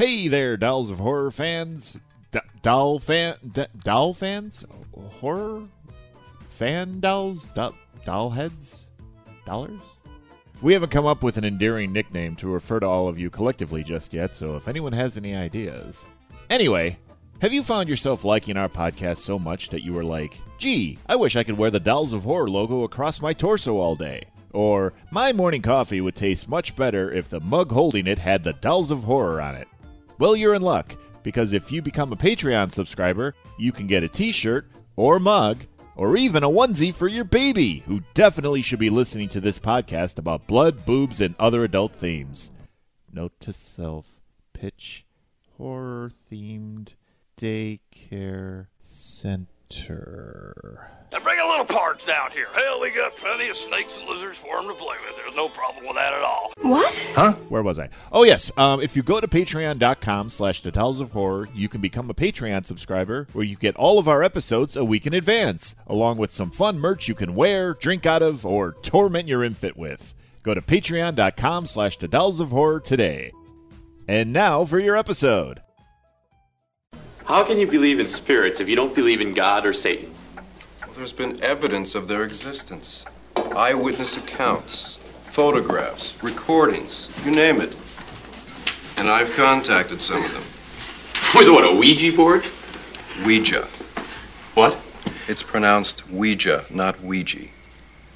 Hey 0.00 0.28
there, 0.28 0.56
Dolls 0.56 0.90
of 0.90 0.98
Horror 0.98 1.30
fans. 1.30 1.98
D- 2.30 2.40
doll 2.62 2.98
fan. 2.98 3.34
D- 3.52 3.66
doll 3.84 4.14
fans? 4.14 4.64
Horror? 4.94 5.64
Fan 6.48 7.00
dolls? 7.00 7.50
Do- 7.54 7.74
doll 8.06 8.30
heads? 8.30 8.88
Dollars? 9.44 9.78
We 10.62 10.72
haven't 10.72 10.88
come 10.88 11.04
up 11.04 11.22
with 11.22 11.36
an 11.36 11.44
endearing 11.44 11.92
nickname 11.92 12.34
to 12.36 12.48
refer 12.48 12.80
to 12.80 12.86
all 12.86 13.08
of 13.08 13.18
you 13.18 13.28
collectively 13.28 13.84
just 13.84 14.14
yet, 14.14 14.34
so 14.34 14.56
if 14.56 14.68
anyone 14.68 14.94
has 14.94 15.18
any 15.18 15.36
ideas. 15.36 16.06
Anyway, 16.48 16.96
have 17.42 17.52
you 17.52 17.62
found 17.62 17.86
yourself 17.86 18.24
liking 18.24 18.56
our 18.56 18.70
podcast 18.70 19.18
so 19.18 19.38
much 19.38 19.68
that 19.68 19.84
you 19.84 19.92
were 19.92 20.02
like, 20.02 20.40
gee, 20.56 20.96
I 21.10 21.16
wish 21.16 21.36
I 21.36 21.44
could 21.44 21.58
wear 21.58 21.70
the 21.70 21.78
Dolls 21.78 22.14
of 22.14 22.22
Horror 22.24 22.48
logo 22.48 22.84
across 22.84 23.20
my 23.20 23.34
torso 23.34 23.76
all 23.76 23.96
day? 23.96 24.22
Or, 24.54 24.94
my 25.10 25.34
morning 25.34 25.60
coffee 25.60 26.00
would 26.00 26.16
taste 26.16 26.48
much 26.48 26.74
better 26.74 27.12
if 27.12 27.28
the 27.28 27.40
mug 27.40 27.70
holding 27.70 28.06
it 28.06 28.18
had 28.18 28.44
the 28.44 28.54
Dolls 28.54 28.90
of 28.90 29.04
Horror 29.04 29.42
on 29.42 29.56
it. 29.56 29.68
Well, 30.20 30.36
you're 30.36 30.52
in 30.52 30.60
luck, 30.60 30.96
because 31.22 31.54
if 31.54 31.72
you 31.72 31.80
become 31.80 32.12
a 32.12 32.16
Patreon 32.16 32.72
subscriber, 32.72 33.34
you 33.58 33.72
can 33.72 33.86
get 33.86 34.04
a 34.04 34.08
t 34.08 34.32
shirt, 34.32 34.66
or 34.94 35.18
mug, 35.18 35.64
or 35.96 36.14
even 36.14 36.44
a 36.44 36.48
onesie 36.48 36.92
for 36.92 37.08
your 37.08 37.24
baby, 37.24 37.82
who 37.86 38.02
definitely 38.12 38.60
should 38.60 38.78
be 38.78 38.90
listening 38.90 39.30
to 39.30 39.40
this 39.40 39.58
podcast 39.58 40.18
about 40.18 40.46
blood, 40.46 40.84
boobs, 40.84 41.22
and 41.22 41.34
other 41.38 41.64
adult 41.64 41.96
themes. 41.96 42.50
Note 43.10 43.32
to 43.40 43.54
self 43.54 44.20
pitch 44.52 45.06
horror 45.56 46.12
themed 46.30 46.92
daycare 47.38 48.66
center. 48.78 49.59
And 51.12 51.24
bring 51.24 51.40
a 51.40 51.46
little 51.46 51.64
parts 51.64 52.04
down 52.04 52.30
here. 52.30 52.46
Hell, 52.54 52.80
we 52.80 52.90
got 52.90 53.16
plenty 53.16 53.48
of 53.48 53.56
snakes 53.56 53.96
and 53.98 54.08
lizards 54.08 54.38
for 54.38 54.56
them 54.56 54.68
to 54.68 54.74
play 54.74 54.96
with. 55.06 55.16
There's 55.16 55.34
no 55.34 55.48
problem 55.48 55.84
with 55.84 55.96
that 55.96 56.12
at 56.12 56.22
all. 56.22 56.52
What? 56.62 57.08
Huh? 57.14 57.32
Where 57.48 57.62
was 57.62 57.78
I? 57.80 57.88
Oh 58.12 58.24
yes. 58.24 58.56
Um, 58.56 58.80
if 58.80 58.94
you 58.96 59.02
go 59.02 59.20
to 59.20 59.26
patreon.com 59.26 60.28
slash 60.28 60.60
the 60.62 60.70
Tales 60.70 61.00
of 61.00 61.12
Horror, 61.12 61.48
you 61.52 61.68
can 61.68 61.80
become 61.80 62.10
a 62.10 62.14
Patreon 62.14 62.64
subscriber 62.64 63.26
where 63.32 63.44
you 63.44 63.56
get 63.56 63.74
all 63.76 63.98
of 63.98 64.06
our 64.06 64.22
episodes 64.22 64.76
a 64.76 64.84
week 64.84 65.06
in 65.06 65.14
advance, 65.14 65.74
along 65.86 66.18
with 66.18 66.30
some 66.30 66.50
fun 66.50 66.78
merch 66.78 67.08
you 67.08 67.14
can 67.16 67.34
wear, 67.34 67.74
drink 67.74 68.06
out 68.06 68.22
of, 68.22 68.46
or 68.46 68.72
torment 68.82 69.26
your 69.26 69.42
infant 69.42 69.76
with. 69.76 70.14
Go 70.42 70.54
to 70.54 70.62
patreon.com 70.62 71.66
slash 71.66 71.98
the 71.98 72.08
Dolls 72.08 72.40
of 72.40 72.50
Horror 72.50 72.80
today. 72.80 73.32
And 74.06 74.32
now 74.32 74.64
for 74.64 74.78
your 74.78 74.96
episode. 74.96 75.60
How 77.30 77.44
can 77.44 77.60
you 77.60 77.66
believe 77.68 78.00
in 78.00 78.08
spirits 78.08 78.58
if 78.58 78.68
you 78.68 78.74
don't 78.74 78.92
believe 78.92 79.20
in 79.20 79.34
God 79.34 79.64
or 79.64 79.72
Satan? 79.72 80.12
Well, 80.34 80.90
there's 80.96 81.12
been 81.12 81.40
evidence 81.44 81.94
of 81.94 82.08
their 82.08 82.24
existence. 82.24 83.04
Eyewitness 83.54 84.16
accounts, 84.16 84.96
photographs, 85.26 86.20
recordings, 86.24 87.08
you 87.24 87.30
name 87.30 87.60
it. 87.60 87.76
And 88.96 89.08
I've 89.08 89.32
contacted 89.36 90.02
some 90.02 90.24
of 90.24 90.32
them. 90.32 90.42
With 91.38 91.54
what, 91.54 91.72
a 91.72 91.72
Ouija 91.72 92.16
board? 92.16 92.50
Ouija. 93.24 93.68
What? 94.54 94.76
It's 95.28 95.44
pronounced 95.44 96.10
Ouija, 96.10 96.64
not 96.68 97.00
Ouija. 97.00 97.46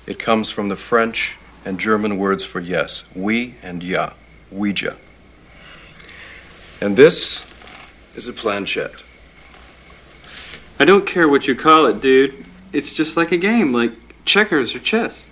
It 0.09 0.19
comes 0.19 0.51
from 0.51 0.71
the 0.71 0.77
French 0.77 1.37
and 1.65 1.79
German 1.79 2.19
words 2.19 2.43
for 2.43 2.59
yes, 2.59 3.05
we 3.15 3.55
and 3.63 3.81
ja, 3.85 4.15
Ouija. 4.51 4.97
And 6.81 6.97
this 6.97 7.47
is 8.17 8.27
a 8.27 8.33
planchette. 8.33 9.04
I 10.79 10.85
don't 10.85 11.07
care 11.07 11.29
what 11.29 11.47
you 11.47 11.55
call 11.55 11.87
it, 11.87 12.01
dude. 12.01 12.45
It's 12.73 12.93
just 12.93 13.17
like 13.17 13.31
a 13.31 13.37
game, 13.37 13.73
like 13.73 13.93
checkers 14.25 14.75
or 14.75 14.81
chess. 14.81 15.27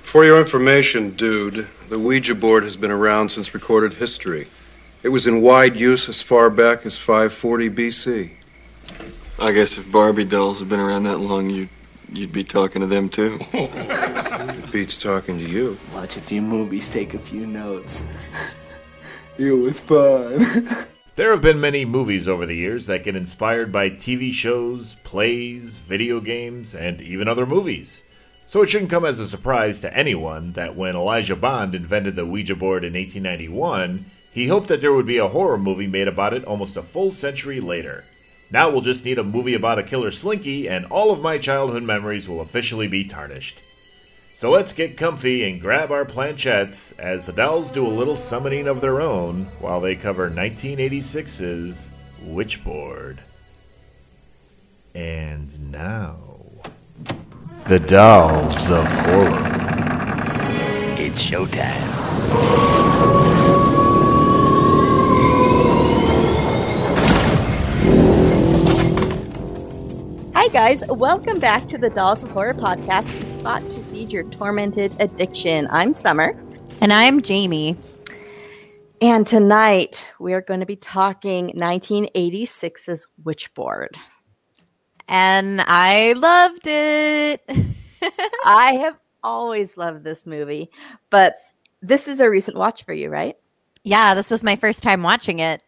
For 0.00 0.24
your 0.24 0.40
information, 0.40 1.10
dude, 1.10 1.66
the 1.90 1.98
Ouija 1.98 2.34
board 2.34 2.64
has 2.64 2.76
been 2.76 2.90
around 2.90 3.28
since 3.28 3.52
recorded 3.52 3.94
history. 3.94 4.46
It 5.02 5.10
was 5.10 5.26
in 5.26 5.42
wide 5.42 5.76
use 5.76 6.08
as 6.08 6.22
far 6.22 6.48
back 6.48 6.86
as 6.86 6.96
540 6.96 7.70
BC. 7.70 8.30
I 9.38 9.52
guess 9.52 9.76
if 9.76 9.92
Barbie 9.92 10.24
dolls 10.24 10.60
have 10.60 10.70
been 10.70 10.80
around 10.80 11.02
that 11.02 11.18
long, 11.18 11.50
you'd, 11.50 11.68
you'd 12.10 12.32
be 12.32 12.42
talking 12.42 12.80
to 12.80 12.86
them 12.86 13.10
too. 13.10 13.38
It 13.52 14.70
beats 14.72 15.00
talking 15.00 15.38
to 15.38 15.44
you. 15.44 15.78
Watch 15.94 16.16
a 16.16 16.20
few 16.22 16.40
movies, 16.40 16.88
take 16.88 17.12
a 17.12 17.18
few 17.18 17.46
notes. 17.46 18.02
it 19.38 19.52
was 19.52 19.80
fun. 19.80 20.88
There 21.18 21.32
have 21.32 21.42
been 21.42 21.60
many 21.60 21.84
movies 21.84 22.28
over 22.28 22.46
the 22.46 22.54
years 22.54 22.86
that 22.86 23.02
get 23.02 23.16
inspired 23.16 23.72
by 23.72 23.90
TV 23.90 24.32
shows, 24.32 24.94
plays, 25.02 25.78
video 25.78 26.20
games, 26.20 26.76
and 26.76 27.00
even 27.00 27.26
other 27.26 27.44
movies. 27.44 28.04
So 28.46 28.62
it 28.62 28.70
shouldn't 28.70 28.92
come 28.92 29.04
as 29.04 29.18
a 29.18 29.26
surprise 29.26 29.80
to 29.80 29.92
anyone 29.92 30.52
that 30.52 30.76
when 30.76 30.94
Elijah 30.94 31.34
Bond 31.34 31.74
invented 31.74 32.14
the 32.14 32.24
Ouija 32.24 32.54
board 32.54 32.84
in 32.84 32.92
1891, 32.92 34.04
he 34.30 34.46
hoped 34.46 34.68
that 34.68 34.80
there 34.80 34.92
would 34.92 35.06
be 35.06 35.18
a 35.18 35.26
horror 35.26 35.58
movie 35.58 35.88
made 35.88 36.06
about 36.06 36.34
it 36.34 36.44
almost 36.44 36.76
a 36.76 36.84
full 36.84 37.10
century 37.10 37.58
later. 37.58 38.04
Now 38.52 38.70
we'll 38.70 38.80
just 38.80 39.04
need 39.04 39.18
a 39.18 39.24
movie 39.24 39.54
about 39.54 39.80
a 39.80 39.82
killer 39.82 40.12
slinky, 40.12 40.68
and 40.68 40.86
all 40.86 41.10
of 41.10 41.20
my 41.20 41.36
childhood 41.36 41.82
memories 41.82 42.28
will 42.28 42.42
officially 42.42 42.86
be 42.86 43.02
tarnished. 43.02 43.60
So 44.38 44.52
let's 44.52 44.72
get 44.72 44.96
comfy 44.96 45.42
and 45.50 45.60
grab 45.60 45.90
our 45.90 46.04
planchettes 46.04 46.96
as 46.96 47.26
the 47.26 47.32
dolls 47.32 47.72
do 47.72 47.84
a 47.84 47.88
little 47.88 48.14
summoning 48.14 48.68
of 48.68 48.80
their 48.80 49.00
own 49.00 49.46
while 49.58 49.80
they 49.80 49.96
cover 49.96 50.30
1986's 50.30 51.90
Witchboard. 52.22 53.18
And 54.94 55.72
now, 55.72 56.18
the 57.64 57.80
Dolls 57.80 58.70
of 58.70 58.86
Horror. 58.86 59.42
It's 61.00 61.20
showtime. 61.20 61.88
Hi, 70.34 70.46
guys. 70.46 70.84
Welcome 70.88 71.40
back 71.40 71.66
to 71.68 71.76
the 71.76 71.90
Dolls 71.90 72.22
of 72.22 72.30
Horror 72.30 72.54
podcast, 72.54 73.20
the 73.20 73.26
spot 73.38 73.70
to 73.70 73.80
feed 73.84 74.10
your 74.10 74.24
tormented 74.24 74.96
addiction. 75.00 75.68
I'm 75.70 75.92
Summer. 75.92 76.34
And 76.80 76.92
I'm 76.92 77.22
Jamie. 77.22 77.76
And 79.00 79.24
tonight 79.24 80.08
we 80.18 80.34
are 80.34 80.40
going 80.40 80.58
to 80.58 80.66
be 80.66 80.74
talking 80.74 81.50
1986's 81.50 83.06
Witchboard. 83.22 83.96
And 85.06 85.60
I 85.60 86.14
loved 86.14 86.66
it. 86.66 87.44
I 88.44 88.72
have 88.80 88.98
always 89.22 89.76
loved 89.76 90.02
this 90.02 90.26
movie, 90.26 90.68
but 91.10 91.38
this 91.80 92.08
is 92.08 92.18
a 92.18 92.28
recent 92.28 92.56
watch 92.56 92.84
for 92.84 92.92
you, 92.92 93.08
right? 93.08 93.36
yeah, 93.84 94.14
this 94.14 94.30
was 94.30 94.42
my 94.42 94.56
first 94.56 94.82
time 94.82 95.02
watching 95.02 95.38
it. 95.38 95.62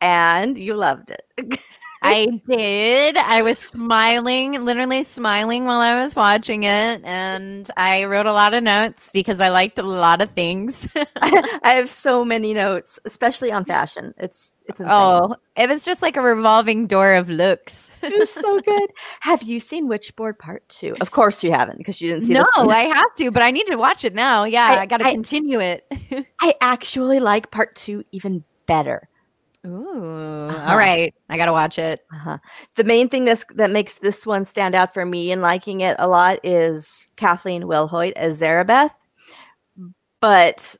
And 0.00 0.58
you 0.58 0.74
loved 0.74 1.10
it. 1.10 1.22
I 2.02 2.40
did. 2.48 3.16
I 3.16 3.42
was 3.42 3.58
smiling, 3.58 4.64
literally 4.64 5.02
smiling 5.02 5.64
while 5.64 5.80
I 5.80 6.00
was 6.02 6.14
watching 6.14 6.62
it. 6.62 7.02
And 7.04 7.68
I 7.76 8.04
wrote 8.04 8.26
a 8.26 8.32
lot 8.32 8.54
of 8.54 8.62
notes 8.62 9.10
because 9.12 9.40
I 9.40 9.48
liked 9.48 9.78
a 9.78 9.82
lot 9.82 10.20
of 10.20 10.30
things. 10.30 10.88
I 11.22 11.72
have 11.72 11.90
so 11.90 12.24
many 12.24 12.54
notes, 12.54 12.98
especially 13.04 13.50
on 13.52 13.64
fashion. 13.64 14.14
It's 14.16 14.54
it's 14.66 14.80
insane. 14.80 14.92
oh, 14.94 15.36
it 15.56 15.68
was 15.68 15.82
just 15.82 16.02
like 16.02 16.16
a 16.16 16.22
revolving 16.22 16.86
door 16.86 17.14
of 17.14 17.28
looks. 17.28 17.90
it 18.02 18.16
was 18.18 18.30
so 18.30 18.60
good. 18.60 18.90
Have 19.20 19.42
you 19.42 19.60
seen 19.60 19.88
Witchboard 19.88 20.38
Part 20.38 20.68
Two? 20.68 20.94
Of 21.00 21.10
course 21.10 21.42
you 21.42 21.52
haven't, 21.52 21.78
because 21.78 22.00
you 22.00 22.10
didn't 22.10 22.26
see 22.26 22.34
no. 22.34 22.46
I 22.56 22.82
have 22.82 23.14
to, 23.16 23.30
but 23.30 23.42
I 23.42 23.50
need 23.50 23.66
to 23.66 23.76
watch 23.76 24.04
it 24.04 24.14
now. 24.14 24.44
Yeah, 24.44 24.66
I- 24.66 24.80
I, 24.80 24.86
got 24.86 24.98
to 24.98 25.04
continue 25.04 25.60
it. 25.60 25.86
I 26.40 26.54
actually 26.60 27.20
like 27.20 27.50
Part 27.50 27.74
Two 27.76 28.04
even 28.12 28.44
better. 28.66 29.08
Ooh, 29.66 30.48
Uh-huh. 30.48 30.70
all 30.70 30.78
right. 30.78 31.14
I 31.28 31.36
got 31.36 31.46
to 31.46 31.52
watch 31.52 31.78
it. 31.78 32.00
Uh-huh. 32.14 32.38
The 32.76 32.84
main 32.84 33.08
thing 33.08 33.24
that's 33.24 33.44
that 33.54 33.70
makes 33.70 33.94
this 33.94 34.26
one 34.26 34.44
stand 34.44 34.74
out 34.74 34.94
for 34.94 35.04
me 35.04 35.32
and 35.32 35.42
liking 35.42 35.80
it 35.80 35.96
a 35.98 36.08
lot 36.08 36.38
is 36.44 37.08
Kathleen 37.16 37.64
Wilhoit 37.64 38.12
as 38.16 38.40
Zarabeth. 38.40 38.90
But 40.20 40.76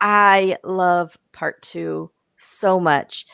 I 0.00 0.56
love 0.64 1.16
part 1.32 1.60
two 1.62 2.10
so 2.38 2.80
much, 2.80 3.26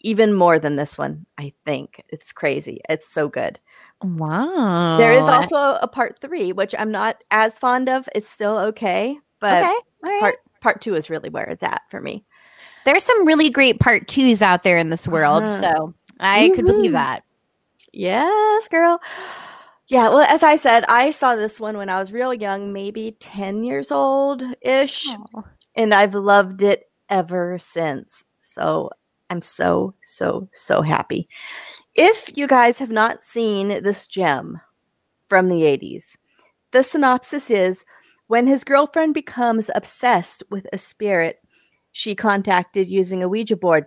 even 0.00 0.32
more 0.34 0.58
than 0.58 0.76
this 0.76 0.96
one. 0.96 1.26
I 1.38 1.52
think 1.64 2.02
it's 2.08 2.32
crazy. 2.32 2.80
It's 2.88 3.12
so 3.12 3.28
good. 3.28 3.60
Wow. 4.02 4.96
There 4.98 5.12
is 5.12 5.22
also 5.22 5.56
a, 5.56 5.78
a 5.82 5.88
part 5.88 6.18
three, 6.20 6.52
which 6.52 6.74
I'm 6.78 6.90
not 6.90 7.22
as 7.30 7.58
fond 7.58 7.88
of. 7.88 8.08
It's 8.14 8.28
still 8.28 8.56
okay, 8.58 9.18
but 9.40 9.64
okay. 9.64 9.74
right. 10.02 10.20
part 10.20 10.36
part 10.60 10.80
two 10.80 10.94
is 10.94 11.10
really 11.10 11.28
where 11.28 11.44
it's 11.44 11.62
at 11.62 11.82
for 11.90 12.00
me. 12.00 12.24
There's 12.84 13.04
some 13.04 13.26
really 13.26 13.50
great 13.50 13.80
part 13.80 14.08
twos 14.08 14.42
out 14.42 14.62
there 14.62 14.78
in 14.78 14.90
this 14.90 15.08
world. 15.08 15.44
Uh-huh. 15.44 15.60
So 15.60 15.94
I 16.20 16.50
could 16.54 16.66
believe 16.66 16.92
that. 16.92 17.24
Yes, 17.92 18.68
girl. 18.68 19.00
Yeah, 19.88 20.08
well, 20.08 20.22
as 20.22 20.42
I 20.42 20.56
said, 20.56 20.84
I 20.88 21.10
saw 21.10 21.36
this 21.36 21.60
one 21.60 21.76
when 21.76 21.90
I 21.90 21.98
was 21.98 22.12
real 22.12 22.32
young, 22.32 22.72
maybe 22.72 23.16
10 23.20 23.64
years 23.64 23.92
old 23.92 24.42
ish, 24.62 25.06
and 25.76 25.92
I've 25.92 26.14
loved 26.14 26.62
it 26.62 26.90
ever 27.10 27.58
since. 27.58 28.24
So 28.40 28.90
I'm 29.28 29.42
so, 29.42 29.94
so, 30.02 30.48
so 30.52 30.80
happy. 30.80 31.28
If 31.94 32.30
you 32.34 32.46
guys 32.46 32.78
have 32.78 32.90
not 32.90 33.22
seen 33.22 33.68
this 33.82 34.06
gem 34.06 34.58
from 35.28 35.48
the 35.48 35.62
80s, 35.62 36.16
the 36.72 36.82
synopsis 36.82 37.50
is 37.50 37.84
when 38.26 38.46
his 38.46 38.64
girlfriend 38.64 39.12
becomes 39.12 39.70
obsessed 39.74 40.42
with 40.50 40.66
a 40.72 40.78
spirit, 40.78 41.43
she 41.94 42.16
contacted 42.16 42.88
using 42.88 43.22
a 43.22 43.28
Ouija 43.28 43.56
board. 43.56 43.86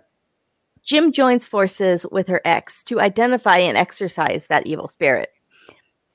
Jim 0.82 1.12
joins 1.12 1.44
forces 1.44 2.06
with 2.10 2.26
her 2.26 2.40
ex 2.42 2.82
to 2.84 3.00
identify 3.00 3.58
and 3.58 3.76
exorcise 3.76 4.46
that 4.46 4.66
evil 4.66 4.88
spirit. 4.88 5.28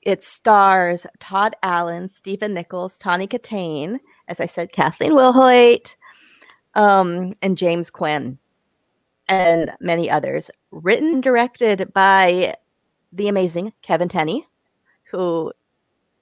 It 0.02 0.24
stars 0.24 1.06
Todd 1.20 1.54
Allen, 1.62 2.08
Stephen 2.08 2.52
Nichols, 2.52 2.98
Tawny 2.98 3.28
Kitaen, 3.28 4.00
as 4.26 4.40
I 4.40 4.46
said, 4.46 4.72
Kathleen 4.72 5.12
Wilhoit, 5.12 5.94
um, 6.74 7.32
and 7.40 7.56
James 7.56 7.90
Quinn, 7.90 8.38
and 9.28 9.70
many 9.80 10.10
others. 10.10 10.50
Written 10.72 11.14
and 11.14 11.22
directed 11.22 11.92
by 11.94 12.56
the 13.12 13.28
amazing 13.28 13.72
Kevin 13.82 14.08
Tenney, 14.08 14.48
who 15.12 15.52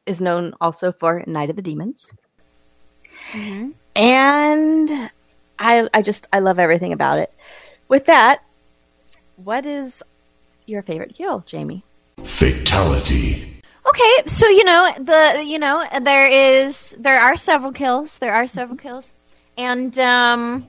is 0.04 0.20
known 0.20 0.52
also 0.60 0.92
for 0.92 1.24
Night 1.26 1.48
of 1.48 1.56
the 1.56 1.62
Demons. 1.62 2.12
And 3.96 5.10
I 5.58 5.88
I 5.92 6.02
just 6.02 6.26
I 6.32 6.40
love 6.40 6.58
everything 6.58 6.92
about 6.92 7.18
it. 7.18 7.32
With 7.88 8.06
that, 8.06 8.42
what 9.36 9.66
is 9.66 10.02
your 10.66 10.82
favorite 10.82 11.14
kill, 11.14 11.44
Jamie? 11.46 11.82
Fatality. 12.24 13.60
Okay, 13.86 14.22
so 14.26 14.48
you 14.48 14.64
know 14.64 14.92
the 14.98 15.44
you 15.44 15.58
know 15.58 15.84
there 16.00 16.26
is 16.26 16.96
there 16.98 17.20
are 17.20 17.36
several 17.36 17.72
kills. 17.72 18.18
There 18.18 18.32
are 18.32 18.46
several 18.46 18.78
kills, 18.78 19.14
and 19.58 19.98
um, 19.98 20.68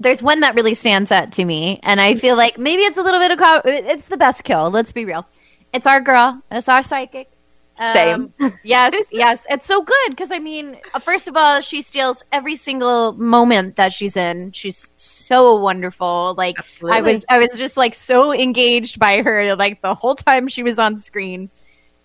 there's 0.00 0.22
one 0.22 0.40
that 0.40 0.54
really 0.54 0.74
stands 0.74 1.12
out 1.12 1.32
to 1.32 1.44
me, 1.44 1.80
and 1.82 2.00
I 2.00 2.16
feel 2.16 2.36
like 2.36 2.58
maybe 2.58 2.82
it's 2.82 2.98
a 2.98 3.02
little 3.02 3.20
bit 3.20 3.30
of 3.30 3.38
co- 3.38 3.62
it's 3.64 4.08
the 4.08 4.16
best 4.16 4.44
kill. 4.44 4.70
Let's 4.70 4.92
be 4.92 5.04
real. 5.04 5.26
It's 5.72 5.86
our 5.86 6.00
girl. 6.00 6.42
It's 6.50 6.68
our 6.68 6.82
psychic. 6.82 7.30
Same. 7.78 8.32
Um, 8.40 8.52
yes, 8.64 8.94
yes. 9.12 9.46
It's 9.50 9.66
so 9.66 9.82
good 9.82 10.10
because 10.10 10.32
I 10.32 10.38
mean, 10.38 10.78
uh, 10.94 10.98
first 10.98 11.28
of 11.28 11.36
all, 11.36 11.60
she 11.60 11.82
steals 11.82 12.24
every 12.32 12.56
single 12.56 13.12
moment 13.12 13.76
that 13.76 13.92
she's 13.92 14.16
in. 14.16 14.52
She's 14.52 14.90
so 14.96 15.56
wonderful. 15.56 16.34
Like 16.38 16.56
I 16.84 17.02
was, 17.02 17.26
I 17.28 17.38
was 17.38 17.54
just 17.56 17.76
like 17.76 17.94
so 17.94 18.32
engaged 18.32 18.98
by 18.98 19.22
her, 19.22 19.54
like 19.56 19.82
the 19.82 19.94
whole 19.94 20.14
time 20.14 20.48
she 20.48 20.62
was 20.62 20.78
on 20.78 20.98
screen. 20.98 21.50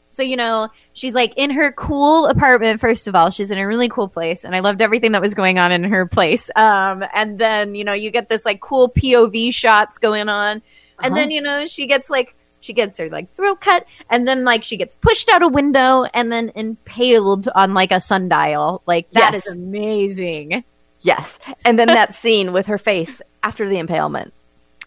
So 0.09 0.23
you 0.23 0.35
know, 0.35 0.68
she's 0.91 1.13
like 1.13 1.33
in 1.38 1.51
her 1.51 1.71
cool 1.71 2.25
apartment. 2.25 2.81
First 2.81 3.07
of 3.07 3.15
all, 3.15 3.29
she's 3.29 3.50
in 3.50 3.57
a 3.57 3.65
really 3.65 3.88
cool 3.88 4.09
place, 4.09 4.44
and 4.44 4.53
I 4.53 4.59
loved 4.59 4.81
everything 4.81 5.13
that 5.13 5.21
was 5.21 5.33
going 5.33 5.57
on 5.57 5.71
in 5.71 5.85
her 5.85 6.06
place. 6.06 6.51
Um, 6.57 7.06
and 7.13 7.39
then 7.39 7.75
you 7.75 7.85
know, 7.85 7.94
you 7.94 8.12
get 8.12 8.27
this 8.27 8.44
like 8.44 8.59
cool 8.59 8.89
POV 8.89 9.53
shots 9.53 9.97
going 9.97 10.27
on, 10.27 10.62
and 11.01 11.15
then 11.15 11.31
you 11.31 11.41
know, 11.41 11.65
she 11.65 11.88
gets 11.88 12.09
like 12.09 12.35
she 12.61 12.71
gets 12.73 12.97
her 12.97 13.09
like 13.09 13.29
throat 13.31 13.59
cut, 13.59 13.85
and 14.09 14.27
then 14.27 14.45
like 14.45 14.63
she 14.63 14.77
gets 14.77 14.95
pushed 14.95 15.27
out 15.29 15.43
a 15.43 15.47
window, 15.47 16.03
and 16.13 16.31
then 16.31 16.51
impaled 16.55 17.49
on 17.53 17.73
like 17.73 17.91
a 17.91 17.99
sundial. 17.99 18.81
Like 18.85 19.11
that 19.11 19.33
is 19.33 19.45
Yes. 19.45 19.55
amazing. 19.57 20.63
Yes. 21.01 21.39
And 21.65 21.77
then 21.77 21.87
that 21.99 22.13
scene 22.13 22.53
with 22.53 22.67
her 22.67 22.77
face 22.77 23.21
after 23.43 23.67
the 23.67 23.77
impalement. 23.79 24.33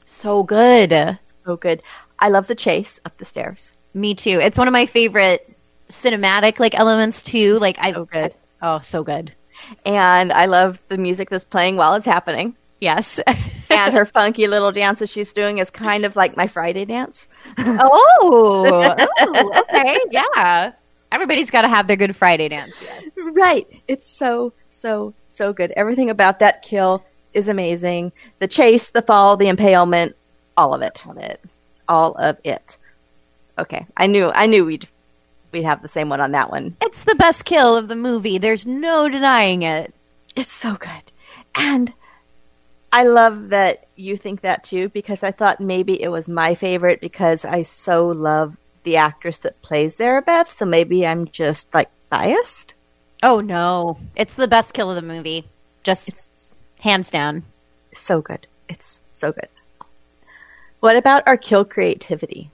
So 0.07 0.43
good. 0.43 1.19
So 1.45 1.57
good. 1.57 1.83
I 2.19 2.29
love 2.29 2.47
the 2.47 2.55
chase 2.55 3.01
up 3.05 3.17
the 3.19 3.25
stairs. 3.25 3.75
Me 3.93 4.15
too. 4.15 4.39
It's 4.41 4.59
one 4.59 4.69
of 4.69 4.73
my 4.73 4.87
favorite 4.87 5.49
cinematic 5.89 6.59
like 6.59 6.75
elements 6.79 7.23
too. 7.23 7.59
Like 7.59 7.77
I 7.81 7.93
So 7.93 8.05
good. 8.07 8.35
oh 8.63 8.79
so 8.79 9.03
good. 9.05 9.33
And 9.87 10.33
I 10.33 10.47
love 10.47 10.81
the 10.89 10.99
music 10.99 11.31
that's 11.31 11.45
playing 11.45 11.77
while 11.77 11.95
it's 11.95 12.07
happening. 12.07 12.55
Yes. 12.81 13.21
And 13.71 13.93
her 13.93 14.07
funky 14.07 14.47
little 14.47 14.71
dance 14.71 15.01
that 15.01 15.09
she's 15.09 15.33
doing 15.33 15.59
is 15.59 15.69
kind 15.69 16.05
of 16.05 16.15
like 16.15 16.37
my 16.37 16.47
Friday 16.47 16.85
dance. 16.85 17.29
oh, 17.59 18.95
oh, 19.19 19.63
okay, 19.63 19.99
yeah. 20.13 20.71
Everybody's 21.11 21.51
got 21.51 21.63
to 21.63 21.69
have 21.69 21.89
their 21.89 21.97
Good 21.97 22.15
Friday 22.15 22.49
dance. 22.49 22.81
Yes. 22.81 23.15
Right. 23.33 23.67
It's 23.89 24.09
so, 24.09 24.53
so, 24.71 25.13
so 25.27 25.53
good. 25.53 25.73
Everything 25.73 26.09
about 26.09 26.39
that 26.39 26.63
kill 26.63 27.05
is 27.33 27.49
amazing. 27.49 28.13
The 28.39 28.47
chase, 28.47 28.91
the 28.91 29.03
fall, 29.03 29.37
the 29.37 29.49
impalement, 29.49 30.15
all 30.57 30.73
of 30.73 30.83
it. 30.83 31.03
Love 31.05 31.19
it. 31.19 31.41
All 31.89 32.15
of 32.15 32.39
it. 32.45 32.79
Okay. 33.59 33.87
I 33.97 34.07
knew 34.07 34.31
I 34.33 34.47
knew 34.47 34.65
we'd 34.65 34.87
we'd 35.53 35.65
have 35.65 35.83
the 35.83 35.89
same 35.89 36.09
one 36.09 36.21
on 36.21 36.33
that 36.33 36.51
one. 36.51 36.77
It's 36.81 37.05
the 37.05 37.15
best 37.17 37.45
kill 37.45 37.77
of 37.77 37.89
the 37.89 37.97
movie. 37.97 38.39
There's 38.39 38.67
no 38.67 39.09
denying 39.09 39.63
it. 39.63 39.93
It's 40.37 40.53
so 40.53 40.75
good. 40.75 41.13
And 41.55 41.93
I 42.95 43.03
love 43.03 43.49
that 43.49 43.89
you 43.97 44.17
think 44.17 44.43
that 44.43 44.63
too, 44.63 44.89
because 44.91 45.25
I 45.25 45.33
thought 45.33 45.59
maybe 45.59 46.01
it 46.01 46.09
was 46.09 46.29
my 46.29 46.55
favorite 46.55 47.01
because 47.01 47.45
I 47.45 47.63
so 47.63 48.07
love 48.07 48.57
the 48.85 48.97
actress 48.97 49.39
that 49.39 49.61
plays 49.63 49.99
Zarabeth. 49.99 50.53
So 50.53 50.65
maybe 50.65 51.05
I'm 51.05 51.27
just 51.27 51.75
like 51.75 51.91
biased. 52.09 52.75
Oh 53.21 53.41
no, 53.41 53.99
it's 54.15 54.37
the 54.37 54.47
best 54.47 54.75
kill 54.75 54.91
of 54.91 54.97
the 54.97 55.03
movie. 55.03 55.45
Just 55.83 56.09
It's 56.09 56.55
hands 56.79 57.11
down. 57.11 57.43
so 57.97 58.21
good. 58.21 58.47
It's 58.69 59.01
so 59.13 59.33
good. 59.33 59.49
What 60.79 60.95
about 60.95 61.27
our 61.27 61.37
kill 61.37 61.65
creativity? 61.65 62.49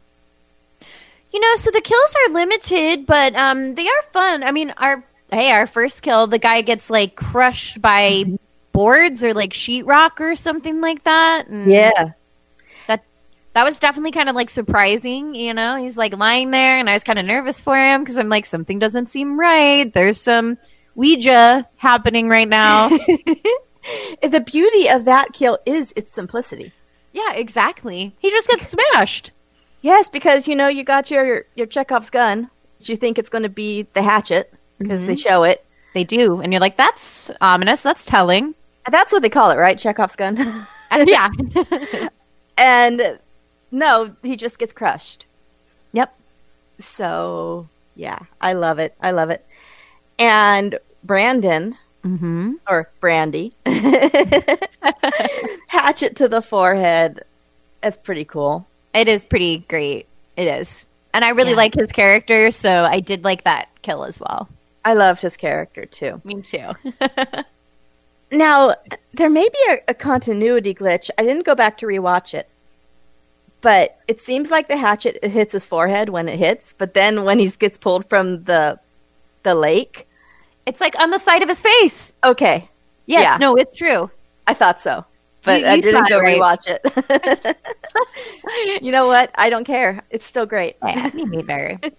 You 1.32 1.40
know, 1.40 1.54
so 1.56 1.70
the 1.70 1.82
kills 1.82 2.16
are 2.16 2.32
limited, 2.32 3.04
but 3.04 3.34
um, 3.34 3.74
they 3.74 3.86
are 3.86 4.02
fun. 4.10 4.42
I 4.42 4.52
mean, 4.52 4.70
our 4.78 5.04
hey, 5.30 5.50
our 5.50 5.66
first 5.66 6.02
kill, 6.02 6.26
the 6.26 6.38
guy 6.38 6.62
gets 6.62 6.88
like 6.88 7.14
crushed 7.14 7.82
by 7.82 8.24
boards 8.72 9.24
or 9.24 9.34
like 9.34 9.52
sheetrock 9.52 10.20
or 10.20 10.36
something 10.36 10.80
like 10.80 11.04
that. 11.04 11.48
And 11.48 11.70
Yeah. 11.70 12.12
that 12.86 13.04
that 13.54 13.64
was 13.64 13.78
definitely 13.78 14.12
kind 14.12 14.28
of 14.28 14.34
like 14.36 14.50
surprising. 14.50 15.34
You 15.34 15.54
know, 15.54 15.76
he's 15.76 15.98
like 15.98 16.16
lying 16.16 16.50
there, 16.50 16.78
and 16.78 16.88
I 16.88 16.92
was 16.94 17.04
kind 17.04 17.18
of 17.18 17.24
nervous 17.24 17.60
for 17.60 17.76
him 17.76 18.02
because 18.02 18.16
I'm 18.18 18.28
like, 18.28 18.46
something 18.46 18.78
doesn't 18.78 19.10
seem 19.10 19.38
right. 19.38 19.92
There's 19.92 20.20
some 20.20 20.58
Ouija 20.94 21.68
happening 21.76 22.28
right 22.28 22.48
now. 22.48 22.88
the 24.22 24.44
beauty 24.44 24.88
of 24.88 25.04
that 25.06 25.32
kill 25.32 25.58
is 25.66 25.92
its 25.96 26.12
simplicity. 26.14 26.72
yeah, 27.12 27.32
exactly. 27.34 28.14
He 28.20 28.30
just 28.30 28.48
gets 28.48 28.68
smashed. 28.68 29.32
Yes, 29.82 30.08
because 30.08 30.46
you 30.46 30.54
know 30.54 30.68
you 30.68 30.84
got 30.84 31.10
your 31.10 31.44
your 31.54 31.66
Chekhov's 31.66 32.10
gun. 32.10 32.50
You 32.80 32.96
think 32.96 33.18
it's 33.18 33.28
going 33.28 33.42
to 33.42 33.48
be 33.50 33.82
the 33.92 34.02
hatchet 34.02 34.52
because 34.78 35.04
they 35.04 35.14
mm-hmm. 35.14 35.28
show 35.28 35.42
it. 35.44 35.64
They 35.92 36.04
do, 36.04 36.40
and 36.40 36.52
you're 36.52 36.60
like, 36.60 36.76
that's 36.76 37.30
ominous. 37.40 37.82
That's 37.82 38.04
telling. 38.04 38.54
That's 38.90 39.12
what 39.12 39.22
they 39.22 39.28
call 39.30 39.50
it, 39.50 39.56
right? 39.56 39.78
Chekhov's 39.78 40.16
gun. 40.16 40.36
yeah. 40.92 41.28
and 42.58 43.18
no, 43.70 44.14
he 44.22 44.36
just 44.36 44.58
gets 44.58 44.72
crushed. 44.72 45.26
yep. 45.92 46.14
So 46.78 47.68
yeah, 47.96 48.18
I 48.40 48.52
love 48.54 48.78
it. 48.78 48.94
I 49.00 49.10
love 49.12 49.30
it. 49.30 49.44
And 50.18 50.78
Brandon 51.04 51.76
Mm-hmm. 52.02 52.52
or 52.66 52.88
Brandy, 53.00 53.52
hatchet 55.66 56.16
to 56.16 56.28
the 56.28 56.40
forehead. 56.40 57.24
That's 57.82 57.98
pretty 57.98 58.24
cool. 58.24 58.66
It 58.94 59.06
is 59.06 59.22
pretty 59.24 59.58
great. 59.68 60.06
It 60.34 60.46
is. 60.48 60.86
And 61.12 61.26
I 61.26 61.30
really 61.30 61.50
Yeah. 61.50 61.56
like 61.56 61.74
his 61.74 61.92
character, 61.92 62.50
so 62.52 62.84
I 62.84 63.00
did 63.00 63.22
like 63.24 63.44
that 63.44 63.68
kill 63.82 64.04
as 64.04 64.18
well. 64.18 64.48
I 64.82 64.94
loved 64.94 65.20
his 65.20 65.36
character 65.36 65.84
too. 65.84 66.22
Me 66.24 66.40
too. 66.40 66.70
Now, 68.32 68.74
there 69.12 69.30
may 69.30 69.48
be 69.48 69.58
a, 69.70 69.78
a 69.88 69.94
continuity 69.94 70.74
glitch. 70.74 71.10
I 71.18 71.22
didn't 71.24 71.44
go 71.46 71.54
back 71.54 71.78
to 71.78 71.86
rewatch 71.86 72.32
it. 72.34 72.48
But 73.60 73.98
it 74.08 74.20
seems 74.20 74.50
like 74.50 74.68
the 74.68 74.76
hatchet 74.76 75.22
hits 75.24 75.52
his 75.52 75.66
forehead 75.66 76.08
when 76.08 76.28
it 76.28 76.38
hits, 76.38 76.72
but 76.72 76.94
then 76.94 77.24
when 77.24 77.38
he 77.38 77.48
gets 77.50 77.76
pulled 77.76 78.08
from 78.08 78.44
the 78.44 78.78
the 79.42 79.54
lake, 79.54 80.06
it's 80.66 80.80
like 80.80 80.98
on 80.98 81.10
the 81.10 81.18
side 81.18 81.42
of 81.42 81.48
his 81.48 81.60
face. 81.60 82.12
okay. 82.24 82.68
Yes, 83.06 83.26
Yeah. 83.26 83.36
no, 83.38 83.56
it's 83.56 83.76
true. 83.76 84.10
I 84.46 84.54
thought 84.54 84.80
so. 84.80 85.04
But 85.42 85.60
You- 85.60 85.66
I 85.66 85.80
didn't 85.80 86.08
go 86.08 86.20
right. 86.20 86.38
rewatch 86.38 86.66
it. 86.68 87.56
you 88.82 88.92
know 88.92 89.06
what? 89.06 89.30
I 89.36 89.48
don't 89.50 89.64
care. 89.64 90.02
It's 90.10 90.26
still 90.26 90.46
great. 90.46 90.76
Yeah, 90.84 91.10
me 91.14 91.24
neither. 91.24 91.78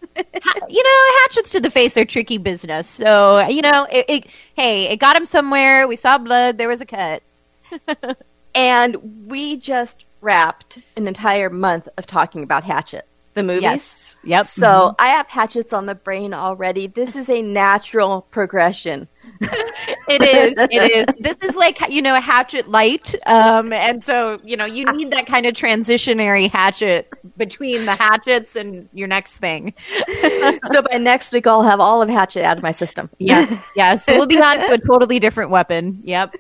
You 0.70 0.84
know, 0.84 1.22
hatchets 1.22 1.52
to 1.52 1.60
the 1.60 1.70
face 1.70 1.98
are 1.98 2.06
tricky 2.06 2.38
business. 2.38 2.88
So, 2.88 3.46
you 3.48 3.62
know, 3.62 3.88
it, 3.92 4.06
it, 4.08 4.28
hey, 4.56 4.86
it 4.86 4.98
got 4.98 5.16
him 5.16 5.26
somewhere. 5.26 5.88
We 5.88 5.98
saw 5.98 6.18
blood. 6.18 6.58
There 6.58 6.70
was 6.70 6.82
a 6.82 6.86
cut. 6.86 7.24
And 8.56 9.28
we 9.28 9.58
just 9.58 10.06
wrapped 10.22 10.80
an 10.96 11.08
entire 11.08 11.50
month 11.50 11.88
of 11.98 12.06
talking 12.06 12.44
about 12.44 12.64
Hatchet, 12.64 13.08
the 13.34 13.44
movies. 13.44 13.64
Yes. 13.64 14.18
Yep. 14.24 14.48
So 14.48 14.68
mm-hmm. 14.68 14.96
I 15.00 15.08
have 15.08 15.30
hatchets 15.30 15.74
on 15.74 15.86
the 15.86 15.96
brain 15.96 16.34
already. 16.34 16.88
This 16.88 17.16
is 17.16 17.30
a 17.30 17.42
natural 17.42 18.24
progression. 18.32 19.08
It 20.08 20.22
is. 20.22 20.54
It 20.58 20.92
is. 20.92 21.06
This 21.20 21.38
is 21.50 21.56
like 21.56 21.80
you 21.90 22.02
know 22.02 22.16
a 22.16 22.20
hatchet 22.20 22.70
light, 22.70 23.16
um, 23.26 23.72
and 23.72 24.04
so 24.04 24.40
you 24.44 24.58
know 24.58 24.66
you 24.66 24.86
need 24.94 25.12
that 25.12 25.26
kind 25.26 25.46
of 25.46 25.54
transitionary 25.54 26.52
hatchet 26.52 27.14
between 27.38 27.86
the 27.86 27.96
hatchets 27.96 28.56
and 28.56 28.90
your 28.94 29.08
next 29.08 29.38
thing. 29.38 29.74
so 30.72 30.82
by 30.82 30.98
next 30.98 31.32
week, 31.32 31.48
I'll 31.48 31.64
have 31.64 31.80
all 31.80 32.02
of 32.02 32.10
Hatchet 32.10 32.44
out 32.44 32.58
of 32.58 32.64
my 32.64 32.72
system. 32.72 33.10
Yes, 33.20 33.72
yes. 33.76 34.06
So 34.06 34.18
we'll 34.18 34.28
be 34.28 34.38
on 34.42 34.58
to 34.58 34.74
a 34.74 34.78
totally 34.78 35.20
different 35.20 35.50
weapon. 35.50 36.00
Yep. 36.04 36.36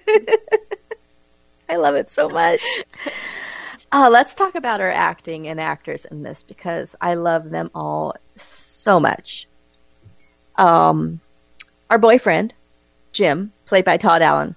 I 1.69 1.77
love 1.77 1.95
it 1.95 2.11
so 2.11 2.27
much. 2.29 2.61
Uh, 3.93 4.09
let's 4.09 4.35
talk 4.35 4.55
about 4.55 4.79
our 4.79 4.91
acting 4.91 5.47
and 5.47 5.59
actors 5.59 6.05
in 6.05 6.23
this 6.23 6.43
because 6.43 6.95
I 7.01 7.15
love 7.15 7.49
them 7.49 7.71
all 7.75 8.15
so 8.35 8.99
much. 8.99 9.47
Um, 10.55 11.19
our 11.89 11.97
boyfriend, 11.97 12.53
Jim, 13.13 13.51
played 13.65 13.85
by 13.85 13.97
Todd 13.97 14.21
Allen, 14.21 14.55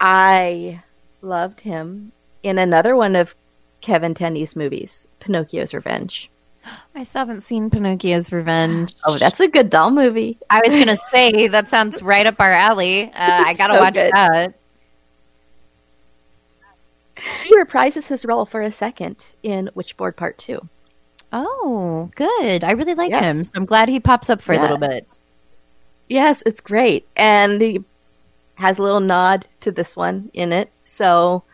I 0.00 0.82
loved 1.22 1.60
him 1.60 2.12
in 2.42 2.58
another 2.58 2.94
one 2.96 3.16
of 3.16 3.34
Kevin 3.80 4.14
Tenney's 4.14 4.54
movies, 4.56 5.06
Pinocchio's 5.20 5.74
Revenge. 5.74 6.30
I 6.94 7.02
still 7.02 7.20
haven't 7.20 7.42
seen 7.42 7.70
Pinocchio's 7.70 8.30
Revenge. 8.32 8.94
Oh, 9.04 9.16
that's 9.16 9.40
a 9.40 9.48
good 9.48 9.70
doll 9.70 9.90
movie. 9.90 10.38
I 10.50 10.60
was 10.64 10.76
gonna 10.76 10.96
say 11.10 11.48
that 11.48 11.68
sounds 11.68 12.02
right 12.02 12.26
up 12.26 12.36
our 12.40 12.52
alley. 12.52 13.04
Uh, 13.04 13.10
I 13.16 13.54
gotta 13.54 13.74
So 13.74 13.80
watch 13.80 13.94
good. 13.94 14.12
that. 14.12 14.54
He 17.44 17.56
reprises 17.58 18.06
his 18.06 18.24
role 18.24 18.44
for 18.46 18.60
a 18.62 18.70
second 18.70 19.26
in 19.42 19.70
Witchboard 19.74 20.14
Part 20.16 20.38
2. 20.38 20.60
Oh, 21.32 22.10
good. 22.14 22.62
I 22.62 22.70
really 22.72 22.94
like 22.94 23.10
Yes. 23.10 23.22
him. 23.24 23.44
So 23.44 23.50
I'm 23.56 23.64
glad 23.64 23.88
he 23.88 23.98
pops 23.98 24.30
up 24.30 24.40
for 24.40 24.52
a 24.52 24.60
little 24.60 24.78
bit. 24.78 25.18
Yes, 26.08 26.42
it's 26.46 26.60
great. 26.60 27.06
And 27.16 27.60
he 27.60 27.84
has 28.56 28.78
a 28.78 28.82
little 28.82 29.00
nod 29.00 29.46
to 29.60 29.70
this 29.70 29.94
one 29.94 30.30
in 30.32 30.52
it. 30.52 30.70
So 30.84 31.44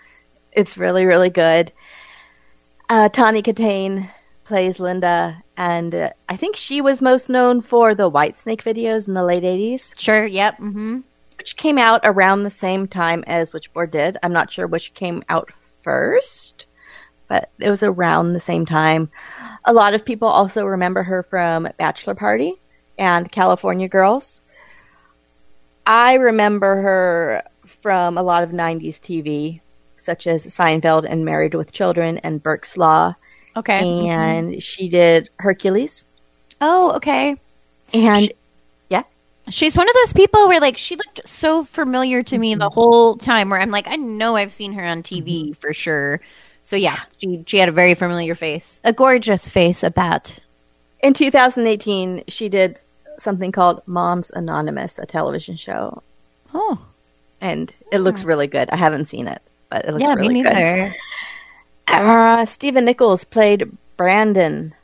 it's 0.53 0.79
really, 0.79 1.05
really 1.05 1.31
good. 1.31 1.73
Uh, 2.89 3.09
Tawny 3.09 3.43
Kitaen 3.43 4.09
plays 4.45 4.79
Linda. 4.79 5.43
And 5.57 5.95
uh, 5.95 6.11
I 6.29 6.37
think 6.37 6.57
she 6.57 6.81
was 6.81 7.03
most 7.03 7.29
known 7.29 7.63
for 7.63 7.95
the 7.95 8.11
Whitesnake 8.11 8.63
videos 8.63 9.09
in 9.09 9.15
the 9.15 9.25
late 9.25 9.43
80s. 9.43 9.99
Sure. 9.99 10.27
Yep. 10.27 10.55
Mm-hmm. 10.55 11.01
Which 11.39 11.57
came 11.57 11.79
out 11.79 12.01
around 12.05 12.43
the 12.43 12.51
same 12.51 12.87
time 12.87 13.25
as 13.27 13.51
Witchboard 13.51 13.91
did. 13.91 14.17
I'm 14.23 14.33
not 14.33 14.53
sure 14.53 14.67
which 14.67 14.95
came 14.95 15.25
out 15.29 15.53
first, 15.83 16.67
but 17.29 17.51
it 17.59 17.69
was 17.69 17.83
around 17.83 18.33
the 18.33 18.41
same 18.41 18.65
time. 18.65 19.11
A 19.65 19.73
lot 19.73 19.95
of 19.95 20.05
people 20.05 20.29
also 20.29 20.65
remember 20.65 21.03
her 21.03 21.25
from 21.25 21.69
Bachelor 21.77 22.15
Party 22.15 22.55
and 22.99 23.31
California 23.31 23.89
Girls. 23.89 24.43
I 25.87 26.15
remember 26.15 26.77
her 26.81 27.43
from 27.67 28.17
a 28.19 28.23
lot 28.23 28.43
of 28.45 28.51
90s 28.51 29.01
TV, 29.01 29.61
such 29.97 30.27
as 30.27 30.47
Seinfeld 30.47 31.07
and 31.09 31.25
Married 31.25 31.55
with 31.55 31.73
Children 31.73 32.19
and 32.19 32.43
Burke's 32.43 32.77
Law. 32.77 33.15
Okay. 33.57 33.83
Mm-hmm. 33.83 34.11
And 34.11 34.63
she 34.63 34.89
did 34.89 35.29
Hercules. 35.39 36.05
Oh, 36.61 36.93
okay. 36.97 37.37
And 37.93 38.33
yeah, 38.89 39.03
She's 39.51 39.77
one 39.77 39.89
of 39.89 39.95
those 39.95 40.13
people 40.15 40.49
where 40.49 40.61
like 40.61 40.79
she 40.79 40.97
looked 40.97 41.29
so 41.29 41.65
familiar 41.65 42.23
to 42.23 42.39
me 42.39 42.55
the 42.55 42.71
whole 42.71 43.17
time 43.17 43.51
where 43.51 43.61
I'm 43.61 43.71
like, 43.71 43.87
I 43.87 43.97
know 43.97 44.37
I've 44.37 44.53
seen 44.53 44.73
her 44.73 44.85
on 44.85 45.03
TV 45.03 45.57
for 45.57 45.73
sure. 45.75 46.21
So 46.63 46.77
yeah, 46.77 47.01
she 47.19 47.45
she 47.47 47.59
had 47.59 47.69
a 47.69 47.73
very 47.73 47.95
familiar 47.95 48.35
face. 48.35 48.81
A 48.85 48.93
gorgeous 48.93 49.49
face 49.51 49.85
at 49.85 49.97
that. 49.97 50.39
in 51.03 51.13
2018, 51.15 52.25
she 52.29 52.49
did 52.49 52.79
something 53.19 53.53
called 53.53 53.83
Moms 53.87 54.31
Anonymous, 54.31 54.99
a 54.99 55.07
television 55.07 55.57
show. 55.57 56.03
Oh. 56.53 56.79
And 57.41 57.73
it 57.93 57.99
looks 57.99 58.25
really 58.25 58.47
good. 58.47 58.71
I 58.71 58.77
haven't 58.77 59.07
seen 59.07 59.29
it, 59.29 59.43
but 59.69 59.85
it 59.85 59.93
looks 59.93 60.03
yeah, 60.03 60.15
really 60.15 60.29
me 60.29 60.43
good. 60.43 60.53
neither. 60.55 60.97
Uh, 61.89 62.47
Stephen 62.47 62.85
Nichols 62.85 63.25
played 63.25 63.71
Brandon. 63.97 64.75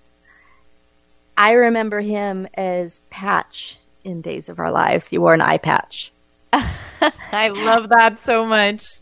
I 1.37 1.53
remember 1.53 2.01
him 2.01 2.47
as 2.55 3.01
Patch 3.11 3.79
in 4.05 4.21
Days 4.21 4.49
of 4.49 4.59
Our 4.59 4.71
Lives. 4.71 5.09
He 5.09 5.19
wore 5.19 5.35
an 5.35 5.41
eye 5.41 5.59
patch. 5.59 6.13
I 6.53 7.49
love 7.49 7.89
that 7.89 8.19
so 8.19 8.45
much. 8.45 8.99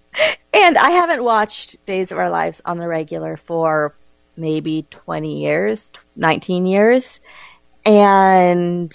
And 0.52 0.78
I 0.78 0.90
haven't 0.90 1.24
watched 1.24 1.84
Days 1.86 2.12
of 2.12 2.18
Our 2.18 2.30
Lives 2.30 2.60
on 2.64 2.78
the 2.78 2.88
regular 2.88 3.36
for 3.36 3.94
maybe 4.36 4.86
20 4.90 5.40
years, 5.40 5.90
19 6.16 6.66
years. 6.66 7.20
And 7.84 8.92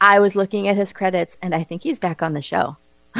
I 0.00 0.18
was 0.18 0.34
looking 0.34 0.68
at 0.68 0.76
his 0.76 0.92
credits, 0.92 1.36
and 1.42 1.54
I 1.54 1.64
think 1.64 1.82
he's 1.82 1.98
back 1.98 2.22
on 2.22 2.32
the 2.32 2.42
show. 2.42 2.76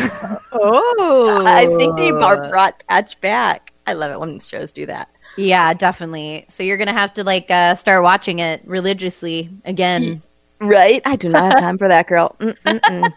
Oh. 0.52 1.44
I 1.46 1.66
think 1.78 1.96
they 1.96 2.10
brought 2.10 2.82
Patch 2.88 3.18
back. 3.20 3.72
I 3.86 3.92
love 3.92 4.10
it 4.10 4.20
when 4.20 4.38
shows 4.40 4.72
do 4.72 4.84
that. 4.86 5.08
Yeah, 5.36 5.72
definitely. 5.74 6.44
So 6.48 6.62
you're 6.62 6.76
gonna 6.76 6.92
have 6.92 7.14
to 7.14 7.24
like 7.24 7.50
uh, 7.50 7.74
start 7.74 8.02
watching 8.02 8.40
it 8.40 8.60
religiously 8.64 9.48
again. 9.64 10.22
Right? 10.60 11.00
I 11.06 11.16
do 11.16 11.28
not 11.30 11.52
have 11.52 11.60
time 11.60 11.78
for 11.78 11.88
that, 11.88 12.06
girl. 12.06 12.36
Mm-mm-mm. 12.40 13.12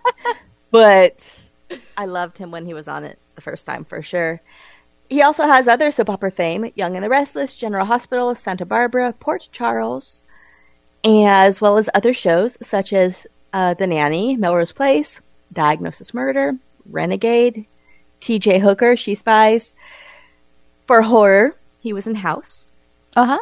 but 0.71 1.39
I 1.97 2.05
loved 2.05 2.37
him 2.37 2.51
when 2.51 2.65
he 2.65 2.73
was 2.73 2.87
on 2.87 3.03
it 3.03 3.19
the 3.35 3.41
first 3.41 3.65
time, 3.65 3.83
for 3.83 4.01
sure. 4.01 4.41
He 5.09 5.21
also 5.21 5.45
has 5.45 5.67
other 5.67 5.91
soap 5.91 6.09
opera 6.09 6.31
fame 6.31 6.71
Young 6.75 6.95
and 6.95 7.03
the 7.03 7.09
Restless, 7.09 7.55
General 7.55 7.85
Hospital, 7.85 8.33
Santa 8.35 8.65
Barbara, 8.65 9.13
Port 9.19 9.49
Charles, 9.51 10.21
as 11.03 11.59
well 11.59 11.77
as 11.77 11.89
other 11.93 12.13
shows 12.13 12.57
such 12.61 12.93
as 12.93 13.27
uh, 13.53 13.75
The 13.75 13.87
Nanny, 13.87 14.35
Melrose 14.35 14.71
Place, 14.71 15.21
Diagnosis 15.53 16.13
Murder, 16.13 16.55
Renegade, 16.89 17.65
TJ 18.21 18.59
Hooker, 18.59 18.97
She 18.97 19.15
Spies. 19.15 19.73
For 20.87 21.01
horror, 21.01 21.55
he 21.79 21.93
was 21.93 22.07
in 22.07 22.15
House. 22.15 22.67
Uh 23.15 23.25
huh. 23.25 23.39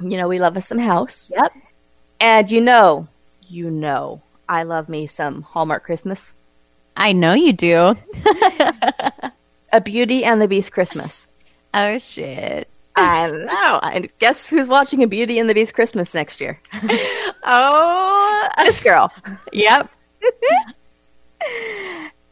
You 0.00 0.16
know, 0.16 0.28
we 0.28 0.38
love 0.38 0.56
us 0.56 0.68
some 0.68 0.78
House. 0.78 1.30
Yep. 1.34 1.52
And 2.20 2.50
you 2.50 2.60
know, 2.60 3.08
you 3.48 3.70
know, 3.70 4.22
I 4.48 4.62
love 4.62 4.88
me 4.88 5.06
some 5.06 5.42
Hallmark 5.42 5.84
Christmas. 5.84 6.32
I 6.96 7.12
know 7.12 7.34
you 7.34 7.52
do. 7.52 7.94
A 9.72 9.80
Beauty 9.80 10.24
and 10.24 10.40
the 10.40 10.48
Beast 10.48 10.72
Christmas. 10.72 11.28
Oh 11.74 11.98
shit. 11.98 12.68
I 12.96 13.28
know. 13.28 13.80
I 13.82 14.08
guess 14.18 14.48
who's 14.48 14.66
watching 14.66 15.02
A 15.02 15.06
Beauty 15.06 15.38
and 15.38 15.48
the 15.48 15.54
Beast 15.54 15.74
Christmas 15.74 16.14
next 16.14 16.40
year? 16.40 16.60
Oh. 17.44 18.48
this 18.58 18.80
girl. 18.80 19.12
Yep. 19.52 19.90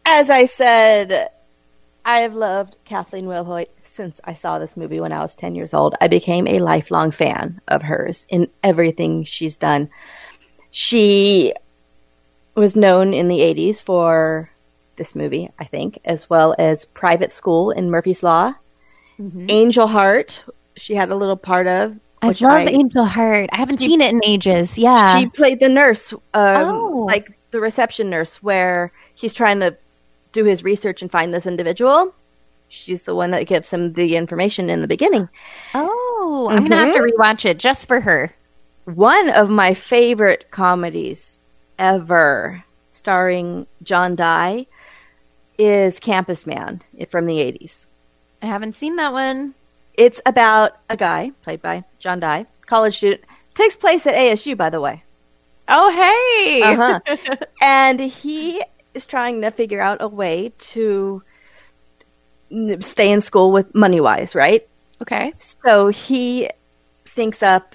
As 0.04 0.30
I 0.30 0.46
said, 0.46 1.30
I 2.04 2.18
have 2.18 2.34
loved 2.34 2.76
Kathleen 2.84 3.26
Wilhoit 3.26 3.68
since 3.82 4.20
I 4.24 4.34
saw 4.34 4.58
this 4.58 4.76
movie 4.76 5.00
when 5.00 5.12
I 5.12 5.20
was 5.20 5.34
10 5.34 5.54
years 5.54 5.74
old. 5.74 5.94
I 6.00 6.08
became 6.08 6.46
a 6.46 6.60
lifelong 6.60 7.10
fan 7.10 7.60
of 7.68 7.82
hers 7.82 8.26
in 8.28 8.48
everything 8.62 9.24
she's 9.24 9.56
done. 9.56 9.90
She 10.70 11.54
was 12.54 12.76
known 12.76 13.12
in 13.14 13.28
the 13.28 13.40
80s 13.40 13.82
for 13.82 14.50
this 14.96 15.14
movie, 15.14 15.50
I 15.58 15.64
think, 15.64 15.98
as 16.04 16.30
well 16.30 16.54
as 16.58 16.84
Private 16.84 17.34
School 17.34 17.70
in 17.70 17.90
Murphy's 17.90 18.22
Law. 18.22 18.54
Mm-hmm. 19.18 19.46
Angel 19.48 19.86
Heart, 19.86 20.44
she 20.76 20.94
had 20.94 21.10
a 21.10 21.16
little 21.16 21.36
part 21.36 21.66
of. 21.66 21.96
I 22.22 22.28
love 22.40 22.68
Angel 22.68 23.04
Heart. 23.04 23.50
I 23.52 23.56
haven't 23.56 23.78
seen 23.78 24.00
it 24.00 24.10
in 24.12 24.20
ages. 24.24 24.78
Yeah. 24.78 25.18
She 25.18 25.26
played 25.28 25.60
the 25.60 25.68
nurse, 25.68 26.12
um, 26.12 26.20
Oh. 26.34 27.04
like 27.08 27.36
the 27.50 27.60
reception 27.60 28.10
nurse, 28.10 28.42
where 28.42 28.90
he's 29.14 29.34
trying 29.34 29.60
to 29.60 29.76
do 30.32 30.44
his 30.44 30.64
research 30.64 31.02
and 31.02 31.10
find 31.10 31.32
this 31.32 31.46
individual. 31.46 32.14
She's 32.68 33.02
the 33.02 33.14
one 33.14 33.30
that 33.30 33.46
gives 33.46 33.70
him 33.72 33.92
the 33.92 34.16
information 34.16 34.68
in 34.70 34.80
the 34.82 34.88
beginning. 34.88 35.28
oh, 35.74 36.48
I'm 36.50 36.64
gonna 36.64 36.76
have 36.86 36.94
to 36.94 37.00
rewatch 37.00 37.44
it 37.44 37.58
just 37.58 37.86
for 37.86 38.00
her. 38.00 38.34
One 38.86 39.30
of 39.30 39.48
my 39.50 39.72
favorite 39.74 40.50
comedies 40.50 41.38
ever, 41.78 42.64
starring 42.90 43.66
John 43.82 44.16
Dye, 44.16 44.66
is 45.58 45.98
Campus 46.00 46.46
Man 46.46 46.82
from 47.10 47.26
the 47.26 47.38
80s. 47.38 47.86
I 48.42 48.46
haven't 48.46 48.76
seen 48.76 48.96
that 48.96 49.12
one. 49.12 49.54
It's 49.96 50.20
about 50.26 50.76
a 50.90 50.96
guy, 50.96 51.32
played 51.42 51.62
by 51.62 51.84
John 51.98 52.20
Dye, 52.20 52.46
college 52.66 52.96
student. 52.98 53.22
Takes 53.54 53.76
place 53.76 54.06
at 54.06 54.14
ASU, 54.14 54.56
by 54.56 54.70
the 54.70 54.80
way. 54.80 55.02
Oh 55.68 55.90
hey. 55.90 56.62
Uh-huh. 56.62 57.36
and 57.60 58.00
he 58.00 58.62
is 58.94 59.06
trying 59.06 59.40
to 59.42 59.50
figure 59.50 59.80
out 59.80 59.98
a 60.00 60.08
way 60.08 60.52
to 60.58 61.22
stay 62.80 63.10
in 63.10 63.22
school 63.22 63.50
with 63.50 63.74
money 63.74 64.00
wise, 64.00 64.34
right? 64.34 64.66
Okay. 65.02 65.32
So 65.64 65.88
he 65.88 66.48
thinks 67.04 67.42
up 67.42 67.74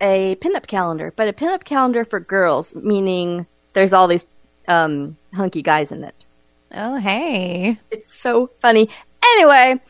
a 0.00 0.36
pinup 0.36 0.66
calendar, 0.66 1.12
but 1.14 1.28
a 1.28 1.32
pinup 1.32 1.64
calendar 1.64 2.04
for 2.04 2.18
girls, 2.18 2.74
meaning 2.74 3.46
there's 3.74 3.92
all 3.92 4.08
these 4.08 4.26
um, 4.66 5.16
hunky 5.34 5.62
guys 5.62 5.92
in 5.92 6.02
it. 6.04 6.14
Oh 6.74 6.96
hey. 6.96 7.78
It's 7.90 8.14
so 8.14 8.48
funny. 8.60 8.88
Anyway, 9.22 9.80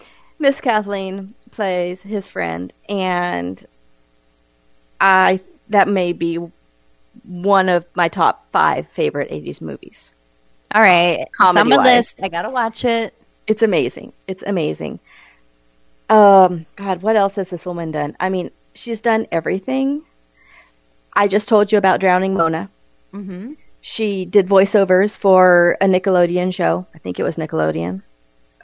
Miss 0.43 0.61
Kathleen 0.61 1.33
plays 1.53 2.03
his 2.03 2.27
friend, 2.27 2.73
and 2.89 3.65
I 5.01 5.39
that 5.69 5.87
may 5.87 6.13
be 6.13 6.39
one 7.23 7.69
of 7.69 7.87
my 7.95 8.09
top 8.09 8.51
five 8.51 8.89
favorite 8.89 9.31
'80s 9.31 9.61
movies. 9.61 10.15
All 10.75 10.83
right. 10.83 11.21
It's 11.21 11.41
on 11.41 11.55
my 11.69 11.77
list. 11.77 12.19
I 12.25 12.29
gotta 12.29 12.51
watch 12.51 12.85
it. 12.85 13.15
It's 13.47 13.63
amazing. 13.63 14.13
It's 14.27 14.43
amazing. 14.43 14.99
Um, 16.11 16.67
God, 16.75 17.03
what 17.03 17.15
else 17.15 17.37
has 17.37 17.51
this 17.51 17.65
woman 17.65 17.93
done? 17.93 18.17
I 18.19 18.29
mean, 18.29 18.51
she's 18.75 19.01
done 19.01 19.29
everything. 19.31 20.03
I 21.13 21.29
just 21.29 21.49
told 21.49 21.71
you 21.71 21.79
about 21.79 22.01
Drowning 22.01 22.35
Mona. 22.35 22.69
Mm-hmm. 23.15 23.53
She 23.81 24.25
did 24.25 24.49
voiceovers 24.49 25.17
for 25.17 25.77
a 25.81 25.87
Nickelodeon 25.87 26.53
show. 26.53 26.85
I 26.97 26.99
think 26.99 27.21
it 27.21 27.23
was 27.23 27.37
Nickelodeon. 27.37 28.03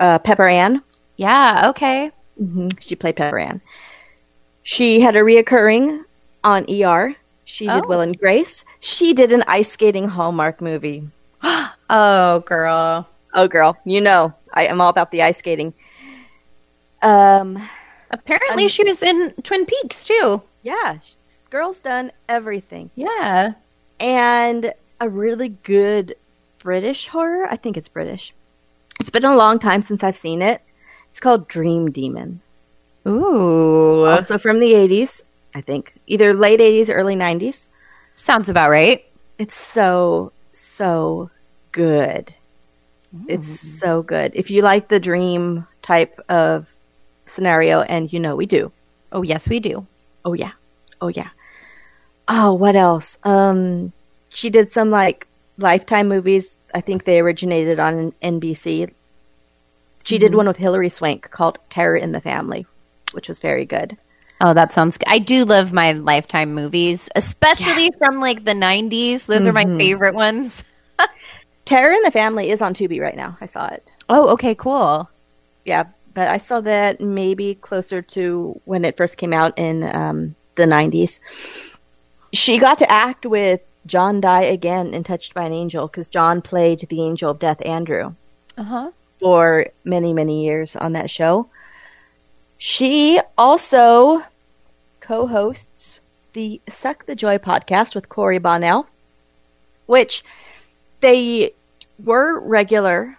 Uh, 0.00 0.18
Pepper 0.18 0.48
Ann. 0.48 0.82
Yeah. 1.18 1.68
Okay. 1.70 2.10
hmm 2.38 2.68
She 2.80 2.96
played 2.96 3.16
Pepper 3.16 3.38
Ann. 3.38 3.60
She 4.62 5.00
had 5.00 5.14
a 5.16 5.20
reoccurring 5.20 6.04
on 6.44 6.64
ER. 6.72 7.14
She 7.44 7.66
did 7.66 7.84
Oh. 7.84 7.88
Will 7.88 8.00
and 8.00 8.18
Grace. 8.18 8.64
She 8.80 9.12
did 9.14 9.32
an 9.32 9.42
ice 9.46 9.68
skating 9.70 10.08
Hallmark 10.08 10.60
movie. 10.62 11.06
Oh 11.90 12.40
girl. 12.40 13.08
Oh, 13.34 13.48
girl, 13.48 13.76
you 13.84 14.00
know 14.02 14.32
I 14.52 14.66
am 14.66 14.80
all 14.80 14.88
about 14.90 15.10
the 15.10 15.22
ice 15.22 15.38
skating. 15.38 15.72
Um, 17.02 17.66
Apparently, 18.10 18.64
Um, 18.64 18.68
she 18.68 18.84
was 18.84 19.02
in 19.02 19.32
Twin 19.42 19.64
Peaks 19.66 20.04
too. 20.04 20.42
yeah, 20.62 20.98
girl's 21.50 21.80
done 21.80 22.10
everything. 22.28 22.90
Yeah. 22.94 23.52
and 24.00 24.72
a 25.00 25.08
really 25.08 25.48
good 25.62 26.14
British 26.58 27.08
horror. 27.08 27.46
I 27.50 27.56
think 27.56 27.76
it's 27.76 27.88
British. 27.88 28.32
It's 29.00 29.10
been 29.10 29.24
a 29.24 29.34
long 29.36 29.58
time 29.58 29.80
since 29.82 30.02
I've 30.04 30.16
seen 30.16 30.42
it. 30.42 30.60
It's 31.18 31.22
called 31.24 31.48
Dream 31.48 31.90
Demon. 31.90 32.40
Ooh. 33.04 34.06
Also 34.06 34.38
from 34.38 34.60
the 34.60 34.74
80s, 34.74 35.24
I 35.52 35.60
think. 35.60 35.92
Either 36.06 36.32
late 36.32 36.60
80s 36.60 36.88
or 36.88 36.92
early 36.92 37.16
90s. 37.16 37.66
Sounds 38.14 38.48
about 38.48 38.70
right. 38.70 39.04
It's 39.36 39.56
so, 39.56 40.30
so 40.52 41.28
good. 41.72 42.32
It's 43.26 43.48
so 43.80 44.02
good. 44.04 44.30
If 44.36 44.48
you 44.48 44.62
like 44.62 44.86
the 44.86 45.00
dream 45.00 45.66
type 45.82 46.20
of 46.28 46.68
scenario, 47.26 47.80
and 47.80 48.12
you 48.12 48.20
know 48.20 48.36
we 48.36 48.46
do. 48.46 48.70
Oh, 49.10 49.22
yes, 49.22 49.48
we 49.48 49.58
do. 49.58 49.84
Oh 50.24 50.34
yeah. 50.34 50.52
Oh 51.00 51.08
yeah. 51.08 51.30
Oh, 52.28 52.54
what 52.54 52.76
else? 52.76 53.18
Um 53.24 53.92
she 54.28 54.50
did 54.50 54.70
some 54.70 54.90
like 54.92 55.26
lifetime 55.56 56.06
movies. 56.06 56.58
I 56.74 56.80
think 56.80 57.02
they 57.02 57.18
originated 57.18 57.80
on 57.80 58.12
NBC. 58.22 58.92
She 60.08 60.16
did 60.16 60.32
Mhm. 60.32 60.36
one 60.36 60.46
with 60.48 60.56
Hilary 60.56 60.88
Swank 60.88 61.30
called 61.30 61.58
Terror 61.68 61.94
in 61.98 62.12
the 62.12 62.20
Family, 62.22 62.64
which 63.12 63.28
was 63.28 63.40
very 63.40 63.66
good. 63.66 63.94
Oh, 64.40 64.54
that 64.54 64.72
sounds 64.72 64.96
good. 64.96 65.06
I 65.06 65.18
do 65.18 65.44
love 65.44 65.70
my 65.74 65.92
Lifetime 65.92 66.54
movies, 66.54 67.10
especially 67.14 67.90
from 67.98 68.18
like 68.18 68.44
the 68.46 68.54
90s. 68.54 69.26
Those 69.26 69.46
are 69.46 69.52
my 69.52 69.66
Mhm. 69.66 69.76
favorite 69.76 70.14
ones. 70.14 70.64
Terror 71.66 71.92
in 71.92 72.00
the 72.04 72.10
Family 72.10 72.48
is 72.48 72.62
on 72.62 72.72
Tubi 72.72 73.02
right 73.02 73.16
now. 73.18 73.36
I 73.42 73.44
saw 73.44 73.66
it. 73.66 73.86
Oh, 74.08 74.28
okay, 74.28 74.54
cool. 74.54 75.10
Yeah, 75.66 75.84
but 76.14 76.28
I 76.28 76.38
saw 76.38 76.62
that 76.62 77.02
maybe 77.02 77.56
closer 77.56 78.00
to 78.00 78.58
when 78.64 78.86
it 78.86 78.96
first 78.96 79.18
came 79.18 79.34
out 79.34 79.52
in 79.58 79.82
um, 79.94 80.34
the 80.54 80.64
90s. 80.64 81.20
She 82.32 82.56
got 82.56 82.78
to 82.78 82.90
act 82.90 83.26
with 83.26 83.60
John 83.84 84.22
Dye 84.22 84.44
again 84.44 84.94
in 84.94 85.04
Touched 85.04 85.34
by 85.34 85.44
an 85.44 85.52
Angel 85.52 85.86
because 85.86 86.08
John 86.08 86.40
played 86.40 86.86
the 86.88 87.02
angel 87.02 87.30
of 87.30 87.38
death, 87.38 87.60
Andrew. 87.66 88.14
Uh 88.56 88.62
huh. 88.62 88.90
For 89.20 89.66
many, 89.84 90.12
many 90.12 90.44
years 90.44 90.76
on 90.76 90.92
that 90.92 91.10
show. 91.10 91.48
She 92.58 93.20
also 93.36 94.22
co 95.00 95.26
hosts 95.26 96.00
the 96.32 96.60
Suck 96.68 97.06
the 97.06 97.14
Joy 97.14 97.38
podcast 97.38 97.94
with 97.94 98.08
Corey 98.08 98.38
Bonnell, 98.38 98.86
which 99.86 100.24
they 101.00 101.52
were 102.04 102.40
regular 102.40 103.18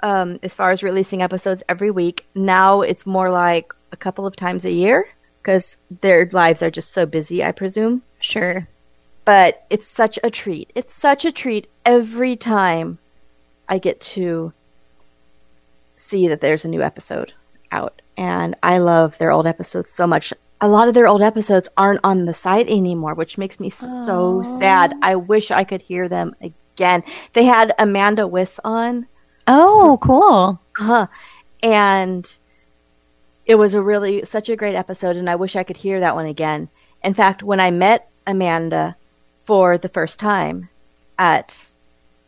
um, 0.00 0.38
as 0.42 0.54
far 0.54 0.70
as 0.70 0.82
releasing 0.82 1.22
episodes 1.22 1.62
every 1.68 1.90
week. 1.90 2.26
Now 2.34 2.82
it's 2.82 3.06
more 3.06 3.30
like 3.30 3.72
a 3.92 3.96
couple 3.96 4.26
of 4.26 4.36
times 4.36 4.64
a 4.64 4.70
year 4.70 5.08
because 5.42 5.76
their 6.00 6.28
lives 6.32 6.62
are 6.62 6.70
just 6.70 6.92
so 6.92 7.06
busy, 7.06 7.42
I 7.42 7.52
presume. 7.52 8.02
Sure. 8.20 8.68
But 9.24 9.66
it's 9.70 9.88
such 9.88 10.18
a 10.22 10.30
treat. 10.30 10.70
It's 10.74 10.94
such 10.94 11.24
a 11.24 11.32
treat 11.32 11.68
every 11.84 12.36
time 12.36 12.98
I 13.68 13.78
get 13.78 14.00
to 14.00 14.52
see 16.08 16.28
that 16.28 16.40
there's 16.40 16.64
a 16.64 16.68
new 16.68 16.82
episode 16.82 17.32
out. 17.70 18.00
And 18.16 18.56
I 18.62 18.78
love 18.78 19.18
their 19.18 19.30
old 19.30 19.46
episodes 19.46 19.90
so 19.92 20.06
much. 20.06 20.32
A 20.60 20.68
lot 20.68 20.88
of 20.88 20.94
their 20.94 21.06
old 21.06 21.22
episodes 21.22 21.68
aren't 21.76 22.00
on 22.02 22.24
the 22.24 22.34
site 22.34 22.68
anymore, 22.68 23.14
which 23.14 23.38
makes 23.38 23.60
me 23.60 23.70
so 23.70 24.42
sad. 24.42 24.94
I 25.02 25.14
wish 25.14 25.50
I 25.50 25.64
could 25.64 25.82
hear 25.82 26.08
them 26.08 26.34
again. 26.40 27.04
They 27.34 27.44
had 27.44 27.74
Amanda 27.78 28.26
Wyss 28.26 28.58
on. 28.64 29.06
Oh, 29.46 29.98
cool. 30.02 30.60
Uh-huh. 30.80 31.06
And 31.62 32.38
it 33.46 33.54
was 33.54 33.74
a 33.74 33.82
really 33.82 34.24
such 34.24 34.48
a 34.48 34.56
great 34.56 34.74
episode 34.74 35.16
and 35.16 35.30
I 35.30 35.36
wish 35.36 35.56
I 35.56 35.62
could 35.62 35.76
hear 35.76 36.00
that 36.00 36.14
one 36.14 36.26
again. 36.26 36.68
In 37.02 37.14
fact, 37.14 37.42
when 37.42 37.60
I 37.60 37.70
met 37.70 38.10
Amanda 38.26 38.96
for 39.44 39.78
the 39.78 39.88
first 39.88 40.20
time 40.20 40.68
at 41.18 41.72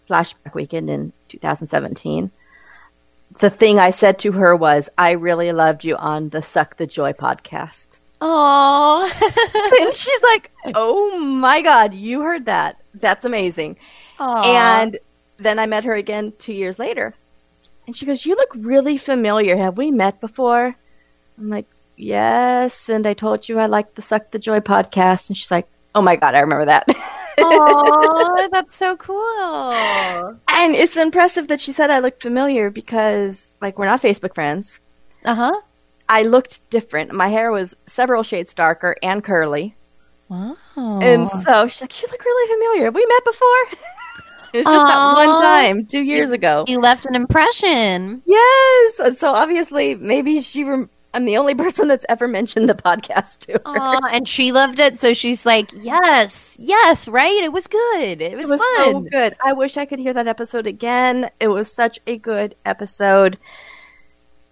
Flashback 0.08 0.54
Weekend 0.54 0.88
in 0.88 1.12
2017, 1.28 2.30
the 3.38 3.50
thing 3.50 3.78
I 3.78 3.90
said 3.90 4.18
to 4.20 4.32
her 4.32 4.56
was, 4.56 4.90
I 4.98 5.12
really 5.12 5.52
loved 5.52 5.84
you 5.84 5.96
on 5.96 6.30
the 6.30 6.42
Suck 6.42 6.76
the 6.76 6.86
Joy 6.86 7.12
podcast. 7.12 7.98
Oh. 8.20 9.10
and 9.80 9.94
she's 9.94 10.22
like, 10.22 10.50
Oh 10.74 11.18
my 11.18 11.62
God, 11.62 11.94
you 11.94 12.22
heard 12.22 12.46
that. 12.46 12.82
That's 12.94 13.24
amazing. 13.24 13.76
Aww. 14.18 14.44
And 14.44 14.98
then 15.38 15.58
I 15.58 15.66
met 15.66 15.84
her 15.84 15.94
again 15.94 16.32
two 16.38 16.52
years 16.52 16.78
later. 16.78 17.14
And 17.86 17.96
she 17.96 18.04
goes, 18.04 18.26
You 18.26 18.34
look 18.34 18.50
really 18.56 18.98
familiar. 18.98 19.56
Have 19.56 19.78
we 19.78 19.90
met 19.90 20.20
before? 20.20 20.74
I'm 21.38 21.48
like, 21.48 21.66
Yes. 21.96 22.88
And 22.88 23.06
I 23.06 23.14
told 23.14 23.48
you 23.48 23.58
I 23.58 23.66
liked 23.66 23.94
the 23.94 24.02
Suck 24.02 24.30
the 24.30 24.38
Joy 24.38 24.58
podcast. 24.58 25.30
And 25.30 25.36
she's 25.36 25.50
like, 25.50 25.68
Oh 25.94 26.02
my 26.02 26.16
God, 26.16 26.34
I 26.34 26.40
remember 26.40 26.66
that. 26.66 26.84
oh, 27.38 28.48
that's 28.52 28.76
so 28.76 28.96
cool. 28.96 29.72
and 30.48 30.74
it's 30.74 30.96
impressive 30.96 31.48
that 31.48 31.60
she 31.60 31.72
said 31.72 31.90
I 31.90 31.98
looked 31.98 32.22
familiar 32.22 32.70
because, 32.70 33.54
like, 33.60 33.78
we're 33.78 33.86
not 33.86 34.02
Facebook 34.02 34.34
friends. 34.34 34.80
Uh 35.24 35.34
huh. 35.34 35.60
I 36.08 36.22
looked 36.22 36.68
different. 36.70 37.12
My 37.12 37.28
hair 37.28 37.52
was 37.52 37.76
several 37.86 38.22
shades 38.22 38.52
darker 38.52 38.96
and 39.02 39.22
curly. 39.22 39.76
Wow. 40.28 40.56
And 40.76 41.28
so 41.30 41.68
she's 41.68 41.80
like, 41.80 42.00
You 42.00 42.08
look 42.10 42.24
really 42.24 42.52
familiar. 42.54 42.84
Have 42.84 42.94
we 42.94 43.06
met 43.06 43.24
before? 43.24 43.48
it's 44.52 44.64
just 44.70 44.86
that 44.86 45.14
one 45.14 45.42
time, 45.42 45.86
two 45.86 46.02
years 46.02 46.30
ago. 46.30 46.64
You 46.68 46.78
left 46.80 47.06
an 47.06 47.14
impression. 47.14 48.22
Yes. 48.26 48.98
And 49.00 49.18
so 49.18 49.34
obviously, 49.34 49.94
maybe 49.96 50.40
she. 50.42 50.64
Rem- 50.64 50.90
I'm 51.12 51.24
the 51.24 51.36
only 51.36 51.54
person 51.54 51.88
that's 51.88 52.06
ever 52.08 52.28
mentioned 52.28 52.68
the 52.68 52.74
podcast 52.74 53.38
to 53.46 53.52
her. 53.52 53.60
Aw, 53.64 54.08
and 54.12 54.28
she 54.28 54.52
loved 54.52 54.78
it, 54.78 55.00
so 55.00 55.12
she's 55.12 55.44
like, 55.44 55.70
"Yes, 55.80 56.56
yes, 56.60 57.08
right. 57.08 57.42
It 57.42 57.52
was 57.52 57.66
good. 57.66 58.20
It 58.22 58.36
was, 58.36 58.50
It 58.50 58.54
was 58.54 58.60
fun. 58.60 58.92
so 58.92 59.00
good. 59.10 59.34
I 59.44 59.52
wish 59.52 59.76
I 59.76 59.84
could 59.86 59.98
hear 59.98 60.12
that 60.12 60.28
episode 60.28 60.66
again. 60.66 61.30
It 61.40 61.48
was 61.48 61.72
such 61.72 61.98
a 62.06 62.16
good 62.16 62.54
episode. 62.64 63.38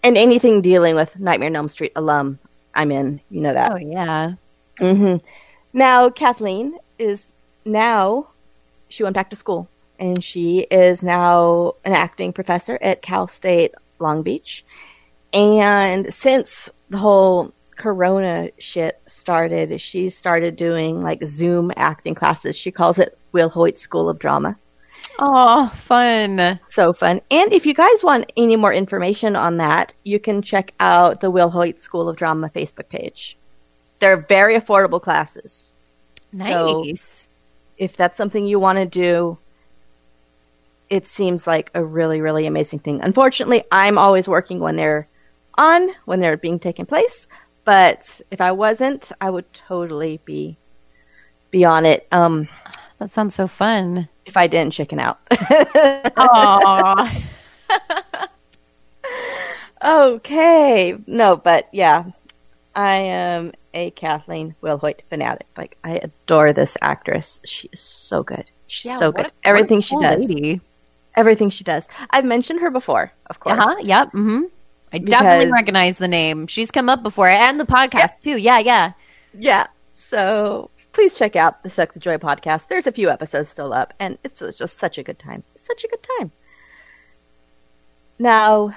And 0.02 0.16
anything 0.16 0.62
dealing 0.62 0.94
with 0.96 1.18
Nightmare 1.18 1.48
on 1.48 1.56
Elm 1.56 1.68
Street 1.68 1.92
alum, 1.96 2.38
I'm 2.74 2.90
in. 2.90 3.20
You 3.30 3.40
know 3.40 3.52
that. 3.52 3.72
Oh 3.72 3.76
yeah. 3.76 4.32
Mm-hmm. 4.80 5.24
Now, 5.72 6.08
Kathleen 6.10 6.78
is 6.98 7.32
now, 7.64 8.28
she 8.88 9.02
went 9.02 9.14
back 9.14 9.30
to 9.30 9.36
school 9.36 9.68
and 9.98 10.22
she 10.22 10.60
is 10.70 11.02
now 11.02 11.74
an 11.84 11.92
acting 11.92 12.32
professor 12.32 12.78
at 12.80 13.02
Cal 13.02 13.26
State 13.28 13.74
Long 13.98 14.22
Beach. 14.22 14.64
And 15.32 16.12
since 16.12 16.70
the 16.90 16.98
whole 16.98 17.52
Corona 17.76 18.50
shit 18.58 19.00
started, 19.06 19.80
she 19.80 20.08
started 20.10 20.56
doing 20.56 21.00
like 21.00 21.24
Zoom 21.26 21.70
acting 21.76 22.14
classes. 22.14 22.56
She 22.56 22.70
calls 22.70 22.98
it 22.98 23.18
Wilhoit 23.32 23.78
School 23.78 24.08
of 24.08 24.18
Drama. 24.18 24.58
Oh, 25.20 25.68
fun. 25.74 26.60
So 26.68 26.92
fun. 26.92 27.20
And 27.30 27.52
if 27.52 27.66
you 27.66 27.74
guys 27.74 28.02
want 28.02 28.32
any 28.36 28.56
more 28.56 28.72
information 28.72 29.36
on 29.36 29.56
that, 29.58 29.92
you 30.04 30.18
can 30.20 30.42
check 30.42 30.72
out 30.80 31.20
the 31.20 31.30
Wilhoit 31.30 31.82
School 31.82 32.08
of 32.08 32.16
Drama 32.16 32.48
Facebook 32.50 32.88
page. 32.88 33.36
They're 33.98 34.16
very 34.16 34.54
affordable 34.58 35.02
classes. 35.02 35.74
So 36.34 36.82
Nice. 36.84 37.28
if 37.78 37.96
that's 37.96 38.16
something 38.16 38.46
you 38.46 38.60
want 38.60 38.78
to 38.78 38.86
do, 38.86 39.38
it 40.88 41.08
seems 41.08 41.46
like 41.46 41.70
a 41.74 41.84
really, 41.84 42.20
really 42.20 42.46
amazing 42.46 42.78
thing. 42.78 43.00
Unfortunately, 43.02 43.64
I'm 43.72 43.98
always 43.98 44.28
working 44.28 44.60
when 44.60 44.76
they're 44.76 45.08
on, 45.58 45.90
when 46.06 46.20
they're 46.20 46.36
being 46.38 46.58
taken 46.58 46.86
place. 46.86 47.26
But 47.64 48.20
if 48.30 48.40
I 48.40 48.52
wasn't, 48.52 49.12
I 49.20 49.28
would 49.28 49.52
totally 49.52 50.20
be 50.24 50.56
be 51.50 51.64
on 51.64 51.84
it. 51.84 52.06
Um, 52.12 52.48
that 52.98 53.10
sounds 53.10 53.34
so 53.34 53.46
fun. 53.46 54.08
If 54.24 54.36
I 54.36 54.46
didn't 54.46 54.72
chicken 54.72 54.98
out. 55.00 55.18
Okay. 59.82 60.96
No, 61.06 61.36
but 61.36 61.68
yeah, 61.72 62.04
I 62.74 62.94
am 62.94 63.52
a 63.74 63.90
Kathleen 63.90 64.54
Wilhoit 64.62 65.00
fanatic. 65.08 65.46
Like 65.56 65.76
I 65.84 66.00
adore 66.02 66.52
this 66.52 66.76
actress. 66.82 67.40
She 67.44 67.68
is 67.72 67.80
so 67.80 68.22
good. 68.22 68.44
She's 68.66 68.86
Yeah, 68.86 68.96
so 68.96 69.12
good. 69.12 69.26
a- 69.26 69.32
Everything 69.44 69.80
she 69.80 69.96
does. 70.00 70.28
lady. 70.28 70.60
Everything 71.14 71.50
she 71.50 71.64
does. 71.64 71.88
I've 72.10 72.24
mentioned 72.24 72.60
her 72.60 72.70
before, 72.70 73.12
of 73.26 73.40
course. 73.40 73.58
Uh-huh. 73.58 73.76
Yep. 73.82 74.08
Mm-hmm. 74.08 74.42
I 74.92 74.98
definitely 74.98 75.50
recognize 75.52 75.98
the 75.98 76.08
name. 76.08 76.46
She's 76.46 76.70
come 76.70 76.88
up 76.88 77.02
before, 77.02 77.28
and 77.28 77.58
the 77.60 77.64
podcast 77.66 78.20
too. 78.22 78.36
Yeah, 78.38 78.58
yeah. 78.58 78.92
Yeah. 79.38 79.66
So 79.94 80.70
please 80.92 81.14
check 81.14 81.36
out 81.36 81.62
the 81.62 81.70
Suck 81.70 81.92
the 81.92 82.00
Joy 82.00 82.16
podcast. 82.16 82.68
There's 82.68 82.86
a 82.86 82.92
few 82.92 83.10
episodes 83.10 83.50
still 83.50 83.72
up, 83.72 83.94
and 84.00 84.18
it's 84.24 84.40
just 84.56 84.78
such 84.78 84.98
a 84.98 85.02
good 85.02 85.18
time. 85.18 85.44
It's 85.54 85.66
such 85.66 85.84
a 85.84 85.88
good 85.88 86.06
time. 86.18 86.32
Now, 88.18 88.76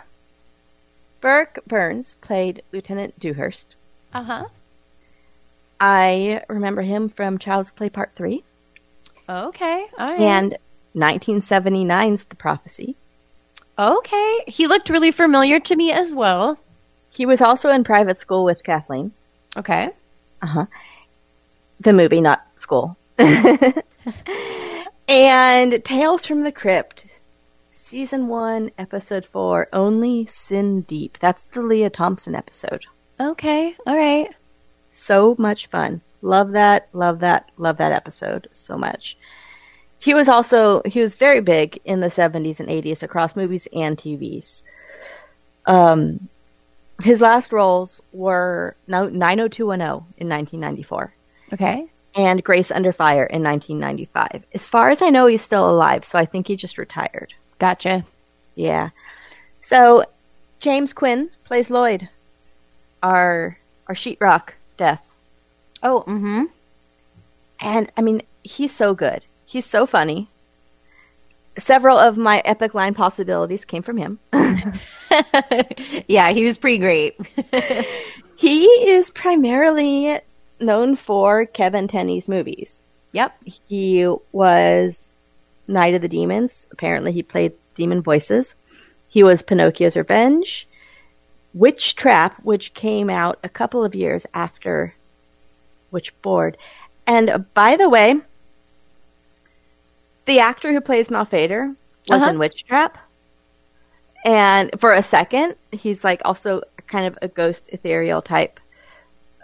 Burke 1.20 1.60
Byrnes 1.66 2.16
played 2.22 2.62
Lieutenant 2.72 3.20
Dewhurst. 3.20 3.76
Uh 4.14 4.24
huh. 4.24 4.46
I 5.80 6.44
remember 6.48 6.82
him 6.84 7.10
from 7.10 7.40
Child's 7.40 7.72
Play 7.72 7.90
Part 7.90 8.12
3 8.16 8.44
Okay. 9.28 9.88
All 9.98 10.12
right. 10.12 10.20
and 10.20 10.58
1979's 10.96 12.26
The 12.26 12.36
Prophecy. 12.36 12.96
Okay. 13.78 14.44
He 14.48 14.68
looked 14.68 14.90
really 14.90 15.12
familiar 15.12 15.60
to 15.60 15.76
me 15.76 15.92
as 15.92 16.14
well. 16.14 16.60
He 17.10 17.26
was 17.26 17.42
also 17.42 17.70
in 17.70 17.84
private 17.84 18.20
school 18.20 18.44
with 18.44 18.64
Kathleen. 18.64 19.12
Okay. 19.58 19.90
Uh 20.42 20.48
huh. 20.48 20.66
The 21.80 21.94
movie, 21.94 22.22
not 22.22 22.46
school. 22.58 22.96
and 25.08 25.84
Tales 25.84 26.26
from 26.26 26.44
the 26.44 26.52
Crypt, 26.52 27.06
season 27.72 28.28
one, 28.28 28.72
episode 28.78 29.26
four, 29.26 29.68
Only 29.74 30.26
Sin 30.26 30.82
Deep. 30.82 31.18
That's 31.20 31.46
the 31.46 31.62
Lea 31.62 31.90
Thompson 31.90 32.36
episode. 32.36 32.86
Okay. 33.20 33.76
All 33.86 33.98
right. 33.98 34.34
So 34.92 35.36
much 35.38 35.68
fun. 35.68 36.02
Love 36.22 36.52
that, 36.52 36.88
love 36.94 37.20
that, 37.20 37.50
love 37.58 37.78
that 37.78 37.92
episode 37.92 38.48
so 38.52 38.78
much. 38.78 39.18
He 40.02 40.14
was 40.14 40.28
also 40.28 40.82
he 40.86 41.00
was 41.00 41.16
very 41.16 41.40
big 41.42 41.80
in 41.86 42.00
the 42.02 42.08
70s 42.08 42.60
and 42.60 42.68
80s 42.70 43.04
across 43.04 43.36
movies 43.36 43.68
and 43.74 43.98
TVs. 43.98 44.64
Um 45.66 46.28
his 47.04 47.22
last 47.22 47.52
roles 47.52 48.02
were 48.14 48.76
no- 48.88 49.10
90210 49.10 50.06
in 50.18 50.28
1994 50.30 51.14
Okay. 51.54 51.86
and 52.16 52.44
Grace 52.44 52.70
Under 52.72 52.94
Fire 52.94 53.26
in 53.26 53.42
1995. 53.44 54.44
As 54.54 54.68
far 54.68 54.90
as 54.92 55.02
I 55.02 55.10
know, 55.10 55.26
he's 55.26 55.42
still 55.42 55.68
alive, 55.70 56.06
so 56.06 56.20
I 56.20 56.26
think 56.26 56.48
he 56.48 56.56
just 56.56 56.78
retired. 56.78 57.34
Gotcha. 57.60 58.06
Yeah. 58.56 58.90
So 59.62 60.04
James 60.60 60.94
Quinn 60.94 61.30
plays 61.44 61.70
Lloyd, 61.70 62.08
our 63.04 63.58
our 63.88 63.96
sheetrock 63.96 64.50
death, 64.78 65.04
Oh, 65.84 66.04
mm-hmm. 66.08 66.46
and 67.60 67.92
I 67.98 68.02
mean 68.02 68.22
he's 68.44 68.74
so 68.76 68.94
good. 68.94 69.24
He's 69.52 69.66
so 69.66 69.86
funny. 69.86 70.30
Several 71.58 71.98
of 71.98 72.16
my 72.16 72.42
epic 72.46 72.74
line 72.74 72.94
possibilities 72.94 73.66
came 73.66 73.84
from 73.84 73.98
him. 73.98 74.18
yeah, 76.08 76.32
he 76.32 76.46
was 76.46 76.58
pretty 76.58 76.78
great. 76.78 77.20
he 78.38 78.64
is 78.64 79.12
primarily 79.12 80.22
known 80.62 80.96
for 80.96 81.46
Kevin 81.48 81.90
Tenney's 81.90 82.30
movies. 82.30 82.82
Yep. 83.12 83.36
He 83.68 84.08
was 84.32 85.10
Night 85.68 85.96
of 85.96 86.02
the 86.02 86.08
Demons. 86.08 86.70
Apparently, 86.72 87.12
he 87.12 87.22
played 87.22 87.52
demon 87.76 88.02
voices. 88.02 88.56
He 89.10 89.22
was 89.22 89.42
Pinocchio's 89.42 89.98
Revenge, 89.98 90.66
Witch 91.54 91.98
Trap, 91.98 92.42
which 92.44 92.74
came 92.74 93.10
out 93.10 93.38
a 93.44 93.50
couple 93.50 93.84
of 93.84 93.96
years 93.96 94.26
after 94.34 94.96
Witchboard. 95.92 96.56
And 97.06 97.44
by 97.54 97.76
the 97.76 97.90
way, 97.90 98.22
the 100.26 100.40
actor 100.40 100.72
who 100.72 100.82
plays 100.82 101.10
Malfader 101.10 101.76
was 102.08 102.22
Uh-huh. 102.22 102.30
in 102.32 102.40
Witch 102.40 102.66
Trap. 102.66 102.98
And 104.24 104.70
for 104.80 104.94
a 104.94 105.02
second, 105.04 105.56
he's 105.72 106.04
like 106.04 106.22
also 106.26 106.62
kind 106.88 107.08
of 107.08 107.18
a 107.22 107.28
ghost 107.28 107.70
ethereal 107.72 108.22
type 108.22 108.60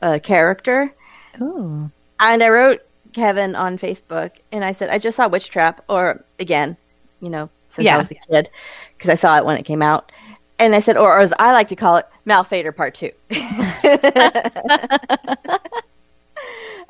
uh, 0.02 0.20
character. 0.22 0.94
Ooh. 1.42 1.90
And 2.20 2.44
I 2.44 2.50
wrote 2.50 2.82
Kevin 3.14 3.56
on 3.56 3.78
Facebook 3.78 4.32
and 4.52 4.64
I 4.64 4.72
said, 4.72 4.90
I 4.90 4.98
just 5.00 5.16
saw 5.18 5.28
Witch 5.28 5.50
Trap, 5.50 5.84
or 5.90 6.24
again, 6.40 6.78
you 7.22 7.30
know, 7.30 7.50
since 7.70 7.86
Yeah. 7.86 7.96
I 7.96 7.98
was 8.00 8.12
a 8.12 8.16
kid, 8.16 8.50
because 8.98 9.10
I 9.10 9.16
saw 9.16 9.38
it 9.38 9.46
when 9.46 9.58
it 9.58 9.64
came 9.64 9.82
out. 9.82 10.12
And 10.60 10.74
I 10.76 10.80
said, 10.80 10.98
or 10.98 11.20
as 11.20 11.34
I 11.40 11.54
like 11.54 11.68
to 11.70 11.76
call 11.76 11.98
it, 11.98 12.06
Malfader 12.26 12.76
Part 12.76 12.96
2. 12.96 13.12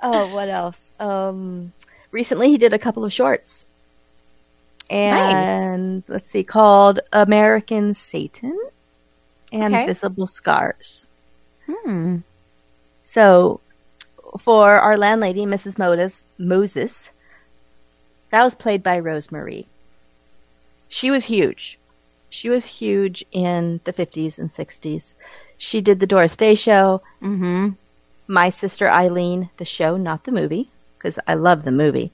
oh, 0.02 0.34
what 0.34 0.50
else? 0.50 0.92
Um, 1.00 1.74
recently, 2.12 2.50
he 2.50 2.58
did 2.58 2.74
a 2.74 2.80
couple 2.80 3.04
of 3.06 3.12
shorts. 3.14 3.66
And 4.90 6.04
let's 6.08 6.32
see, 6.32 6.44
called 6.44 7.00
American 7.12 7.94
Satan 7.94 8.58
and 9.52 9.74
Okay. 9.74 9.86
Visible 9.86 10.28
Scars. 10.28 11.10
Hmm. 11.70 12.18
So, 13.04 13.60
for 14.40 14.80
our 14.80 14.98
landlady, 14.98 15.46
Mrs. 15.46 15.78
Moses, 15.78 16.26
Moses, 16.38 17.12
that 18.32 18.44
was 18.44 18.56
played 18.56 18.84
by 18.84 19.00
Rose 19.00 19.32
Marie. 19.32 19.68
She 20.90 21.12
was 21.12 21.26
huge. 21.26 21.80
She 22.30 22.50
was 22.50 22.66
huge 22.66 23.24
in 23.32 23.80
the 23.86 23.94
50s 23.94 24.38
and 24.38 24.50
60s. 24.50 25.16
She 25.58 25.82
did 25.82 26.00
the 26.00 26.08
Doris 26.08 26.38
Day 26.38 26.56
show. 26.56 27.02
Mm-hmm. 27.22 27.70
My 28.28 28.50
Sister 28.50 28.90
Eileen, 28.90 29.50
the 29.58 29.66
show, 29.66 29.96
not 29.98 30.26
the 30.26 30.32
movie, 30.32 30.70
because 30.98 31.18
I 31.28 31.36
love 31.36 31.64
the 31.64 31.72
movie, 31.72 32.12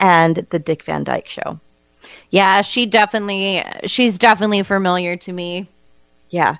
and 0.00 0.46
the 0.50 0.58
Dick 0.58 0.82
Van 0.84 1.04
Dyke 1.04 1.28
show. 1.28 1.60
Yeah, 2.30 2.62
she 2.62 2.86
definitely 2.86 3.64
she's 3.86 4.18
definitely 4.18 4.62
familiar 4.62 5.16
to 5.18 5.32
me. 5.32 5.68
Yeah. 6.30 6.56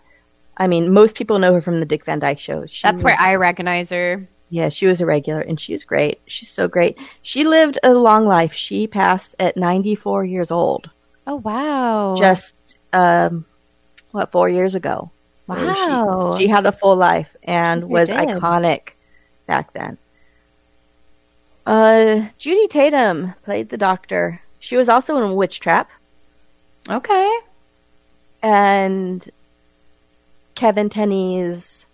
I 0.57 0.67
mean, 0.67 0.93
most 0.93 1.17
people 1.17 1.39
know 1.39 1.55
her 1.55 1.61
from 1.63 1.81
the 1.81 1.87
Dick 1.87 2.05
Van 2.05 2.19
Dyke 2.19 2.39
show. 2.39 2.67
She 2.67 2.83
That's 2.83 3.03
where 3.03 3.17
I 3.19 3.37
recognize 3.37 3.91
her. 3.91 4.29
Yeah, 4.51 4.69
she 4.69 4.87
was 4.87 5.01
a 5.01 5.07
regular 5.07 5.41
and 5.41 5.59
she's 5.59 5.83
great. 5.83 6.21
She's 6.27 6.51
so 6.51 6.69
great. 6.69 6.99
She 7.23 7.45
lived 7.45 7.79
a 7.83 7.95
long 7.95 8.27
life. 8.27 8.53
She 8.53 8.87
passed 8.87 9.35
at 9.41 9.57
94 9.57 10.27
years 10.27 10.51
old. 10.51 10.91
Oh 11.27 11.37
wow. 11.37 12.15
Just 12.19 12.55
um 12.93 13.47
what, 14.11 14.31
4 14.31 14.51
years 14.51 14.75
ago. 14.75 15.11
So 15.35 15.55
she- 15.57 15.65
Wow. 15.65 16.37
She, 16.39 16.47
had 16.49 16.67
a 16.67 16.73
full 16.73 16.97
life 16.97 17.35
and 17.45 17.81
She 17.83 17.87
was 17.87 18.11
did. 18.11 18.19
iconic 18.19 18.91
back 19.47 19.73
then. 19.73 19.97
Uh 21.65 22.27
Judy 22.39 22.69
Tatum 22.69 23.35
played 23.45 23.69
the 23.71 23.77
doctor. 23.79 24.41
She 24.63 24.77
was 24.77 24.89
also 24.89 25.17
in 25.17 25.35
Witch 25.35 25.59
Trap 25.59 25.91
Okay. 26.89 27.39
and 28.45 29.29
Kevin 30.55 30.89
Tenney's 30.89 31.85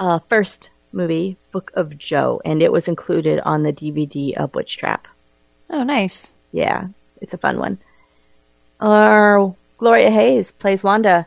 uh, 0.00 0.18
first 0.30 0.70
movie, 0.92 1.36
Book 1.52 1.70
of 1.74 1.98
Joe, 1.98 2.40
and 2.42 2.62
it 2.62 2.72
was 2.72 2.88
included 2.88 3.40
on 3.40 3.62
the 3.64 3.72
DVD 3.72 4.34
of 4.34 4.54
Witch 4.54 4.78
Trap. 4.78 5.06
Oh 5.68 5.82
nice. 5.82 6.32
Yeah, 6.52 6.86
it's 7.20 7.34
a 7.34 7.38
fun 7.38 7.58
one. 7.58 7.76
Uh, 8.80 9.50
Gloria 9.76 10.10
Hayes 10.10 10.50
plays 10.50 10.82
Wanda. 10.82 11.26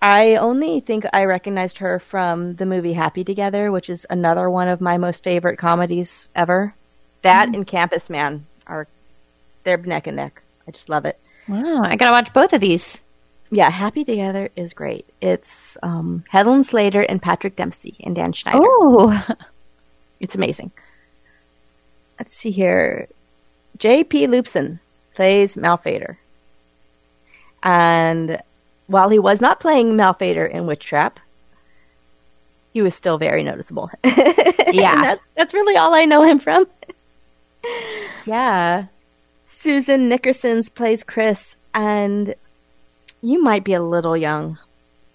I 0.00 0.36
only 0.36 0.80
think 0.80 1.04
I 1.12 1.24
recognized 1.26 1.76
her 1.78 1.98
from 1.98 2.54
the 2.54 2.64
movie 2.64 2.94
Happy 2.94 3.22
Together, 3.22 3.70
which 3.70 3.90
is 3.90 4.06
another 4.08 4.48
one 4.48 4.68
of 4.68 4.80
my 4.80 4.96
most 4.96 5.22
favorite 5.22 5.58
comedies 5.58 6.30
ever. 6.34 6.72
That 7.20 7.48
and 7.54 7.66
Campus 7.66 8.08
Man 8.08 8.46
are 8.66 8.86
they're 9.64 9.76
neck 9.78 10.06
and 10.06 10.16
neck. 10.16 10.42
I 10.66 10.70
just 10.70 10.88
love 10.88 11.04
it. 11.04 11.18
Wow, 11.48 11.82
I 11.82 11.96
gotta 11.96 12.10
watch 12.12 12.32
both 12.32 12.52
of 12.52 12.60
these. 12.60 13.04
Yeah, 13.50 13.70
Happy 13.70 14.04
Together 14.04 14.50
is 14.56 14.74
great. 14.74 15.08
It's 15.22 15.78
um, 15.82 16.22
Helen 16.28 16.64
Slater 16.64 17.00
and 17.02 17.22
Patrick 17.22 17.56
Dempsey 17.56 17.96
and 18.04 18.14
Dan 18.14 18.32
Schneider. 18.32 18.58
Oh, 18.60 19.26
It's 20.20 20.34
amazing. 20.34 20.72
Let's 22.18 22.34
see 22.36 22.50
here. 22.50 23.08
J.P. 23.78 24.26
Luebsen 24.26 24.80
plays 25.14 25.54
Malfader. 25.56 26.16
And 27.62 28.42
while 28.88 29.08
he 29.08 29.18
was 29.20 29.40
not 29.40 29.60
playing 29.60 29.92
Malfader 29.96 30.50
in 30.50 30.66
Witch 30.66 30.84
Trap, 30.84 31.20
he 32.72 32.82
was 32.82 32.94
still 32.94 33.16
very 33.18 33.42
noticeable. 33.42 33.90
Yeah. 34.70 35.00
That's, 35.00 35.22
that's 35.34 35.54
really 35.54 35.76
all 35.78 35.94
I 35.94 36.04
know 36.04 36.22
him 36.24 36.38
from. 36.38 36.66
yeah. 38.26 38.86
Susan 39.58 40.08
Nickerson's 40.08 40.68
plays 40.68 41.02
Chris, 41.02 41.56
and 41.74 42.36
you 43.22 43.42
might 43.42 43.64
be 43.64 43.72
a 43.72 43.82
little 43.82 44.16
young, 44.16 44.56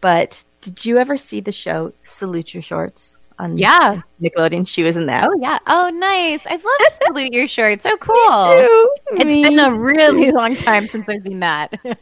but 0.01 0.43
did 0.59 0.85
you 0.85 0.97
ever 0.97 1.17
see 1.17 1.39
the 1.39 1.53
show 1.53 1.93
Salute 2.03 2.53
Your 2.53 2.61
Shorts 2.61 3.15
on 3.39 3.55
Yeah. 3.55 4.01
Nickelodeon? 4.21 4.67
She 4.67 4.83
was 4.83 4.97
in 4.97 5.05
that. 5.05 5.29
Oh 5.29 5.35
yeah. 5.39 5.59
Oh 5.67 5.89
nice. 5.91 6.45
I 6.45 6.55
love 6.55 6.91
salute 7.05 7.31
your 7.31 7.47
shorts. 7.47 7.83
So 7.83 7.95
cool. 7.95 8.15
Me 8.15 8.65
too. 8.65 8.89
It's 9.11 9.25
Me 9.25 9.43
been 9.43 9.59
a 9.59 9.73
really 9.73 10.31
long 10.31 10.57
time 10.57 10.89
since 10.89 11.07
I've 11.07 11.23
seen 11.23 11.39
that. 11.39 11.79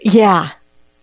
Yeah, 0.00 0.52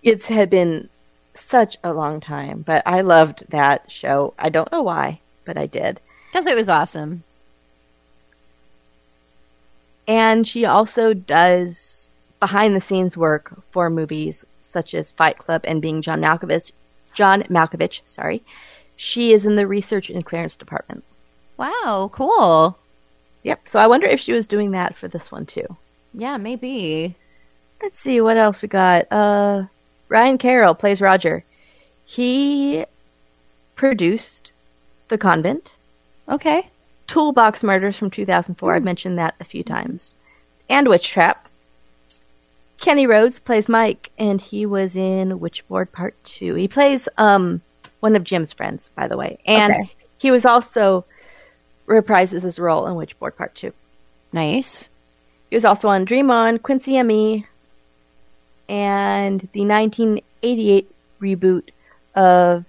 it's 0.03 0.27
had 0.27 0.49
been 0.49 0.89
such 1.33 1.77
a 1.83 1.93
long 1.93 2.19
time, 2.19 2.61
but 2.61 2.83
I 2.85 3.01
loved 3.01 3.45
that 3.49 3.89
show. 3.89 4.33
I 4.37 4.49
don't 4.49 4.71
know 4.71 4.83
why, 4.83 5.21
but 5.45 5.57
I 5.57 5.65
did. 5.65 5.99
Because 6.29 6.45
it 6.45 6.55
was 6.55 6.67
awesome. 6.69 7.23
And 10.07 10.47
she 10.47 10.65
also 10.65 11.13
does 11.13 12.13
behind 12.39 12.75
the 12.75 12.81
scenes 12.81 13.15
work 13.15 13.53
for 13.71 13.89
movies 13.89 14.45
such 14.61 14.93
as 14.93 15.11
Fight 15.11 15.37
Club 15.37 15.61
and 15.63 15.81
being 15.81 16.01
John 16.01 16.21
Malkovich. 16.21 16.71
John 17.13 17.43
Malkovich, 17.43 18.01
sorry. 18.05 18.43
She 18.95 19.33
is 19.33 19.45
in 19.45 19.55
the 19.55 19.67
research 19.67 20.09
and 20.09 20.25
clearance 20.25 20.57
department. 20.57 21.03
Wow, 21.57 22.09
cool. 22.11 22.77
Yep. 23.43 23.67
So 23.67 23.79
I 23.79 23.87
wonder 23.87 24.07
if 24.07 24.19
she 24.19 24.33
was 24.33 24.47
doing 24.47 24.71
that 24.71 24.95
for 24.95 25.07
this 25.07 25.31
one 25.31 25.45
too. 25.45 25.77
Yeah, 26.13 26.37
maybe. 26.37 27.15
Let's 27.81 27.99
see 27.99 28.21
what 28.21 28.37
else 28.37 28.61
we 28.61 28.67
got. 28.67 29.11
Uh, 29.11 29.65
Ryan 30.09 30.37
Carroll 30.37 30.73
plays 30.73 31.01
Roger. 31.01 31.43
He 32.05 32.85
produced 33.75 34.51
The 35.09 35.17
Convent, 35.17 35.75
Okay. 36.29 36.69
Toolbox 37.13 37.61
Murders 37.63 37.95
from 37.95 38.09
2004. 38.09 38.73
I've 38.73 38.83
mentioned 38.83 39.19
that 39.19 39.35
a 39.39 39.43
few 39.43 39.63
times, 39.63 40.17
and 40.67 40.87
Witch 40.87 41.07
Trap. 41.07 41.47
Kenny 42.79 43.05
Rhodes 43.05 43.39
plays 43.39 43.69
Mike, 43.69 44.09
and 44.17 44.41
he 44.41 44.65
was 44.65 44.95
in 44.95 45.39
Witchboard 45.39 45.91
Part 45.91 46.15
Two. 46.23 46.55
He 46.55 46.67
plays 46.67 47.07
um 47.19 47.61
one 47.99 48.15
of 48.15 48.23
Jim's 48.23 48.51
friends, 48.51 48.89
by 48.95 49.07
the 49.07 49.15
way, 49.15 49.37
and 49.45 49.73
Okay. 49.73 49.91
he 50.17 50.31
was 50.31 50.43
also 50.43 51.05
reprises 51.85 52.41
his 52.41 52.57
role 52.57 52.87
in 52.87 52.95
Witchboard 52.95 53.35
Part 53.37 53.53
Two. 53.53 53.73
Nice. 54.31 54.89
He 55.51 55.55
was 55.55 55.65
also 55.65 55.89
on 55.89 56.05
Dream 56.05 56.31
On, 56.31 56.57
Quincy 56.57 56.97
M.E., 56.97 57.45
and 58.67 59.47
the 59.51 59.65
1988 59.65 60.89
reboot 61.21 61.69
of 62.15 62.65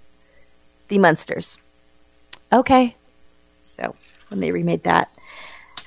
The 0.89 0.99
Munsters. 0.99 1.57
Okay. 2.53 2.95
When 4.29 4.39
they 4.39 4.51
remade 4.51 4.83
that, 4.83 5.09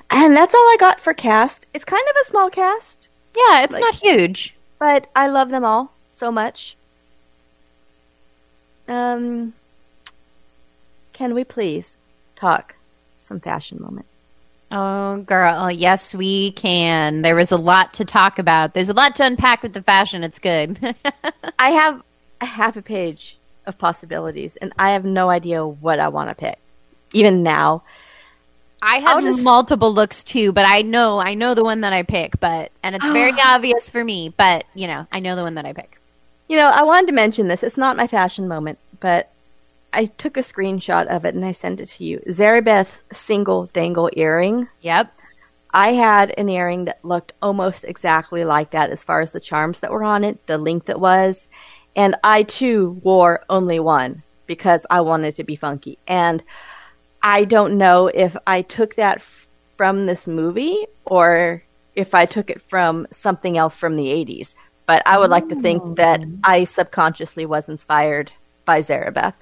and 0.09 0.35
that's 0.35 0.55
all 0.55 0.61
I 0.61 0.77
got 0.79 1.01
for 1.01 1.13
cast. 1.13 1.65
It's 1.73 1.85
kind 1.85 2.03
of 2.09 2.15
a 2.21 2.29
small 2.29 2.49
cast. 2.49 3.07
Yeah, 3.35 3.63
it's 3.63 3.73
Like- 3.73 3.81
not 3.81 3.95
huge. 3.95 4.55
but 4.79 5.07
I 5.15 5.27
love 5.27 5.49
them 5.49 5.63
all 5.65 5.91
so 6.11 6.31
much. 6.31 6.75
Um, 8.87 9.53
can 11.13 11.33
we 11.33 11.43
please 11.43 11.99
talk 12.35 12.75
some 13.15 13.39
fashion 13.39 13.79
moment? 13.81 14.05
Oh, 14.71 15.17
girl. 15.17 15.71
Yes, 15.71 16.13
we 16.13 16.51
can. 16.51 17.21
There 17.23 17.35
was 17.35 17.51
a 17.51 17.57
lot 17.57 17.93
to 17.95 18.05
talk 18.05 18.37
about. 18.39 18.73
There's 18.73 18.89
a 18.89 18.93
lot 18.93 19.15
to 19.15 19.25
unpack 19.25 19.63
with 19.63 19.73
the 19.73 19.81
fashion. 19.81 20.23
It's 20.23 20.39
good. 20.39 20.79
I 21.59 21.69
have 21.71 22.01
a 22.41 22.45
half 22.45 22.77
a 22.77 22.81
page 22.81 23.37
of 23.65 23.77
possibilities, 23.77 24.55
and 24.57 24.71
I 24.79 24.91
have 24.91 25.05
no 25.05 25.29
idea 25.29 25.65
what 25.65 25.99
I 25.99 26.07
want 26.07 26.29
to 26.29 26.35
pick. 26.35 26.57
Even 27.13 27.41
now, 27.43 27.81
I 28.81 28.99
had 28.99 29.21
just- 29.21 29.43
multiple 29.43 29.93
looks 29.93 30.23
too, 30.23 30.51
but 30.51 30.65
I 30.65 30.81
know 30.81 31.19
I 31.19 31.33
know 31.33 31.53
the 31.53 31.63
one 31.63 31.81
that 31.81 31.93
I 31.93 32.03
pick. 32.03 32.39
But 32.39 32.71
and 32.83 32.95
it's 32.95 33.05
very 33.05 33.33
obvious 33.43 33.89
for 33.89 34.03
me. 34.03 34.29
But 34.35 34.65
you 34.73 34.87
know, 34.87 35.07
I 35.11 35.19
know 35.19 35.35
the 35.35 35.43
one 35.43 35.55
that 35.55 35.65
I 35.65 35.73
pick. 35.73 35.99
you 36.47 36.57
know, 36.57 36.69
I 36.73 36.83
wanted 36.83 37.07
to 37.07 37.13
mention 37.13 37.47
this. 37.47 37.61
It's 37.63 37.77
not 37.77 37.97
my 37.97 38.07
fashion 38.07 38.47
moment, 38.47 38.79
but 38.99 39.29
I 39.93 40.05
took 40.05 40.37
a 40.37 40.41
screenshot 40.41 41.07
of 41.07 41.25
it 41.25 41.33
and 41.35 41.43
I 41.45 41.51
sent 41.51 41.79
it 41.79 41.87
to 41.89 42.03
you. 42.03 42.21
Zarabeth's 42.29 43.03
single 43.11 43.65
dangle 43.73 44.09
earring. 44.13 44.67
Yep. 44.81 45.11
I 45.71 45.93
had 45.93 46.33
an 46.37 46.49
earring 46.49 46.85
that 46.85 47.03
looked 47.03 47.33
almost 47.41 47.83
exactly 47.85 48.43
like 48.45 48.71
that 48.71 48.89
as 48.89 49.03
far 49.03 49.21
as 49.21 49.31
the 49.31 49.39
charms 49.39 49.79
that 49.81 49.91
were 49.91 50.03
on 50.03 50.23
it, 50.23 50.45
the 50.47 50.57
length 50.57 50.89
it 50.89 50.99
was. 50.99 51.47
And 51.95 52.15
I 52.23 52.43
too 52.43 52.99
wore 53.03 53.43
only 53.49 53.79
one 53.79 54.23
because 54.47 54.85
I 54.89 55.01
wanted 55.01 55.35
to 55.35 55.43
be 55.43 55.55
funky. 55.55 55.97
And 56.07 56.41
I 57.21 57.45
don't 57.45 57.77
know 57.77 58.07
if 58.07 58.35
I 58.47 58.61
took 58.61 58.95
that 58.95 59.21
from 59.77 60.05
this 60.05 60.27
movie 60.27 60.85
or 61.05 61.63
if 61.95 62.13
I 62.13 62.25
took 62.25 62.49
it 62.49 62.61
from 62.61 63.07
something 63.11 63.57
else 63.57 63.75
from 63.75 63.95
the 63.95 64.07
80s. 64.07 64.55
But 64.85 65.03
I 65.05 65.17
would 65.17 65.29
like 65.29 65.49
to 65.49 65.61
think 65.61 65.83
oh. 65.83 65.93
that 65.95 66.21
I 66.43 66.63
subconsciously 66.63 67.45
was 67.45 67.69
inspired 67.69 68.31
by 68.65 68.81
Zarabeth. 68.81 69.35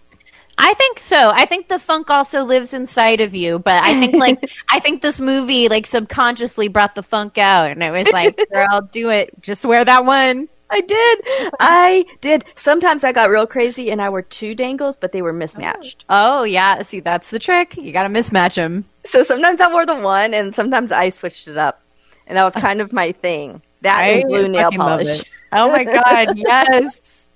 I 0.57 0.73
think 0.73 0.97
so. 0.97 1.31
I 1.33 1.45
think 1.45 1.67
the 1.67 1.77
funk 1.77 2.09
also 2.09 2.43
lives 2.43 2.73
inside 2.73 3.21
of 3.21 3.35
you, 3.35 3.59
but 3.59 3.83
I 3.83 3.99
think 3.99 4.15
like 4.15 4.49
I 4.69 4.79
think 4.79 5.01
this 5.01 5.21
movie 5.21 5.69
like 5.69 5.85
subconsciously 5.85 6.67
brought 6.67 6.95
the 6.95 7.03
funk 7.03 7.37
out, 7.37 7.71
and 7.71 7.83
it 7.83 7.91
was 7.91 8.11
like, 8.11 8.39
girl, 8.53 8.81
do 8.91 9.09
it. 9.11 9.29
Just 9.41 9.65
wear 9.65 9.85
that 9.85 10.03
one. 10.03 10.49
I 10.69 10.81
did. 10.81 11.19
I 11.59 12.05
did. 12.21 12.45
Sometimes 12.55 13.03
I 13.03 13.11
got 13.11 13.29
real 13.29 13.47
crazy 13.47 13.89
and 13.89 14.01
I 14.01 14.09
wore 14.09 14.21
two 14.21 14.53
dangles, 14.53 14.97
but 14.97 15.11
they 15.11 15.21
were 15.21 15.33
mismatched. 15.33 16.03
Oh 16.09 16.43
yeah, 16.43 16.81
see 16.81 16.99
that's 16.99 17.29
the 17.29 17.39
trick. 17.39 17.77
You 17.77 17.91
got 17.91 18.03
to 18.03 18.09
mismatch 18.09 18.55
them. 18.55 18.85
So 19.05 19.23
sometimes 19.23 19.61
I 19.61 19.71
wore 19.71 19.85
the 19.85 19.95
one 19.95 20.33
and 20.33 20.53
sometimes 20.53 20.91
I 20.91 21.09
switched 21.09 21.47
it 21.47 21.57
up. 21.57 21.81
And 22.25 22.37
that 22.37 22.43
was 22.43 22.55
uh-huh. 22.57 22.67
kind 22.67 22.81
of 22.81 22.91
my 22.91 23.13
thing. 23.13 23.61
That 23.81 24.03
I 24.03 24.07
and 24.07 24.29
blue 24.29 24.47
nail 24.47 24.71
polish. 24.71 25.23
Oh 25.53 25.71
my 25.71 25.83
god, 25.85 26.37
yes. 26.37 27.27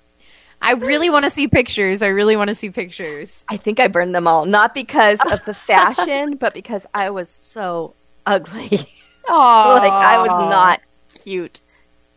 I 0.60 0.72
really 0.72 1.10
want 1.10 1.24
to 1.24 1.30
see 1.30 1.48
pictures. 1.48 2.02
I 2.02 2.08
really 2.08 2.36
want 2.36 2.48
to 2.48 2.54
see 2.54 2.70
pictures. 2.70 3.44
I 3.48 3.56
think 3.56 3.80
I 3.80 3.88
burned 3.88 4.14
them 4.14 4.28
all. 4.28 4.44
Not 4.44 4.74
because 4.74 5.20
of 5.30 5.44
the 5.44 5.54
fashion, 5.54 6.36
but 6.40 6.54
because 6.54 6.86
I 6.94 7.10
was 7.10 7.38
so 7.42 7.94
ugly. 8.26 8.92
Oh, 9.28 9.78
like 9.82 9.92
I 9.92 10.20
was 10.20 10.50
not 10.50 10.80
cute 11.22 11.60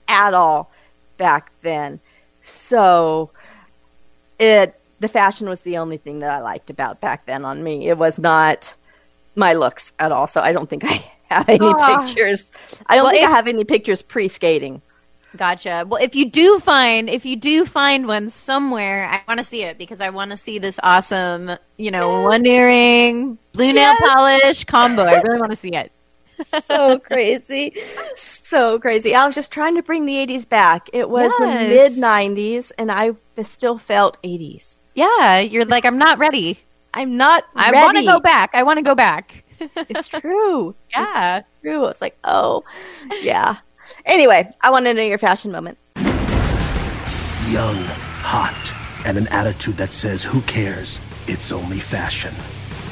at 0.07 0.33
all 0.33 0.69
back 1.17 1.51
then. 1.61 1.99
So 2.41 3.31
it 4.39 4.79
the 4.99 5.07
fashion 5.07 5.49
was 5.49 5.61
the 5.61 5.77
only 5.77 5.97
thing 5.97 6.19
that 6.19 6.31
I 6.31 6.39
liked 6.41 6.69
about 6.69 7.01
back 7.01 7.25
then 7.25 7.43
on 7.45 7.63
me. 7.63 7.87
It 7.89 7.97
was 7.97 8.17
not 8.17 8.73
my 9.35 9.53
looks 9.53 9.91
at 9.99 10.11
all. 10.11 10.27
So 10.27 10.41
I 10.41 10.53
don't 10.53 10.69
think 10.69 10.83
I 10.85 11.03
have 11.29 11.49
any 11.49 11.59
Aw. 11.65 12.03
pictures. 12.05 12.51
I 12.87 12.95
don't 12.95 13.05
Well, 13.05 13.11
think 13.11 13.23
if- 13.23 13.29
I 13.29 13.31
have 13.33 13.47
any 13.47 13.63
pictures 13.63 14.01
pre 14.01 14.27
skating. 14.27 14.81
Gotcha. 15.35 15.85
Well, 15.85 16.01
if 16.01 16.15
you 16.15 16.29
do 16.29 16.59
find 16.61 17.09
if 17.09 17.25
you 17.25 17.35
do 17.35 17.65
find 17.65 18.07
one 18.07 18.29
somewhere, 18.29 19.05
I 19.11 19.21
want 19.27 19.37
to 19.39 19.43
see 19.43 19.63
it 19.63 19.77
because 19.77 19.99
I 19.99 20.09
want 20.09 20.31
to 20.31 20.37
see 20.37 20.59
this 20.59 20.79
awesome, 20.81 21.51
you 21.75 21.91
know, 21.91 22.21
one 22.21 22.45
earring, 22.45 23.37
blue 23.51 23.73
nail 23.73 23.93
Yes. 23.99 23.99
polish 23.99 24.63
combo. 24.63 25.03
I 25.03 25.19
really 25.21 25.37
want 25.39 25.51
to 25.51 25.57
see 25.57 25.73
it. 25.75 25.91
so 26.63 26.99
crazy. 26.99 27.73
So 28.15 28.79
crazy. 28.79 29.15
I 29.15 29.25
was 29.25 29.35
just 29.35 29.51
trying 29.51 29.75
to 29.75 29.83
bring 29.83 30.05
the 30.05 30.15
80s 30.15 30.47
back. 30.47 30.89
It 30.93 31.09
was 31.09 31.31
the 31.37 31.47
mid 31.47 31.93
90s 31.93 32.71
and 32.77 32.91
I 32.91 33.11
still 33.43 33.77
felt 33.77 34.21
80s. 34.23 34.77
Yeah, 34.93 35.39
you're 35.39 35.65
like 35.65 35.85
I'm 35.85 35.97
not 35.97 36.17
ready. 36.17 36.59
I'm 36.93 37.17
not 37.17 37.43
I 37.55 37.71
want 37.71 37.97
to 37.97 38.05
go 38.05 38.19
back. 38.19 38.51
I 38.53 38.63
want 38.63 38.77
to 38.77 38.83
go 38.83 38.95
back. 38.95 39.43
It's 39.87 40.07
true. 40.07 40.75
Yeah. 40.91 41.37
It's 41.37 41.47
true. 41.61 41.85
It's 41.85 42.01
like, 42.01 42.17
oh, 42.23 42.63
yeah. 43.21 43.57
Anyway, 44.05 44.51
I 44.61 44.69
want 44.69 44.85
to 44.85 44.93
know 44.93 45.01
your 45.01 45.17
fashion 45.17 45.51
moment. 45.51 45.77
Young, 47.47 47.75
hot, 48.21 48.73
and 49.05 49.17
an 49.17 49.27
attitude 49.27 49.77
that 49.77 49.93
says, 49.93 50.23
who 50.23 50.41
cares? 50.41 50.99
It's 51.27 51.51
only 51.51 51.79
fashion. 51.79 52.33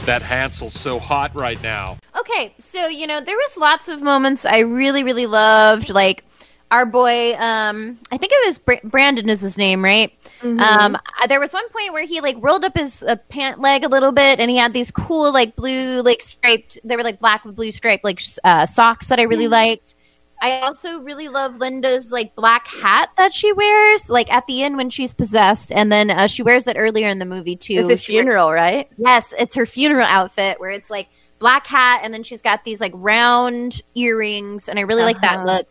That 0.05 0.21
Hansel's 0.21 0.73
so 0.73 0.99
hot 0.99 1.33
right 1.33 1.61
now. 1.63 1.97
Okay, 2.17 2.53
so 2.59 2.87
you 2.87 3.07
know 3.07 3.21
there 3.21 3.37
was 3.37 3.57
lots 3.57 3.87
of 3.87 4.01
moments 4.01 4.45
I 4.45 4.59
really 4.59 5.03
really 5.03 5.25
loved, 5.25 5.89
like 5.89 6.25
our 6.71 6.85
boy. 6.85 7.35
Um, 7.35 7.99
I 8.11 8.17
think 8.17 8.33
it 8.33 8.45
was 8.47 8.57
Br- 8.57 8.85
Brandon 8.87 9.29
is 9.29 9.39
his 9.39 9.57
name, 9.57 9.83
right? 9.83 10.11
Mm-hmm. 10.41 10.59
Um, 10.59 10.95
uh, 10.95 11.27
there 11.27 11.39
was 11.39 11.53
one 11.53 11.69
point 11.69 11.93
where 11.93 12.05
he 12.05 12.19
like 12.19 12.35
rolled 12.39 12.65
up 12.65 12.77
his 12.77 13.03
uh, 13.03 13.15
pant 13.29 13.61
leg 13.61 13.85
a 13.85 13.87
little 13.87 14.11
bit, 14.11 14.39
and 14.39 14.51
he 14.51 14.57
had 14.57 14.73
these 14.73 14.91
cool 14.91 15.31
like 15.31 15.55
blue 15.55 16.01
like 16.01 16.21
striped. 16.21 16.79
They 16.83 16.97
were 16.97 17.03
like 17.03 17.19
black 17.19 17.45
with 17.45 17.55
blue 17.55 17.71
striped 17.71 18.03
like 18.03 18.21
uh, 18.43 18.65
socks 18.65 19.07
that 19.07 19.19
I 19.19 19.23
really 19.23 19.47
liked. 19.47 19.95
I 20.41 20.59
also 20.59 20.99
really 20.99 21.29
love 21.29 21.57
Linda's 21.57 22.11
like 22.11 22.35
black 22.35 22.67
hat 22.67 23.09
that 23.17 23.33
she 23.33 23.51
wears, 23.53 24.09
like 24.09 24.31
at 24.31 24.45
the 24.47 24.61
end 24.63 24.75
when 24.77 24.89
she's 24.89 25.13
possessed, 25.13 25.71
and 25.71 25.91
then 25.91 26.11
uh, 26.11 26.27
she 26.27 26.43
wears 26.43 26.67
it 26.67 26.75
earlier 26.77 27.07
in 27.07 27.19
the 27.19 27.25
movie 27.25 27.55
too. 27.55 27.75
She 27.75 27.83
wear- 27.83 27.97
funeral, 27.97 28.51
right? 28.51 28.89
Yes, 28.97 29.33
it's 29.39 29.55
her 29.55 29.65
funeral 29.65 30.05
outfit 30.05 30.59
where 30.59 30.71
it's 30.71 30.89
like 30.89 31.07
black 31.39 31.65
hat 31.67 32.01
and 32.03 32.13
then 32.13 32.23
she's 32.23 32.41
got 32.41 32.63
these 32.63 32.79
like 32.81 32.93
round 32.95 33.81
earrings 33.95 34.67
and 34.69 34.79
I 34.79 34.83
really 34.83 35.03
like 35.03 35.19
that 35.21 35.35
Uh-huh. 35.39 35.45
look. 35.45 35.67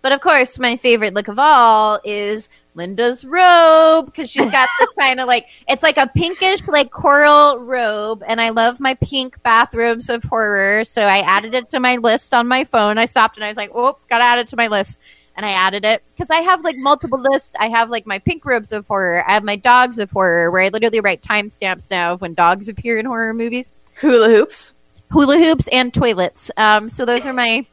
But 0.00 0.12
of 0.12 0.20
course, 0.20 0.58
my 0.60 0.76
favorite 0.76 1.12
look 1.14 1.26
of 1.28 1.38
all 1.40 1.98
is 2.04 2.48
Linda's 2.78 3.24
robe 3.24 4.06
because 4.06 4.30
she's 4.30 4.50
got 4.50 4.68
this 4.78 4.88
kind 4.98 5.20
of 5.20 5.26
like 5.26 5.48
it's 5.68 5.82
like 5.82 5.98
a 5.98 6.06
pinkish 6.06 6.66
like 6.68 6.90
coral 6.90 7.58
robe 7.58 8.22
and 8.26 8.40
I 8.40 8.48
love 8.50 8.80
my 8.80 8.94
pink 8.94 9.42
bathrobes 9.42 10.08
of 10.08 10.22
horror, 10.24 10.84
so 10.84 11.02
I 11.02 11.18
added 11.18 11.52
it 11.52 11.68
to 11.70 11.80
my 11.80 11.96
list 11.96 12.32
on 12.32 12.48
my 12.48 12.64
phone. 12.64 12.96
I 12.96 13.04
stopped 13.04 13.36
and 13.36 13.44
I 13.44 13.48
was 13.48 13.56
like, 13.58 13.70
"Oh, 13.74 13.98
got 14.08 14.18
to 14.18 14.24
add 14.24 14.38
it 14.38 14.48
to 14.48 14.56
my 14.56 14.68
list." 14.68 15.02
And 15.36 15.46
I 15.46 15.50
added 15.50 15.84
it 15.84 16.02
because 16.14 16.30
I 16.30 16.38
have 16.38 16.64
like 16.64 16.74
multiple 16.78 17.20
lists. 17.20 17.52
I 17.60 17.68
have 17.68 17.90
like 17.90 18.06
my 18.06 18.18
pink 18.18 18.44
robes 18.44 18.72
of 18.72 18.88
horror. 18.88 19.22
I 19.28 19.34
have 19.34 19.44
my 19.44 19.54
dogs 19.56 19.98
of 20.00 20.10
horror, 20.10 20.50
where 20.50 20.62
I 20.62 20.68
literally 20.68 20.98
write 21.00 21.22
timestamps 21.22 21.90
now 21.92 22.14
of 22.14 22.20
when 22.22 22.34
dogs 22.34 22.68
appear 22.68 22.98
in 22.98 23.06
horror 23.06 23.32
movies 23.34 23.72
Hula 24.00 24.28
hoops. 24.30 24.74
hula 25.12 25.38
hoops 25.38 25.68
and 25.70 25.94
toilets. 25.94 26.50
Um, 26.56 26.88
so 26.88 27.04
those 27.04 27.24
are 27.26 27.32
my 27.32 27.64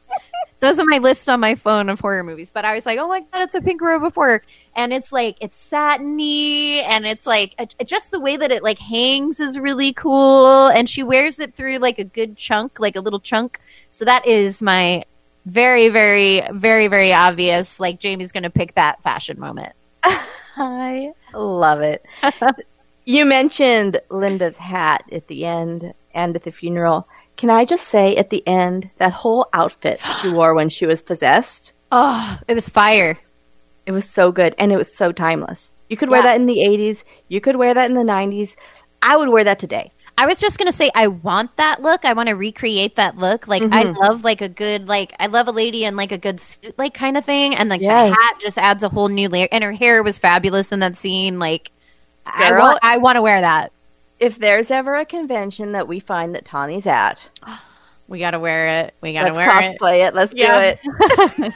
those 0.60 0.80
are 0.80 0.84
my 0.86 0.98
list 0.98 1.28
on 1.28 1.40
my 1.40 1.54
phone 1.54 1.88
of 1.88 2.00
horror 2.00 2.24
movies. 2.24 2.50
But 2.50 2.64
I 2.64 2.74
was 2.74 2.86
like, 2.86 2.98
oh 2.98 3.08
my 3.08 3.20
god, 3.20 3.42
it's 3.42 3.54
a 3.54 3.60
pink 3.60 3.80
robe 3.80 4.04
of 4.04 4.14
horror, 4.14 4.42
and 4.74 4.92
it's 4.92 5.12
like 5.12 5.36
it's 5.40 5.58
satiny, 5.58 6.80
and 6.80 7.06
it's 7.06 7.26
like 7.26 7.54
it- 7.58 7.74
just 7.86 8.10
the 8.10 8.20
way 8.20 8.36
that 8.36 8.50
it 8.50 8.62
like 8.62 8.78
hangs 8.78 9.40
is 9.40 9.58
really 9.58 9.92
cool, 9.92 10.68
and 10.68 10.88
she 10.88 11.02
wears 11.02 11.38
it 11.40 11.54
through 11.54 11.78
like 11.78 11.98
a 11.98 12.04
good 12.04 12.36
chunk, 12.36 12.80
like 12.80 12.96
a 12.96 13.00
little 13.00 13.20
chunk. 13.20 13.60
So 13.90 14.04
that 14.04 14.26
is 14.26 14.62
my 14.62 15.04
very, 15.46 15.88
very, 15.88 16.42
very, 16.52 16.88
very 16.88 17.12
obvious. 17.12 17.78
Like 17.80 18.00
Jamie's 18.00 18.32
going 18.32 18.42
to 18.42 18.50
pick 18.50 18.74
that 18.74 19.02
fashion 19.02 19.38
moment. 19.38 19.72
I 20.04 21.12
love 21.32 21.80
it. 21.80 22.04
you 23.04 23.24
mentioned 23.24 24.00
Linda's 24.10 24.56
hat 24.56 25.04
at 25.12 25.28
the 25.28 25.44
end 25.44 25.94
and 26.14 26.34
at 26.34 26.42
the 26.42 26.50
funeral. 26.50 27.06
Can 27.36 27.50
I 27.50 27.64
just 27.64 27.88
say 27.88 28.16
at 28.16 28.30
the 28.30 28.46
end, 28.46 28.90
that 28.98 29.12
whole 29.12 29.48
outfit 29.52 30.00
she 30.22 30.28
wore 30.28 30.54
when 30.54 30.68
she 30.68 30.86
was 30.86 31.02
possessed? 31.02 31.72
Oh, 31.92 32.38
it 32.48 32.54
was 32.54 32.68
fire. 32.68 33.18
It 33.86 33.92
was 33.92 34.08
so 34.08 34.32
good 34.32 34.54
and 34.58 34.72
it 34.72 34.76
was 34.76 34.92
so 34.94 35.12
timeless. 35.12 35.72
You 35.88 35.96
could 35.96 36.08
wear 36.10 36.22
that 36.22 36.40
in 36.40 36.46
the 36.46 36.58
80s, 36.58 37.04
you 37.28 37.40
could 37.40 37.56
wear 37.56 37.72
that 37.74 37.88
in 37.88 37.94
the 37.96 38.02
90s. 38.02 38.56
I 39.02 39.16
would 39.16 39.28
wear 39.28 39.44
that 39.44 39.60
today. 39.60 39.92
I 40.18 40.26
was 40.26 40.40
just 40.40 40.58
gonna 40.58 40.72
say 40.72 40.90
I 40.94 41.08
want 41.08 41.54
that 41.58 41.82
look. 41.82 42.04
I 42.06 42.14
want 42.14 42.28
to 42.30 42.34
recreate 42.34 42.96
that 42.96 43.16
look. 43.18 43.46
Like 43.46 43.62
I 43.62 43.84
Mhm. 43.84 43.96
love 43.98 44.24
like 44.24 44.40
a 44.40 44.48
good 44.48 44.88
like 44.88 45.12
I 45.20 45.26
love 45.26 45.46
a 45.46 45.52
lady 45.52 45.84
in 45.84 45.94
like 45.94 46.10
a 46.10 46.16
good 46.18 46.40
suit 46.40 46.74
like 46.78 46.94
kind 46.94 47.18
of 47.18 47.24
thing, 47.24 47.54
and 47.54 47.68
like 47.68 47.82
Yes. 47.82 48.10
the 48.10 48.14
hat 48.14 48.34
just 48.40 48.56
adds 48.58 48.82
a 48.82 48.88
whole 48.88 49.08
new 49.08 49.28
layer. 49.28 49.46
And 49.52 49.62
her 49.62 49.72
hair 49.72 50.02
was 50.02 50.16
fabulous 50.16 50.72
in 50.72 50.80
that 50.80 50.96
scene. 50.96 51.38
Like 51.38 51.70
I 52.24 52.50
want 52.58 52.78
I 52.82 52.96
want 52.96 53.16
to 53.16 53.22
wear 53.22 53.42
that. 53.42 53.72
If 54.18 54.38
there's 54.38 54.70
ever 54.70 54.94
a 54.94 55.04
convention 55.04 55.72
that 55.72 55.86
we 55.88 56.00
find 56.00 56.34
that 56.34 56.44
Tawny's 56.44 56.86
at, 56.86 57.28
We 58.08 58.20
gotta 58.20 58.38
wear 58.38 58.68
it. 58.84 58.94
We 59.00 59.12
gotta 59.12 59.32
wear 59.34 59.50
it. 59.50 59.52
let's 59.52 59.82
cosplay 59.82 60.06
it. 60.06 60.14
Let's 60.14 60.32
Yeah. 60.32 60.74
do 60.76 60.78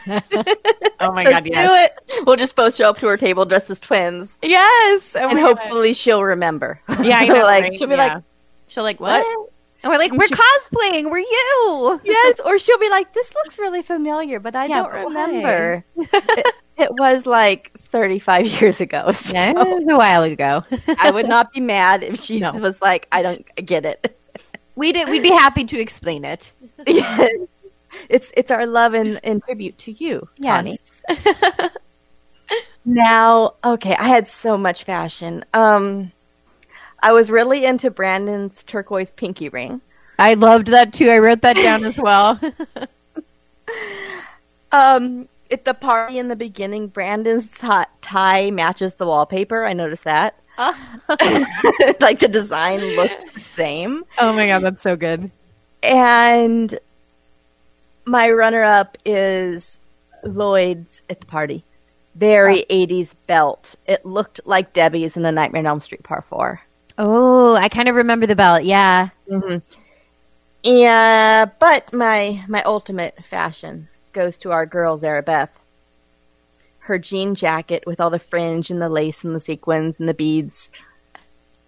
it. 0.08 0.24
Oh 1.02 1.12
my 1.12 1.24
god, 1.24 1.44
do 1.44 1.50
yes, 1.50 1.90
it. 2.08 2.26
We'll 2.26 2.36
just 2.36 2.54
both 2.56 2.74
show 2.74 2.90
up 2.90 2.98
to 2.98 3.06
her 3.06 3.16
table 3.16 3.44
dressed 3.46 3.70
as 3.70 3.80
twins, 3.80 4.38
yes. 4.42 5.16
Oh 5.16 5.20
and 5.28 5.34
my 5.34 5.40
God. 5.40 5.58
hopefully 5.58 5.94
she'll 5.94 6.24
remember. 6.24 6.78
yeah, 7.00 7.18
I 7.20 7.26
know. 7.28 7.44
like 7.44 7.62
right? 7.64 7.78
she'll 7.78 7.86
be 7.88 7.94
Yeah. 7.94 8.14
like, 8.14 8.22
she'll 8.66 8.82
like 8.82 9.00
what? 9.00 9.24
What? 9.24 9.48
And 9.82 9.90
we're 9.90 9.96
like, 9.98 10.12
we're 10.12 10.26
cosplaying. 10.26 11.10
We're 11.10 11.18
you. 11.20 12.00
yes, 12.04 12.40
or 12.44 12.58
she'll 12.58 12.78
be 12.78 12.90
like, 12.90 13.14
"This 13.14 13.32
looks 13.34 13.58
really 13.58 13.80
familiar, 13.80 14.40
but 14.40 14.54
I 14.54 14.66
Yeah, 14.66 14.82
don't 14.82 15.04
remember." 15.04 15.84
it, 15.96 16.54
it 16.76 16.90
was 16.98 17.24
like 17.24 17.72
35 17.90 18.46
years 18.60 18.80
ago. 18.80 19.10
So 19.12 19.32
Yeah, 19.34 19.50
it 19.50 19.56
was 19.56 19.86
a 19.88 19.96
while 19.96 20.22
ago. 20.22 20.64
I 20.98 21.10
would 21.10 21.28
not 21.28 21.52
be 21.52 21.60
mad 21.60 22.02
if 22.02 22.20
she 22.20 22.40
No. 22.40 22.52
was 22.52 22.80
like, 22.80 23.06
"I 23.12 23.22
don't 23.22 23.44
get 23.56 23.84
it." 23.84 24.16
We'd 24.76 24.96
we'd 25.08 25.22
be 25.22 25.30
happy 25.30 25.64
to 25.64 25.78
explain 25.80 26.24
it. 26.24 26.52
It's 28.08 28.30
it's 28.36 28.52
our 28.52 28.66
love 28.66 28.94
and, 28.94 29.18
and 29.24 29.42
tribute 29.42 29.76
to 29.78 29.90
you. 29.92 30.28
Yes. 30.38 31.02
Now, 32.84 33.54
okay, 33.64 33.94
I 33.96 34.04
had 34.08 34.26
so 34.28 34.56
much 34.56 34.84
fashion. 34.84 35.44
Um, 35.52 36.12
I 37.02 37.10
was 37.12 37.30
really 37.30 37.64
into 37.64 37.90
Brandon's 37.90 38.62
turquoise 38.62 39.10
pinky 39.10 39.48
ring. 39.48 39.80
I 40.20 40.34
loved 40.34 40.68
that 40.68 40.92
too. 40.92 41.10
I 41.10 41.18
wrote 41.18 41.42
that 41.42 41.56
down 41.56 41.84
as 41.84 41.96
well. 41.98 42.38
Um, 44.72 45.28
at 45.50 45.64
the 45.64 45.74
party 45.74 46.18
in 46.18 46.28
the 46.28 46.36
beginning, 46.36 46.88
Brandon's 46.88 47.56
ti- 47.56 47.90
tie 48.00 48.50
matches 48.50 48.94
the 48.94 49.06
wallpaper. 49.06 49.64
I 49.64 49.72
noticed 49.72 50.04
that. 50.04 50.36
like 50.58 52.18
the 52.18 52.28
design 52.30 52.80
looked 52.96 53.24
the 53.34 53.40
same. 53.40 54.04
oh 54.18 54.32
my 54.32 54.46
god, 54.46 54.62
that's 54.62 54.82
so 54.82 54.94
good. 54.94 55.30
And 55.82 56.78
my 58.04 58.30
runner 58.30 58.62
up 58.62 58.98
is 59.04 59.78
Lloyd's 60.22 61.02
at 61.08 61.20
the 61.20 61.26
party. 61.26 61.64
Very 62.14 62.64
80s 62.68 63.14
belt. 63.26 63.76
It 63.86 64.04
looked 64.04 64.40
like 64.44 64.74
Debbie's 64.74 65.16
in 65.16 65.22
the 65.22 65.32
Nightmare 65.32 65.60
on 65.60 65.66
Elm 65.66 65.80
Street 65.80 66.02
Part 66.02 66.24
4. 66.24 66.60
Oh, 66.98 67.54
I 67.54 67.68
kind 67.68 67.88
of 67.88 67.94
remember 67.94 68.26
the 68.26 68.36
belt. 68.36 68.64
Yeah. 68.64 69.08
Mm-hmm. 69.30 69.58
Yeah, 70.62 71.46
but 71.46 71.90
my 71.94 72.44
my 72.46 72.62
ultimate 72.64 73.24
fashion 73.24 73.88
goes 74.12 74.38
to 74.38 74.52
our 74.52 74.66
girl 74.66 74.96
Zara 74.96 75.22
Beth. 75.22 75.56
Her 76.80 76.98
jean 76.98 77.34
jacket 77.34 77.84
with 77.86 78.00
all 78.00 78.10
the 78.10 78.18
fringe 78.18 78.70
and 78.70 78.80
the 78.82 78.88
lace 78.88 79.22
and 79.22 79.34
the 79.34 79.40
sequins 79.40 80.00
and 80.00 80.08
the 80.08 80.14
beads 80.14 80.70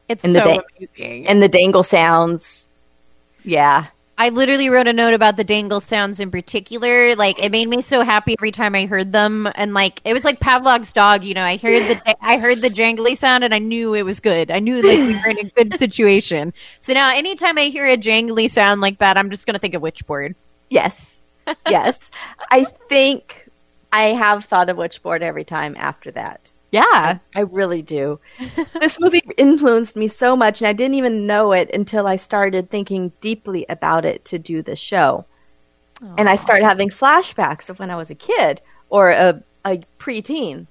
It's 0.08 0.24
and 0.24 0.32
so 0.32 0.38
the 0.40 0.44
da- 0.44 0.60
amazing. 0.98 1.26
and 1.28 1.42
the 1.42 1.48
dangle 1.48 1.84
sounds. 1.84 2.68
Yeah, 3.44 3.86
I 4.18 4.28
literally 4.30 4.68
wrote 4.68 4.86
a 4.88 4.92
note 4.92 5.14
about 5.14 5.36
the 5.36 5.44
dangle 5.44 5.80
sounds 5.80 6.18
in 6.20 6.30
particular. 6.30 7.14
Like 7.14 7.42
it 7.42 7.50
made 7.52 7.68
me 7.68 7.82
so 7.82 8.02
happy 8.04 8.34
every 8.38 8.50
time 8.52 8.74
I 8.74 8.86
heard 8.86 9.12
them, 9.12 9.48
and 9.54 9.74
like 9.74 10.00
it 10.04 10.12
was 10.12 10.24
like 10.24 10.40
Pavlov's 10.40 10.92
dog. 10.92 11.24
You 11.24 11.34
know, 11.34 11.44
I 11.44 11.56
heard 11.56 11.82
the 11.88 12.24
I 12.24 12.38
heard 12.38 12.60
the 12.60 12.68
jangly 12.68 13.16
sound, 13.16 13.44
and 13.44 13.52
I 13.54 13.58
knew 13.58 13.94
it 13.94 14.02
was 14.02 14.18
good. 14.20 14.50
I 14.50 14.58
knew 14.60 14.76
like 14.76 14.98
we 14.98 15.14
were 15.14 15.30
in 15.30 15.38
a 15.46 15.50
good 15.50 15.74
situation. 15.78 16.52
So 16.78 16.92
now, 16.94 17.14
anytime 17.14 17.58
I 17.58 17.64
hear 17.64 17.86
a 17.86 17.96
jangly 17.96 18.48
sound 18.50 18.80
like 18.80 18.98
that, 18.98 19.16
I'm 19.16 19.30
just 19.30 19.44
gonna 19.46 19.58
think 19.58 19.74
of 19.74 19.82
Witchboard. 19.82 20.34
yes, 20.70 21.11
yes. 21.68 22.10
I 22.50 22.64
think 22.88 23.48
I 23.92 24.06
have 24.06 24.44
thought 24.44 24.68
of 24.68 24.76
Witchboard 24.76 25.20
every 25.20 25.44
time 25.44 25.76
after 25.78 26.10
that. 26.12 26.40
Yeah, 26.70 27.18
I 27.34 27.40
really 27.40 27.82
do. 27.82 28.18
this 28.80 28.98
movie 28.98 29.20
influenced 29.36 29.94
me 29.94 30.08
so 30.08 30.34
much, 30.34 30.60
and 30.60 30.68
I 30.68 30.72
didn't 30.72 30.94
even 30.94 31.26
know 31.26 31.52
it 31.52 31.70
until 31.74 32.06
I 32.06 32.16
started 32.16 32.70
thinking 32.70 33.12
deeply 33.20 33.66
about 33.68 34.06
it 34.06 34.24
to 34.26 34.38
do 34.38 34.62
the 34.62 34.74
show. 34.74 35.26
And 36.18 36.28
I 36.28 36.36
started 36.36 36.64
having 36.64 36.88
flashbacks 36.88 37.70
of 37.70 37.78
when 37.78 37.90
I 37.90 37.96
was 37.96 38.10
a 38.10 38.16
kid 38.16 38.60
or 38.88 39.10
a, 39.10 39.42
a 39.64 39.82
preteen. 39.98 40.66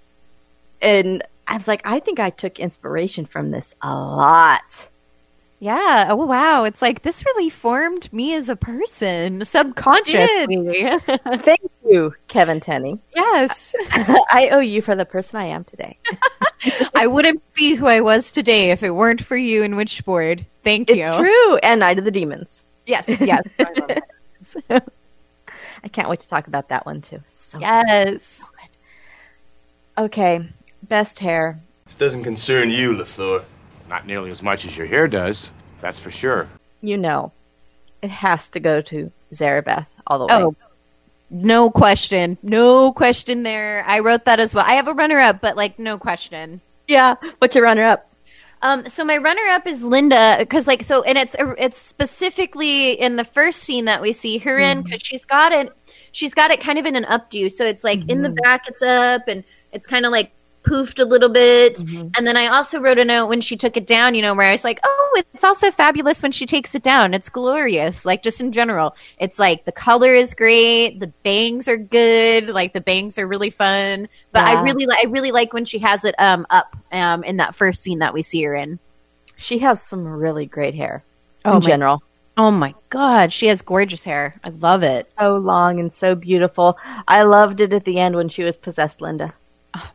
And 0.81 1.23
I 1.47 1.55
was 1.55 1.67
like, 1.67 1.81
I 1.86 1.99
think 1.99 2.19
I 2.19 2.29
took 2.31 2.60
inspiration 2.60 3.25
from 3.25 3.51
this 3.51 3.75
a 3.81 3.95
lot. 3.95 4.89
Yeah. 5.62 6.08
Oh 6.10 6.15
wow, 6.15 6.63
it's 6.63 6.82
like 6.82 7.04
this 7.04 7.24
really 7.24 7.50
formed 7.50 8.12
me 8.12 8.34
as 8.34 8.50
a 8.50 8.56
person 8.56 9.45
subconsciously. 9.45 10.58
Thank 11.38 11.71
you, 11.88 12.15
Kevin 12.28 12.60
Tenney. 12.60 13.00
yes, 13.15 13.76
I 13.91 14.50
owe 14.52 14.60
you 14.60 14.82
for 14.82 14.95
the 14.95 15.06
person 15.06 15.39
I 15.39 15.45
am 15.45 15.63
today. 15.63 16.00
I 16.95 17.06
wouldn't 17.06 17.41
be 17.54 17.76
who 17.76 17.86
I 17.86 18.02
was 18.02 18.32
today 18.32 18.71
if 18.71 18.82
it 18.82 18.89
weren't 18.89 19.24
for 19.24 19.38
you 19.38 19.63
and 19.63 19.76
Witchboard. 19.76 20.45
Thank 20.63 20.89
you. 20.89 20.95
It's 20.97 21.15
true. 21.15 21.58
And 21.58 21.80
Night 21.80 22.00
of 22.00 22.06
the 22.06 22.12
Demons. 22.12 22.65
Yes, 22.88 23.21
yes. 23.21 23.43
I 23.60 24.82
I 25.84 25.88
can't 25.88 26.10
wait 26.10 26.19
to 26.21 26.28
talk 26.28 26.47
about 26.47 26.69
that 26.69 26.88
one 26.88 27.02
too. 27.02 27.21
So 27.28 27.60
yes. 27.60 28.50
Okay, 29.95 30.41
best 30.84 31.19
hair. 31.19 31.60
This 31.86 31.95
doesn't 31.97 32.24
concern 32.24 32.71
you, 32.71 32.93
LaFleur. 32.93 33.43
Not 33.91 34.08
nearly 34.08 34.32
as 34.32 34.41
much 34.41 34.65
as 34.65 34.77
your 34.77 34.88
hair 34.88 35.06
does, 35.06 35.51
that's 35.82 35.99
for 35.99 36.12
sure. 36.12 36.47
You 36.82 36.97
know, 36.97 37.34
it 38.01 38.10
has 38.10 38.47
to 38.51 38.62
go 38.62 38.80
to 38.84 39.12
Zarabeth 39.34 39.86
all 40.08 40.19
the 40.19 40.27
way. 40.27 40.34
Oh, 40.34 40.56
no 41.30 41.69
question. 41.69 42.38
No 42.41 42.93
question 42.93 43.43
there. 43.43 43.84
I 43.86 43.99
wrote 43.99 44.23
that 44.25 44.39
as 44.39 44.56
well. 44.56 44.63
I 44.65 44.75
have 44.75 44.88
a 44.88 44.93
runner 44.93 45.19
up, 45.19 45.41
but 45.41 45.58
like 45.58 45.77
no 45.77 45.97
question. 45.97 46.62
yeah. 46.88 47.15
What's 47.39 47.54
your 47.54 47.65
runner 47.65 47.84
up? 47.84 48.08
Um, 48.62 48.88
so 48.88 49.04
my 49.04 49.17
runner 49.17 49.45
up 49.49 49.67
is 49.67 49.84
Linda 49.84 50.38
because 50.39 50.67
like 50.67 50.86
so, 50.86 51.04
and 51.04 51.17
it's 51.17 51.36
it's 51.58 51.77
specifically 51.77 52.93
in 52.93 53.17
the 53.17 53.25
first 53.25 53.63
scene 53.63 53.86
that 53.86 54.01
we 54.01 54.13
see 54.13 54.38
her 54.38 54.58
in 54.58 54.84
because 54.84 55.01
she's 55.01 55.25
got 55.25 55.51
it, 55.51 55.69
she's 56.13 56.34
got 56.34 56.49
it 56.49 56.62
kind 56.62 56.80
of 56.80 56.86
in 56.86 56.95
an 56.95 57.04
updo. 57.06 57.51
So 57.51 57.65
it's 57.65 57.84
like 57.84 58.08
in 58.08 58.21
the 58.21 58.30
back, 58.30 58.69
it's 58.69 58.82
up, 58.82 59.27
and 59.27 59.43
it's 59.73 59.86
kind 59.86 60.06
of 60.06 60.13
like 60.13 60.32
poofed 60.63 61.00
a 61.00 61.06
little 61.06 61.30
bit. 61.30 61.80
And 62.17 62.28
then 62.28 62.38
I 62.38 62.47
also 62.47 62.80
wrote 62.80 62.97
a 63.00 63.06
note 63.06 63.28
when 63.28 63.41
she 63.41 63.58
took 63.58 63.78
it 63.78 63.86
down, 63.88 64.15
you 64.15 64.21
know, 64.21 64.34
where 64.34 64.47
I 64.47 64.52
was 64.52 64.63
like, 64.63 64.80
oh, 64.84 65.21
it's 65.34 65.43
also 65.43 65.71
fabulous 65.71 66.21
when 66.21 66.32
she 66.32 66.45
takes 66.45 66.76
it 66.76 66.84
down. 66.84 67.13
It's 67.13 67.30
glorious, 67.30 68.06
like 68.06 68.24
just 68.24 68.39
in 68.41 68.52
general. 68.52 68.95
It's 69.19 69.39
like 69.39 69.65
the 69.65 69.71
color 69.71 70.13
is 70.13 70.34
great, 70.34 71.00
the 71.00 71.08
bangs 71.24 71.67
are 71.67 71.78
good, 71.78 72.50
like 72.50 72.74
the 72.74 72.82
bangs 72.82 73.17
are 73.17 73.28
really 73.28 73.50
fun. 73.50 74.08
But 74.32 74.43
I 74.45 74.62
really, 74.62 74.86
I 74.89 75.06
really 75.10 75.32
like 75.32 75.52
when 75.54 75.65
she 75.65 75.80
has 75.80 76.06
it 76.06 76.15
um 76.19 76.45
up 76.50 76.76
um 76.91 77.24
in 77.24 77.38
that 77.38 77.56
first 77.56 77.82
scene 77.82 78.00
that 78.00 78.13
we 78.13 78.21
see 78.21 78.43
her 78.43 78.54
in. 78.56 78.80
She 79.38 79.58
has 79.60 79.82
some 79.82 80.06
really 80.08 80.45
great 80.45 80.76
hair 80.76 81.04
Oh 81.43 81.54
in 81.58 81.60
my- 81.60 81.65
general. 81.65 82.04
Oh 82.38 82.50
my 82.50 82.74
god, 82.89 83.34
she 83.34 83.47
has 83.47 83.62
gorgeous 83.62 84.06
hair. 84.06 84.39
I 84.43 84.50
love 84.50 84.84
it. 84.84 85.08
So 85.19 85.36
long 85.36 85.80
and 85.82 85.93
so 85.93 86.15
beautiful. 86.15 86.78
I 87.08 87.24
loved 87.24 87.60
it 87.60 87.74
at 87.74 87.84
the 87.84 88.00
end 88.00 88.15
when 88.15 88.30
she 88.30 88.43
was 88.43 88.58
possessed, 88.58 89.02
Linda. 89.02 89.34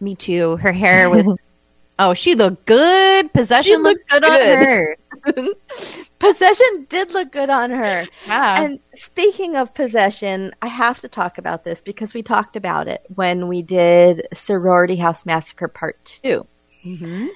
Me 0.00 0.14
too. 0.14 0.56
Her 0.56 0.72
hair 0.72 1.10
was. 1.10 1.26
oh, 1.98 2.14
she 2.14 2.34
looked 2.34 2.66
good. 2.66 3.32
Possession 3.32 3.72
She 3.72 3.76
looks 3.76 4.00
looked 4.10 4.10
good, 4.10 4.22
good. 4.22 4.58
on 4.58 4.64
her. 4.64 4.96
Possession 6.18 6.86
did 6.88 7.10
look 7.12 7.30
good 7.32 7.50
on 7.50 7.70
her. 7.70 8.06
Yeah. 8.26 8.62
And 8.62 8.80
speaking 8.94 9.56
of 9.56 9.74
possession, 9.74 10.52
I 10.62 10.66
have 10.68 11.00
to 11.00 11.08
talk 11.08 11.36
about 11.36 11.64
this 11.64 11.80
because 11.82 12.14
we 12.14 12.22
talked 12.22 12.56
about 12.56 12.88
it 12.88 13.02
when 13.14 13.48
we 13.48 13.60
did 13.62 14.26
Sorority 14.32 14.96
House 14.96 15.26
Massacre 15.26 15.68
Part 15.68 16.02
2 16.04 16.46
Mm-hmm. 16.86 17.26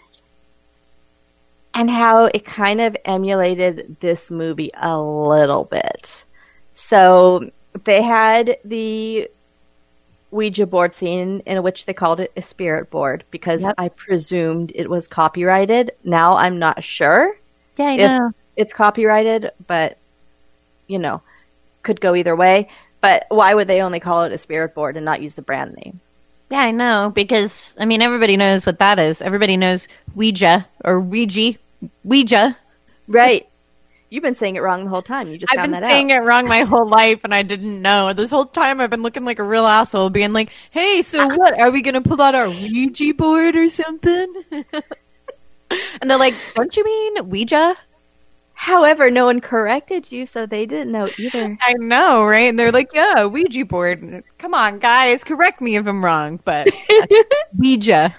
and 1.74 1.90
how 1.90 2.26
it 2.26 2.44
kind 2.44 2.80
of 2.80 2.96
emulated 3.04 3.96
this 4.00 4.30
movie 4.30 4.70
a 4.74 5.00
little 5.00 5.64
bit. 5.64 6.24
So 6.72 7.50
they 7.84 8.00
had 8.02 8.56
the 8.64 9.28
Ouija 10.30 10.66
board 10.66 10.92
scene 10.92 11.42
in 11.46 11.62
which 11.62 11.86
they 11.86 11.92
called 11.94 12.20
it 12.20 12.32
a 12.36 12.42
spirit 12.42 12.90
board 12.90 13.24
because 13.30 13.62
Yep. 13.62 13.74
I 13.78 13.88
presumed 13.88 14.72
it 14.74 14.88
was 14.88 15.08
copyrighted. 15.08 15.92
Now 16.04 16.36
I'm 16.36 16.58
not 16.58 16.84
sure 16.84 17.36
Yeah, 17.76 17.86
I 17.86 17.92
if 17.94 17.98
know. 18.10 18.32
it's 18.56 18.72
copyrighted, 18.72 19.50
but 19.66 19.98
you 20.86 20.98
know, 20.98 21.22
could 21.82 22.00
go 22.00 22.14
either 22.14 22.36
way. 22.36 22.68
But 23.00 23.26
why 23.28 23.54
would 23.54 23.66
they 23.68 23.82
only 23.82 23.98
call 24.00 24.24
it 24.24 24.32
a 24.32 24.38
spirit 24.38 24.74
board 24.74 24.96
and 24.96 25.04
not 25.04 25.22
use 25.22 25.34
the 25.34 25.42
brand 25.42 25.74
name? 25.74 26.00
Yeah, 26.50 26.60
I 26.60 26.70
know 26.72 27.10
because 27.14 27.76
I 27.78 27.84
mean 27.84 28.02
everybody 28.02 28.36
knows 28.36 28.66
what 28.66 28.78
that 28.80 28.98
is. 28.98 29.22
Everybody 29.22 29.56
knows 29.56 29.88
Ouija 30.14 30.66
or 30.84 31.00
Ouija, 31.00 31.54
Ouija. 32.04 32.56
Right. 33.08 33.48
You've 34.10 34.24
been 34.24 34.34
saying 34.34 34.56
it 34.56 34.62
wrong 34.62 34.82
the 34.84 34.90
whole 34.90 35.02
time. 35.02 35.28
You 35.28 35.38
just 35.38 35.54
found 35.54 35.72
that 35.72 35.76
out. 35.78 35.84
I've 35.84 35.88
been 35.88 35.88
saying 35.88 36.12
out. 36.12 36.22
it 36.22 36.24
wrong 36.24 36.48
my 36.48 36.62
whole 36.62 36.88
life 36.88 37.20
and 37.22 37.32
I 37.32 37.42
didn't 37.42 37.80
know. 37.80 38.12
This 38.12 38.30
whole 38.30 38.44
time 38.44 38.80
I've 38.80 38.90
been 38.90 39.04
looking 39.04 39.24
like 39.24 39.38
a 39.38 39.44
real 39.44 39.66
asshole, 39.66 40.10
being 40.10 40.32
like, 40.32 40.50
"Hey, 40.70 41.00
so 41.02 41.20
ah. 41.20 41.34
what? 41.36 41.58
Are 41.60 41.70
we 41.70 41.80
gonna 41.80 42.02
pull 42.02 42.20
out 42.20 42.34
our 42.34 42.48
Ouija 42.48 43.14
board 43.14 43.54
or 43.54 43.68
something?" 43.68 44.34
and 44.50 46.10
they're 46.10 46.18
like, 46.18 46.34
"Don't 46.56 46.76
you 46.76 46.84
mean 46.84 47.28
Ouija?" 47.28 47.76
However, 48.60 49.08
no 49.08 49.24
one 49.24 49.40
corrected 49.40 50.12
you, 50.12 50.26
so 50.26 50.44
they 50.44 50.66
didn't 50.66 50.92
know 50.92 51.08
either. 51.16 51.56
I 51.62 51.72
know, 51.78 52.26
right? 52.26 52.46
And 52.46 52.58
they're 52.58 52.70
like, 52.70 52.90
yeah, 52.92 53.24
Ouija 53.24 53.64
board. 53.64 54.22
Come 54.36 54.52
on, 54.52 54.78
guys, 54.80 55.24
correct 55.24 55.62
me 55.62 55.76
if 55.76 55.86
I'm 55.86 56.04
wrong, 56.04 56.38
but 56.44 56.68
uh, 56.68 57.06
Ouija. 57.56 58.14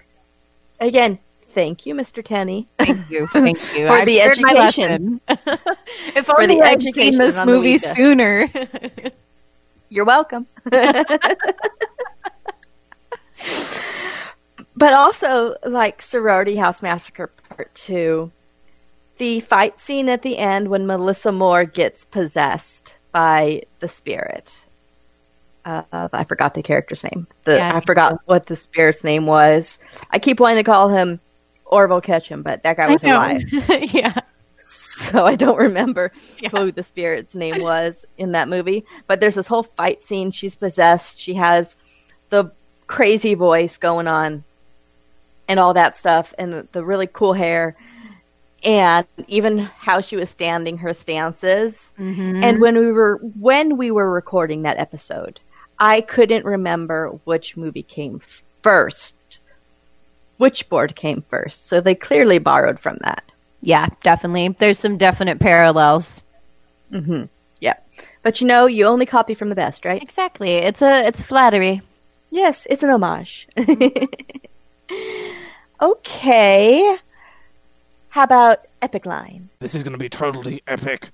Again, 0.80 1.20
thank 1.52 1.86
you, 1.86 1.94
Mr. 1.94 2.24
Tenney. 2.24 2.68
Thank 2.80 3.10
you, 3.10 3.28
thank 3.34 3.58
you. 3.76 3.88
For 3.88 3.94
I've 3.94 4.06
the 4.08 4.22
education. 4.22 5.22
if 5.28 6.26
For 6.26 6.42
only 6.42 6.62
I'd 6.62 6.82
seen 6.82 7.18
this 7.18 7.46
movie 7.46 7.78
sooner. 7.78 8.50
You're 9.90 10.06
welcome. 10.06 10.48
but 14.76 14.94
also, 14.94 15.56
like 15.66 16.02
Sorority 16.02 16.56
House 16.56 16.82
Massacre 16.82 17.28
Part 17.50 17.74
2, 17.76 18.32
the 19.18 19.42
fight 19.42 19.80
scene 19.82 20.08
at 20.10 20.22
the 20.22 20.38
end 20.38 20.70
when 20.70 20.88
Melissa 20.88 21.32
Moore 21.32 21.66
gets 21.66 22.06
possessed 22.06 22.96
by 23.12 23.64
the 23.82 23.88
spirit. 23.88 24.66
Uh, 25.66 25.84
of- 25.92 26.14
I 26.14 26.24
forgot 26.24 26.54
the 26.54 26.64
character's 26.64 27.04
name. 27.04 27.28
The, 27.44 27.58
Yeah, 27.58 27.76
I 27.76 27.82
forgot 27.82 28.20
what 28.26 28.48
the 28.48 28.56
spirit's 28.56 29.04
name 29.04 29.26
was. 29.26 29.78
I 30.10 30.20
keep 30.20 30.40
wanting 30.40 30.58
to 30.58 30.64
call 30.64 30.90
him 30.90 31.20
Orville 31.72 32.02
Ketchum, 32.02 32.44
but 32.44 32.62
that 32.64 32.78
guy 32.78 32.88
was 32.92 33.04
alive. 33.04 33.44
yeah. 33.94 34.14
so 34.58 35.26
I 35.26 35.36
don't 35.36 35.58
remember 35.58 36.12
who 36.52 36.72
the 36.72 36.84
spirit's 36.84 37.34
name 37.34 37.62
was 37.64 38.06
in 38.18 38.34
that 38.34 38.48
movie. 38.48 38.86
But 39.08 39.20
there's 39.20 39.36
this 39.36 39.48
whole 39.48 39.64
fight 39.64 40.04
scene. 40.04 40.32
She's 40.32 40.54
possessed. 40.54 41.20
She 41.20 41.34
has 41.36 41.78
the 42.30 42.52
crazy 42.88 43.34
voice 43.34 43.78
going 43.78 44.08
on, 44.08 44.44
and 45.48 45.60
all 45.60 45.74
that 45.74 45.98
stuff, 45.98 46.34
and 46.38 46.54
the, 46.54 46.68
the 46.74 46.84
really 46.84 47.08
cool 47.08 47.34
hair, 47.34 47.76
and 48.64 49.08
even 49.28 49.58
how 49.58 50.02
she 50.02 50.16
was 50.16 50.30
standing, 50.30 50.78
her 50.78 50.94
stances. 50.94 51.94
Mhm. 51.98 52.44
And 52.44 52.62
when 52.62 52.78
we 52.78 52.92
were 52.92 53.18
when 53.40 53.78
we 53.78 53.92
were 53.92 54.12
recording 54.12 54.62
that 54.64 54.78
episode, 54.78 55.40
I 55.80 56.02
couldn't 56.02 56.46
remember 56.46 57.20
which 57.24 57.58
movie 57.58 57.84
came 57.84 58.22
first. 58.62 59.16
Which 60.42 60.68
board 60.70 60.96
came 60.96 61.22
first? 61.30 61.68
So 61.68 61.82
they 61.82 61.94
clearly 61.94 62.40
borrowed 62.40 62.80
from 62.80 62.98
that. 63.02 63.32
Yeah, 63.62 63.90
definitely. 64.02 64.48
There's 64.48 64.80
some 64.80 64.98
definite 64.98 65.40
parallels. 65.40 66.24
Mm-hmm. 66.92 67.26
Yep. 67.60 67.88
But 68.24 68.42
you 68.42 68.48
know, 68.48 68.66
you 68.66 68.88
only 68.88 69.06
copy 69.06 69.36
from 69.36 69.50
the 69.50 69.56
best, 69.56 69.86
right? 69.86 70.02
Exactly. 70.02 70.54
It's 70.54 70.82
a 70.82 71.06
it's 71.06 71.22
flattery. 71.22 71.84
Yes, 72.32 72.66
it's 72.72 72.82
an 72.82 72.90
homage. 72.90 73.48
okay. 75.80 76.98
How 78.10 78.24
about 78.24 78.66
Epic 78.82 79.06
Line? 79.06 79.48
This 79.60 79.76
is 79.76 79.84
going 79.84 79.94
to 79.94 80.00
be 80.00 80.10
totally 80.10 80.64
epic. 80.66 81.12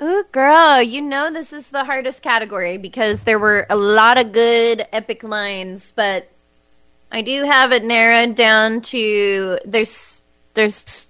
Ooh, 0.00 0.24
girl, 0.32 0.80
you 0.80 1.02
know 1.02 1.30
this 1.30 1.52
is 1.52 1.68
the 1.68 1.84
hardest 1.84 2.22
category 2.22 2.78
because 2.78 3.24
there 3.24 3.38
were 3.38 3.66
a 3.68 3.76
lot 3.76 4.16
of 4.16 4.32
good 4.32 4.86
epic 4.90 5.22
lines, 5.22 5.92
but 5.94 6.30
I 7.14 7.22
do 7.22 7.44
have 7.44 7.70
it 7.70 7.84
narrowed 7.84 8.34
down 8.34 8.80
to 8.92 9.58
there's 9.64 10.24
there's 10.54 11.08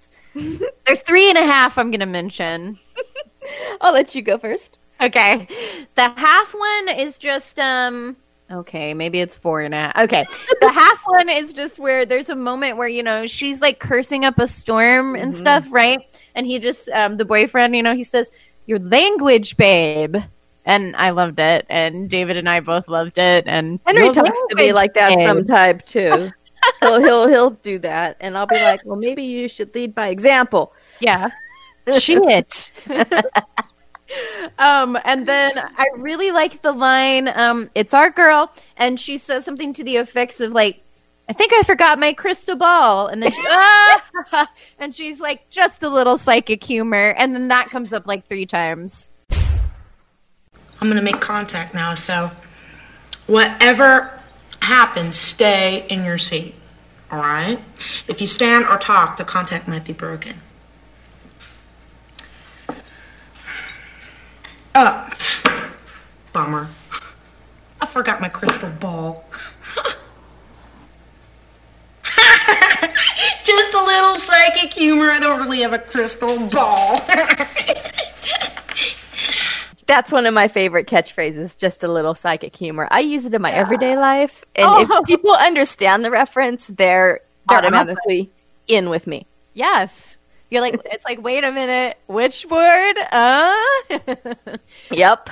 there's 0.85 1.01
three 1.01 1.29
and 1.29 1.37
a 1.37 1.43
half 1.43 1.79
I'm 1.79 1.89
gonna 1.89 2.05
mention. 2.05 2.77
I'll 3.81 3.91
let 3.93 4.13
you 4.13 4.21
go 4.21 4.37
first. 4.37 4.77
Okay. 5.01 5.47
The 5.95 6.09
half 6.09 6.53
one 6.53 6.89
is 6.95 7.17
just 7.17 7.57
um 7.57 8.15
okay, 8.51 8.93
maybe 8.93 9.19
it's 9.19 9.35
four 9.35 9.61
and 9.61 9.73
a 9.73 9.77
half. 9.77 9.97
Okay. 10.05 10.25
The 10.61 10.69
half 10.73 11.01
one 11.07 11.27
is 11.27 11.51
just 11.51 11.79
where 11.79 12.05
there's 12.05 12.29
a 12.29 12.35
moment 12.35 12.77
where, 12.77 12.87
you 12.87 13.01
know, 13.01 13.25
she's 13.25 13.59
like 13.59 13.79
cursing 13.79 14.25
up 14.25 14.37
a 14.37 14.45
storm 14.45 15.15
and 15.15 15.31
Mhm. 15.31 15.35
stuff, 15.35 15.65
right? 15.71 15.97
And 16.35 16.45
he 16.45 16.59
just 16.59 16.87
um 16.89 17.17
the 17.17 17.25
boyfriend, 17.25 17.75
you 17.75 17.81
know, 17.81 17.95
he 17.95 18.03
says, 18.03 18.29
Your 18.67 18.77
language, 18.77 19.57
babe. 19.57 20.17
And 20.65 20.95
I 20.95 21.11
loved 21.11 21.39
it, 21.39 21.65
and 21.69 22.09
David 22.09 22.37
and 22.37 22.49
I 22.49 22.59
both 22.59 22.87
loved 22.87 23.19
it. 23.19 23.43
And 23.47 23.79
Henry 23.85 24.11
talks 24.11 24.39
to 24.49 24.55
me 24.55 24.73
like 24.73 24.95
that 24.95 25.15
babe. 25.15 25.27
sometime 25.27 25.79
too. 25.85 26.31
he'll 26.81 27.01
he'll 27.01 27.27
he'll 27.27 27.49
do 27.51 27.77
that, 27.79 28.17
and 28.19 28.35
I'll 28.35 28.47
be 28.47 28.55
like, 28.55 28.81
"Well, 28.83 28.95
maybe 28.97 29.23
you 29.23 29.47
should 29.47 29.75
lead 29.75 29.93
by 29.93 30.07
example." 30.07 30.73
Yeah. 30.99 31.29
Shit. 31.99 32.71
um, 34.57 34.97
and 35.05 35.25
then 35.25 35.51
I 35.55 35.87
really 35.95 36.31
like 36.31 36.61
the 36.61 36.71
line, 36.71 37.27
um, 37.27 37.69
it's 37.75 37.93
our 37.93 38.09
girl, 38.09 38.51
and 38.77 38.99
she 38.99 39.17
says 39.17 39.45
something 39.45 39.73
to 39.73 39.83
the 39.83 39.97
effects 39.97 40.39
of 40.39 40.51
like, 40.51 40.81
I 41.29 41.33
think 41.33 41.53
I 41.53 41.63
forgot 41.63 41.99
my 41.99 42.13
crystal 42.13 42.55
ball, 42.55 43.07
and 43.07 43.21
then 43.21 43.31
she, 43.31 43.43
ah! 43.45 44.49
and 44.79 44.95
she's 44.95 45.19
like, 45.19 45.49
just 45.49 45.83
a 45.83 45.89
little 45.89 46.17
psychic 46.17 46.63
humor, 46.63 47.13
and 47.17 47.35
then 47.35 47.47
that 47.49 47.69
comes 47.69 47.93
up 47.93 48.07
like 48.07 48.27
three 48.27 48.45
times. 48.45 49.11
I'm 50.85 50.91
gonna 50.91 51.01
make 51.01 51.19
contact 51.19 51.73
now, 51.73 51.95
so 51.95 52.29
whatever 53.25 54.21
happens, 54.61 55.15
stay 55.15 55.83
in 55.89 56.05
your 56.05 56.19
seat. 56.19 56.53
All 57.11 57.17
right? 57.17 57.57
If 58.07 58.21
you 58.21 58.27
stand 58.27 58.65
or 58.67 58.77
talk, 58.77 59.17
the 59.17 59.23
contact 59.23 59.67
might 59.67 59.83
be 59.83 59.93
broken. 59.93 60.37
Uh, 64.75 65.09
bummer. 66.31 66.67
I 67.81 67.87
forgot 67.87 68.21
my 68.21 68.29
crystal 68.29 68.69
ball. 68.69 69.25
Just 73.43 73.73
a 73.73 73.83
little 73.83 74.17
psychic 74.17 74.71
humor. 74.71 75.09
I 75.09 75.19
don't 75.19 75.39
really 75.39 75.61
have 75.61 75.73
a 75.73 75.79
crystal 75.79 76.47
ball. 76.49 76.99
That's 79.87 80.11
one 80.11 80.25
of 80.25 80.33
my 80.33 80.47
favorite 80.47 80.87
catchphrases. 80.87 81.57
Just 81.57 81.83
a 81.83 81.87
little 81.87 82.15
psychic 82.15 82.55
humor. 82.55 82.87
I 82.89 83.01
use 83.01 83.25
it 83.25 83.33
in 83.33 83.41
my 83.41 83.51
everyday 83.51 83.95
life, 83.97 84.43
and 84.55 84.65
Oh. 84.67 84.81
if 84.99 85.05
people 85.05 85.31
understand 85.31 86.03
the 86.03 86.11
reference, 86.11 86.67
they're, 86.67 87.21
They're 87.49 87.57
automatically 87.59 88.31
in 88.67 88.89
with 88.89 89.05
me. 89.07 89.27
Yes. 89.53 90.17
You're 90.49 90.61
like, 90.61 90.79
it's 90.85 91.05
like, 91.05 91.21
wait 91.23 91.43
a 91.43 91.51
minute, 91.51 91.97
which 92.07 92.45
word? 92.49 92.95
Uh? 93.11 93.55
Yep. 94.91 95.29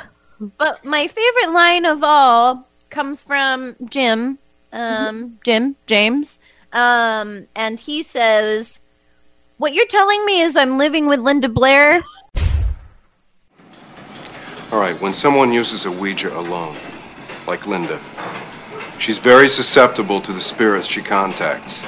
But 0.58 0.84
my 0.84 1.08
favorite 1.08 1.51
line 1.54 1.86
of 1.86 2.04
all 2.04 2.68
comes 2.89 3.22
from 3.24 3.76
Jim, 3.86 4.38
um, 4.72 5.39
Jim 5.45 5.76
James, 5.88 6.39
um, 6.74 7.47
and 7.56 7.80
he 7.80 8.04
says, 8.04 8.82
"What 9.58 9.74
you're 9.74 9.88
telling 9.88 10.26
me 10.26 10.41
is 10.41 10.58
I'm 10.58 10.78
living 10.78 11.08
with 11.08 11.20
Linda 11.22 11.47
Blair." 11.49 12.01
All 14.72 14.80
right, 14.80 14.99
when 15.01 15.14
someone 15.14 15.53
uses 15.53 15.86
a 15.86 15.91
Ouija 15.91 16.36
alone, 16.38 16.76
like 17.47 17.68
Linda, 17.68 17.99
she's 18.97 19.20
very 19.20 19.47
susceptible 19.47 20.20
to 20.22 20.32
the 20.34 20.41
spirits 20.41 20.88
she 20.88 21.01
contacts. 21.01 21.84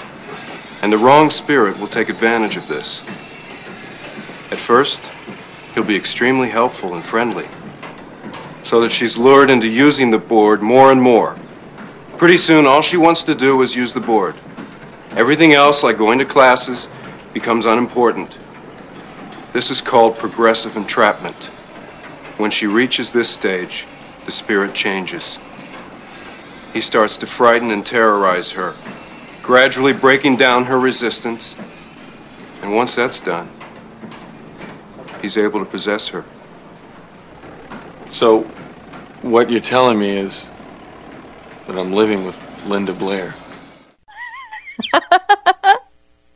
And 0.83 0.93
the 0.93 0.97
wrong 0.97 1.29
spirit 1.29 1.79
will 1.79 1.87
take 1.87 2.09
advantage 2.09 2.57
of 2.57 2.67
this. 2.67 3.01
At 4.51 4.59
first, 4.59 5.11
he'll 5.73 5.83
be 5.83 5.95
extremely 5.95 6.49
helpful 6.49 6.93
and 6.93 7.03
friendly, 7.03 7.47
so 8.63 8.79
that 8.81 8.91
she's 8.91 9.17
lured 9.17 9.49
into 9.49 9.67
using 9.67 10.11
the 10.11 10.19
board 10.19 10.61
more 10.61 10.91
and 10.91 11.01
more. 11.01 11.35
Pretty 12.17 12.37
soon, 12.37 12.65
all 12.65 12.81
she 12.81 12.97
wants 12.97 13.23
to 13.23 13.33
do 13.35 13.61
is 13.61 13.75
use 13.75 13.93
the 13.93 13.99
board. 13.99 14.35
Everything 15.11 15.53
else, 15.53 15.83
like 15.83 15.97
going 15.97 16.19
to 16.19 16.25
classes, 16.25 16.87
becomes 17.33 17.65
unimportant. 17.65 18.37
This 19.53 19.71
is 19.71 19.81
called 19.81 20.17
progressive 20.19 20.77
entrapment. 20.77 21.49
When 22.37 22.51
she 22.51 22.67
reaches 22.67 23.13
this 23.13 23.29
stage, 23.29 23.87
the 24.25 24.31
spirit 24.31 24.73
changes. 24.73 25.39
He 26.73 26.81
starts 26.81 27.17
to 27.19 27.25
frighten 27.27 27.71
and 27.71 27.85
terrorize 27.85 28.51
her, 28.51 28.75
gradually 29.41 29.93
breaking 29.93 30.35
down 30.35 30.65
her 30.65 30.77
resistance. 30.77 31.55
And 32.61 32.75
once 32.75 32.95
that's 32.95 33.21
done, 33.21 33.49
he's 35.21 35.37
able 35.37 35.59
to 35.59 35.65
possess 35.65 36.09
her. 36.09 36.25
So, 38.11 38.41
what 39.21 39.49
you're 39.49 39.61
telling 39.61 39.97
me 39.97 40.17
is 40.17 40.47
that 41.67 41.77
I'm 41.77 41.93
living 41.93 42.25
with 42.25 42.37
Linda 42.65 42.93
Blair. 42.93 43.33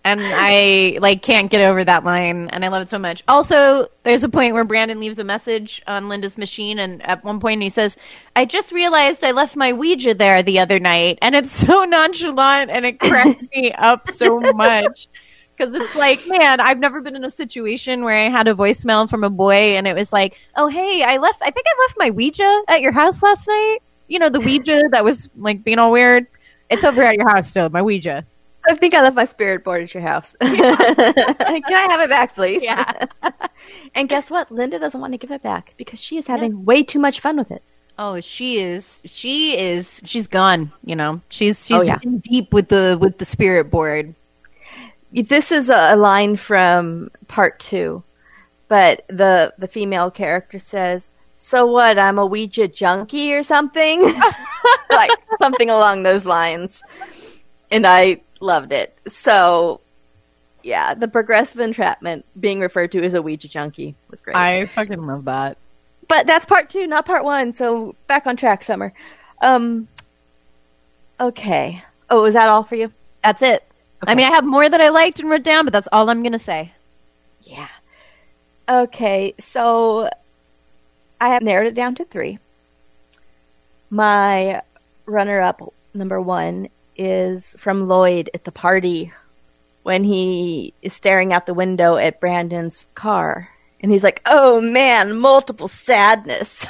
and 0.04 0.22
I 0.24 0.98
like 1.02 1.22
can't 1.22 1.52
get 1.52 1.62
over 1.62 1.84
that 1.84 2.04
line, 2.04 2.48
and 2.50 2.64
I 2.64 2.70
love 2.70 2.84
it 2.84 2.90
so 2.90 2.98
much. 2.98 3.24
Also, 3.28 3.88
there's 4.04 4.24
a 4.24 4.30
point 4.30 4.54
where 4.54 4.64
Brandon 4.64 5.00
leaves 5.00 5.20
a 5.20 5.24
message 5.24 5.82
on 5.88 6.10
Linda's 6.10 6.38
machine, 6.38 6.80
and 6.80 7.06
at 7.06 7.24
one 7.24 7.40
point 7.40 7.62
he 7.62 7.70
says, 7.70 7.98
"I 8.36 8.46
just 8.46 8.72
realized 8.72 9.24
I 9.24 9.32
left 9.32 9.56
my 9.56 9.74
Ouija 9.74 10.14
there 10.14 10.42
the 10.42 10.60
other 10.60 10.80
night," 10.80 11.20
and 11.22 11.36
it's 11.36 11.52
so 11.52 11.84
nonchalant, 11.86 12.72
and 12.72 12.86
it 12.86 13.00
cracks 13.00 13.44
me 13.54 13.72
up 13.74 14.08
so 14.10 14.40
much. 14.40 15.08
Because 15.60 15.76
it's 15.76 15.94
like, 15.94 16.22
man, 16.26 16.62
I've 16.62 16.80
never 16.80 17.02
been 17.02 17.18
in 17.18 17.26
a 17.26 17.30
situation 17.30 18.06
where 18.06 18.18
I 18.18 18.30
had 18.30 18.48
a 18.48 18.54
voicemail 18.54 19.10
from 19.10 19.26
a 19.26 19.30
boy 19.30 19.76
and 19.76 19.90
it 19.90 19.94
was 19.94 20.14
like, 20.14 20.40
oh, 20.56 20.68
hey, 20.68 21.04
I 21.04 21.18
left, 21.18 21.42
I 21.42 21.52
think 21.52 21.66
I 21.68 21.86
left 21.86 21.96
my 21.98 22.12
Ouija 22.12 22.62
at 22.70 22.80
your 22.80 22.94
house 22.94 23.22
last 23.22 23.46
night. 23.46 23.80
You 24.08 24.20
know, 24.20 24.30
the 24.30 24.40
Ouija 24.40 24.84
that 24.92 25.04
was 25.04 25.30
like 25.36 25.66
being 25.66 25.78
all 25.78 25.92
weird. 25.92 26.28
It's 26.70 26.86
over 26.86 27.02
at 27.02 27.16
your 27.16 27.28
house 27.28 27.50
still, 27.50 27.70
my 27.70 27.82
Ouija. 27.82 28.26
I 28.70 28.76
think 28.76 28.94
I 28.94 29.02
left 29.02 29.16
my 29.16 29.26
spirit 29.26 29.64
board 29.64 29.82
at 29.84 29.94
your 29.94 30.04
house. 30.04 30.36
Can 30.42 30.52
I 30.54 31.88
have 31.90 32.02
it 32.02 32.10
back, 32.10 32.36
please? 32.36 32.64
Yeah. 32.64 33.06
and 33.96 34.08
guess 34.08 34.30
what? 34.30 34.52
Linda 34.52 34.78
doesn't 34.80 35.02
want 35.02 35.14
to 35.14 35.18
give 35.18 35.32
it 35.32 35.42
back 35.42 35.74
because 35.78 36.00
she 36.00 36.18
is 36.18 36.28
having 36.28 36.66
way 36.66 36.84
too 36.84 37.00
much 37.00 37.20
fun 37.20 37.38
with 37.38 37.52
it. 37.52 37.64
Oh, 37.98 38.22
she 38.22 38.60
is. 38.60 39.02
She 39.06 39.58
is. 39.60 40.02
She's 40.06 40.28
gone. 40.28 40.72
You 40.86 40.96
know, 40.96 41.22
she's 41.30 41.66
she's 41.66 41.80
Oh, 41.80 41.82
yeah. 41.82 42.00
in 42.04 42.20
deep 42.20 42.54
with 42.54 42.70
the 42.70 42.98
with 43.02 43.18
the 43.18 43.26
spirit 43.26 43.70
board. 43.70 44.16
This 45.12 45.52
is 45.52 45.70
a, 45.70 45.96
a 45.96 45.98
line 45.98 46.36
from 46.36 47.10
part 47.28 47.60
two, 47.60 48.04
but 48.68 49.04
the 49.10 49.54
the 49.58 49.68
female 49.68 50.12
character 50.12 50.60
says, 50.60 51.12
"So 51.36 51.66
what? 51.66 52.00
I'm 52.00 52.20
a 52.20 52.26
Ouija 52.26 52.68
junkie 52.70 53.34
or 53.34 53.44
something, 53.44 54.02
like 54.92 55.12
something 55.42 55.70
along 55.70 56.04
those 56.04 56.26
lines," 56.26 56.82
and 57.72 57.86
I 57.86 58.22
loved 58.40 58.72
it. 58.74 58.98
So, 59.08 59.82
yeah, 60.64 60.94
the 60.94 61.08
progressive 61.08 61.60
entrapment 61.60 62.26
being 62.40 62.60
referred 62.60 62.92
to 62.94 63.04
as 63.04 63.14
a 63.14 63.22
Ouija 63.22 63.48
junkie 63.48 63.96
was 64.10 64.22
great. 64.22 64.36
I 64.36 64.66
fucking 64.66 65.06
love 65.06 65.26
that. 65.26 65.58
but 66.08 66.26
that's 66.28 66.46
part 66.46 66.70
two, 66.70 66.88
not 66.88 67.06
part 67.06 67.24
one. 67.24 67.54
So 67.54 67.96
back 68.08 68.28
on 68.28 68.36
track, 68.36 68.64
Summer. 68.64 68.94
Um. 69.42 69.88
Okay. 71.20 71.84
Oh, 72.10 72.26
is 72.26 72.34
that 72.34 72.50
all 72.50 72.64
for 72.64 72.76
you? 72.76 72.92
That's 73.24 73.42
it. 73.42 73.64
I 74.08 74.16
mean, 74.16 74.26
I 74.26 74.32
have 74.32 74.46
more 74.46 74.70
that 74.70 74.80
I 74.80 74.90
liked 74.90 75.20
and 75.20 75.30
wrote 75.30 75.44
down, 75.44 75.66
but 75.66 75.74
that's 75.74 75.90
all 75.92 76.10
I'm 76.10 76.24
gonna 76.24 76.40
say. 76.40 76.72
Yeah. 77.42 77.68
Okay, 78.70 79.34
so 79.40 80.10
I 81.20 81.30
have 81.30 81.42
narrowed 81.42 81.68
it 81.68 81.74
down 81.74 81.96
to 81.96 82.06
three. 82.06 82.40
My 83.90 84.62
runner 85.06 85.40
up 85.40 85.74
number 85.94 86.22
one 86.22 86.70
is 87.00 87.56
from 87.58 87.88
Lloyd 87.88 88.30
at 88.34 88.44
the 88.44 88.52
party 88.52 89.14
when 89.84 90.04
he 90.04 90.74
is 90.82 90.94
staring 90.94 91.32
out 91.32 91.46
the 91.46 91.54
window 91.54 91.96
at 91.96 92.20
Brandon's 92.20 92.88
car. 92.94 93.50
And 93.80 93.92
he's 93.92 94.04
like, 94.04 94.22
oh 94.26 94.60
man, 94.60 95.18
multiple 95.18 95.70
sadness. 95.70 96.66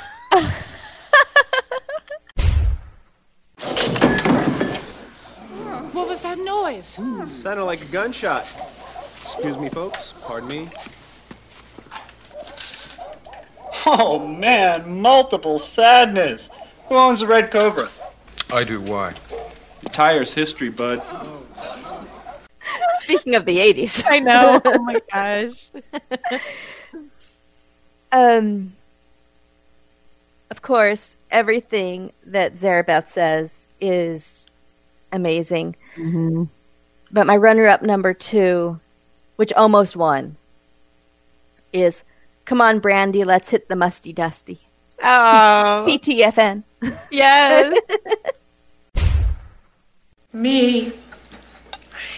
What 5.92 6.08
was 6.08 6.22
that 6.22 6.38
noise? 6.38 6.96
Hmm, 6.96 7.26
sounded 7.26 7.64
like 7.66 7.82
a 7.82 7.86
gunshot. 7.86 8.44
Excuse 9.22 9.58
me, 9.58 9.70
folks. 9.70 10.14
Pardon 10.22 10.50
me. 10.50 10.70
Oh 13.86 14.28
man, 14.28 15.02
multiple 15.02 15.58
sadness. 15.58 16.50
Who 16.88 16.96
owns 16.96 17.22
the 17.22 17.28
Red 17.28 17.50
Cobra? 17.52 17.88
I 18.52 18.64
do. 18.64 18.80
Why? 18.82 19.16
Your 19.82 19.92
tire's 19.92 20.34
history, 20.34 20.70
bud. 20.70 21.02
Speaking 23.00 23.36
of 23.36 23.46
the 23.46 23.58
80s. 23.58 24.04
I 24.08 24.20
know. 24.20 24.62
Oh 24.66 24.84
my 24.84 25.00
gosh. 25.12 25.72
um, 28.12 28.74
of 30.50 30.62
course, 30.62 31.16
everything 31.32 32.12
that 32.26 32.56
Zarabeth 32.56 33.10
says 33.10 33.68
is 33.80 34.48
amazing. 35.12 35.76
Mm-hmm. 35.96 36.44
But 37.12 37.28
my 37.28 37.38
runner 37.38 37.68
up 37.68 37.82
number 37.82 38.14
two, 38.14 38.80
which 39.38 39.54
almost 39.54 39.96
won, 39.96 40.36
is 41.74 42.04
Come 42.50 42.62
on, 42.62 42.80
Brandy, 42.80 43.24
let's 43.24 43.52
hit 43.52 43.70
the 43.70 43.76
musty 43.76 44.12
dusty. 44.12 44.60
Oh. 45.04 45.86
T- 45.86 46.00
TTFN. 46.00 46.64
Yes. 47.12 47.80
Me 50.32 50.92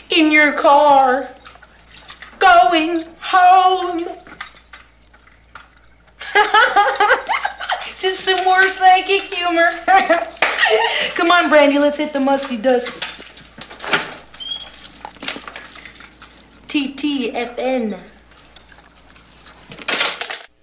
in 0.09 0.31
your 0.33 0.51
car 0.51 1.29
going 2.39 3.01
home. 3.21 3.99
Just 7.99 8.25
some 8.25 8.43
more 8.43 8.61
psychic 8.63 9.21
humor. 9.21 9.69
Come 11.15 11.31
on, 11.31 11.49
Brandy, 11.49 11.79
let's 11.79 11.97
hit 11.97 12.11
the 12.11 12.19
musty 12.19 12.57
dust. 12.57 12.91
TTFN. 16.67 17.97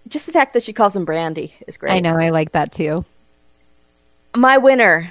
Just 0.07 0.27
the 0.27 0.33
fact 0.33 0.53
that 0.53 0.63
she 0.63 0.75
calls 0.75 0.95
him 0.95 1.07
Brandy 1.07 1.55
is 1.67 1.79
great. 1.79 1.93
I 1.93 2.01
know. 2.01 2.19
I 2.19 2.29
like 2.29 2.53
that 2.53 2.73
too. 2.73 3.07
My 4.37 4.59
winner 4.59 5.11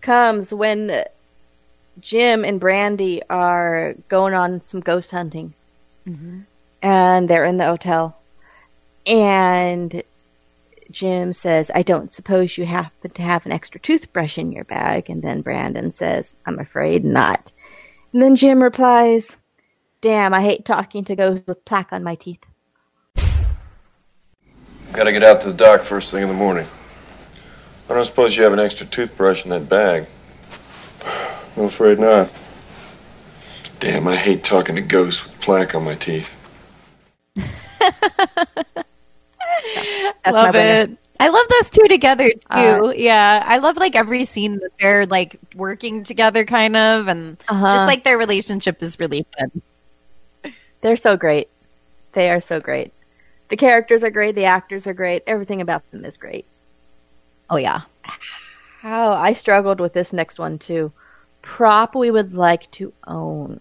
comes 0.00 0.52
when 0.52 1.04
Jim 2.00 2.44
and 2.44 2.60
Brandy 2.60 3.22
are 3.28 3.94
going 4.08 4.34
on 4.34 4.62
some 4.64 4.80
ghost 4.80 5.10
hunting. 5.10 5.54
Mhm. 6.06 6.44
And 6.82 7.28
they're 7.28 7.44
in 7.44 7.56
the 7.56 7.66
hotel. 7.66 8.18
And 9.06 10.02
Jim 10.90 11.32
says, 11.32 11.70
I 11.74 11.82
don't 11.82 12.12
suppose 12.12 12.56
you 12.56 12.66
happen 12.66 13.10
to 13.10 13.22
have 13.22 13.44
an 13.46 13.52
extra 13.52 13.80
toothbrush 13.80 14.38
in 14.38 14.52
your 14.52 14.64
bag. 14.64 15.10
And 15.10 15.22
then 15.22 15.42
Brandon 15.42 15.92
says, 15.92 16.34
I'm 16.46 16.58
afraid 16.58 17.04
not. 17.04 17.52
And 18.12 18.22
then 18.22 18.36
Jim 18.36 18.62
replies, 18.62 19.36
Damn, 20.00 20.32
I 20.32 20.42
hate 20.42 20.64
talking 20.64 21.04
to 21.04 21.16
ghosts 21.16 21.46
with 21.46 21.64
plaque 21.64 21.92
on 21.92 22.04
my 22.04 22.14
teeth. 22.14 22.44
Gotta 24.92 25.12
get 25.12 25.24
out 25.24 25.40
to 25.40 25.48
the 25.48 25.54
dock 25.54 25.82
first 25.82 26.12
thing 26.12 26.22
in 26.22 26.28
the 26.28 26.34
morning. 26.34 26.66
I 27.90 27.94
don't 27.94 28.04
suppose 28.04 28.36
you 28.36 28.44
have 28.44 28.52
an 28.52 28.60
extra 28.60 28.86
toothbrush 28.86 29.44
in 29.44 29.50
that 29.50 29.68
bag. 29.68 30.06
I'm 31.58 31.64
afraid 31.64 31.98
not. 31.98 32.30
Damn, 33.80 34.06
I 34.06 34.14
hate 34.16 34.44
talking 34.44 34.76
to 34.76 34.82
ghosts 34.82 35.24
with 35.24 35.40
plaque 35.40 35.74
on 35.74 35.84
my 35.84 35.94
teeth. 35.96 36.36
That's 37.36 38.84
love 40.32 40.54
my 40.54 40.60
it. 40.60 40.90
I 41.20 41.28
love 41.28 41.46
those 41.50 41.70
two 41.70 41.88
together 41.88 42.28
too. 42.30 42.36
Uh, 42.50 42.92
yeah, 42.96 43.42
I 43.44 43.58
love 43.58 43.76
like 43.76 43.96
every 43.96 44.24
scene 44.24 44.60
that 44.60 44.70
they're 44.80 45.04
like 45.06 45.36
working 45.56 46.04
together, 46.04 46.44
kind 46.44 46.76
of, 46.76 47.08
and 47.08 47.36
Uh-huh. 47.48 47.72
just 47.72 47.86
like 47.86 48.04
their 48.04 48.18
relationship 48.18 48.80
is 48.82 48.98
really 49.00 49.26
fun. 49.36 50.52
They're 50.80 50.96
so 50.96 51.16
great. 51.16 51.48
They 52.12 52.30
are 52.30 52.38
so 52.40 52.60
great. 52.60 52.92
The 53.48 53.56
characters 53.56 54.04
are 54.04 54.10
great. 54.10 54.36
The 54.36 54.44
actors 54.44 54.86
are 54.86 54.94
great. 54.94 55.24
Everything 55.26 55.60
about 55.60 55.88
them 55.90 56.04
is 56.04 56.16
great. 56.16 56.46
Oh 57.50 57.56
yeah. 57.56 57.80
How 58.80 59.12
I 59.12 59.32
struggled 59.32 59.80
with 59.80 59.92
this 59.92 60.12
next 60.12 60.38
one 60.38 60.58
too. 60.58 60.92
Prop 61.48 61.94
we 61.94 62.10
would 62.10 62.34
like 62.34 62.70
to 62.72 62.92
own. 63.06 63.58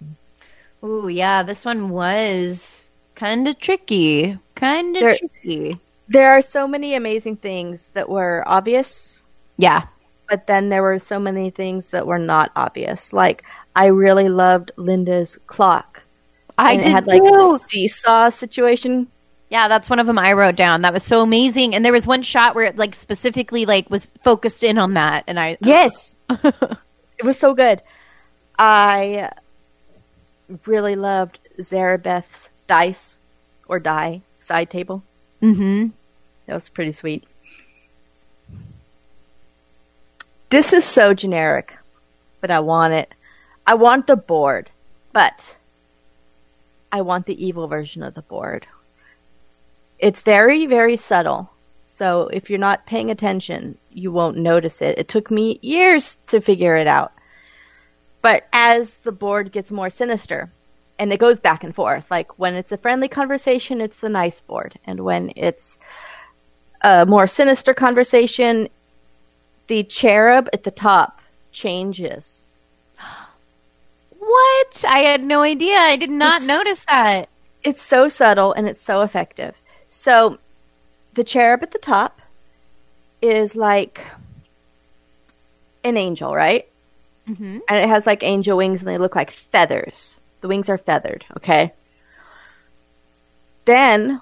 Ooh, 0.83 1.07
yeah, 1.07 1.41
this 1.41 1.63
one 1.63 1.89
was 1.89 2.91
kind 3.15 3.47
of 3.47 3.57
tricky. 3.59 4.37
Kind 4.55 4.97
of 4.97 5.17
tricky. 5.17 5.79
There 6.09 6.29
are 6.29 6.41
so 6.41 6.67
many 6.67 6.95
amazing 6.95 7.37
things 7.37 7.87
that 7.93 8.09
were 8.09 8.43
obvious, 8.45 9.23
Yeah. 9.57 9.83
but 10.29 10.47
then 10.47 10.67
there 10.69 10.83
were 10.83 10.99
so 10.99 11.17
many 11.17 11.49
things 11.49 11.87
that 11.87 12.05
were 12.05 12.19
not 12.19 12.51
obvious. 12.57 13.13
Like 13.13 13.43
I 13.75 13.85
really 13.87 14.27
loved 14.29 14.71
Linda's 14.75 15.37
clock. 15.47 16.03
I 16.57 16.73
And 16.73 16.81
did 16.81 16.89
it 16.89 16.91
had 16.93 17.07
like 17.07 17.23
too. 17.23 17.55
a 17.55 17.59
seesaw 17.69 18.29
situation. 18.29 19.07
Yeah, 19.49 19.69
that's 19.69 19.89
one 19.89 19.99
of 19.99 20.07
them 20.07 20.19
I 20.19 20.33
wrote 20.33 20.57
down. 20.57 20.81
That 20.81 20.91
was 20.93 21.03
so 21.03 21.21
amazing. 21.21 21.73
And 21.73 21.85
there 21.85 21.93
was 21.93 22.05
one 22.05 22.21
shot 22.21 22.53
where 22.53 22.65
it 22.65 22.77
like 22.77 22.93
specifically 22.95 23.65
like 23.65 23.89
was 23.89 24.07
focused 24.23 24.61
in 24.63 24.77
on 24.77 24.93
that 24.95 25.23
and 25.25 25.39
I 25.39 25.55
Yes. 25.61 26.15
it 27.17 27.25
was 27.25 27.37
so 27.37 27.53
good. 27.53 27.81
I 28.57 29.31
really 30.65 30.95
loved 30.95 31.39
Zarabeth's 31.59 32.49
dice 32.67 33.17
or 33.67 33.79
die 33.79 34.21
side 34.39 34.69
table. 34.69 35.03
Mm-hmm. 35.41 35.87
That 36.45 36.53
was 36.53 36.69
pretty 36.69 36.91
sweet. 36.91 37.25
This 40.49 40.71
is 40.71 40.85
so 40.85 41.13
generic, 41.13 41.73
but 42.39 42.49
I 42.49 42.61
want 42.61 42.93
it. 42.93 43.13
I 43.65 43.73
want 43.73 44.07
the 44.07 44.15
board, 44.15 44.71
but 45.11 45.57
I 46.91 47.01
want 47.01 47.25
the 47.25 47.45
evil 47.45 47.67
version 47.67 48.01
of 48.01 48.13
the 48.13 48.21
board. 48.21 48.65
It's 49.99 50.21
very, 50.21 50.65
very 50.65 50.95
subtle. 50.95 51.51
So 51.97 52.29
if 52.31 52.47
you're 52.47 52.59
not 52.59 52.85
paying 52.85 53.09
attention, 53.09 53.75
you 53.91 54.11
won't 54.11 54.37
notice 54.37 54.83
it. 54.83 54.99
It 54.99 55.07
took 55.07 55.31
me 55.31 55.57
years 55.63 56.17
to 56.27 56.39
figure 56.39 56.77
it 56.77 56.85
out. 56.85 57.11
But 58.21 58.47
as 58.53 58.97
the 58.97 59.11
board 59.11 59.51
gets 59.51 59.71
more 59.71 59.89
sinister, 59.89 60.51
and 60.99 61.11
it 61.11 61.17
goes 61.19 61.39
back 61.39 61.63
and 61.63 61.73
forth, 61.73 62.11
like 62.11 62.37
when 62.37 62.53
it's 62.53 62.71
a 62.71 62.77
friendly 62.77 63.07
conversation, 63.07 63.81
it's 63.81 63.97
the 63.97 64.09
nice 64.09 64.39
board. 64.39 64.77
And 64.85 64.99
when 65.05 65.33
it's 65.35 65.79
a 66.83 67.07
more 67.07 67.25
sinister 67.25 67.73
conversation, 67.73 68.69
the 69.65 69.81
cherub 69.81 70.49
at 70.53 70.65
the 70.65 70.71
top 70.71 71.19
changes. 71.51 72.43
What? 74.19 74.85
I 74.87 74.99
had 74.99 75.23
no 75.23 75.41
idea. 75.41 75.77
I 75.77 75.95
did 75.95 76.11
not 76.11 76.43
It's- 76.43 76.47
notice 76.47 76.85
that. 76.85 77.27
It's 77.63 77.81
so 77.81 78.07
subtle 78.07 78.53
and 78.53 78.67
it's 78.67 78.83
so 78.83 79.01
effective. 79.01 79.59
So 79.87 80.37
the 81.17 81.23
cherub 81.23 81.63
at 81.63 81.71
the 81.71 81.79
top 81.79 82.21
is 83.21 83.55
like 83.55 84.01
an 85.83 85.97
angel, 85.97 86.33
right? 86.33 86.67
Mhm. 87.27 87.59
and 87.67 87.77
it 87.83 87.89
has 87.89 88.05
like 88.05 88.23
angel 88.23 88.55
wings, 88.55 88.79
and 88.79 88.87
they 88.87 88.97
look 88.97 89.13
like 89.13 89.31
feathers. 89.31 90.21
The 90.39 90.47
wings 90.47 90.69
are 90.69 90.77
feathered. 90.77 91.25
Okay. 91.35 91.73
Then, 93.65 94.21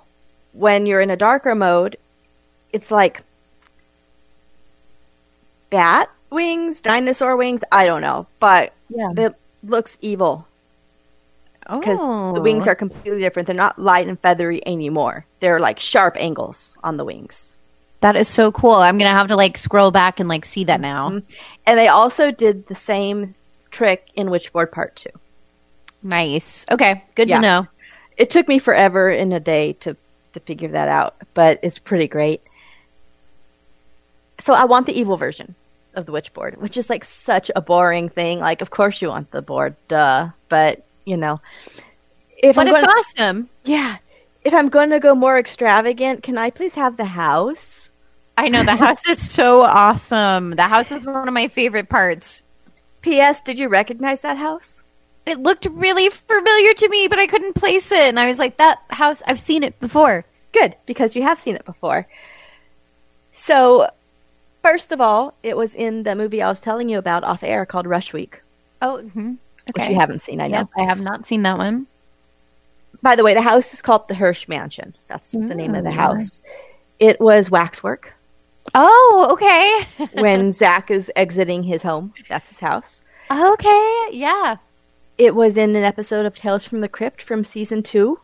when 0.54 0.88
you're 0.88 1.02
in 1.02 1.12
a 1.12 1.16
darker 1.16 1.54
mode, 1.54 1.98
it's 2.74 2.90
like 2.90 3.22
bat 5.70 6.10
wings, 6.32 6.82
dinosaur 6.82 7.36
wings. 7.38 7.62
I 7.72 7.86
don't 7.86 8.02
know, 8.02 8.26
but 8.40 8.74
Yeah. 8.90 9.12
it 9.16 9.36
looks 9.64 10.00
evil 10.02 10.48
because 11.70 12.00
the 12.36 12.42
wings 12.42 12.68
Oh. 12.68 12.72
are 12.72 12.76
completely 12.76 13.20
different. 13.20 13.48
They're 13.48 13.56
not 13.56 13.80
light 13.80 14.08
and 14.08 14.20
feathery 14.20 14.62
anymore. 14.68 15.26
They're 15.40 15.60
like 15.60 15.80
sharp 15.80 16.16
angles 16.20 16.76
on 16.84 16.98
the 16.98 17.06
wings. 17.06 17.58
That 18.02 18.16
is 18.16 18.28
so 18.28 18.52
cool. 18.52 18.76
I'm 18.76 18.98
gonna 18.98 19.10
have 19.12 19.28
to 19.30 19.36
like 19.36 19.58
scroll 19.58 19.90
back 19.92 20.20
and 20.20 20.30
like 20.30 20.46
see 20.46 20.64
that 20.66 20.80
now. 20.80 21.10
Mm-hmm. 21.10 21.34
And 21.66 21.78
they 21.80 21.88
also 21.88 22.32
did 22.32 22.68
the 22.68 22.76
same 22.76 23.34
trick 23.72 24.08
in 24.16 24.28
Witchboard 24.28 24.72
Part 24.72 24.96
2. 24.96 25.10
Nice. 26.04 26.66
Okay, 26.70 27.04
good 27.16 27.30
Yeah. 27.30 27.38
to 27.38 27.42
know. 27.42 27.68
It 28.18 28.30
took 28.30 28.48
me 28.48 28.60
forever 28.60 29.10
in 29.10 29.32
a 29.34 29.40
day 29.40 29.74
to, 29.82 29.98
to 30.34 30.40
figure 30.42 30.70
that 30.70 30.88
out, 30.88 31.16
but 31.34 31.60
it's 31.64 31.80
pretty 31.80 32.08
great. 32.08 32.42
So 34.40 34.54
I 34.54 34.66
want 34.66 34.86
the 34.86 34.98
evil 34.98 35.18
version 35.18 35.56
of 35.96 36.06
the 36.06 36.12
Witchboard, 36.12 36.58
which 36.58 36.78
is 36.78 36.90
like 36.90 37.04
such 37.04 37.50
a 37.56 37.62
boring 37.62 38.10
thing. 38.10 38.40
Like, 38.40 38.62
of 38.62 38.70
course 38.70 39.02
you 39.02 39.08
want 39.10 39.32
the 39.32 39.42
board, 39.42 39.76
duh. 39.88 40.30
But, 40.50 40.85
you 41.06 41.18
know. 41.18 41.40
If 42.38 42.56
but 42.56 42.68
I'm 42.68 42.76
it's 42.76 42.86
gonna- 42.86 42.98
awesome. 43.00 43.50
Yeah. 43.64 43.98
If 44.44 44.54
I'm 44.54 44.70
going 44.70 44.92
to 44.92 45.00
go 45.00 45.16
more 45.16 45.40
extravagant, 45.40 46.22
can 46.22 46.38
I 46.38 46.50
please 46.52 46.76
have 46.76 46.98
the 46.98 47.06
house? 47.06 47.90
I 48.38 48.50
know 48.50 48.64
the 48.64 48.76
house 48.86 49.04
is 49.08 49.20
so 49.32 49.62
awesome. 49.64 50.52
The 50.52 50.64
house 50.68 50.92
is 50.92 51.06
one 51.06 51.28
of 51.28 51.34
my 51.34 51.48
favorite 51.48 51.90
parts. 51.90 52.44
P.S. 53.02 53.42
Did 53.42 53.58
you 53.58 53.70
recognize 53.70 54.22
that 54.22 54.38
house? 54.38 54.84
It 55.26 55.40
looked 55.40 55.66
really 55.66 56.10
familiar 56.10 56.74
to 56.76 56.90
me, 56.90 57.08
but 57.08 57.18
I 57.18 57.26
couldn't 57.26 57.56
place 57.56 57.92
it, 57.92 58.04
and 58.04 58.20
I 58.20 58.28
was 58.28 58.38
like, 58.38 58.58
"That 58.58 58.80
house, 58.92 59.24
I've 59.26 59.40
seen 59.40 59.64
it 59.64 59.80
before." 59.80 60.24
Good, 60.52 60.76
because 60.86 61.16
you 61.16 61.24
have 61.24 61.40
seen 61.40 61.56
it 61.56 61.66
before. 61.66 62.06
So, 63.32 63.90
first 64.62 64.92
of 64.92 65.02
all, 65.02 65.34
it 65.42 65.58
was 65.58 65.74
in 65.74 66.04
the 66.04 66.16
movie 66.16 66.42
I 66.44 66.50
was 66.50 66.60
telling 66.60 66.90
you 66.90 66.98
about 67.00 67.24
off 67.24 67.42
air 67.44 67.66
called 67.66 67.88
Rush 67.88 68.14
Week, 68.14 68.42
Oh, 68.82 69.00
mm-hmm. 69.04 69.34
Mhm. 69.68 69.74
which 69.80 69.90
you 69.90 69.96
haven't 70.00 70.22
seen, 70.22 70.42
I 70.42 70.48
know. 70.48 70.60
Yep, 70.60 70.70
I 70.78 70.84
have 70.84 71.00
not 71.00 71.28
seen 71.28 71.44
that 71.44 71.58
one. 71.58 71.88
By 73.02 73.16
the 73.16 73.24
way, 73.24 73.34
the 73.34 73.42
house 73.42 73.74
is 73.74 73.82
called 73.82 74.08
the 74.08 74.16
Hirsch 74.16 74.48
Mansion. 74.48 74.96
That's 75.08 75.32
the 75.34 75.40
name 75.54 75.76
of 75.76 75.84
the 75.84 75.92
Mm. 75.92 75.96
house. 75.96 76.42
It 77.00 77.20
was 77.20 77.52
waxwork. 77.52 78.14
Oh, 78.74 79.28
okay. 79.32 80.08
when 80.22 80.52
Zach 80.54 80.90
is 80.90 81.12
exiting 81.16 81.62
his 81.64 81.84
home, 81.84 82.14
that's 82.30 82.50
his 82.50 82.60
house. 82.60 83.02
Okay, 83.30 84.08
yeah. 84.12 84.58
It 85.18 85.36
was 85.36 85.56
in 85.58 85.76
an 85.76 85.84
episode 85.84 86.26
of 86.26 86.36
Tales 86.36 86.66
from 86.66 86.80
the 86.82 86.90
Crypt 86.90 87.22
from 87.22 87.44
season 87.44 87.84
two. 87.84 88.20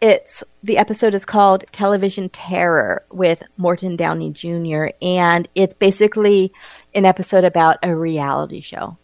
It's 0.00 0.44
the 0.62 0.76
episode 0.76 1.14
is 1.14 1.24
called 1.24 1.64
Television 1.72 2.28
Terror 2.28 3.02
with 3.10 3.42
Morton 3.56 3.96
Downey 3.96 4.30
Jr. 4.32 4.88
and 5.00 5.48
it's 5.54 5.74
basically 5.74 6.52
an 6.94 7.04
episode 7.04 7.44
about 7.44 7.78
a 7.82 7.94
reality 7.96 8.60
show. 8.60 8.96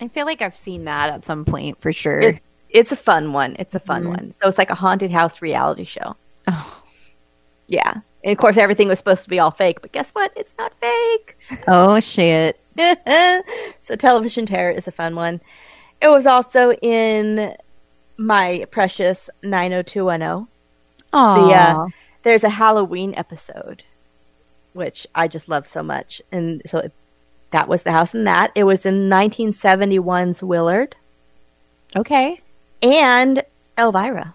I 0.00 0.08
feel 0.08 0.26
like 0.26 0.42
I've 0.42 0.56
seen 0.56 0.84
that 0.84 1.10
at 1.10 1.26
some 1.26 1.44
point 1.44 1.80
for 1.80 1.92
sure. 1.92 2.20
It, 2.20 2.42
it's 2.70 2.92
a 2.92 2.96
fun 2.96 3.32
one. 3.32 3.56
It's 3.58 3.74
a 3.74 3.80
fun 3.80 4.04
Mhm. 4.04 4.08
one. 4.08 4.32
So 4.40 4.48
it's 4.48 4.58
like 4.58 4.70
a 4.70 4.74
haunted 4.74 5.10
house 5.10 5.42
reality 5.42 5.84
show. 5.84 6.16
Oh. 6.46 6.82
Yeah. 7.66 7.94
And 8.24 8.32
of 8.32 8.38
course, 8.38 8.56
everything 8.56 8.88
was 8.88 8.98
supposed 8.98 9.24
to 9.24 9.30
be 9.30 9.38
all 9.38 9.50
fake, 9.50 9.80
but 9.82 9.92
guess 9.92 10.10
what? 10.10 10.32
It's 10.36 10.54
not 10.58 10.72
fake. 10.80 11.36
oh 11.68 11.98
shit. 12.00 12.58
so 13.80 13.96
Television 13.96 14.46
Terror 14.46 14.70
is 14.70 14.86
a 14.88 14.92
fun 14.92 15.16
one. 15.16 15.40
It 16.00 16.08
was 16.08 16.26
also 16.26 16.72
in 16.74 17.54
my 18.16 18.66
precious 18.70 19.28
90210. 19.42 20.46
Aww. 21.12 21.34
The, 21.48 21.54
uh, 21.54 21.86
there's 22.22 22.44
a 22.44 22.48
Halloween 22.50 23.14
episode, 23.16 23.82
which 24.74 25.06
I 25.14 25.26
just 25.28 25.48
love 25.48 25.66
so 25.66 25.82
much. 25.82 26.20
And 26.30 26.62
so 26.66 26.78
it, 26.78 26.92
that 27.50 27.68
was 27.68 27.82
the 27.82 27.92
house 27.92 28.14
in 28.14 28.24
that. 28.24 28.50
It 28.54 28.64
was 28.64 28.84
in 28.86 29.08
1971's 29.08 30.42
Willard. 30.42 30.94
Okay. 31.96 32.40
And 32.82 33.42
Elvira, 33.78 34.34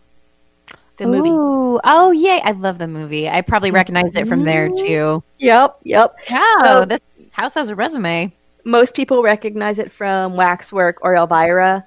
the 0.97 1.05
movie. 1.05 1.29
Oh 1.31 2.11
yay! 2.11 2.41
I 2.43 2.51
love 2.51 2.77
the 2.77 2.87
movie. 2.87 3.29
I 3.29 3.41
probably 3.41 3.71
recognize 3.71 4.15
it 4.15 4.27
from 4.27 4.43
there 4.43 4.69
too. 4.69 5.23
Yep, 5.39 5.77
yep. 5.83 6.15
Wow, 6.29 6.57
So- 6.63 6.85
this 6.85 7.01
house 7.31 7.55
has 7.55 7.69
a 7.69 7.75
resume. 7.75 8.31
most 8.65 8.95
people 8.95 9.23
recognize 9.23 9.79
it 9.79 9.91
from 9.91 10.35
Waxwork 10.35 10.97
or 11.01 11.15
Elvira, 11.15 11.83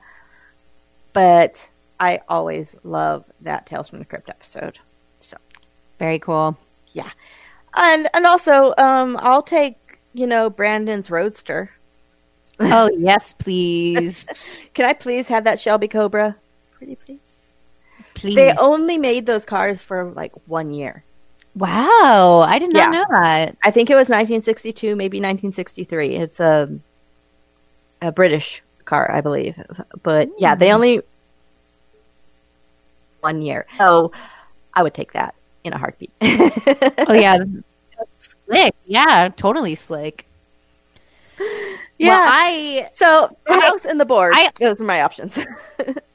but 1.13 1.69
I 2.01 2.21
always 2.29 2.75
love 2.85 3.25
that 3.43 3.67
Tales 3.67 3.89
from 3.89 3.99
the 3.99 4.05
Crypt 4.05 4.29
episode. 4.29 4.79
So 5.21 5.37
Very 5.99 6.19
cool. 6.19 6.57
yeah, 6.93 7.11
and 7.75 8.09
and 8.15 8.27
also 8.27 8.75
um, 8.79 9.19
I'll 9.21 9.43
take 9.43 9.77
you 10.17 10.27
know 10.27 10.51
Brandon's 10.51 11.11
Roadster. 11.11 11.71
Oh 12.59 12.91
yes, 12.97 13.33
please, 13.33 14.57
Can 14.75 14.87
I 14.87 14.95
please 14.95 15.29
have 15.29 15.45
that 15.45 15.61
Shelby 15.61 15.89
Cobra? 15.89 16.37
Pretty 16.73 16.97
please. 16.97 17.57
please. 18.15 18.35
They 18.35 18.53
only 18.59 18.97
made 18.97 19.27
those 19.27 19.45
cars 19.45 19.83
for 19.83 20.11
like 20.13 20.33
one 20.47 20.73
year. 20.73 21.05
wow, 21.55 22.45
I 22.47 22.59
did 22.59 22.73
not 22.73 22.79
Yeah. 22.79 22.91
know 22.91 23.05
that. 23.11 23.57
I 23.63 23.71
think 23.71 23.91
it 23.91 23.95
was 23.95 24.09
1962, 24.09 24.97
maybe 24.97 25.19
1963. 25.19 26.17
It's 26.17 26.41
a 26.41 26.69
a 28.03 28.13
British 28.13 28.63
car, 28.85 29.11
I 29.11 29.21
believe. 29.21 29.55
But 30.03 30.31
yeah, 30.39 30.55
they 30.55 30.69
hmm. 30.69 30.75
only 30.75 31.01
one 33.21 33.43
year. 33.43 33.67
So 33.79 34.13
I 34.75 34.83
would 34.83 34.95
take 34.95 35.13
that 35.13 35.35
in 35.65 35.73
a 35.73 35.79
heartbeat. 35.79 36.11
Oh 37.09 37.13
yeah, 37.13 37.39
slick. 38.19 38.75
Yeah, 38.87 39.29
totally 39.37 39.75
slick. 39.75 40.27
Yeah. 41.99 42.09
Well, 42.11 42.29
I 42.31 42.89
so 42.93 43.37
the 43.47 43.55
I- 43.55 43.61
house 43.61 43.87
and 43.87 43.99
the 43.99 44.05
board. 44.05 44.35
I- 44.37 44.51
those 44.61 44.83
are 44.83 44.85
my 44.85 45.01
options. 45.01 45.39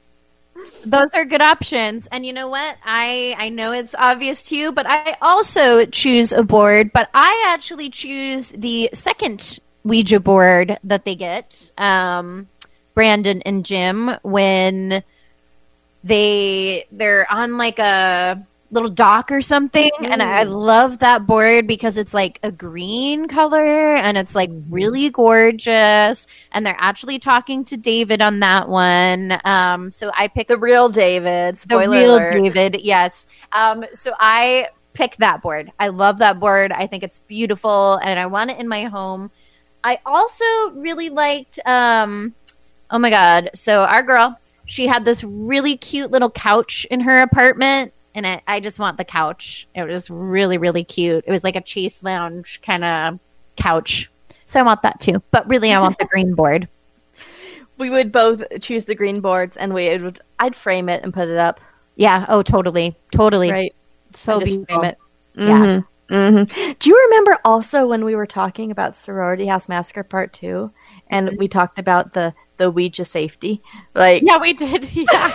those 0.84 1.08
are 1.12 1.24
good 1.24 1.42
options. 1.42 2.06
And 2.12 2.24
you 2.24 2.32
know 2.32 2.46
what? 2.46 2.76
I 2.84 3.34
I 3.36 3.48
know 3.48 3.72
it's 3.72 3.94
obvious 3.96 4.44
to 4.44 4.56
you, 4.56 4.70
but 4.70 4.86
I 4.88 5.16
also 5.20 5.84
choose 5.86 6.32
a 6.32 6.44
board. 6.44 6.92
But 6.92 7.10
I 7.14 7.46
actually 7.48 7.90
choose 7.90 8.50
the 8.50 8.90
second 8.94 9.58
Ouija 9.82 10.20
board 10.20 10.78
that 10.84 11.04
they 11.04 11.16
get, 11.16 11.72
um, 11.78 12.48
Brandon 12.94 13.42
and 13.42 13.64
Jim, 13.66 14.12
when 14.22 15.02
they 16.04 16.86
they're 16.92 17.30
on 17.30 17.58
like 17.58 17.80
a 17.80 18.46
little 18.72 18.88
dock 18.88 19.30
or 19.30 19.42
something 19.42 19.90
and 20.00 20.22
I 20.22 20.44
love 20.44 21.00
that 21.00 21.26
board 21.26 21.66
because 21.66 21.98
it's 21.98 22.14
like 22.14 22.40
a 22.42 22.50
green 22.50 23.28
color 23.28 23.96
and 23.96 24.16
it's 24.16 24.34
like 24.34 24.50
really 24.70 25.10
gorgeous 25.10 26.26
and 26.52 26.64
they're 26.64 26.74
actually 26.78 27.18
talking 27.18 27.66
to 27.66 27.76
David 27.76 28.22
on 28.22 28.40
that 28.40 28.70
one 28.70 29.38
um 29.44 29.90
so 29.90 30.10
I 30.16 30.26
picked 30.28 30.48
the 30.48 30.56
real 30.56 30.88
David. 30.88 31.58
Spoiler 31.58 31.84
the 31.84 31.90
real 31.90 32.14
alert. 32.14 32.32
David 32.32 32.80
yes. 32.82 33.26
Um 33.52 33.84
so 33.92 34.14
I 34.18 34.68
pick 34.94 35.16
that 35.16 35.42
board. 35.42 35.70
I 35.78 35.88
love 35.88 36.18
that 36.18 36.40
board. 36.40 36.72
I 36.72 36.86
think 36.86 37.02
it's 37.02 37.18
beautiful 37.18 37.96
and 38.02 38.18
I 38.18 38.24
want 38.24 38.52
it 38.52 38.58
in 38.58 38.68
my 38.68 38.84
home. 38.84 39.30
I 39.84 39.98
also 40.06 40.44
really 40.74 41.10
liked 41.10 41.60
um 41.66 42.34
oh 42.90 42.98
my 42.98 43.10
god 43.10 43.50
so 43.54 43.82
our 43.82 44.02
girl 44.02 44.38
she 44.64 44.86
had 44.86 45.04
this 45.04 45.22
really 45.24 45.76
cute 45.76 46.10
little 46.10 46.30
couch 46.30 46.86
in 46.90 47.00
her 47.00 47.20
apartment 47.20 47.92
and 48.14 48.26
I, 48.26 48.42
I 48.46 48.60
just 48.60 48.78
want 48.78 48.98
the 48.98 49.04
couch 49.04 49.66
it 49.74 49.84
was 49.84 50.10
really 50.10 50.58
really 50.58 50.84
cute 50.84 51.24
it 51.26 51.30
was 51.30 51.44
like 51.44 51.56
a 51.56 51.60
chase 51.62 52.02
lounge 52.02 52.60
kind 52.62 52.84
of 52.84 53.18
couch 53.56 54.10
so 54.46 54.60
I 54.60 54.62
want 54.62 54.82
that 54.82 55.00
too 55.00 55.22
but 55.30 55.48
really 55.48 55.72
I 55.72 55.80
want 55.80 55.98
the 55.98 56.04
green 56.06 56.34
board 56.40 56.68
We 57.78 57.90
would 57.90 58.12
both 58.12 58.44
choose 58.60 58.84
the 58.84 58.94
green 58.94 59.20
boards, 59.20 59.56
and 59.56 59.74
we 59.74 59.96
would. 59.98 60.20
I'd 60.38 60.54
frame 60.54 60.88
it 60.88 61.02
and 61.02 61.12
put 61.12 61.28
it 61.28 61.38
up. 61.38 61.58
yeah 61.96 62.26
oh 62.28 62.42
totally 62.42 62.94
totally 63.10 63.50
Right. 63.50 63.74
so 64.12 64.34
And 64.36 64.44
beautiful 64.44 64.64
frame 64.80 64.84
it. 64.84 64.98
Yeah. 65.34 65.58
Mhm. 65.58 65.86
Mhm. 66.46 66.78
Do 66.78 66.90
you 66.90 67.00
remember 67.08 67.38
also 67.44 67.86
when 67.86 68.04
we 68.04 68.14
were 68.14 68.26
talking 68.26 68.70
about 68.70 68.98
Sorority 68.98 69.46
House 69.46 69.68
Massacre 69.68 70.02
Part 70.04 70.32
Two, 70.34 70.70
and 71.08 71.34
we 71.38 71.48
talked 71.48 71.78
about 71.78 72.12
the 72.12 72.34
the 72.58 72.70
Ouija 72.70 73.04
safety? 73.04 73.62
Like, 73.94 74.22
yeah 74.24 74.36
we 74.38 74.52
did 74.52 74.88
yeah 74.94 75.32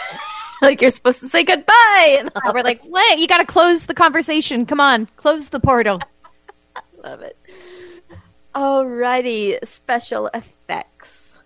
like 0.61 0.81
you're 0.81 0.91
supposed 0.91 1.19
to 1.21 1.27
say 1.27 1.43
goodbye. 1.43 2.17
And 2.19 2.31
we're 2.53 2.63
like 2.63 2.81
what 2.83 3.19
you 3.19 3.27
got 3.27 3.39
to 3.39 3.45
close 3.45 3.85
the 3.85 3.93
conversation 3.93 4.65
come 4.65 4.79
on 4.79 5.07
close 5.17 5.49
the 5.49 5.59
portal 5.59 5.99
love 7.03 7.21
it. 7.21 7.37
Alrighty, 8.55 9.63
special 9.67 10.31
effects. 10.33 11.39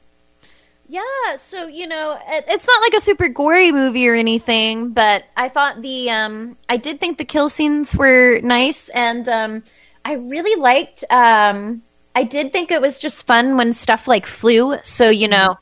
Yeah, 0.87 1.35
so 1.35 1.67
you 1.67 1.87
know, 1.87 2.17
it, 2.27 2.45
it's 2.47 2.67
not 2.67 2.81
like 2.81 2.93
a 2.93 2.99
super 2.99 3.27
gory 3.27 3.71
movie 3.71 4.07
or 4.07 4.13
anything, 4.13 4.89
but 4.89 5.23
I 5.37 5.47
thought 5.47 5.81
the 5.81 6.09
um 6.09 6.57
I 6.67 6.77
did 6.77 6.99
think 6.99 7.17
the 7.17 7.25
kill 7.25 7.49
scenes 7.49 7.95
were 7.95 8.39
nice 8.41 8.89
and 8.89 9.27
um 9.29 9.63
I 10.03 10.13
really 10.13 10.59
liked 10.59 11.03
um 11.09 11.81
I 12.13 12.23
did 12.23 12.51
think 12.51 12.71
it 12.71 12.81
was 12.81 12.99
just 12.99 13.25
fun 13.25 13.55
when 13.55 13.71
stuff 13.73 14.07
like 14.07 14.25
flew. 14.25 14.77
So 14.83 15.09
you 15.09 15.27
know, 15.27 15.57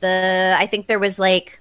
the 0.00 0.56
I 0.58 0.66
think 0.66 0.86
there 0.86 1.00
was 1.00 1.18
like 1.18 1.60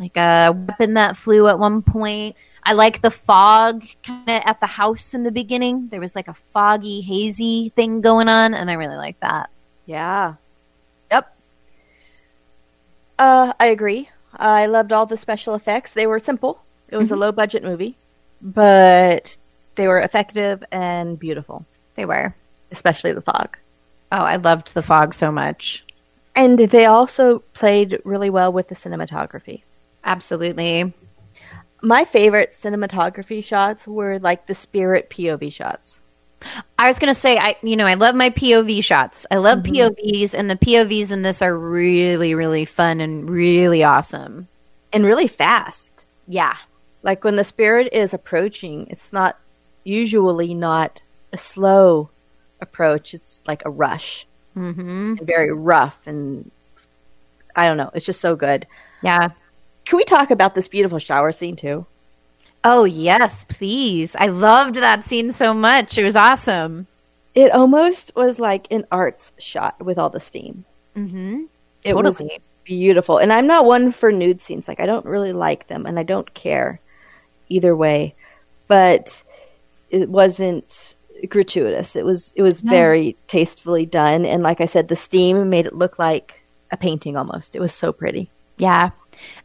like 0.00 0.16
a 0.16 0.52
weapon 0.52 0.94
that 0.94 1.16
flew 1.16 1.46
at 1.46 1.58
one 1.58 1.82
point. 1.82 2.34
I 2.64 2.72
like 2.72 3.00
the 3.02 3.10
fog 3.10 3.84
kind 4.02 4.28
of 4.28 4.42
at 4.44 4.60
the 4.60 4.66
house 4.66 5.14
in 5.14 5.22
the 5.22 5.30
beginning. 5.30 5.88
There 5.88 6.00
was 6.00 6.16
like 6.16 6.28
a 6.28 6.34
foggy, 6.34 7.00
hazy 7.00 7.70
thing 7.76 8.00
going 8.00 8.28
on, 8.28 8.54
and 8.54 8.70
I 8.70 8.74
really 8.74 8.96
like 8.96 9.20
that. 9.20 9.50
Yeah. 9.86 10.34
Yep. 11.10 11.36
Uh, 13.18 13.52
I 13.60 13.66
agree. 13.66 14.08
I 14.34 14.66
loved 14.66 14.92
all 14.92 15.06
the 15.06 15.16
special 15.16 15.54
effects. 15.54 15.92
They 15.92 16.06
were 16.06 16.18
simple. 16.18 16.62
It 16.88 16.96
was 16.96 17.10
Mhm. 17.10 17.12
a 17.12 17.16
low 17.16 17.32
budget 17.32 17.62
movie, 17.62 17.96
but 18.40 19.36
they 19.74 19.86
were 19.88 20.00
effective 20.00 20.62
and 20.70 21.18
beautiful. 21.18 21.64
They 21.94 22.04
were. 22.04 22.34
Especially 22.72 23.12
the 23.12 23.20
fog. 23.22 23.56
Oh, 24.12 24.18
I 24.22 24.36
loved 24.36 24.74
the 24.74 24.82
fog 24.82 25.12
so 25.14 25.30
much. 25.32 25.84
And 26.36 26.58
they 26.58 26.86
also 26.86 27.40
played 27.54 28.00
really 28.04 28.30
well 28.30 28.52
with 28.52 28.68
the 28.68 28.74
cinematography. 28.74 29.62
Absolutely. 30.04 30.92
My 31.82 32.04
favorite 32.04 32.52
cinematography 32.52 33.42
shots 33.42 33.86
were 33.86 34.18
like 34.18 34.46
the 34.46 34.54
spirit 34.54 35.08
POV 35.10 35.52
shots. 35.52 36.00
I 36.78 36.86
was 36.86 36.98
gonna 36.98 37.14
say, 37.14 37.36
I 37.38 37.56
you 37.62 37.76
know, 37.76 37.86
I 37.86 37.94
love 37.94 38.14
my 38.14 38.30
POV 38.30 38.82
shots. 38.82 39.26
I 39.30 39.36
love 39.36 39.58
Mhm. 39.60 39.72
POVs, 39.96 40.34
and 40.34 40.50
the 40.50 40.56
POVs 40.56 41.12
in 41.12 41.22
this 41.22 41.42
are 41.42 41.56
really, 41.56 42.34
really 42.34 42.64
fun 42.64 43.00
and 43.00 43.28
really 43.28 43.82
awesome. 43.84 44.48
and 44.92 45.04
really 45.06 45.28
fast. 45.28 46.04
Yeah, 46.26 46.56
Like 47.02 47.22
when 47.24 47.36
the 47.36 47.44
spirit 47.44 47.88
is 47.92 48.12
approaching, 48.12 48.86
it's 48.90 49.12
not 49.12 49.38
usually 49.84 50.52
not 50.52 51.00
a 51.32 51.38
slow 51.38 52.10
approach. 52.60 53.14
It's 53.14 53.40
like 53.46 53.62
a 53.64 53.70
rush 53.70 54.26
mm-hmm. 54.56 55.14
very 55.24 55.52
rough 55.52 55.98
and 56.06 56.50
I 57.54 57.66
don't 57.68 57.76
know. 57.76 57.90
It's 57.94 58.04
just 58.06 58.20
so 58.20 58.34
good. 58.36 58.66
yeah. 59.02 59.28
Can 59.90 59.96
we 59.96 60.04
talk 60.04 60.30
about 60.30 60.54
this 60.54 60.68
beautiful 60.68 61.00
shower 61.00 61.32
scene 61.32 61.56
too? 61.56 61.84
Oh 62.62 62.84
yes, 62.84 63.42
please. 63.42 64.14
I 64.14 64.28
loved 64.28 64.76
that 64.76 65.04
scene 65.04 65.32
so 65.32 65.52
much. 65.52 65.98
It 65.98 66.04
was 66.04 66.14
awesome. 66.14 66.86
It 67.34 67.50
almost 67.50 68.14
was 68.14 68.38
like 68.38 68.68
an 68.70 68.86
arts 68.92 69.32
shot 69.40 69.84
with 69.84 69.98
all 69.98 70.08
the 70.08 70.20
steam. 70.20 70.64
Mm-hmm. 70.96 71.42
It 71.82 71.96
was 71.96 72.22
beautiful. 72.62 73.18
And 73.18 73.32
I'm 73.32 73.48
not 73.48 73.64
one 73.64 73.90
for 73.90 74.12
nude 74.12 74.40
scenes. 74.42 74.68
Like 74.68 74.78
I 74.78 74.86
don't 74.86 75.06
really 75.06 75.32
like 75.32 75.66
them 75.66 75.86
and 75.86 75.98
I 75.98 76.04
don't 76.04 76.32
care 76.34 76.78
either 77.48 77.74
way. 77.74 78.14
But 78.68 79.24
it 79.90 80.08
wasn't 80.08 80.94
gratuitous. 81.28 81.96
It 81.96 82.04
was 82.04 82.32
it 82.36 82.42
was 82.42 82.62
No. 82.62 82.70
very 82.70 83.16
tastefully 83.26 83.86
done 83.86 84.24
and 84.24 84.44
like 84.44 84.60
I 84.60 84.66
said 84.66 84.86
the 84.86 84.94
steam 84.94 85.50
made 85.50 85.66
it 85.66 85.74
look 85.74 85.98
like 85.98 86.42
a 86.70 86.76
painting 86.76 87.16
almost. 87.16 87.56
It 87.56 87.60
was 87.60 87.74
so 87.74 87.92
pretty. 87.92 88.30
Yeah. 88.56 88.90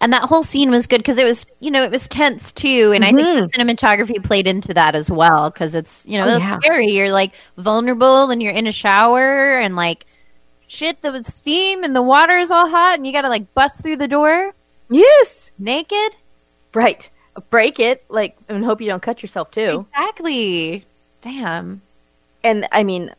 And 0.01 0.11
that 0.13 0.23
whole 0.23 0.43
scene 0.43 0.69
was 0.69 0.87
good 0.87 0.99
because 0.99 1.17
it 1.17 1.23
was, 1.23 1.45
you 1.59 1.71
know, 1.71 1.83
it 1.83 1.91
was 1.91 2.07
tense 2.07 2.51
too. 2.51 2.91
And 2.93 3.03
I 3.03 3.11
think 3.11 3.19
the 3.19 3.47
mm-hmm. 3.47 3.61
cinematography 3.61 4.23
played 4.23 4.47
into 4.47 4.73
that 4.73 4.95
as 4.95 5.09
well 5.09 5.49
because 5.49 5.75
it's, 5.75 6.05
you 6.07 6.17
know, 6.17 6.25
Oh, 6.25 6.35
it's 6.35 6.43
yeah. 6.43 6.59
scary. 6.59 6.87
You're 6.87 7.11
like 7.11 7.33
vulnerable 7.57 8.29
and 8.29 8.41
you're 8.41 8.53
in 8.53 8.67
a 8.67 8.71
shower 8.71 9.57
and 9.57 9.75
like 9.75 10.05
shit, 10.67 11.01
the 11.01 11.23
steam 11.23 11.83
and 11.83 11.95
the 11.95 12.01
water 12.01 12.37
is 12.37 12.51
all 12.51 12.69
hot 12.69 12.97
and 12.97 13.05
you 13.05 13.13
got 13.13 13.21
to 13.21 13.29
like 13.29 13.53
bust 13.53 13.83
through 13.83 13.97
the 13.97 14.07
door 14.07 14.53
Yes. 14.89 15.51
naked. 15.57 16.15
Right. 16.73 17.09
Break 17.49 17.79
it 17.79 18.03
like 18.09 18.37
and 18.49 18.63
hope 18.63 18.81
you 18.81 18.87
don't 18.87 19.01
cut 19.01 19.21
yourself 19.21 19.51
too. 19.51 19.85
Exactly. 19.91 20.85
Damn. 21.21 21.81
And 22.43 22.67
I 22.71 22.83
mean, 22.83 23.13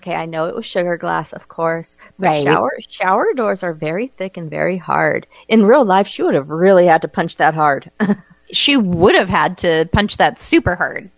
okay, 0.00 0.14
I 0.14 0.26
know 0.26 0.46
it 0.46 0.54
was 0.54 0.66
sugar 0.66 0.96
glass, 0.96 1.32
of 1.32 1.48
course, 1.48 1.96
but 2.18 2.32
Right. 2.32 2.34
shower 2.34 2.72
shower 2.88 3.32
doors 3.34 3.62
are 3.62 3.72
very 3.74 4.08
thick 4.08 4.36
and 4.36 4.50
very 4.50 4.76
hard. 4.78 5.26
In 5.48 5.64
real 5.64 5.84
life, 5.84 6.06
she 6.06 6.22
would 6.22 6.34
have 6.34 6.50
really 6.50 6.86
had 6.86 7.02
to 7.02 7.08
punch 7.08 7.36
that 7.36 7.54
hard, 7.54 7.90
She 8.52 8.76
would 8.76 9.14
have 9.14 9.28
had 9.28 9.58
to 9.58 9.88
punch 9.92 10.16
that 10.16 10.40
super 10.40 10.74
hard. 10.76 11.10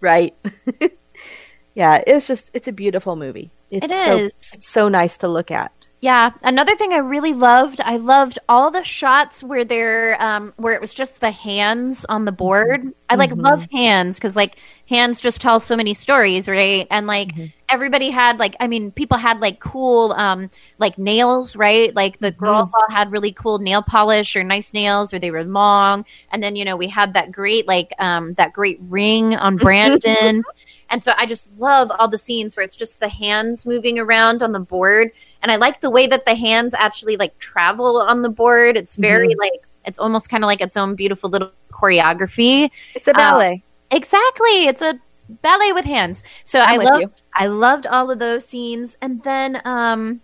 right? 0.00 0.34
yeah, 1.74 2.02
it's 2.06 2.26
just 2.26 2.50
it's 2.54 2.68
a 2.68 2.72
beautiful 2.72 3.16
movie. 3.16 3.50
It's 3.70 3.92
It 3.92 3.92
so, 3.92 4.24
it's 4.24 4.66
so 4.66 4.88
nice 4.88 5.16
to 5.18 5.28
look 5.28 5.50
at. 5.50 5.72
Yeah. 6.00 6.30
Another 6.44 6.76
thing 6.76 6.92
I 6.92 6.98
really 6.98 7.32
loved, 7.34 7.80
I 7.80 7.96
loved 7.96 8.38
all 8.48 8.70
the 8.70 8.84
shots 8.84 9.42
where 9.42 9.64
they're 9.64 10.20
um 10.22 10.52
where 10.56 10.72
it 10.74 10.80
was 10.80 10.94
just 10.94 11.20
the 11.20 11.32
hands 11.32 12.04
on 12.04 12.24
the 12.24 12.30
board. 12.30 12.82
I 13.08 13.16
like 13.16 13.32
Mhm. 13.32 13.42
love 13.42 13.66
hands 13.72 14.18
because 14.18 14.36
like 14.36 14.58
hands 14.88 15.20
just 15.20 15.40
tell 15.40 15.58
so 15.58 15.74
many 15.76 15.94
stories, 15.94 16.48
right? 16.48 16.86
And 16.88 17.08
like 17.08 17.34
everybody 17.68 18.10
had 18.10 18.38
like 18.38 18.54
I 18.60 18.68
mean, 18.68 18.92
people 18.92 19.18
had 19.18 19.40
like 19.40 19.58
cool 19.58 20.12
um 20.12 20.50
like 20.78 20.98
nails, 20.98 21.56
right? 21.56 21.92
Like 21.96 22.20
the 22.20 22.30
girls 22.30 22.70
all 22.74 22.94
had 22.94 23.10
really 23.10 23.32
cool 23.32 23.58
nail 23.58 23.82
polish 23.82 24.36
or 24.36 24.44
nice 24.44 24.72
nails 24.72 25.12
or 25.12 25.18
they 25.18 25.32
were 25.32 25.44
long. 25.44 26.04
And 26.30 26.40
then, 26.44 26.54
you 26.54 26.64
know, 26.64 26.76
we 26.76 26.86
had 26.86 27.14
that 27.14 27.32
great 27.32 27.66
like 27.66 27.92
um 27.98 28.34
that 28.34 28.52
great 28.52 28.78
ring 28.82 29.34
on 29.34 29.56
Brandon. 29.58 30.44
And 30.90 31.04
so 31.04 31.12
I 31.16 31.26
just 31.26 31.58
love 31.58 31.90
all 31.98 32.08
the 32.08 32.18
scenes 32.18 32.56
where 32.56 32.64
it's 32.64 32.76
just 32.76 33.00
the 33.00 33.08
hands 33.08 33.66
moving 33.66 33.98
around 33.98 34.42
on 34.42 34.52
the 34.52 34.60
board. 34.60 35.10
And 35.42 35.52
I 35.52 35.56
like 35.56 35.80
the 35.80 35.90
way 35.90 36.06
that 36.08 36.24
the 36.24 36.34
hands 36.34 36.74
actually 36.74 37.16
like 37.16 37.36
travel 37.38 37.98
on 38.00 38.22
the 38.22 38.28
board. 38.28 38.76
It's 38.76 38.96
very 38.96 39.28
Mhm. 39.28 39.38
like 39.38 39.62
it's 39.84 39.98
almost 39.98 40.28
kind 40.28 40.44
of 40.44 40.48
like 40.48 40.60
its 40.60 40.76
own 40.76 40.94
beautiful 40.94 41.30
little 41.30 41.50
choreography. 41.72 42.70
It's 42.94 43.08
a 43.08 43.12
ballet. 43.14 43.62
exactly. 43.90 44.66
It's 44.66 44.82
a 44.82 44.98
ballet 45.42 45.72
with 45.72 45.84
hands. 45.84 46.24
So 46.44 46.60
I'm 46.60 46.80
I 46.80 46.84
loved 46.84 47.00
you. 47.02 47.12
I 47.34 47.46
loved 47.46 47.86
all 47.86 48.10
of 48.10 48.18
those 48.18 48.44
scenes. 48.44 48.96
And 49.00 49.22
then 49.22 49.62
um 49.64 50.20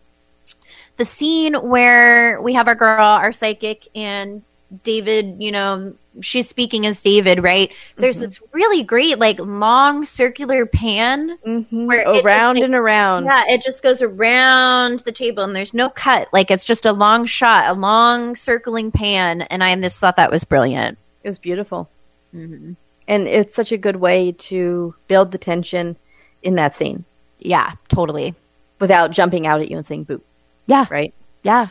the 0.96 1.04
scene 1.04 1.54
where 1.54 2.40
we 2.42 2.52
have 2.54 2.68
our 2.68 2.74
girl, 2.74 3.04
our 3.04 3.32
psychic, 3.32 3.88
and 3.94 4.42
David, 4.82 5.36
you 5.40 5.52
know, 5.52 5.94
she's 6.20 6.48
speaking 6.48 6.86
as 6.86 7.00
David, 7.02 7.42
right? 7.42 7.70
There's 7.96 8.16
Mm-hmm. 8.16 8.24
this 8.26 8.42
really 8.52 8.82
great, 8.82 9.18
like, 9.18 9.38
long 9.40 10.04
circular 10.06 10.66
pan 10.66 11.36
where 11.70 12.00
it 12.00 12.04
just, 12.14 12.24
around 12.24 12.54
like- 12.56 12.64
and 12.64 12.74
around. 12.74 13.24
Yeah, 13.26 13.44
it 13.48 13.62
just 13.62 13.82
goes 13.82 14.02
around 14.02 15.00
the 15.00 15.12
table 15.12 15.44
and 15.44 15.54
there's 15.54 15.74
no 15.74 15.90
cut. 15.90 16.28
Like, 16.32 16.50
it's 16.50 16.64
just 16.64 16.86
a 16.86 16.92
long 16.92 17.26
shot, 17.26 17.68
a 17.68 17.72
long 17.78 18.34
circling 18.36 18.90
pan. 18.90 19.42
And 19.42 19.62
I 19.62 19.74
just 19.80 20.00
thought 20.00 20.16
that 20.16 20.30
was 20.30 20.44
brilliant. 20.44 20.98
It 21.22 21.28
was 21.28 21.38
beautiful. 21.38 21.88
Mm-hmm. 22.34 22.72
And 23.06 23.28
it's 23.28 23.54
such 23.54 23.70
a 23.70 23.76
good 23.78 23.96
way 23.96 24.32
to 24.32 24.94
build 25.08 25.30
the 25.30 25.38
tension 25.38 25.96
in 26.42 26.54
that 26.56 26.76
scene 26.76 27.04
Yeah, 27.38 27.72
totally. 27.88 28.34
without 28.80 29.10
jumping 29.12 29.46
out 29.46 29.60
at 29.60 29.70
you 29.70 29.76
and 29.76 29.86
saying 29.86 30.04
boo. 30.04 30.20
Yeah. 30.66 30.86
Right? 30.90 31.12
Yeah, 31.42 31.68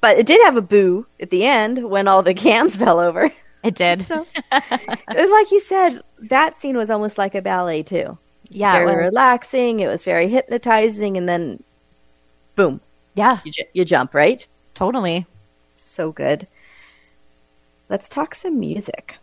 But 0.00 0.18
it 0.18 0.26
did 0.26 0.40
have 0.44 0.56
a 0.56 0.62
boo 0.62 1.06
at 1.20 1.30
the 1.30 1.44
end 1.44 1.90
when 1.90 2.06
all 2.08 2.22
the 2.22 2.34
cans 2.46 2.76
fell 2.76 3.00
over. 3.00 3.30
it 3.64 3.74
did. 3.74 4.06
So, 4.06 4.26
like 4.52 5.50
you 5.50 5.60
said, 5.60 6.00
that 6.20 6.60
scene 6.60 6.76
was 6.76 6.90
almost 6.90 7.18
like 7.18 7.34
a 7.34 7.42
ballet 7.42 7.82
too. 7.82 8.16
It's 8.44 8.56
Yeah, 8.60 8.76
it 8.76 8.84
very 8.86 8.96
was. 9.04 9.10
relaxing. 9.12 9.80
It 9.80 9.88
was 9.88 10.04
very 10.04 10.28
hypnotizing, 10.28 11.16
and 11.16 11.28
then, 11.28 11.62
boom, 12.54 12.80
yeah, 13.14 13.40
you, 13.44 13.52
ju- 13.52 13.64
you 13.72 13.84
jump 13.84 14.14
right. 14.14 14.46
totally. 14.74 15.26
So 15.76 16.12
good. 16.12 16.46
Let's 17.88 18.08
talk 18.08 18.34
some 18.34 18.58
music. 18.60 19.16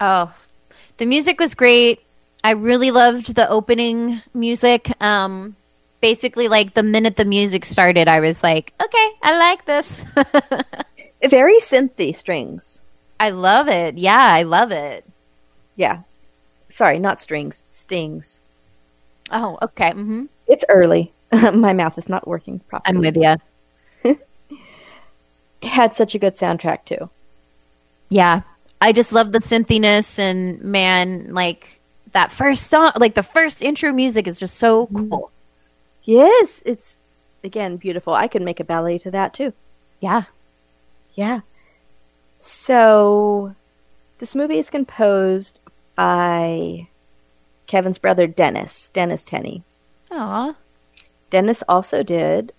Oh, 0.00 0.32
the 0.98 1.06
music 1.06 1.40
was 1.40 1.54
great. 1.54 2.00
I 2.44 2.50
really 2.50 2.90
loved 2.90 3.34
the 3.34 3.48
opening 3.48 4.22
music. 4.34 4.90
Um, 5.02 5.56
basically, 6.00 6.48
like 6.48 6.74
the 6.74 6.82
minute 6.82 7.16
the 7.16 7.24
music 7.24 7.64
started, 7.64 8.08
I 8.08 8.20
was 8.20 8.42
like, 8.42 8.72
okay, 8.82 9.10
I 9.22 9.38
like 9.38 9.64
this. 9.64 10.04
Very 11.28 11.58
synthy 11.58 12.14
strings. 12.14 12.80
I 13.18 13.30
love 13.30 13.68
it. 13.68 13.98
Yeah, 13.98 14.28
I 14.30 14.42
love 14.42 14.72
it. 14.72 15.04
Yeah. 15.76 16.02
Sorry, 16.68 16.98
not 16.98 17.22
strings, 17.22 17.64
stings. 17.70 18.40
Oh, 19.30 19.58
okay. 19.62 19.90
Mm-hmm. 19.90 20.26
It's 20.46 20.64
early. 20.68 21.12
My 21.32 21.72
mouth 21.72 21.98
is 21.98 22.08
not 22.08 22.28
working 22.28 22.60
properly. 22.60 22.96
I'm 22.96 23.00
with 23.00 23.16
you. 23.16 23.36
It 25.62 25.68
had 25.68 25.96
such 25.96 26.14
a 26.14 26.18
good 26.18 26.36
soundtrack 26.36 26.84
too. 26.84 27.08
Yeah. 28.10 28.42
I 28.80 28.92
just 28.92 29.12
love 29.12 29.32
the 29.32 29.38
synthiness 29.38 30.18
and 30.18 30.60
man, 30.60 31.32
like 31.32 31.80
that 32.12 32.30
first 32.30 32.68
song, 32.68 32.92
like 32.96 33.14
the 33.14 33.22
first 33.22 33.62
intro 33.62 33.90
music 33.90 34.26
is 34.26 34.38
just 34.38 34.56
so 34.56 34.86
cool. 34.88 35.30
Yes, 36.06 36.62
it's 36.64 36.98
again 37.44 37.76
beautiful. 37.76 38.14
I 38.14 38.28
could 38.28 38.40
make 38.42 38.60
a 38.60 38.64
ballet 38.64 38.96
to 38.98 39.10
that 39.10 39.34
too. 39.34 39.52
Yeah. 40.00 40.22
Yeah. 41.14 41.40
So, 42.40 43.54
this 44.18 44.34
movie 44.36 44.58
is 44.58 44.70
composed 44.70 45.58
by 45.96 46.86
Kevin's 47.66 47.98
brother 47.98 48.26
Dennis, 48.28 48.88
Dennis 48.90 49.24
Tenney. 49.24 49.62
Aw. 50.12 50.54
Dennis 51.30 51.64
also 51.68 52.04
did 52.04 52.52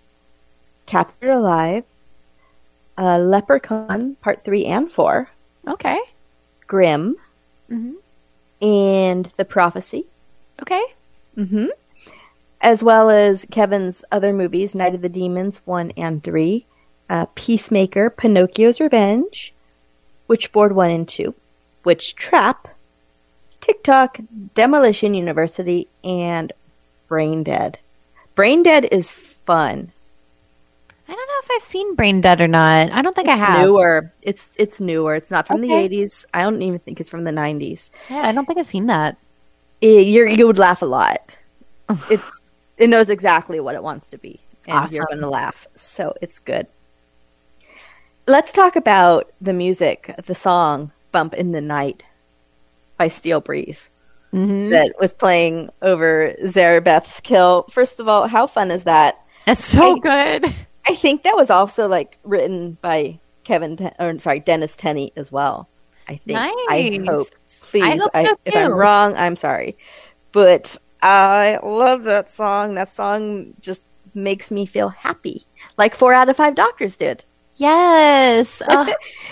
Captured 0.86 1.30
Alive, 1.30 1.86
uh, 2.98 3.18
Leprechaun 3.20 4.16
Part 4.16 4.44
3 4.44 4.66
and 4.66 4.92
4, 4.92 5.30
Okay. 5.68 5.98
Grimm, 6.68 7.16
hmm 7.70 7.94
and 8.62 9.32
The 9.38 9.46
Prophecy, 9.46 10.08
Okay. 10.62 10.84
Mm-hmm. 11.38 11.68
As 12.68 12.84
well 12.84 13.10
as 13.10 13.46
Kevin's 13.50 14.04
other 14.12 14.34
movies, 14.34 14.76
Night 14.76 14.94
of 14.94 15.02
the 15.02 15.08
Demons 15.08 15.62
1 15.64 15.92
and 15.96 16.22
3, 16.22 16.66
uh, 17.10 17.26
Peacemaker, 17.34 18.10
Pinocchio's 18.10 18.82
Revenge, 18.82 19.54
Witchboard 20.28 20.74
1 20.74 20.92
and 20.92 21.08
2, 21.08 21.34
Witch 21.86 22.14
Trap, 22.16 22.68
Tick 23.62 23.84
Tock, 23.84 24.20
Demolition 24.54 25.14
University, 25.14 25.88
and 26.04 26.52
Brain 27.08 27.42
Dead. 27.42 27.80
Brain 28.36 28.64
Dead 28.64 28.90
is 28.92 29.12
fun. 29.12 29.90
I 31.08 31.14
don't 31.14 31.28
know 31.28 31.40
if 31.44 31.52
I've 31.52 31.64
seen 31.64 31.96
Brain 31.96 32.20
Dead 32.20 32.42
or 32.42 32.50
not. 32.50 32.92
I 32.92 33.02
don't 33.02 33.16
think 33.16 33.30
It's 33.30 33.40
I 33.40 33.46
have. 33.46 33.60
It's 33.62 33.66
newer. 33.66 34.12
It's 34.22 34.50
it's 34.58 34.80
newer. 34.82 35.16
It's 35.16 35.32
not 35.32 35.48
from 35.48 35.64
Okay. 35.64 35.88
the 35.88 35.96
80s. 36.04 36.26
I 36.34 36.42
don't 36.42 36.62
even 36.62 36.80
think 36.80 37.00
it's 37.00 37.10
from 37.10 37.24
the 37.24 37.32
90s. 37.32 37.92
Yeah, 38.10 38.28
I 38.28 38.34
don't 38.34 38.46
think 38.46 38.60
I've 38.60 38.66
seen 38.68 38.88
that. 38.88 39.16
It, 39.80 40.08
you're, 40.08 40.28
you 40.28 40.46
would 40.46 40.60
laugh 40.60 40.82
a 40.82 40.86
lot. 40.86 41.38
it's 42.12 42.37
it 42.78 42.90
knows 42.90 43.10
exactly 43.10 43.60
what 43.60 43.76
it 43.76 43.84
wants 43.84 44.08
to 44.10 44.18
be, 44.18 44.40
and 44.68 44.92
you're 44.92 45.06
going 45.06 45.22
to 45.22 45.30
laugh. 45.30 45.68
So 45.76 46.14
it's 46.22 46.40
good. 46.40 46.68
Let's 48.28 48.52
talk 48.52 48.76
about 48.76 49.32
the 49.40 49.54
music, 49.54 50.14
the 50.26 50.36
song 50.36 50.92
"Bump 51.12 51.34
in 51.34 51.52
the 51.54 51.62
Night" 51.62 52.04
by 52.98 53.08
Steel 53.08 53.40
Breeze 53.40 53.90
Mhm. 54.34 54.70
that 54.72 54.94
was 55.00 55.14
playing 55.14 55.70
over 55.82 56.34
Zarabeth's 56.46 57.22
kill. 57.22 57.66
First 57.72 58.00
of 58.00 58.08
all, 58.10 58.28
how 58.28 58.46
fun 58.48 58.70
is 58.72 58.84
that? 58.84 59.18
That's 59.46 59.64
so 59.64 59.96
I- 59.96 60.00
good. 60.00 60.56
I 60.90 60.96
think 60.96 61.24
that 61.24 61.36
was 61.38 61.50
also 61.50 61.88
like 61.88 62.18
written 62.24 62.78
by 62.82 63.20
Kevin, 63.46 63.78
Ten- 63.78 63.96
or 64.00 64.20
sorry, 64.20 64.40
Dennis 64.42 64.76
Tenney 64.76 65.14
as 65.16 65.32
well. 65.32 65.70
I 66.10 66.18
think. 66.26 66.38
I 66.40 66.90
Nice. 66.98 67.08
hope. 67.08 67.28
Please, 67.70 67.84
I 67.84 67.98
hope 67.98 68.12
I- 68.14 68.26
so 68.26 68.38
if 68.46 68.56
I'm 68.56 68.74
wrong, 68.74 69.14
I'm 69.16 69.36
sorry, 69.36 69.78
but 70.32 70.78
I 71.08 71.60
love 71.64 72.04
that 72.04 72.32
song. 72.32 72.74
That 72.76 72.94
song 72.94 73.54
just 73.62 73.82
makes 74.14 74.52
me 74.52 74.66
feel 74.66 74.90
happy, 74.90 75.46
like 75.78 75.96
four 75.96 76.14
out 76.14 76.30
of 76.30 76.36
five 76.38 76.56
doctors 76.56 76.98
did, 76.98 77.24
Yes. 77.56 78.62
Uh, 78.68 78.92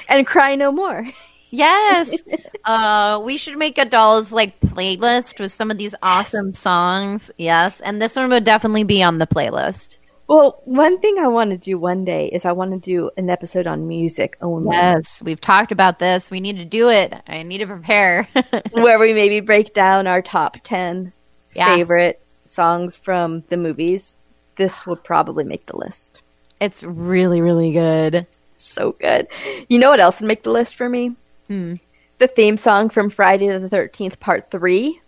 and 0.10 0.26
cry 0.26 0.56
no 0.56 0.72
more. 0.72 1.08
yes. 1.52 2.24
uh, 2.66 3.22
we 3.24 3.38
should 3.38 3.58
make 3.58 3.78
a 3.78 3.86
dolls 3.86 4.32
like 4.32 4.60
playlist 4.62 5.40
with 5.40 5.52
some 5.52 5.70
of 5.72 5.78
these 5.78 5.96
awesome 6.02 6.54
songs. 6.54 7.32
Yes, 7.38 7.82
and 7.82 8.02
this 8.02 8.16
one 8.16 8.30
would 8.30 8.44
definitely 8.44 8.84
be 8.84 9.04
on 9.04 9.18
the 9.18 9.28
playlist. 9.28 9.98
Well, 10.28 10.60
one 10.66 11.00
thing 11.02 11.20
I 11.20 11.28
want 11.28 11.52
to 11.52 11.58
do 11.58 11.78
one 11.78 12.04
day 12.04 12.28
is 12.30 12.46
I 12.46 12.52
want 12.52 12.72
to 12.72 12.80
do 12.80 13.12
an 13.16 13.30
episode 13.30 13.68
on 13.68 13.88
music 13.88 14.38
only. 14.42 14.76
Yes, 14.76 15.22
we've 15.22 15.40
talked 15.40 15.72
about 15.72 16.00
this. 16.00 16.32
We 16.32 16.40
need 16.40 16.56
to 16.58 16.66
do 16.66 16.90
it. 16.90 17.14
I 17.28 17.44
need 17.44 17.60
to 17.60 17.68
prepare. 17.68 18.28
where 18.72 18.98
we 18.98 19.14
maybe 19.14 19.40
break 19.40 19.76
down 19.76 20.08
our 20.08 20.24
top 20.24 20.58
10 20.64 21.14
Yeah. 21.56 21.76
favorite 21.76 22.22
songs 22.46 22.98
from 22.98 23.42
the 23.48 23.58
movies. 23.58 24.16
This 24.56 24.86
would 24.88 25.04
probably 25.04 25.44
make 25.44 25.66
the 25.66 25.78
list. 25.78 26.22
it's 26.62 26.84
really, 26.84 27.42
really 27.42 27.72
good. 27.72 28.26
So 28.58 28.94
good. 28.94 29.28
You 29.70 29.78
know 29.80 29.90
what 29.90 30.00
else 30.00 30.22
would 30.22 30.28
make 30.28 30.44
the 30.44 30.52
list 30.52 30.76
for 30.76 30.88
me? 30.90 31.16
Hmm. 31.48 31.76
The 32.20 32.28
theme 32.28 32.58
song 32.58 32.90
from 32.90 33.10
Friday 33.10 33.48
the 33.58 33.70
13th, 33.70 34.20
Part 34.20 34.50
3. 34.50 35.00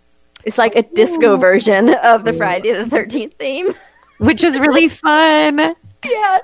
It's 0.44 0.58
like 0.58 0.76
a 0.76 0.84
disco 0.84 1.38
version 1.38 1.94
of 2.04 2.24
the 2.26 2.34
Friday 2.34 2.72
the 2.74 2.84
13th 2.84 3.34
theme. 3.36 3.74
which 4.18 4.44
is 4.44 4.60
really 4.60 4.88
fun. 4.88 5.76
Yeah. 6.06 6.38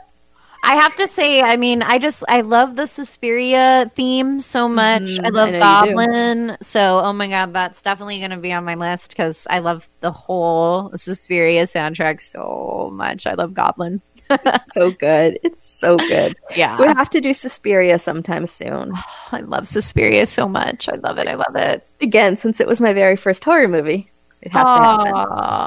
I 0.65 0.75
have 0.75 0.95
to 0.95 1.07
say, 1.07 1.41
I 1.41 1.57
mean, 1.57 1.81
I 1.81 1.99
just 1.99 2.23
I 2.29 2.39
love 2.39 2.77
the 2.77 2.85
Suspiria 2.87 3.91
theme 3.93 4.39
so 4.39 4.69
much. 4.69 5.03
Mhm, 5.03 5.25
I 5.25 5.29
love 5.29 5.49
I 5.49 5.51
know 5.51 5.57
you 5.57 5.87
do. 5.87 5.95
Goblin. 5.95 6.57
So, 6.61 7.01
oh 7.03 7.11
my 7.11 7.27
god, 7.27 7.53
that's 7.53 7.81
definitely 7.81 8.19
going 8.19 8.31
to 8.31 8.37
be 8.37 8.53
on 8.53 8.63
my 8.63 8.75
list 8.75 9.09
because 9.09 9.45
I 9.49 9.59
love 9.59 9.89
the 9.99 10.11
whole 10.11 10.89
Suspiria 10.95 11.63
soundtrack 11.63 12.21
so 12.21 12.89
much. 12.93 13.27
I 13.27 13.33
love 13.33 13.53
Goblin. 13.53 14.01
so 14.73 14.91
good. 14.91 15.37
It's 15.43 15.67
so 15.67 15.97
good. 15.97 16.37
Yeah. 16.55 16.79
We 16.79 16.87
have 16.87 17.09
to 17.09 17.19
do 17.19 17.33
Suspiria 17.33 17.99
sometime 17.99 18.45
soon. 18.45 18.93
I 19.33 19.41
love 19.41 19.67
Suspiria 19.67 20.25
so 20.25 20.47
much. 20.47 20.87
I 20.87 20.95
love 20.95 21.17
it. 21.17 21.27
I 21.27 21.35
love 21.35 21.55
it. 21.57 21.85
Again, 21.99 22.37
since 22.37 22.61
it 22.61 22.67
was 22.67 22.79
my 22.79 22.93
very 22.93 23.17
first 23.17 23.43
horror 23.43 23.67
movie, 23.67 24.09
it 24.41 24.53
has 24.53 24.63
to 24.63 24.69
happen. 24.69 25.13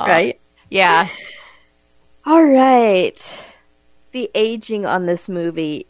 Right? 0.09 0.41
Yeah. 0.71 1.09
All 2.25 2.43
right. 2.45 3.45
The 4.17 4.31
aging 4.35 4.87
on 4.87 5.05
this 5.05 5.29
movie, 5.29 5.85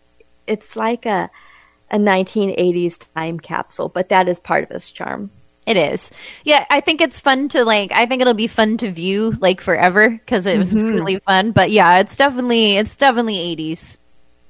it's 0.48 0.74
like 0.74 1.06
a 1.06 1.30
a 1.92 1.96
1980s 1.96 2.98
time 3.14 3.38
capsule, 3.38 3.88
but 3.88 4.08
that 4.08 4.26
is 4.26 4.40
part 4.40 4.64
of 4.64 4.72
its 4.72 4.90
charm. 4.90 5.30
It 5.64 5.76
is. 5.76 6.10
Yeah, 6.42 6.64
I 6.68 6.80
think 6.80 7.00
it's 7.00 7.20
fun 7.20 7.48
to 7.50 7.64
like 7.64 7.92
I 7.92 8.04
think 8.06 8.20
it'll 8.20 8.34
be 8.34 8.48
fun 8.48 8.78
to 8.78 8.90
view 8.90 9.30
like 9.38 9.60
forever 9.60 10.10
because 10.10 10.44
it 10.48 10.58
was 10.58 10.74
Mhm. 10.74 10.88
really 10.88 11.20
fun. 11.20 11.52
But 11.52 11.70
yeah, 11.70 12.00
it's 12.00 12.16
definitely 12.16 12.72
it's 12.72 12.96
definitely 12.96 13.38
80s. 13.38 13.96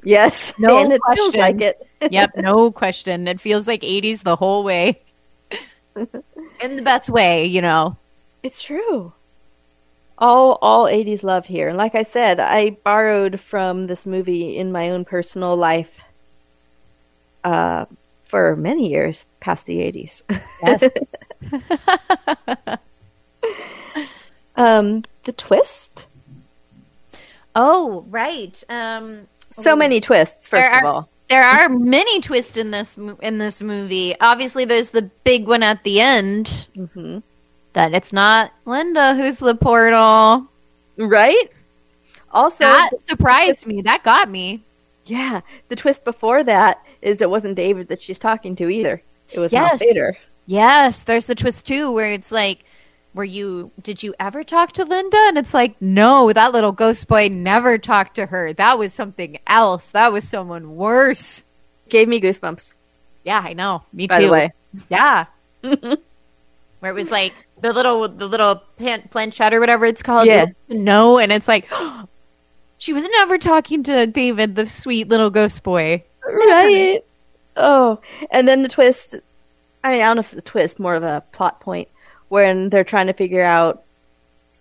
Yes, 0.05 0.55
No 0.59 0.79
and 0.79 0.91
it 0.95 1.03
question. 1.03 1.33
feels 1.33 1.37
like 1.37 1.61
it. 1.61 1.87
yep, 2.11 2.31
no 2.35 2.71
question. 2.71 3.29
It 3.29 3.43
feels 3.43 3.67
like 3.67 3.83
80s 3.85 4.23
the 4.23 4.37
whole 4.37 4.65
way. 4.65 5.03
In 6.63 6.77
the 6.77 6.83
best 6.83 7.11
way, 7.11 7.45
you 7.45 7.61
know. 7.61 7.99
It's 8.43 8.63
true. 8.63 9.13
All 10.19 10.59
all 10.63 10.85
80s 10.87 11.23
love 11.23 11.47
here. 11.47 11.69
And 11.69 11.77
like 11.77 11.95
I 11.95 12.05
said, 12.05 12.41
I 12.41 12.71
borrowed 12.71 13.39
from 13.39 13.87
this 13.87 14.07
movie 14.07 14.57
in 14.57 14.73
my 14.73 14.91
own 14.91 15.05
personal 15.05 15.57
life 15.57 16.03
uh 17.45 17.85
for 18.25 18.57
many 18.57 18.89
years 18.91 19.27
past 19.41 19.67
the 19.67 19.77
80s. 19.79 20.23
Yes. 20.63 20.89
um 24.57 25.03
the 25.25 25.33
twist? 25.33 26.09
Oh, 27.55 28.05
right. 28.09 28.63
Um 28.69 29.29
So 29.51 29.77
many 29.77 30.01
twists 30.01 30.49
first 30.49 30.63
there 30.63 30.79
of 30.79 30.85
all. 30.85 31.09
There 31.29 31.45
are 31.45 31.69
many 31.69 32.21
twists 32.21 32.57
in 32.57 32.71
this 32.71 32.97
in 33.21 33.39
this 33.39 33.61
movie. 33.61 34.15
Obviously, 34.21 34.65
there's 34.65 34.91
the 34.91 35.11
big 35.25 35.47
one 35.47 35.63
at 35.63 35.83
the 35.85 36.01
end 36.01 36.67
Mhm. 36.77 37.23
That 37.77 37.93
it's 37.95 38.13
not 38.13 38.53
Linda 38.65 39.15
who's 39.15 39.39
the 39.39 39.55
portal. 39.55 40.47
Right? 40.97 41.47
Also, 42.33 42.65
That 42.65 42.91
surprised 43.05 43.67
me. 43.67 43.83
That 43.83 44.03
got 44.03 44.31
me. 44.31 44.63
yeah, 45.05 45.43
the 45.69 45.77
twist 45.77 46.05
before 46.05 46.43
that 46.45 46.83
is 47.03 47.21
it 47.21 47.29
wasn't 47.31 47.55
David 47.55 47.89
that 47.89 48.03
she's 48.03 48.19
talking 48.19 48.57
to 48.57 48.69
either. 48.71 49.01
It 49.31 49.39
was 49.39 49.53
Yes. 49.53 49.81
Fader. 49.81 50.17
Yes, 50.47 51.05
there's 51.05 51.27
the 51.27 51.35
twist 51.35 51.67
too, 51.67 51.91
where 51.93 52.11
it's 52.11 52.33
like, 52.33 52.65
were 53.15 53.25
you? 53.25 53.71
Did 53.83 54.03
you 54.03 54.15
ever 54.21 54.43
talk 54.43 54.73
to 54.73 54.85
Linda? 54.85 55.17
And 55.29 55.37
it's 55.39 55.53
like, 55.55 55.75
no, 55.81 56.33
that 56.33 56.53
little 56.53 56.73
ghost 56.73 57.09
boy 57.09 57.29
never 57.29 57.79
talked 57.79 58.15
to 58.17 58.27
her. 58.27 58.53
That 58.55 58.79
was 58.79 58.93
something 58.95 59.39
else. 59.47 59.91
That 59.93 60.13
was 60.13 60.27
someone 60.29 60.77
worse. 60.77 61.45
Gave 61.89 62.09
me 62.09 62.21
goosebumps. 62.21 62.75
Yeah, 63.25 63.43
I 63.45 63.53
know. 63.55 63.83
Me 63.93 64.07
By 64.07 64.19
too. 64.21 64.27
the 64.27 64.33
way. 64.33 64.53
Yeah. 64.89 65.27
Where 66.81 66.91
it 66.93 66.95
was 66.95 67.11
like 67.11 67.33
the 67.61 67.73
little 67.73 68.07
the 68.09 68.27
little 68.27 68.63
planchette 68.79 69.55
or 69.55 69.61
whatever 69.61 69.87
it's 69.87 70.03
called. 70.03 70.27
Yeah. 70.27 70.47
No, 70.69 71.19
and 71.19 71.33
it's 71.33 71.49
like 71.49 71.69
she 72.79 72.93
was 72.93 73.05
never 73.09 73.39
talking 73.39 73.83
to 73.85 74.07
David, 74.07 74.57
the 74.57 74.67
sweet 74.67 75.09
little 75.09 75.31
ghost 75.31 75.63
boy. 75.63 76.03
Right. 76.25 77.01
Oh, 77.57 78.01
and 78.31 78.47
then 78.47 78.63
the 78.63 78.69
twist. 78.69 79.15
I 79.85 79.93
mean, 79.93 80.03
I 80.03 80.07
don't 80.07 80.17
know 80.17 80.21
if 80.21 80.33
it's 80.33 80.39
a 80.41 80.43
twist, 80.43 80.79
more 80.81 80.95
of 80.97 81.03
a 81.05 81.23
plot 81.33 81.61
point 81.61 81.89
when 82.29 82.71
they're 82.71 82.85
trying 82.85 83.07
to 83.07 83.13
figure 83.13 83.43
out 83.43 83.85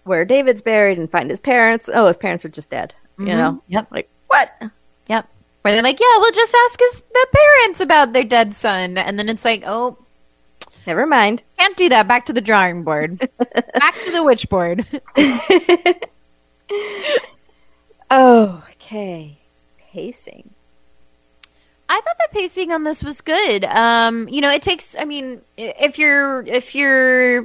where 0.03 0.23
David's 0.23 0.61
buried 0.61 0.99
and 0.99 1.09
find 1.09 1.29
his 1.29 1.39
parents. 1.39 1.89
Oh, 1.91 2.05
his 2.07 2.15
parents 2.17 2.45
are 2.45 2.49
just 2.49 2.69
dead. 2.69 2.93
You 3.17 3.25
Mhm. 3.25 3.37
know, 3.37 3.61
Yep. 3.69 3.87
like 3.91 4.09
what? 4.27 4.51
Yep. 5.07 5.27
Where 5.63 5.73
they're 5.73 5.81
like, 5.81 5.99
yeah, 5.99 6.17
we'll 6.17 6.31
just 6.31 6.53
ask 6.65 6.79
his 6.79 7.01
the 7.01 7.27
parents 7.33 7.81
about 7.81 8.13
their 8.13 8.23
dead 8.23 8.53
son, 8.55 8.97
and 8.99 9.17
then 9.17 9.27
it's 9.29 9.43
like, 9.43 9.63
oh, 9.65 9.97
Never 10.87 11.05
mind. 11.05 11.43
can't 11.57 11.75
do 11.77 11.89
that. 11.89 12.07
Back 12.07 12.25
to 12.27 12.33
the 12.33 12.41
drawing 12.41 12.83
board. 12.83 13.17
Back 13.39 13.95
to 14.05 14.11
the 14.11 14.23
witch 14.23 14.49
board. 14.49 14.85
Oh, 18.11 18.63
okay. 18.73 19.37
Pacing. 19.91 20.51
I 21.89 22.01
thought 22.01 22.17
the 22.17 22.39
pacing 22.39 22.71
on 22.71 22.83
this 22.83 23.03
was 23.03 23.21
good. 23.21 23.63
Um, 23.65 24.27
you 24.29 24.41
know, 24.41 24.51
it 24.51 24.61
takes. 24.61 24.95
I 24.97 25.05
mean, 25.05 25.41
if 25.57 25.97
you're 25.97 26.41
if 26.43 26.75
you're, 26.75 27.41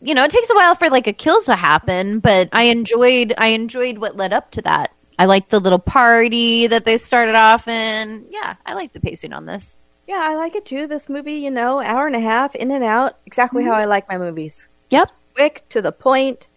you 0.00 0.14
know, 0.14 0.24
it 0.24 0.30
takes 0.30 0.50
a 0.50 0.54
while 0.54 0.74
for 0.74 0.90
like 0.90 1.06
a 1.06 1.12
kill 1.12 1.42
to 1.42 1.56
happen, 1.56 2.20
but 2.20 2.48
I 2.52 2.64
enjoyed 2.64 3.34
I 3.38 3.48
enjoyed 3.48 3.98
what 3.98 4.16
led 4.16 4.32
up 4.32 4.50
to 4.52 4.62
that. 4.62 4.92
I 5.18 5.24
liked 5.26 5.50
the 5.50 5.60
little 5.60 5.78
party 5.78 6.66
that 6.66 6.84
they 6.84 6.96
started 6.96 7.34
off 7.34 7.68
in. 7.68 8.26
Yeah, 8.30 8.54
I 8.64 8.74
like 8.74 8.92
the 8.92 9.00
pacing 9.00 9.32
on 9.32 9.46
this. 9.46 9.76
Yeah, 10.06 10.20
I 10.22 10.34
like 10.36 10.54
it 10.54 10.64
too. 10.64 10.86
This 10.86 11.08
movie, 11.08 11.34
you 11.34 11.50
know, 11.50 11.80
hour 11.80 12.06
and 12.06 12.14
a 12.16 12.20
half, 12.20 12.54
in 12.54 12.70
and 12.70 12.84
out, 12.84 13.16
exactly 13.26 13.64
how 13.64 13.72
I 13.72 13.86
like 13.86 14.08
my 14.08 14.18
movies. 14.18 14.68
Yep. 14.90 15.10
Quick, 15.34 15.68
to 15.70 15.82
the 15.82 15.92
point, 15.92 16.48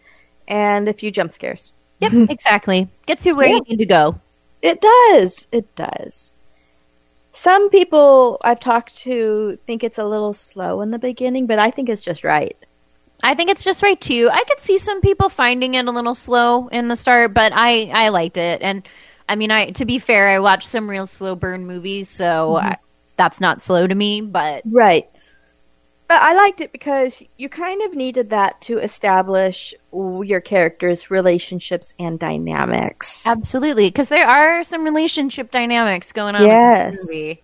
and 0.48 0.88
a 0.88 0.94
few 0.94 1.10
jump 1.12 1.32
scares. 1.32 1.74
Yep, 2.00 2.12
exactly. 2.30 2.88
Gets 3.08 3.26
you 3.26 3.36
where 3.36 3.48
Yeah. 3.48 3.56
you 3.56 3.62
need 3.70 3.78
to 3.80 3.86
go. 3.86 4.20
It 4.62 4.82
does. 4.82 5.48
It 5.52 5.74
does. 5.76 6.34
Some 7.32 7.70
people 7.70 8.38
I've 8.42 8.60
talked 8.60 8.98
to 9.00 9.58
think 9.66 9.84
it's 9.84 9.98
a 9.98 10.04
little 10.06 10.34
slow 10.34 10.82
in 10.82 10.92
the 10.92 11.00
beginning, 11.00 11.46
but 11.48 11.60
I 11.60 11.72
think 11.72 11.90
it's 11.90 12.02
just 12.02 12.24
right. 12.24 12.58
I 13.24 13.34
think 13.36 13.50
it's 13.50 13.64
just 13.64 13.84
right 13.84 14.00
too. 14.00 14.30
I 14.32 14.44
could 14.48 14.60
see 14.60 14.78
some 14.78 15.02
people 15.02 15.30
finding 15.30 15.74
it 15.76 15.86
a 15.88 15.92
little 15.92 16.16
slow 16.16 16.68
in 16.70 16.88
the 16.88 16.96
start, 16.96 17.34
but 17.34 17.52
I 17.56 17.90
I 17.94 18.10
liked 18.10 18.38
it. 18.38 18.62
And 18.62 18.88
I 19.28 19.36
mean, 19.36 19.52
I 19.52 19.72
to 19.72 19.86
be 19.86 20.00
fair, 20.00 20.30
I 20.30 20.40
watched 20.40 20.68
some 20.70 20.90
real 20.90 21.06
slow 21.08 21.36
burn 21.36 21.66
movies, 21.68 22.10
so 22.10 22.58
Mhm. 22.60 22.64
I, 22.64 22.78
that's 23.20 23.42
not 23.42 23.62
slow 23.62 23.86
to 23.86 23.94
me. 23.94 24.22
But 24.22 24.64
Right. 24.66 25.08
But 26.08 26.22
I 26.24 26.34
liked 26.34 26.60
it 26.60 26.72
because 26.72 27.22
you 27.38 27.50
kind 27.50 27.84
of 27.84 27.94
needed 27.94 28.32
that 28.32 28.60
to 28.62 28.80
establish 28.80 29.76
your 29.94 30.42
characters' 30.42 31.12
relationships 31.12 31.94
and 32.00 32.18
dynamics. 32.18 33.28
absolutely, 33.28 33.90
because 33.90 34.10
there 34.10 34.28
are 34.28 34.64
some 34.64 34.84
relationship 34.84 35.52
dynamics 35.52 36.12
going 36.12 36.34
on. 36.34 36.48
Yes. 36.48 36.86
in 36.86 36.92
this 36.96 37.08
movie. 37.10 37.44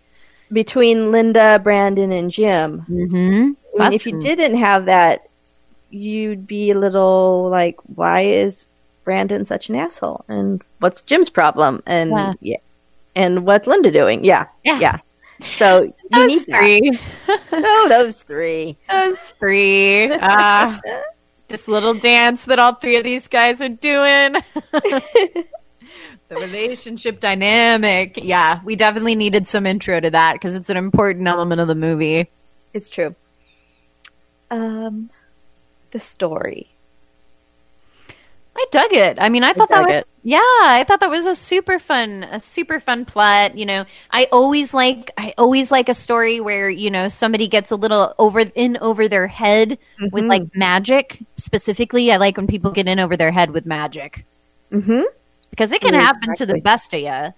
Between 0.52 1.12
Linda, 1.12 1.60
Brandon, 1.62 2.12
and 2.12 2.32
Jim. 2.32 2.86
Mm-hmm. 2.90 3.82
I 3.82 3.84
mean, 3.90 3.94
if 3.94 4.06
you 4.06 4.20
didn't 4.20 4.58
have 4.58 4.86
that, 4.86 5.30
you'd 5.90 6.48
be 6.48 6.72
a 6.72 6.78
little 6.80 7.50
like, 7.50 7.78
why 7.96 8.22
is 8.22 8.68
Brandon 9.04 9.46
such 9.46 9.70
an 9.70 9.76
asshole? 9.76 10.24
And 10.28 10.64
what's 10.80 11.02
Jim's 11.02 11.30
problem? 11.30 11.84
And 11.86 12.12
Yeah. 12.12 12.34
yeah. 12.42 12.58
And 13.16 13.46
what's 13.46 13.68
Linda 13.68 13.92
doing? 13.92 14.24
Yeah, 14.26 14.48
Yeah. 14.64 14.80
Yeah. 14.80 14.98
So 15.42 15.84
you 15.84 15.94
Those 16.12 16.30
need 16.30 16.46
that. 16.48 16.60
three. 16.60 17.00
oh, 17.52 17.88
those 17.90 18.24
three. 18.24 18.78
Those 18.90 19.32
three. 19.32 20.12
Ah, 20.14 20.80
this 21.48 21.68
little 21.68 21.94
dance 21.94 22.46
that 22.46 22.60
all 22.60 22.76
three 22.76 22.98
of 22.98 23.04
these 23.04 23.28
guys 23.28 23.62
are 23.62 23.70
doing. 23.70 24.36
the 24.72 26.36
relationship 26.36 27.20
dynamic. 27.20 28.18
Yeah, 28.22 28.62
we 28.64 28.76
definitely 28.76 29.16
needed 29.16 29.48
some 29.48 29.66
intro 29.66 30.00
to 30.00 30.10
that 30.10 30.34
because 30.34 30.56
it's 30.56 30.70
an 30.70 30.78
important 30.78 31.28
element 31.28 31.62
of 31.62 31.68
the 31.68 31.76
movie. 31.76 32.30
It's 32.74 32.90
true. 32.90 33.16
Um, 34.52 35.10
the 35.92 36.00
story. 36.00 36.75
I 38.58 38.66
dug 38.72 38.94
it. 38.94 39.18
I 39.20 39.28
mean, 39.30 39.44
I 39.44 39.52
thought 39.54 39.68
that 39.70 39.86
was 39.86 39.96
it. 39.96 40.08
yeah, 40.24 40.38
I 40.40 40.86
thought 40.88 41.02
that 41.02 41.10
was 41.10 41.26
a 41.28 41.36
super 41.36 41.78
fun, 41.78 42.24
a 42.24 42.40
super 42.40 42.80
fun 42.80 43.04
plot. 43.04 43.58
You 43.58 43.66
know, 43.66 43.86
I 44.12 44.28
always 44.32 44.74
like, 44.74 45.12
I 45.18 45.34
always 45.38 45.72
like 45.72 45.90
a 45.90 45.94
story 45.94 46.40
where 46.40 46.70
you 46.70 46.90
know 46.90 47.10
somebody 47.10 47.48
gets 47.50 47.72
a 47.72 47.76
little 47.76 48.16
over 48.18 48.40
in 48.40 48.78
over 48.78 49.10
their 49.10 49.28
head 49.28 49.78
with 50.12 50.24
Mhm. 50.24 50.30
like 50.30 50.56
magic. 50.56 51.20
Specifically, 51.36 52.12
I 52.14 52.18
like 52.18 52.38
when 52.38 52.48
people 52.48 52.72
get 52.72 52.88
in 52.88 53.00
over 53.00 53.18
their 53.18 53.32
head 53.32 53.52
with 53.52 53.66
magic 53.66 54.26
Mm-hmm. 54.72 55.04
because 55.50 55.72
it 55.74 55.82
can 55.82 55.94
Yeah, 55.94 56.02
happen 56.02 56.34
to 56.36 56.46
the 56.46 56.60
best 56.62 56.94
of 56.94 57.02
you. 57.02 57.34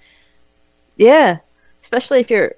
Yeah, 0.97 1.37
especially 1.81 2.19
if 2.19 2.29
you're 2.29 2.53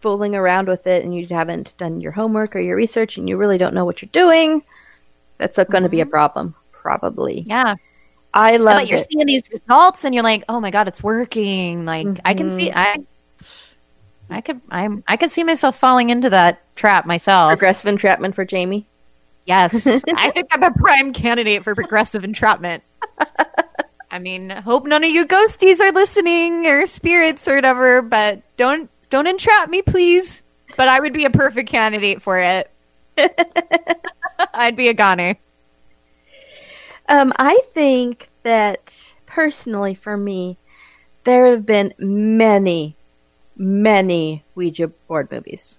fooling 0.00 0.34
around 0.34 0.68
with 0.68 0.86
it 0.86 1.04
and 1.04 1.14
you 1.14 1.26
haven't 1.28 1.74
done 1.78 2.00
your 2.00 2.12
homework 2.12 2.54
or 2.56 2.60
your 2.60 2.76
research 2.76 3.16
and 3.18 3.28
you 3.28 3.36
really 3.36 3.56
don't 3.58 3.74
know 3.74 3.84
what 3.84 4.00
you're 4.02 4.08
doing. 4.12 4.62
That's 5.38 5.58
going 5.58 5.82
to 5.82 5.88
be 5.88 6.00
a 6.00 6.06
problem, 6.06 6.54
probably. 6.84 7.38
Mm-hmm. 7.40 7.50
Yeah. 7.50 7.74
I 8.32 8.56
love 8.58 8.80
but 8.80 8.88
you're 8.88 8.98
it. 8.98 9.06
seeing 9.10 9.26
these 9.26 9.42
results 9.50 10.04
and 10.04 10.14
you're 10.14 10.24
like, 10.24 10.44
oh 10.48 10.60
my 10.60 10.70
god, 10.70 10.86
it's 10.86 11.02
working. 11.02 11.84
Like 11.84 12.06
I 12.24 12.34
can 12.34 12.50
see, 12.50 12.70
Mhm. 12.70 12.76
I, 14.30 14.36
I 14.36 14.40
could, 14.40 14.60
I'm, 14.70 15.02
I 15.08 15.16
could 15.16 15.32
see 15.32 15.44
myself 15.44 15.76
falling 15.76 16.10
into 16.10 16.30
that 16.30 16.60
trap 16.76 17.06
myself. 17.06 17.50
Progressive 17.50 17.86
entrapment 17.88 18.34
for 18.34 18.44
Jamie. 18.44 18.86
Yes, 19.46 19.86
I 20.16 20.30
think 20.30 20.48
I'm 20.52 20.62
a 20.62 20.72
prime 20.72 21.12
candidate 21.12 21.62
for 21.64 21.74
progressive 21.74 22.24
entrapment. 22.24 22.82
I 24.10 24.18
mean, 24.18 24.48
hope 24.50 24.86
none 24.86 25.04
of 25.04 25.10
you 25.10 25.26
ghosties 25.26 25.80
are 25.80 25.92
listening 25.92 26.66
or 26.66 26.86
spirits 26.86 27.46
or 27.48 27.56
whatever, 27.56 28.00
but 28.02 28.40
don't 28.56 28.88
don't 29.10 29.26
entrap 29.26 29.68
me, 29.70 29.82
please. 29.82 30.42
But 30.76 30.88
I 30.88 30.98
would 30.98 31.12
be 31.12 31.24
a 31.24 31.30
perfect 31.30 31.68
candidate 31.68 32.20
for 32.22 32.38
it. 32.40 32.70
I'd 34.54 34.74
be 34.76 34.88
a 34.88 34.94
goner. 34.94 35.36
Um, 37.08 37.32
I 37.36 37.60
think 37.66 38.30
that 38.42 39.12
personally, 39.26 39.94
for 39.94 40.16
me, 40.16 40.56
there 41.24 41.46
have 41.46 41.66
been 41.66 41.94
many, 41.98 42.96
many 43.56 44.42
Ouija 44.54 44.88
board 45.08 45.30
movies. 45.30 45.76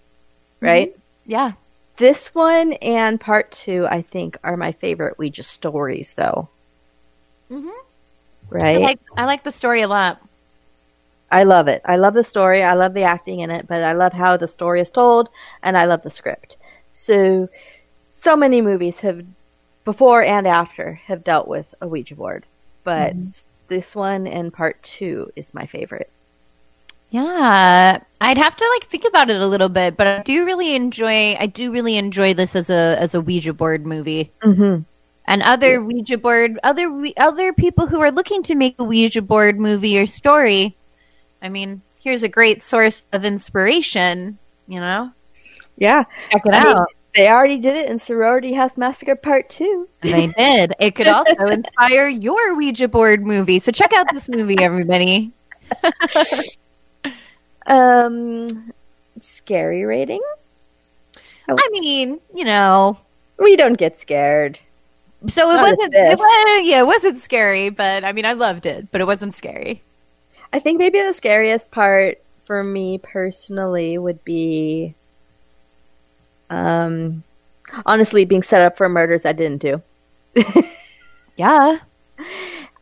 Right? 0.59 0.95
Yeah. 1.25 1.53
This 1.97 2.33
one 2.33 2.73
and 2.73 3.19
part 3.19 3.51
two, 3.51 3.87
I 3.87 4.01
think, 4.01 4.37
are 4.43 4.57
my 4.57 4.71
favorite 4.73 5.17
Ouija 5.17 5.43
stories, 5.43 6.13
though. 6.13 6.49
Mm-hmm. 7.51 7.69
Right? 8.49 8.77
I 8.77 8.79
like 8.79 8.99
I 9.17 9.25
like 9.25 9.43
the 9.43 9.51
story 9.51 9.81
a 9.81 9.87
lot. 9.87 10.21
I 11.31 11.43
love 11.43 11.67
it. 11.67 11.81
I 11.85 11.95
love 11.97 12.13
the 12.13 12.23
story. 12.23 12.63
I 12.63 12.73
love 12.73 12.93
the 12.93 13.03
acting 13.03 13.39
in 13.39 13.51
it, 13.51 13.67
but 13.67 13.83
I 13.83 13.93
love 13.93 14.13
how 14.13 14.37
the 14.37 14.47
story 14.47 14.81
is 14.81 14.91
told, 14.91 15.29
and 15.63 15.77
I 15.77 15.85
love 15.85 16.03
the 16.03 16.09
script. 16.09 16.57
So, 16.93 17.49
so 18.07 18.37
many 18.37 18.61
movies 18.61 18.99
have, 19.01 19.25
before 19.85 20.23
and 20.23 20.47
after, 20.47 20.95
have 21.05 21.23
dealt 21.23 21.47
with 21.47 21.73
a 21.81 21.87
Ouija 21.87 22.15
board, 22.15 22.45
but 22.83 23.15
this 23.67 23.95
one 23.95 24.27
and 24.27 24.51
part 24.51 24.81
two 24.83 25.31
is 25.35 25.53
my 25.53 25.65
favorite. 25.65 26.09
Yeah, 27.11 28.01
I'd 28.19 28.37
have 28.37 28.55
to 28.55 28.69
like 28.75 28.89
think 28.89 29.05
about 29.05 29.29
it 29.29 29.39
a 29.39 29.47
little 29.47 29.69
bit, 29.69 29.95
but 29.95 30.07
I 30.07 30.21
do 30.23 30.45
really 30.45 30.75
enjoy. 30.75 31.35
I 31.35 31.45
do 31.45 31.71
really 31.71 31.95
enjoy 31.97 32.33
this 32.33 32.55
as 32.55 32.69
a 32.69 32.97
as 32.99 33.15
a 33.15 33.21
Ouija 33.21 33.53
board 33.53 33.85
movie. 33.85 34.31
Mm-hmm. 34.43 34.81
And 35.27 35.41
other 35.43 35.81
Ouija 35.83 36.17
board, 36.17 36.59
other 36.63 36.91
we- 36.91 37.13
other 37.15 37.53
people 37.53 37.87
who 37.87 38.01
are 38.01 38.11
looking 38.11 38.43
to 38.43 38.55
make 38.55 38.75
a 38.79 38.83
Ouija 38.83 39.21
board 39.21 39.59
movie 39.59 39.97
or 39.97 40.05
story. 40.05 40.75
I 41.41 41.49
mean, 41.49 41.81
here's 42.01 42.23
a 42.23 42.27
great 42.29 42.63
source 42.63 43.07
of 43.13 43.23
inspiration. 43.23 44.37
You 44.67 44.79
know, 44.79 45.11
Yeah, 45.77 46.03
check 46.31 46.41
it 46.45 46.53
I 46.53 46.63
mean, 46.63 46.73
out. 46.77 46.87
They 47.15 47.29
already 47.29 47.57
did 47.57 47.75
it 47.75 47.89
in 47.89 47.99
Sorority 47.99 48.53
House 48.53 48.77
Massacre 48.77 49.15
Part 49.15 49.49
Two. 49.49 49.87
They 50.01 50.27
did. 50.27 50.73
It 50.79 50.95
could 50.95 51.07
also 51.07 51.35
inspire 51.47 52.07
your 52.07 52.55
Ouija 52.55 52.87
board 52.87 53.25
movie. 53.25 53.59
So 53.59 53.71
check 53.71 53.93
out 53.93 54.07
this 54.11 54.29
movie, 54.29 54.57
everybody. 54.61 55.31
Um, 57.67 58.73
scary 59.21 59.85
rating. 59.85 60.21
I 61.47 61.69
mean, 61.71 62.19
you 62.33 62.43
know, 62.43 62.97
we 63.39 63.55
don't 63.55 63.77
get 63.77 63.99
scared. 63.99 64.59
So 65.27 65.49
it 65.49 65.55
Not 65.55 65.69
wasn't. 65.69 65.93
It 65.93 66.17
was, 66.17 66.67
yeah, 66.67 66.79
it 66.79 66.87
wasn't 66.87 67.19
scary, 67.19 67.69
but 67.69 68.03
I 68.03 68.11
mean, 68.11 68.25
I 68.25 68.33
loved 68.33 68.65
it, 68.65 68.91
but 68.91 69.01
it 69.01 69.07
wasn't 69.07 69.35
scary. 69.35 69.81
I 70.53 70.59
think 70.59 70.79
maybe 70.79 71.01
the 71.01 71.13
scariest 71.13 71.71
part 71.71 72.21
for 72.45 72.63
me 72.63 72.99
personally 72.99 73.97
would 73.97 74.23
be, 74.23 74.93
um, 76.49 77.23
honestly, 77.85 78.25
being 78.25 78.43
set 78.43 78.61
up 78.61 78.77
for 78.77 78.89
murders 78.89 79.25
I 79.25 79.33
didn't 79.33 79.61
do. 79.61 79.81
yeah. 81.37 81.79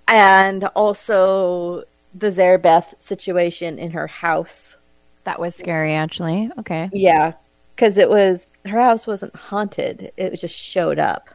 And 0.07 0.66
also 0.76 1.84
the 2.14 2.28
Zarabeth 2.28 3.01
situation 3.01 3.80
in 3.80 3.91
her 3.91 4.07
house. 4.07 4.76
That 5.24 5.39
was 5.39 5.55
scary, 5.55 5.93
actually. 5.93 6.51
Okay. 6.59 6.89
Yeah, 6.93 7.34
because 7.76 7.97
it 7.97 8.09
was 8.09 8.47
her 8.66 8.80
house 8.82 9.07
wasn't 9.07 9.36
haunted; 9.36 10.11
it 10.18 10.36
just 10.39 10.55
showed 10.55 10.99
up, 10.99 11.30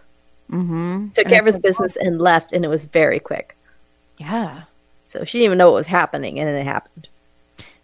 Mm-hmm. 0.51 1.09
took 1.11 1.29
care 1.29 1.41
of 1.41 1.47
his 1.47 1.61
business, 1.61 1.97
and 1.97 2.21
left, 2.21 2.53
and 2.53 2.65
it 2.65 2.69
was 2.69 2.85
very 2.87 3.21
quick. 3.21 3.57
Yeah, 4.19 4.65
So 5.03 5.25
she 5.25 5.39
didn't 5.39 5.47
even 5.47 5.59
know 5.59 5.71
what 5.71 5.77
was 5.79 5.87
happening, 5.87 6.39
and 6.39 6.49
then 6.49 6.55
it 6.57 6.65
happened. 6.65 7.09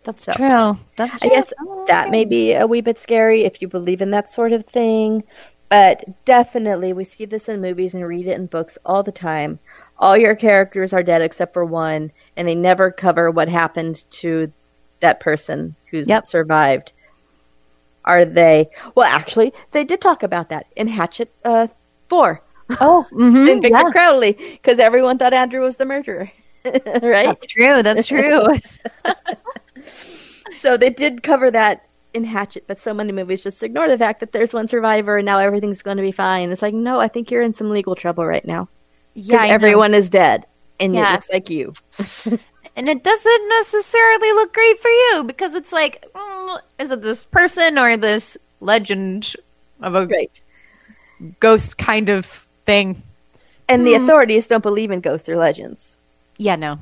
That's 0.05 0.25
So- 0.25 0.33
true. 0.33 0.79
That's 0.97 1.21
true. 1.21 1.31
I 1.31 1.35
guess 1.35 1.53
that 1.89 2.11
may 2.11 2.25
be 2.25 2.53
a 2.53 2.67
wee 2.67 2.81
bit 2.81 2.99
scary 3.01 3.45
if 3.45 3.61
you 3.61 3.69
believe 3.69 4.01
in 4.03 4.11
that 4.13 4.33
sort 4.33 4.53
of 4.53 4.65
thing. 4.67 5.25
But 5.71 6.05
definitely, 6.25 6.93
we 6.93 7.05
see 7.05 7.25
this 7.25 7.49
in 7.49 7.61
movies 7.61 7.95
and 7.95 8.07
read 8.07 8.29
it 8.29 8.33
in 8.37 8.47
books 8.47 8.79
all 8.85 9.03
the 9.03 9.11
time. 9.11 9.59
All 9.99 10.17
your 10.17 10.35
characters 10.37 10.93
are 10.93 11.03
dead 11.03 11.23
except 11.23 11.53
for 11.53 11.65
one, 11.65 12.13
and 12.37 12.47
they 12.47 12.55
never 12.55 12.91
cover 12.91 13.31
what 13.31 13.49
happened 13.49 14.05
to 14.11 14.53
that 15.01 15.21
person 15.21 15.75
who's 15.91 16.09
Yep. 16.09 16.27
survived. 16.27 16.93
Are 18.05 18.25
they? 18.25 18.69
Well, 18.95 19.09
actually, 19.11 19.53
they 19.71 19.85
did 19.85 20.01
talk 20.01 20.23
about 20.23 20.51
that 20.51 20.67
in 20.77 20.87
Hatchet 20.89 21.33
uh, 21.45 21.69
4. 22.11 22.41
Oh, 22.81 23.07
mhm, 23.13 23.49
in 23.51 23.63
Victor 23.63 23.79
yeah. 23.79 23.91
Crowley, 23.91 24.33
because 24.33 24.79
everyone 24.79 25.19
thought 25.19 25.33
Andrew 25.35 25.61
was 25.63 25.77
the 25.77 25.87
murderer. 25.87 26.31
right? 26.65 27.27
That's 27.27 27.47
true. 27.47 27.83
That's 27.83 28.07
true. 28.07 28.47
So 30.65 30.79
they 30.79 30.89
did 30.89 31.23
cover 31.23 31.51
that 31.51 31.85
in 32.15 32.25
Hatchet, 32.25 32.65
but 32.67 32.81
so 32.81 32.95
many 32.95 33.13
movies 33.13 33.43
just 33.43 33.63
ignore 33.63 33.87
the 33.87 33.99
fact 33.99 34.21
that 34.21 34.33
there's 34.33 34.55
one 34.55 34.67
survivor 34.67 35.19
and 35.19 35.27
now 35.27 35.39
everything's 35.39 35.83
going 35.83 35.99
to 35.99 36.03
be 36.03 36.11
fine. 36.11 36.51
It's 36.51 36.63
like, 36.63 36.73
no, 36.73 36.99
I 36.99 37.07
think 37.07 37.31
you're 37.31 37.43
in 37.43 37.53
some 37.53 37.69
legal 37.69 37.95
trouble 37.95 38.25
right 38.25 38.47
now. 38.47 38.71
Yeah, 39.13 39.45
everyone 39.45 39.93
is 39.93 40.09
dead, 40.09 40.47
and 40.81 40.97
it 40.97 41.03
looks 41.03 41.31
like 41.31 41.51
you. 41.51 41.75
and 42.77 42.89
it 42.89 43.05
doesn't 43.05 43.49
necessarily 43.51 44.33
look 44.33 44.55
great 44.55 44.81
for 44.81 44.89
you 44.89 45.25
because 45.25 45.55
it's 45.55 45.71
like, 45.71 46.03
mm, 46.15 46.59
is 46.79 46.91
it 46.91 47.03
this 47.03 47.27
person 47.27 47.77
or 47.77 47.99
this 47.99 48.39
legend 48.63 49.37
of 49.83 49.95
a 49.95 50.07
Right. 50.07 50.41
ghost 51.41 51.77
kind 51.77 52.09
of 52.09 52.25
thing? 52.65 53.03
And 53.69 53.87
the 53.87 53.97
Hmm. 53.97 54.05
authorities 54.05 54.47
don't 54.47 54.63
believe 54.63 54.91
in 54.91 55.01
ghosts 55.01 55.29
or 55.29 55.37
legends. 55.37 55.99
Yeah, 56.39 56.57
no. 56.57 56.79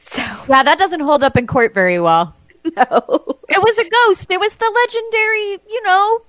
So 0.00 0.22
Yeah, 0.48 0.62
that 0.62 0.78
doesn't 0.78 1.00
hold 1.00 1.24
up 1.24 1.36
in 1.36 1.48
court 1.48 1.74
very 1.74 1.98
well. 1.98 2.32
no, 2.76 3.38
It 3.48 3.62
was 3.62 3.78
a 3.78 3.88
ghost. 3.88 4.30
It 4.30 4.40
was 4.40 4.56
the 4.56 4.70
legendary, 4.70 5.60
you 5.68 5.82
know, 5.82 6.22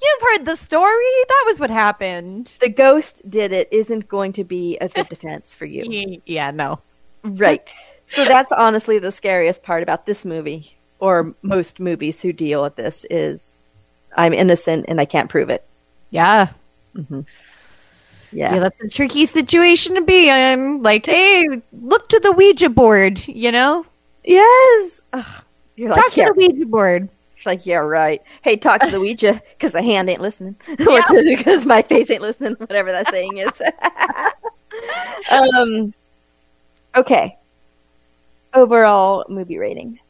You've 0.00 0.22
heard 0.22 0.44
the 0.44 0.54
story. 0.54 1.04
That 1.28 1.42
was 1.46 1.58
what 1.58 1.70
happened. 1.70 2.56
The 2.60 2.68
ghost 2.68 3.28
did 3.28 3.52
it 3.52 3.68
isn't 3.72 4.06
going 4.08 4.32
to 4.34 4.44
be 4.44 4.78
a 4.78 4.88
good 4.88 5.08
defense 5.08 5.54
for 5.54 5.66
you. 5.66 6.20
Yeah, 6.26 6.50
no. 6.50 6.80
Right. 7.24 7.64
So 8.06 8.24
that's 8.24 8.52
honestly 8.52 8.98
the 8.98 9.10
scariest 9.12 9.62
part 9.62 9.82
about 9.82 10.06
this 10.06 10.24
movie, 10.24 10.76
or 11.00 11.34
most 11.42 11.80
movies 11.80 12.22
who 12.22 12.32
deal 12.32 12.62
with 12.62 12.76
this, 12.76 13.04
is 13.10 13.58
I'm 14.16 14.32
innocent 14.32 14.86
and 14.88 15.00
I 15.00 15.04
can't 15.04 15.28
prove 15.28 15.50
it. 15.50 15.64
Yeah. 16.10 16.50
Mm-hmm. 16.94 17.20
Yeah. 18.30 18.54
yeah, 18.54 18.60
that's 18.60 18.80
a 18.82 18.88
tricky 18.88 19.26
situation 19.26 19.94
to 19.96 20.02
be 20.02 20.28
in. 20.28 20.82
Like, 20.82 21.06
hey, 21.06 21.48
look 21.72 22.08
to 22.10 22.20
the 22.20 22.32
Ouija 22.32 22.68
board, 22.68 23.26
you 23.26 23.50
know? 23.50 23.84
Yes. 24.24 25.02
Ugh. 25.12 25.44
You're 25.78 25.90
Talk 25.90 25.98
like, 25.98 26.12
to 26.14 26.20
yeah. 26.20 26.26
the 26.26 26.32
Ouija 26.34 26.66
board. 26.66 27.08
She's 27.36 27.46
like, 27.46 27.64
yeah, 27.64 27.76
right. 27.76 28.20
Hey, 28.42 28.56
talk 28.56 28.80
to 28.80 28.90
the 28.90 28.98
Ouija 28.98 29.40
because 29.50 29.70
the 29.70 29.80
hand 29.80 30.10
ain't 30.10 30.20
listening, 30.20 30.56
or 30.68 31.02
because 31.22 31.66
my 31.66 31.82
face 31.82 32.10
ain't 32.10 32.20
listening. 32.20 32.54
Whatever 32.58 32.90
that 32.90 33.08
saying 33.10 33.38
is. 33.38 33.62
um. 35.30 35.94
Okay. 36.96 37.36
Overall 38.54 39.24
movie 39.28 39.58
rating. 39.58 40.00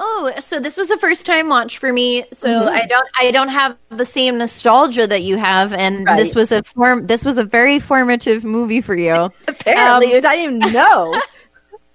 Oh, 0.00 0.32
so 0.40 0.58
this 0.58 0.78
was 0.78 0.90
a 0.90 0.96
first 0.96 1.26
time 1.26 1.50
watch 1.50 1.76
for 1.76 1.92
me. 1.92 2.24
So 2.32 2.48
Mhm. 2.48 2.68
I 2.68 2.86
don't 2.86 3.08
I 3.20 3.30
don't 3.30 3.50
have 3.50 3.76
the 3.90 4.06
same 4.06 4.38
nostalgia 4.38 5.06
that 5.06 5.22
you 5.22 5.36
have 5.36 5.74
and 5.74 6.06
this 6.16 6.34
was 6.34 6.50
a 6.50 6.62
form 6.62 7.06
this 7.06 7.26
was 7.26 7.36
a 7.36 7.44
very 7.44 7.78
formative 7.78 8.42
movie 8.42 8.80
for 8.80 8.96
you. 8.96 9.30
Apparently, 9.46 10.16
I 10.16 10.20
didn't 10.20 10.62
even 10.62 10.72
know. 10.72 11.20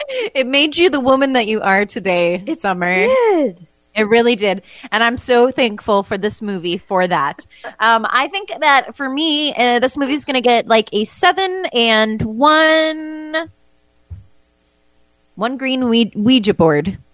It 0.09 0.47
made 0.47 0.77
you 0.77 0.89
the 0.89 0.99
woman 0.99 1.33
that 1.33 1.47
you 1.47 1.61
are 1.61 1.85
today, 1.85 2.43
Summer. 2.53 2.93
did. 2.93 3.67
It 3.95 4.03
really 4.03 4.35
did. 4.35 4.61
And 4.91 5.03
I'm 5.03 5.17
so 5.17 5.49
thankful 5.49 6.03
for 6.03 6.19
this 6.19 6.41
movie 6.41 6.77
for 6.77 7.07
that. 7.07 7.47
Um, 7.79 8.05
I 8.09 8.27
think 8.27 8.51
that 8.59 8.95
for 8.95 9.09
me, 9.09 9.55
uh, 9.55 9.79
this 9.79 9.97
movie 9.97 10.13
is 10.13 10.23
going 10.23 10.35
to 10.35 10.41
get 10.41 10.67
like 10.67 10.89
a 10.93 11.03
seven 11.03 11.65
and 11.73 12.21
one. 12.21 13.49
One 15.33 15.57
green 15.57 15.89
Ouija 15.89 16.17
Ouija 16.17 16.53
board. 16.53 16.97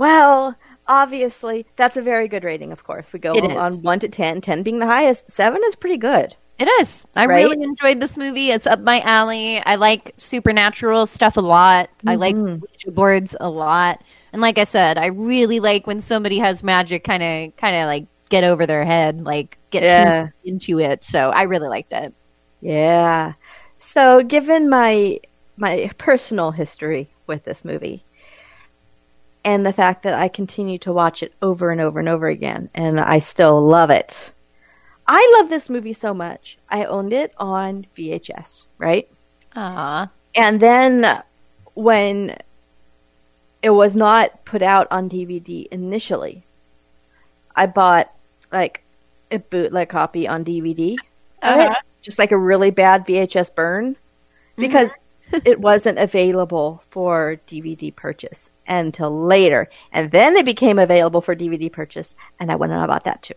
Well, 0.00 0.56
obviously, 0.88 1.66
that's 1.76 1.98
a 1.98 2.02
very 2.02 2.26
good 2.26 2.42
rating. 2.42 2.72
Of 2.72 2.84
course, 2.84 3.12
we 3.12 3.18
go 3.18 3.32
on 3.34 3.74
one 3.82 3.98
to 3.98 4.08
10, 4.08 4.40
10 4.40 4.62
being 4.62 4.78
the 4.78 4.86
highest. 4.86 5.24
Seven 5.30 5.60
is 5.66 5.76
pretty 5.76 5.98
good. 5.98 6.34
It 6.60 6.68
is. 6.80 7.06
I 7.16 7.24
Right? 7.26 7.44
really 7.46 7.64
enjoyed 7.64 8.00
this 8.00 8.16
movie. 8.18 8.50
It's 8.50 8.66
up 8.66 8.80
my 8.80 9.00
alley. 9.00 9.60
I 9.64 9.76
like 9.76 10.12
supernatural 10.18 11.06
stuff 11.06 11.36
a 11.38 11.40
lot. 11.40 11.88
I 12.06 12.14
like 12.16 12.36
Mhm. 12.36 12.60
Ouija 12.60 12.90
boards 12.92 13.34
a 13.40 13.48
lot. 13.48 14.02
And 14.32 14.42
like 14.42 14.58
I 14.58 14.64
said, 14.64 14.98
I 14.98 15.06
really 15.06 15.58
like 15.58 15.86
when 15.86 16.00
somebody 16.02 16.38
has 16.38 16.62
magic 16.62 17.02
kind 17.02 17.22
of 17.22 17.56
kind 17.56 17.74
of 17.76 17.86
like 17.86 18.04
get 18.28 18.44
over 18.44 18.66
their 18.66 18.84
head, 18.84 19.24
like 19.24 19.56
get 19.70 19.82
Yeah. 19.82 20.28
into 20.44 20.78
it. 20.78 21.02
So 21.02 21.30
I 21.30 21.42
really 21.44 21.68
liked 21.68 21.92
it. 21.94 22.12
Yeah. 22.60 23.32
So, 23.78 24.22
given 24.22 24.68
my 24.68 25.18
my 25.56 25.90
personal 25.98 26.50
history 26.52 27.08
with 27.26 27.44
this 27.44 27.64
movie, 27.64 28.02
and 29.44 29.64
the 29.64 29.72
fact 29.72 30.02
that 30.02 30.14
I 30.14 30.28
continue 30.28 30.78
to 30.80 30.92
watch 30.92 31.22
it 31.22 31.32
over 31.42 31.70
and 31.70 31.80
over 31.80 31.98
and 31.98 32.08
over 32.08 32.28
again, 32.28 32.68
and 32.74 33.00
I 33.00 33.18
still 33.20 33.60
love 33.62 33.88
it. 33.90 34.32
I 35.12 35.36
love 35.38 35.50
this 35.50 35.68
movie 35.68 35.92
so 35.92 36.14
much. 36.14 36.56
I 36.68 36.84
owned 36.84 37.12
it 37.12 37.32
on 37.36 37.84
VHS, 37.96 38.68
right? 38.78 39.08
Ah. 39.56 40.08
And 40.36 40.60
then 40.60 41.20
when 41.74 42.38
it 43.60 43.70
was 43.70 43.96
not 43.96 44.44
put 44.44 44.62
out 44.62 44.86
on 44.92 45.10
DVD 45.10 45.66
initially, 45.72 46.44
I 47.56 47.66
bought 47.66 48.12
like 48.52 48.84
a 49.32 49.40
bootleg 49.40 49.88
copy 49.88 50.28
on 50.28 50.44
DVD 50.44 50.96
Uh-huh. 51.42 51.74
just 52.02 52.18
like 52.20 52.30
a 52.30 52.38
really 52.38 52.70
bad 52.70 53.04
VHS 53.04 53.52
burn, 53.52 53.96
because 54.56 54.94
it 55.44 55.60
wasn't 55.60 55.98
available 55.98 56.84
for 56.90 57.36
DVD 57.48 57.94
purchase 57.94 58.50
until 58.68 59.10
later. 59.26 59.68
And 59.92 60.12
then 60.12 60.36
it 60.36 60.44
became 60.44 60.78
available 60.78 61.20
for 61.20 61.34
DVD 61.34 61.70
purchase, 61.72 62.14
and 62.38 62.52
I 62.52 62.54
went 62.54 62.72
and 62.72 62.80
I 62.80 62.86
bought 62.86 63.04
that 63.04 63.22
too. 63.22 63.34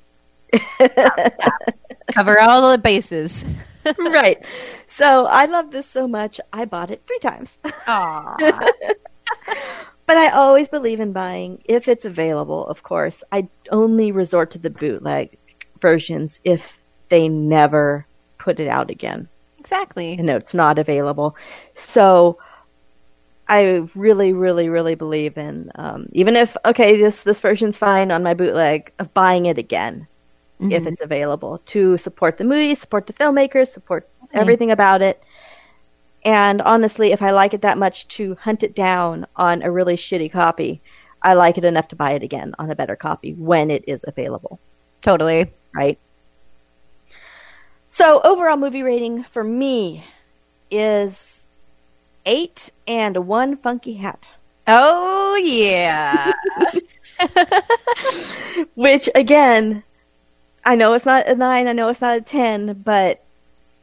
Cover 2.14 2.39
all 2.39 2.72
the 2.72 2.78
bases. 2.78 3.45
right. 3.99 4.43
So 4.86 5.26
I 5.26 5.45
love 5.45 5.72
this 5.72 5.88
so 5.88 6.08
much, 6.08 6.39
I 6.51 6.66
bought 6.66 6.91
it 6.91 7.04
three 7.08 7.20
times. 7.20 7.60
Aww. 7.64 8.54
But 10.06 10.18
I 10.18 10.30
always 10.30 10.68
believe 10.68 10.99
in 10.99 11.14
buying, 11.14 11.62
if 11.66 11.88
it's 11.88 12.06
available, 12.06 12.68
of 12.68 12.84
course. 12.84 13.24
I 13.32 13.47
only 13.72 14.12
resort 14.12 14.51
to 14.51 14.60
the 14.60 14.70
bootleg 14.70 15.38
versions 15.82 16.41
if 16.43 16.80
they 17.10 17.30
never 17.30 18.06
put 18.38 18.60
it 18.60 18.68
out 18.68 18.89
again. 18.89 19.30
Exactly. 19.60 20.16
You 20.16 20.24
know, 20.24 20.36
it's 20.36 20.54
not 20.54 20.78
available. 20.78 21.38
So 21.76 22.38
I 23.47 23.88
really, 23.95 24.34
really, 24.34 24.68
really 24.68 24.95
believe 24.95 25.38
in, 25.38 25.72
um, 25.76 26.08
even 26.12 26.36
if, 26.36 26.58
okay, 26.66 26.97
this, 26.97 27.24
this 27.24 27.39
version's 27.39 27.78
fine 27.78 28.12
on 28.12 28.24
my 28.24 28.34
bootleg, 28.34 28.91
of 28.99 29.14
buying 29.14 29.45
it 29.45 29.58
again 29.58 30.08
if 30.72 30.84
Mhm. 30.84 30.88
it's 30.88 31.01
available 31.01 31.59
to 31.68 31.97
support 31.97 32.38
the 32.38 32.43
movie, 32.43 32.76
support 32.76 33.07
the 33.07 33.14
filmmakers, 33.14 33.68
support 33.72 34.07
Okay. 34.26 34.39
everything 34.39 34.72
about 34.72 35.01
it. 35.01 35.22
And 36.26 36.61
honestly, 36.61 37.11
if 37.11 37.22
I 37.22 37.32
like 37.32 37.53
it 37.53 37.61
that 37.61 37.78
much 37.78 38.07
to 38.09 38.36
hunt 38.41 38.64
it 38.64 38.74
down 38.76 39.28
on 39.36 39.61
a 39.61 39.72
really 39.72 39.95
shitty 39.95 40.32
copy, 40.32 40.82
I 41.22 41.34
like 41.34 41.57
it 41.57 41.64
enough 41.64 41.88
to 41.89 41.95
buy 41.95 42.11
it 42.11 42.24
again 42.24 42.53
on 42.59 42.70
a 42.72 42.76
better 42.76 42.95
copy 42.95 43.34
when 43.34 43.70
it 43.72 43.84
is 43.88 44.05
available. 44.07 44.59
Totally. 45.01 45.51
Right? 45.76 45.97
So, 47.89 48.22
overall 48.24 48.57
movie 48.57 48.82
rating 48.84 49.24
for 49.24 49.43
me 49.43 50.05
is 50.72 51.47
eight 52.26 52.72
and 52.88 53.28
one 53.28 53.57
funky 53.57 53.93
hat. 53.95 54.28
Oh 54.68 55.36
yeah. 55.36 56.32
Which 58.76 59.09
again, 59.14 59.84
I 60.66 60.76
know 60.76 60.93
it's 60.93 61.05
not 61.05 61.28
a 61.28 61.36
nine, 61.36 61.68
I 61.68 61.74
know 61.74 61.89
it's 61.89 62.01
not 62.01 62.18
a 62.18 62.22
ten, 62.22 62.74
but 62.84 63.22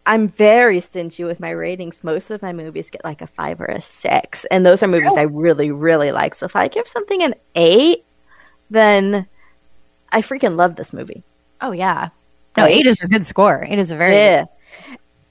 I'm 0.06 0.28
very 0.28 0.80
stingy 0.80 1.24
with 1.24 1.40
my 1.40 1.50
ratings. 1.50 2.02
Most 2.02 2.30
of 2.30 2.42
my 2.42 2.52
movies 2.52 2.90
get 2.90 3.04
like 3.04 3.20
a 3.20 3.26
five 3.26 3.60
or 3.60 3.66
a 3.66 3.80
six, 3.80 4.44
and 4.46 4.64
those 4.64 4.82
are 4.82 4.88
movies 4.88 5.14
I 5.16 5.22
really, 5.22 5.70
really 5.70 6.10
like. 6.12 6.34
So 6.34 6.46
if 6.46 6.56
I 6.56 6.68
give 6.68 6.88
something 6.88 7.22
an 7.22 7.34
eight, 7.54 8.04
then 8.70 9.26
I 10.10 10.22
freaking 10.22 10.56
love 10.56 10.76
this 10.76 10.92
movie. 10.92 11.22
Oh 11.60 11.72
yeah. 11.72 12.08
No, 12.56 12.64
eight 12.64 12.86
is 12.86 13.00
a 13.02 13.08
good 13.08 13.26
score. 13.26 13.62
It 13.62 13.78
is 13.78 13.92
a 13.92 13.96
very 13.96 14.14
yeah. 14.14 14.44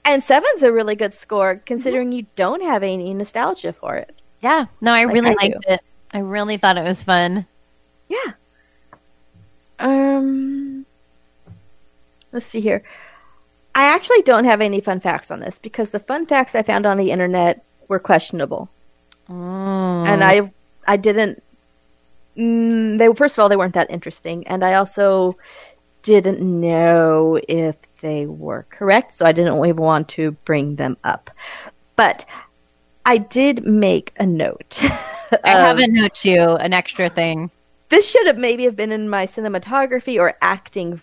And 0.04 0.22
seven's 0.22 0.62
a 0.62 0.72
really 0.72 0.94
good 0.94 1.14
score 1.14 1.60
considering 1.66 2.12
you 2.12 2.26
don't 2.36 2.62
have 2.62 2.82
any 2.82 3.12
nostalgia 3.12 3.72
for 3.72 3.96
it. 3.96 4.14
Yeah. 4.40 4.66
No, 4.80 4.92
I 4.92 5.04
Like 5.04 5.14
really 5.14 5.30
I 5.30 5.34
liked 5.34 5.60
do. 5.66 5.72
it. 5.74 5.80
I 6.12 6.18
really 6.20 6.56
thought 6.56 6.78
it 6.78 6.84
was 6.84 7.02
fun. 7.02 7.46
Yeah. 8.08 8.32
Um 9.78 10.69
let's 12.32 12.46
see 12.46 12.60
here. 12.60 12.82
I 13.74 13.84
actually 13.84 14.22
don't 14.22 14.44
have 14.44 14.60
any 14.60 14.80
fun 14.80 15.00
facts 15.00 15.30
on 15.30 15.40
this 15.40 15.58
because 15.58 15.90
the 15.90 16.00
fun 16.00 16.26
facts 16.26 16.54
I 16.54 16.62
found 16.62 16.86
on 16.86 16.98
the 16.98 17.10
internet 17.10 17.64
were 17.88 17.98
questionable. 17.98 18.68
And 19.28 20.24
I 20.24 20.50
I 20.86 20.96
didn't 20.96 21.42
mm, 22.36 22.98
they 22.98 23.14
first 23.14 23.38
of 23.38 23.42
all 23.42 23.48
they 23.48 23.56
weren't 23.56 23.74
that 23.74 23.90
interesting 23.90 24.44
and 24.48 24.64
I 24.64 24.74
also 24.74 25.36
didn't 26.02 26.40
know 26.40 27.38
if 27.46 27.76
they 28.00 28.26
were 28.26 28.66
correct, 28.70 29.14
so 29.14 29.26
I 29.26 29.32
didn't 29.32 29.58
even 29.58 29.76
want 29.76 30.08
to 30.10 30.32
bring 30.44 30.76
them 30.76 30.96
up. 31.04 31.30
But 31.96 32.24
I 33.04 33.18
did 33.18 33.64
make 33.64 34.14
a 34.18 34.26
note. 34.26 34.78
I 35.44 35.50
have 35.50 35.78
a 35.78 35.86
note 35.86 36.14
too, 36.14 36.56
an 36.60 36.72
extra 36.72 37.08
thing. 37.08 37.50
this 37.90 38.10
should 38.10 38.26
have 38.26 38.38
maybe 38.38 38.64
have 38.64 38.76
been 38.76 38.92
in 38.92 39.08
my 39.08 39.26
cinematography 39.26 40.18
or 40.18 40.34
acting 40.40 41.02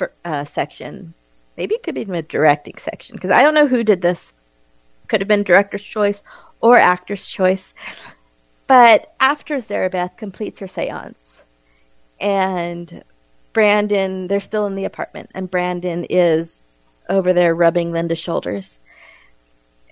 ver- 0.00 0.12
uh, 0.24 0.44
section. 0.44 1.14
Maybe 1.56 1.76
it 1.76 1.84
could 1.84 1.94
be 1.94 2.02
in 2.02 2.08
the 2.08 2.22
directing 2.22 2.76
section 2.78 3.14
because 3.14 3.30
I 3.30 3.42
don't 3.42 3.54
know 3.54 3.68
who 3.68 3.84
did 3.84 4.02
this. 4.02 4.32
Could 5.06 5.20
have 5.20 5.28
been 5.28 5.44
director's 5.44 5.82
choice 5.82 6.22
or 6.60 6.76
actor's 6.76 7.26
choice. 7.28 7.74
But 8.66 9.14
after 9.20 9.56
Zarabeth 9.56 10.16
completes 10.16 10.60
her 10.60 10.68
seance, 10.68 11.44
and 12.20 13.02
Brandon, 13.52 14.28
they're 14.28 14.40
still 14.40 14.66
in 14.66 14.74
the 14.74 14.84
apartment, 14.84 15.30
and 15.34 15.50
Brandon 15.50 16.04
is 16.08 16.64
over 17.08 17.32
there 17.32 17.54
rubbing 17.54 17.92
Linda's 17.92 18.18
shoulders, 18.18 18.80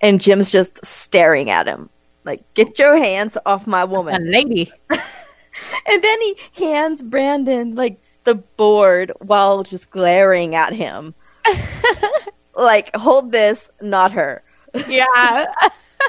and 0.01 0.21
Jim's 0.21 0.51
just 0.51 0.85
staring 0.85 1.49
at 1.49 1.67
him 1.67 1.89
like, 2.23 2.41
"Get 2.53 2.79
your 2.79 2.97
hands 2.97 3.37
off 3.45 3.67
my 3.67 3.83
woman, 3.83 4.31
lady." 4.31 4.71
and 4.89 6.03
then 6.03 6.21
he 6.21 6.37
hands 6.53 7.01
Brandon 7.01 7.75
like 7.75 7.99
the 8.29 8.35
board 8.35 9.11
while 9.19 9.63
just 9.63 9.89
glaring 9.89 10.53
at 10.53 10.71
him. 10.71 11.15
like, 12.55 12.95
hold 12.95 13.31
this, 13.31 13.69
not 13.81 14.11
her. 14.11 14.43
Yeah. 14.87 15.45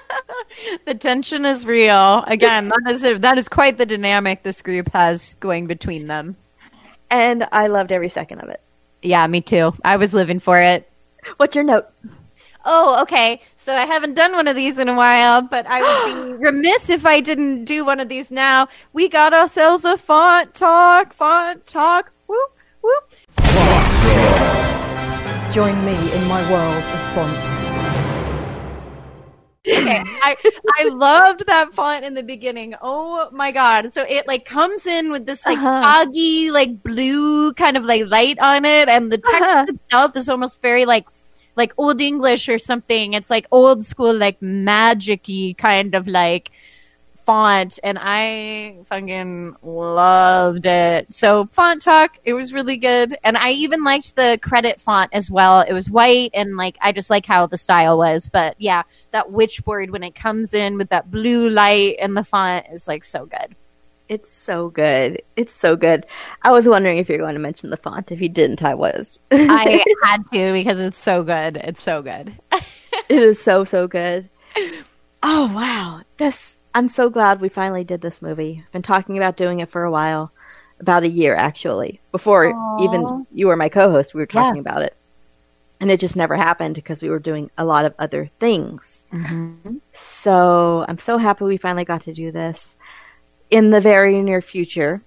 the 0.85 0.95
tension 0.95 1.47
is 1.47 1.65
real. 1.65 2.23
Again, 2.27 2.69
that 2.69 2.91
is 2.91 3.21
that 3.21 3.39
is 3.39 3.49
quite 3.49 3.79
the 3.79 3.87
dynamic 3.87 4.43
this 4.43 4.61
group 4.61 4.93
has 4.93 5.33
going 5.41 5.67
between 5.67 6.09
them. 6.09 6.37
and 7.11 7.49
I 7.53 7.69
loved 7.69 7.91
every 7.91 8.11
second 8.11 8.41
of 8.41 8.51
it. 8.51 8.61
Yeah, 9.01 9.27
me 9.27 9.41
too. 9.41 9.73
I 9.83 9.97
was 9.97 10.13
living 10.13 10.41
for 10.41 10.61
it. 10.61 10.91
What's 11.39 11.55
your 11.55 11.65
note? 11.65 11.87
Oh, 12.65 13.01
okay. 13.03 13.41
So 13.57 13.75
I 13.75 13.87
haven't 13.87 14.15
done 14.15 14.33
one 14.33 14.47
of 14.47 14.55
these 14.57 14.79
in 14.79 14.89
a 14.89 14.95
while, 14.95 15.41
but 15.43 15.67
I 15.67 15.81
would 15.81 16.39
be 16.39 16.45
remiss 16.47 16.91
if 16.91 17.07
I 17.07 17.21
didn't 17.21 17.65
do 17.65 17.85
one 17.85 18.01
of 18.01 18.09
these 18.09 18.31
now. 18.31 18.69
We 18.93 19.09
got 19.09 19.33
ourselves 19.33 19.85
a 19.85 19.97
font 19.97 20.55
talk, 20.55 21.13
font 21.15 21.65
talk. 21.67 22.13
Whoop, 22.27 22.51
whoop. 22.83 23.11
Font 23.33 23.95
talk. 23.95 25.53
Join 25.53 25.85
me 25.85 25.95
in 26.15 26.25
my 26.29 26.43
world 26.53 26.85
of 26.85 27.01
fonts. 27.15 27.61
okay, 29.69 30.03
I 30.23 30.37
I 30.79 30.85
loved 30.85 31.47
that 31.47 31.73
font 31.75 32.05
in 32.05 32.15
the 32.15 32.23
beginning. 32.23 32.75
Oh 32.81 33.29
my 33.31 33.53
god! 33.53 33.93
So 33.93 34.05
it 34.09 34.27
like 34.27 34.45
comes 34.47 34.87
in 34.87 35.13
with 35.13 35.27
this 35.27 35.45
like 35.45 35.59
Uh-huh. 35.59 35.83
foggy 35.83 36.51
like 36.51 36.83
blue 36.83 37.53
kind 37.55 37.77
of 37.77 37.85
like 37.85 38.07
light 38.07 38.39
on 38.39 38.65
it, 38.65 38.89
and 38.89 39.13
the 39.13 39.19
text 39.19 39.51
Uh-huh. 39.53 39.67
itself 39.69 40.17
is 40.17 40.29
almost 40.31 40.63
very 40.63 40.85
like 40.87 41.05
like 41.57 41.73
old 41.77 42.01
English 42.01 42.49
or 42.49 42.59
something. 42.59 43.15
It's 43.15 43.31
like 43.31 43.47
old 43.51 43.85
school 43.87 44.15
like 44.15 44.41
magic-y 44.41 45.55
kind 45.59 45.95
of 45.95 46.07
like 46.07 46.51
font, 47.25 47.79
and 47.85 47.99
I 48.01 48.79
fucking 48.87 49.57
loved 49.63 50.67
it. 50.67 51.13
So 51.15 51.47
font 51.47 51.83
talk, 51.83 52.19
it 52.25 52.35
was 52.35 52.53
really 52.53 52.77
good, 52.77 53.17
and 53.23 53.37
I 53.37 53.51
even 53.53 53.85
liked 53.85 54.17
the 54.17 54.39
credit 54.43 54.81
font 54.81 55.11
as 55.13 55.31
well. 55.31 55.61
It 55.61 55.73
was 55.73 55.91
white, 55.91 56.31
and 56.35 56.57
like 56.57 56.77
I 56.81 56.93
just 56.93 57.11
like 57.11 57.27
how 57.27 57.47
the 57.47 57.59
style 57.59 57.99
was. 57.99 58.29
But 58.29 58.57
yeah, 58.59 58.83
that 59.13 59.31
witchboard 59.31 59.91
when 59.91 60.03
it 60.03 60.15
comes 60.15 60.55
in 60.55 60.77
with 60.77 60.89
that 60.91 61.11
blue 61.11 61.51
light 61.51 61.97
and 62.01 62.17
the 62.17 62.25
font 62.25 62.67
is 62.73 62.89
like 62.89 63.05
so 63.05 63.27
good. 63.27 63.55
It's 64.11 64.37
so 64.37 64.71
good. 64.71 65.23
It's 65.37 65.57
so 65.57 65.77
good. 65.77 66.05
I 66.43 66.51
was 66.51 66.69
wondering 66.69 66.99
if 66.99 67.09
you're 67.09 67.17
going 67.17 67.35
to 67.35 67.41
mention 67.41 67.71
the 67.71 67.77
font. 67.77 68.11
If 68.11 68.21
you 68.21 68.29
didn't, 68.29 68.61
I 68.61 68.75
was. 68.75 69.21
I 69.31 69.85
had 70.05 70.27
to 70.33 70.53
because 70.53 70.81
it's 70.81 71.01
so 71.01 71.23
good. 71.23 71.57
It's 71.59 71.81
so 71.81 72.03
good. 72.03 72.35
it 72.53 72.65
is 73.09 73.41
so 73.41 73.65
so 73.65 73.87
good. 73.87 74.29
Oh 75.23 75.53
wow. 75.55 76.03
This 76.17 76.57
I'm 76.75 76.89
so 76.89 77.09
glad 77.09 77.41
we 77.41 77.49
finally 77.49 77.85
did 77.85 78.01
this 78.01 78.21
movie. 78.21 78.65
I've 78.67 78.73
been 78.73 78.83
talking 78.83 79.17
about 79.17 79.37
doing 79.37 79.61
it 79.61 79.71
for 79.71 79.85
a 79.85 79.93
while. 79.93 80.33
About 80.81 81.05
a 81.05 81.09
year 81.09 81.37
actually. 81.37 82.01
Before 82.11 82.53
Aw. 82.53 82.83
even 82.85 83.27
you 83.33 83.47
were 83.47 83.55
my 83.57 83.69
co-host, 83.69 84.13
we 84.13 84.21
were 84.21 84.27
talking 84.27 84.57
Yeah. 84.57 84.61
about 84.63 84.83
it. 84.83 84.97
And 85.79 85.89
it 85.89 86.01
just 86.01 86.17
never 86.17 86.37
happened 86.37 86.75
because 86.75 87.01
we 87.01 87.11
were 87.11 87.21
doing 87.21 87.49
a 87.57 87.65
lot 87.65 87.85
of 87.85 87.95
other 87.99 88.29
things. 88.41 89.07
Mm-hmm. 89.13 89.77
So, 89.93 90.85
I'm 90.89 90.99
so 90.99 91.17
happy 91.17 91.45
we 91.45 91.57
finally 91.57 91.87
got 91.87 92.03
to 92.03 92.13
do 92.13 92.31
this. 92.33 92.77
In 93.51 93.71
the 93.71 93.81
very 93.81 94.21
near 94.23 94.41
future, 94.41 95.03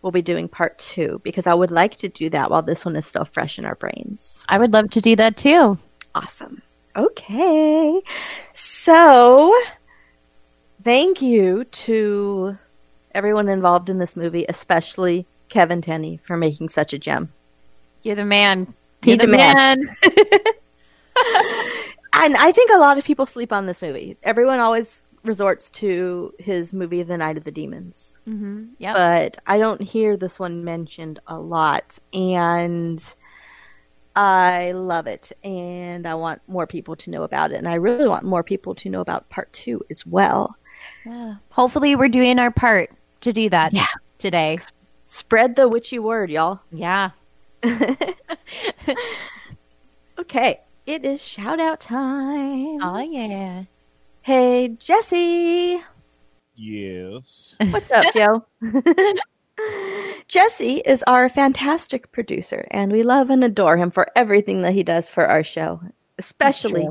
we'll 0.00 0.12
be 0.12 0.22
doing 0.22 0.48
part 0.48 0.78
2 0.78 1.20
because 1.24 1.46
I 1.46 1.54
would 1.54 1.70
like 1.70 1.96
to 1.96 2.08
do 2.08 2.28
that 2.30 2.50
while 2.50 2.62
this 2.62 2.84
one 2.84 2.96
is 2.96 3.06
still 3.06 3.24
fresh 3.24 3.58
in 3.58 3.64
our 3.64 3.74
brains. 3.74 4.44
I 4.48 4.58
would 4.58 4.72
love 4.72 4.90
to 4.90 5.00
do 5.00 5.16
that 5.16 5.36
too. 5.36 5.78
Awesome. 6.14 6.62
Okay. 6.96 8.00
So, 8.52 9.54
thank 10.82 11.22
you 11.22 11.64
to 11.64 12.56
everyone 13.14 13.48
involved 13.48 13.88
in 13.88 13.98
this 13.98 14.16
movie, 14.16 14.44
especially 14.48 15.26
Kevin 15.48 15.82
Tenney 15.82 16.20
for 16.24 16.36
making 16.36 16.68
such 16.68 16.92
a 16.92 16.98
gem. 16.98 17.32
You're 18.02 18.16
the 18.16 18.24
man. 18.24 18.74
You're 19.04 19.16
the 19.16 19.26
the 19.26 19.32
man. 19.32 19.80
man. 19.80 20.40
And 22.12 22.36
I 22.36 22.52
think 22.52 22.70
a 22.70 22.78
lot 22.78 22.98
of 22.98 23.04
people 23.04 23.26
sleep 23.26 23.52
on 23.52 23.66
this 23.66 23.80
movie. 23.80 24.16
Everyone 24.22 24.60
always 24.60 25.02
resorts 25.24 25.70
to 25.70 26.34
his 26.38 26.72
movie 26.74 27.02
The 27.02 27.16
Night 27.16 27.36
of 27.36 27.44
the 27.44 27.50
Demons. 27.50 28.18
mm-hmm. 28.28 28.64
Yeah. 28.78 28.92
But 28.92 29.38
I 29.46 29.58
don't 29.58 29.80
hear 29.80 30.16
this 30.16 30.38
one 30.38 30.64
mentioned 30.64 31.20
a 31.26 31.38
lot 31.38 31.98
and 32.12 33.14
I 34.16 34.72
love 34.72 35.06
it 35.06 35.32
and 35.44 36.06
I 36.06 36.14
want 36.14 36.42
more 36.48 36.66
people 36.66 36.96
to 36.96 37.10
know 37.10 37.22
about 37.22 37.52
it 37.52 37.56
and 37.56 37.68
I 37.68 37.74
really 37.74 38.08
want 38.08 38.24
more 38.24 38.42
people 38.42 38.74
to 38.76 38.90
know 38.90 39.00
about 39.00 39.28
part 39.30 39.52
2 39.52 39.84
as 39.90 40.04
well. 40.06 40.56
yeah. 41.06 41.36
Hopefully, 41.50 41.94
we're 41.96 42.08
doing 42.08 42.38
our 42.38 42.50
part 42.50 42.90
to 43.22 43.32
do 43.32 43.48
that. 43.50 43.72
Yeah. 43.72 43.86
Today. 44.18 44.58
Spread 45.06 45.56
the 45.56 45.68
witchy 45.68 45.98
word, 45.98 46.30
y'all. 46.30 46.60
Yeah. 46.72 47.10
Okay, 50.18 50.60
it 50.86 51.04
is 51.04 51.22
shout 51.22 51.58
out 51.58 51.80
time. 51.80 52.80
Oh 52.82 53.00
yeah. 53.00 53.64
Hey, 54.22 54.68
Jesse. 54.78 55.82
Yes. 56.54 57.56
What's 57.70 57.90
up, 57.90 58.14
yo? 58.14 58.46
Jesse 60.28 60.76
is 60.86 61.02
our 61.08 61.28
fantastic 61.28 62.12
producer, 62.12 62.68
and 62.70 62.92
we 62.92 63.02
love 63.02 63.30
and 63.30 63.42
adore 63.42 63.76
him 63.76 63.90
for 63.90 64.06
everything 64.14 64.62
that 64.62 64.74
he 64.74 64.84
does 64.84 65.08
for 65.08 65.26
our 65.26 65.42
show, 65.42 65.80
especially 66.18 66.88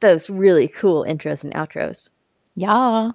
those 0.00 0.30
really 0.30 0.66
cool 0.66 1.04
intros 1.04 1.44
and 1.44 1.52
outros. 1.52 2.08
Yeah. 2.56 3.10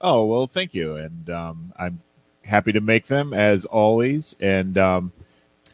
Oh 0.00 0.26
well, 0.26 0.48
thank 0.48 0.74
you, 0.74 0.96
and 0.96 1.30
um, 1.30 1.72
I'm 1.78 2.00
happy 2.44 2.72
to 2.72 2.80
make 2.80 3.06
them 3.06 3.32
as 3.32 3.64
always, 3.64 4.34
and 4.40 4.76
um, 4.76 5.12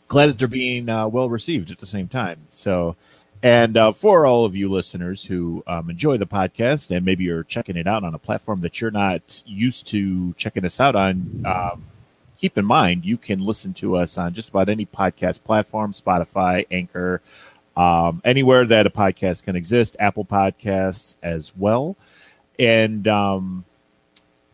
glad 0.09 0.27
that 0.27 0.39
they're 0.39 0.47
being 0.47 0.91
uh, 0.91 1.09
well 1.09 1.31
received 1.31 1.71
at 1.71 1.79
the 1.79 1.87
same 1.87 2.09
time. 2.09 2.41
So, 2.49 2.97
and 3.43 3.77
uh, 3.77 3.93
for 3.93 4.25
all 4.25 4.45
of 4.45 4.55
you 4.55 4.71
listeners 4.71 5.25
who 5.25 5.65
um, 5.67 5.91
enjoy 5.91 6.17
the 6.17 6.27
podcast 6.27 6.95
and 6.95 7.05
maybe 7.05 7.25
you're 7.25 7.43
checking 7.43 7.77
it 7.77 7.89
out 7.89 8.05
on 8.05 8.15
a 8.15 8.19
platform 8.19 8.61
that 8.61 8.81
you're 8.81 8.93
not 8.93 9.43
used 9.47 9.89
to 9.89 10.33
checking 10.35 10.65
us 10.65 10.79
out 10.79 10.95
on, 10.95 11.43
um, 11.45 11.85
keep 12.39 12.57
in 12.57 12.65
mind 12.65 13.05
you 13.05 13.17
can 13.17 13.41
listen 13.41 13.75
to 13.75 13.97
us 13.97 14.17
on 14.17 14.33
just 14.33 14.51
about 14.51 14.69
any 14.69 14.87
podcast 14.87 15.43
platform, 15.43 15.93
Spotify, 15.93 16.67
Anchor, 16.71 17.21
um, 17.77 18.21
anywhere 18.25 18.65
that 18.65 18.87
a 18.87 18.91
podcast 18.91 19.45
can 19.45 19.57
exist, 19.57 19.97
Apple 19.99 20.25
Podcasts 20.25 21.17
as 21.23 21.53
well, 21.57 21.97
and 22.59 23.09
um, 23.09 23.65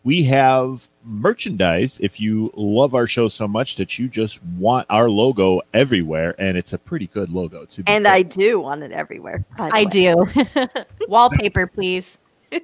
we 0.04 0.22
have 0.24 0.88
merchandise 1.08 1.98
if 2.00 2.20
you 2.20 2.52
love 2.54 2.94
our 2.94 3.06
show 3.06 3.28
so 3.28 3.48
much 3.48 3.76
that 3.76 3.98
you 3.98 4.08
just 4.08 4.44
want 4.58 4.86
our 4.90 5.08
logo 5.08 5.62
everywhere 5.72 6.34
and 6.38 6.58
it's 6.58 6.74
a 6.74 6.78
pretty 6.78 7.06
good 7.08 7.30
logo 7.30 7.64
too 7.64 7.82
And 7.86 8.06
I 8.06 8.22
do 8.22 8.60
want 8.60 8.82
it 8.82 8.92
everywhere. 8.92 9.44
I 9.58 9.84
way. 9.84 9.90
do. 9.90 10.26
Wallpaper, 11.08 11.66
please. 11.66 12.18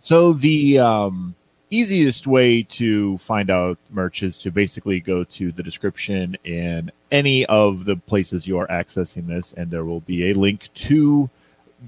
so 0.00 0.32
the 0.32 0.80
um, 0.80 1.34
easiest 1.70 2.26
way 2.26 2.62
to 2.64 3.16
find 3.18 3.48
out 3.48 3.78
merch 3.90 4.22
is 4.22 4.38
to 4.38 4.50
basically 4.50 4.98
go 4.98 5.22
to 5.24 5.52
the 5.52 5.62
description 5.62 6.36
in 6.44 6.90
any 7.10 7.46
of 7.46 7.84
the 7.84 7.96
places 7.96 8.46
you 8.46 8.58
are 8.58 8.66
accessing 8.66 9.26
this 9.26 9.52
and 9.52 9.70
there 9.70 9.84
will 9.84 10.00
be 10.00 10.30
a 10.30 10.34
link 10.34 10.68
to 10.74 11.30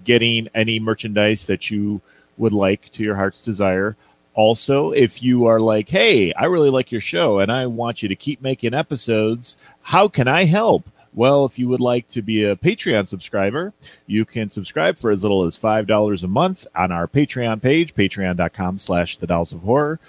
getting 0.05 0.49
any 0.55 0.79
merchandise 0.79 1.47
that 1.47 1.71
you 1.71 2.01
would 2.37 2.53
like 2.53 2.89
to 2.91 3.03
your 3.03 3.15
heart's 3.15 3.45
desire 3.45 3.97
also 4.35 4.91
if 4.93 5.23
you 5.23 5.47
are 5.47 5.61
like 5.61 5.89
hey 5.89 6.33
i 6.35 6.45
really 6.45 6.71
like 6.71 6.91
your 6.91 7.01
show 7.01 7.39
and 7.39 7.51
i 7.51 7.67
want 7.67 8.03
you 8.03 8.09
to 8.09 8.17
keep 8.17 8.43
making 8.43 8.75
episodes 8.75 9.57
how 9.83 10.09
can 10.09 10.29
i 10.29 10.45
help? 10.45 10.89
Well 11.15 11.45
if 11.45 11.61
you 11.61 11.69
would 11.69 11.81
like 11.81 12.09
to 12.09 12.23
be 12.23 12.45
a 12.45 12.57
patreon 12.57 13.07
subscriber 13.07 13.73
you 14.07 14.25
can 14.25 14.51
subscribe 14.51 14.97
for 14.97 15.13
as 15.13 15.23
little 15.23 15.45
as 15.45 15.57
five 15.57 15.87
dollars 15.87 16.25
a 16.25 16.29
month 16.29 16.67
on 16.75 16.91
our 16.91 17.07
patreon 17.07 17.63
page 17.63 17.95
patreon.com 17.95 18.79
slash 18.79 19.17
the 19.17 19.27
dolls 19.27 19.53
of 19.53 19.63
horror. 19.63 20.01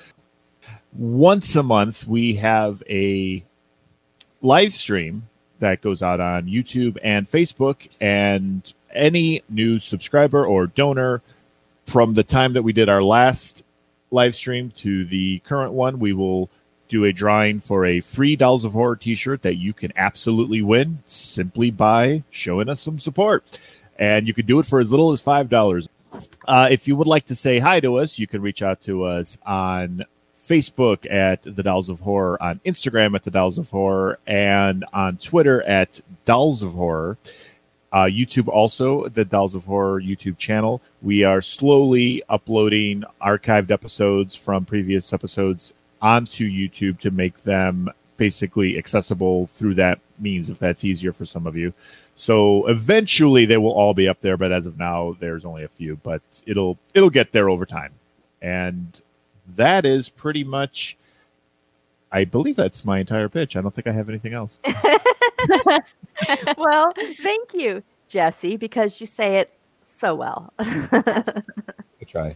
Once 0.93 1.55
a 1.55 1.63
month 1.63 2.07
we 2.07 2.35
have 2.35 2.81
a 2.89 3.43
live 4.41 4.73
stream 4.73 5.27
that 5.59 5.81
goes 5.81 6.01
out 6.01 6.19
on 6.19 6.45
youtube 6.45 6.97
and 7.03 7.27
facebook 7.27 7.87
and 8.01 8.73
any 8.93 9.43
new 9.49 9.77
subscriber 9.77 10.45
or 10.45 10.67
donor 10.67 11.21
from 11.85 12.13
the 12.13 12.23
time 12.23 12.53
that 12.53 12.63
we 12.63 12.73
did 12.73 12.89
our 12.89 13.03
last 13.03 13.64
live 14.15 14.33
stream 14.35 14.71
to 14.71 15.05
the 15.05 15.39
current 15.39 15.73
one, 15.73 15.99
we 15.99 16.13
will 16.13 16.49
do 16.87 17.03
a 17.03 17.13
drawing 17.13 17.59
for 17.59 17.85
a 17.85 17.99
free 18.01 18.35
Dolls 18.35 18.65
of 18.65 18.73
Horror 18.73 18.95
t 18.95 19.15
shirt 19.15 19.43
that 19.43 19.55
you 19.55 19.73
can 19.73 19.91
absolutely 19.95 20.61
win 20.61 20.99
simply 21.05 21.69
by 21.69 22.23
showing 22.31 22.69
us 22.69 22.79
some 22.79 22.99
support. 22.99 23.43
And 23.97 24.27
you 24.27 24.33
can 24.33 24.45
do 24.45 24.59
it 24.59 24.65
for 24.65 24.79
as 24.79 24.91
little 24.91 25.11
as 25.11 25.21
$5. 25.21 25.87
Uh, 26.47 26.67
if 26.71 26.87
you 26.87 26.95
would 26.95 27.07
like 27.07 27.25
to 27.27 27.35
say 27.35 27.59
hi 27.59 27.79
to 27.79 27.97
us, 27.97 28.19
you 28.19 28.27
can 28.27 28.41
reach 28.41 28.61
out 28.61 28.81
to 28.81 29.03
us 29.03 29.37
on 29.45 30.05
Facebook 30.39 31.09
at 31.09 31.41
The 31.43 31.63
Dolls 31.63 31.89
of 31.89 32.01
Horror, 32.01 32.41
on 32.41 32.59
Instagram 32.65 33.15
at 33.15 33.23
The 33.23 33.31
Dolls 33.31 33.57
of 33.57 33.69
Horror, 33.69 34.19
and 34.27 34.85
on 34.93 35.17
Twitter 35.17 35.63
at 35.63 36.01
Dolls 36.25 36.61
of 36.61 36.73
Horror. 36.73 37.17
Uh, 37.95 38.07
YouTube 38.07 38.49
also, 38.49 39.07
the 39.07 39.23
Dolls 39.23 39.55
of 39.55 39.63
Horror 39.63 40.01
YouTube 40.01 40.37
channel. 40.37 40.81
We 41.01 41.23
are 41.23 41.41
slowly 41.41 42.21
uploading 42.27 43.05
archived 43.21 43.71
episodes 43.71 44.35
from 44.35 44.65
previous 44.65 45.13
episodes 45.13 45.71
onto 46.01 46.45
YouTube 46.45 46.99
to 46.99 47.11
make 47.11 47.43
them 47.43 47.89
basically 48.17 48.77
accessible 48.77 49.47
through 49.47 49.75
that 49.75 49.99
means, 50.19 50.49
if 50.49 50.59
that's 50.59 50.83
easier 50.83 51.13
for 51.13 51.23
some 51.23 51.47
of 51.47 51.55
you. 51.55 51.73
So 52.17 52.67
eventually 52.67 53.45
they 53.45 53.55
will 53.55 53.71
all 53.71 53.93
be 53.93 54.09
up 54.09 54.19
there, 54.19 54.35
but 54.35 54.51
as 54.51 54.67
of 54.67 54.77
now, 54.77 55.15
there's 55.21 55.45
only 55.45 55.63
a 55.63 55.69
few. 55.69 55.95
But 56.03 56.21
it'll 56.45 56.77
it'll 56.93 57.09
get 57.09 57.31
there 57.31 57.49
over 57.49 57.65
time, 57.65 57.93
and 58.41 59.01
that 59.55 59.85
is 59.85 60.09
pretty 60.09 60.43
much. 60.43 60.97
I 62.11 62.25
believe 62.25 62.57
that's 62.57 62.83
my 62.83 62.99
entire 62.99 63.29
pitch. 63.29 63.55
I 63.55 63.61
don't 63.61 63.73
think 63.73 63.87
I 63.87 63.93
have 63.93 64.09
anything 64.09 64.33
else. 64.33 64.59
well, 66.57 66.93
thank 67.21 67.53
you, 67.53 67.83
Jesse, 68.07 68.57
because 68.57 68.99
you 68.99 69.07
say 69.07 69.37
it 69.39 69.51
so 69.81 70.15
well. 70.15 70.53
I 70.59 71.23
try. 72.07 72.35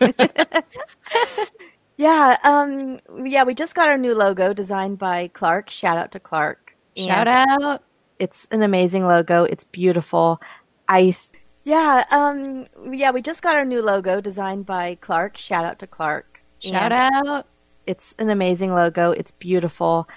yeah, 1.96 2.36
um, 2.44 3.00
yeah, 3.24 3.42
we 3.44 3.54
just 3.54 3.74
got 3.74 3.88
our 3.88 3.98
new 3.98 4.14
logo 4.14 4.52
designed 4.52 4.98
by 4.98 5.28
Clark. 5.28 5.70
Shout 5.70 5.98
out 5.98 6.12
to 6.12 6.20
Clark. 6.20 6.76
Shout 6.96 7.28
And 7.28 7.28
out. 7.28 7.82
It's 8.18 8.46
an 8.50 8.62
amazing 8.62 9.06
logo. 9.06 9.44
It's 9.44 9.64
beautiful. 9.64 10.40
I 10.88 11.08
s- 11.08 11.32
yeah, 11.64 12.04
um, 12.10 12.66
yeah, 12.92 13.10
we 13.10 13.22
just 13.22 13.42
got 13.42 13.56
our 13.56 13.64
new 13.64 13.82
logo 13.82 14.20
designed 14.20 14.66
by 14.66 14.96
Clark. 15.00 15.36
Shout 15.36 15.64
out 15.64 15.78
to 15.80 15.86
Clark. 15.86 16.42
Shout 16.58 16.92
And 16.92 16.92
out. 16.92 17.46
It's 17.86 18.14
an 18.18 18.30
amazing 18.30 18.74
logo. 18.74 19.12
It's 19.12 19.30
beautiful. 19.32 20.08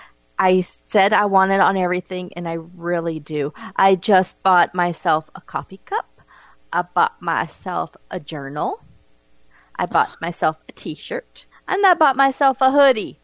I 0.43 0.59
said 0.59 1.13
I 1.13 1.25
want 1.27 1.53
it 1.53 1.61
on 1.61 1.77
everything, 1.77 2.33
and 2.33 2.49
I 2.49 2.57
really 2.75 3.17
do. 3.17 3.53
I 3.77 3.95
just 3.95 4.43
bought 4.43 4.75
myself 4.75 5.29
a 5.35 5.39
coffee 5.39 5.79
cup. 5.85 6.19
I 6.73 6.81
bought 6.81 7.21
myself 7.21 7.95
a 8.11 8.19
journal. 8.19 8.83
I 9.77 9.85
bought 9.85 10.19
myself 10.19 10.57
a 10.67 10.73
t 10.73 10.95
shirt. 10.95 11.45
And 11.65 11.85
I 11.85 11.93
bought 11.93 12.17
myself 12.17 12.57
a 12.59 12.71
hoodie. 12.71 13.19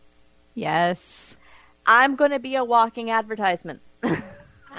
Yes. 0.55 1.35
I'm 1.85 2.15
going 2.15 2.31
to 2.31 2.39
be 2.39 2.55
a 2.55 2.63
walking 2.63 3.11
advertisement. 3.11 3.81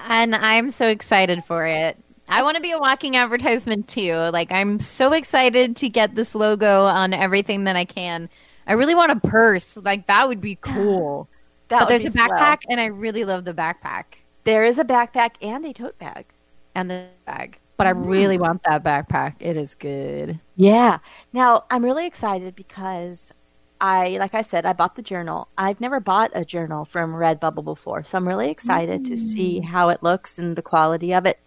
and 0.09 0.35
I'm 0.35 0.71
so 0.71 0.89
excited 0.89 1.45
for 1.45 1.67
it. 1.67 1.99
I 2.27 2.43
want 2.43 2.55
to 2.55 2.63
be 2.63 2.71
a 2.71 2.79
walking 2.79 3.17
advertisement 3.17 3.87
too. 3.87 4.15
Like 4.15 4.51
I'm 4.51 4.79
so 4.79 5.13
excited 5.13 5.77
to 5.77 5.91
get 5.91 6.15
this 6.15 6.35
logo 6.35 6.87
on 6.87 7.13
everything 7.13 7.65
that 7.65 7.77
I 7.77 7.85
can. 7.85 8.31
I 8.67 8.73
really 8.73 8.95
want 8.95 9.13
a 9.13 9.29
purse. 9.29 9.77
Like 9.77 10.07
that 10.07 10.27
would 10.27 10.41
be 10.41 10.55
cool. 10.63 11.29
That 11.71 11.81
but 11.81 11.89
there's 11.89 12.03
a 12.03 12.11
backpack, 12.11 12.63
and 12.69 12.81
I 12.81 12.87
really 12.87 13.25
love 13.25 13.45
the 13.45 13.55
backpack 13.55 14.05
There 14.45 14.65
is 14.65 14.79
a 14.79 14.85
backpack 14.85 15.37
and 15.41 15.65
a 15.65 15.73
tote 15.73 15.99
bag. 15.99 16.27
and 16.75 16.91
the 16.91 17.07
bag. 17.27 17.59
But 17.77 17.87
I 17.87 17.91
really 17.91 18.37
mm. 18.37 18.43
want 18.43 18.63
that 18.65 18.85
backpack. 18.85 19.37
It 19.41 19.57
is 19.57 19.75
good. 19.75 20.39
Yeah. 20.57 20.99
Now 21.33 21.65
I'm 21.71 21.83
really 21.85 22.07
excited 22.07 22.55
because 22.55 23.33
I, 23.81 24.19
like 24.19 24.35
I 24.35 24.43
said, 24.43 24.67
I 24.67 24.75
bought 24.75 24.97
the 24.97 25.03
journal. 25.03 25.49
I've 25.57 25.81
never 25.81 26.01
bought 26.01 26.31
a 26.35 26.45
journal 26.45 26.85
from 26.85 27.15
Redbubble 27.15 27.65
before, 27.65 28.03
so 28.05 28.19
I'm 28.19 28.29
really 28.29 28.51
excited 28.51 29.07
to 29.07 29.17
see 29.17 29.61
mm. 29.61 29.65
how 29.65 29.89
it 29.89 30.03
looks 30.03 30.39
and 30.39 30.57
the 30.57 30.63
quality 30.63 31.15
of 31.15 31.25
it. 31.25 31.39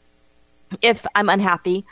If 0.81 1.05
I'm 1.13 1.29
unhappy 1.29 1.85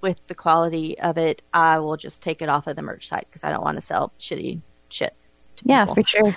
with 0.00 0.24
the 0.28 0.34
quality 0.34 0.96
of 1.00 1.18
it, 1.18 1.42
I 1.52 1.80
will 1.80 1.96
just 1.96 2.22
take 2.22 2.42
it 2.42 2.48
off 2.48 2.66
of 2.66 2.76
the 2.76 2.82
merch 2.82 3.08
site 3.08 3.26
because 3.28 3.42
I 3.42 3.50
don't 3.50 3.64
want 3.64 3.78
to 3.78 3.80
sell 3.80 4.12
shitty 4.20 4.60
shit. 4.90 5.14
to 5.56 5.64
Yeah, 5.66 5.86
for 5.86 6.04
sure. 6.04 6.36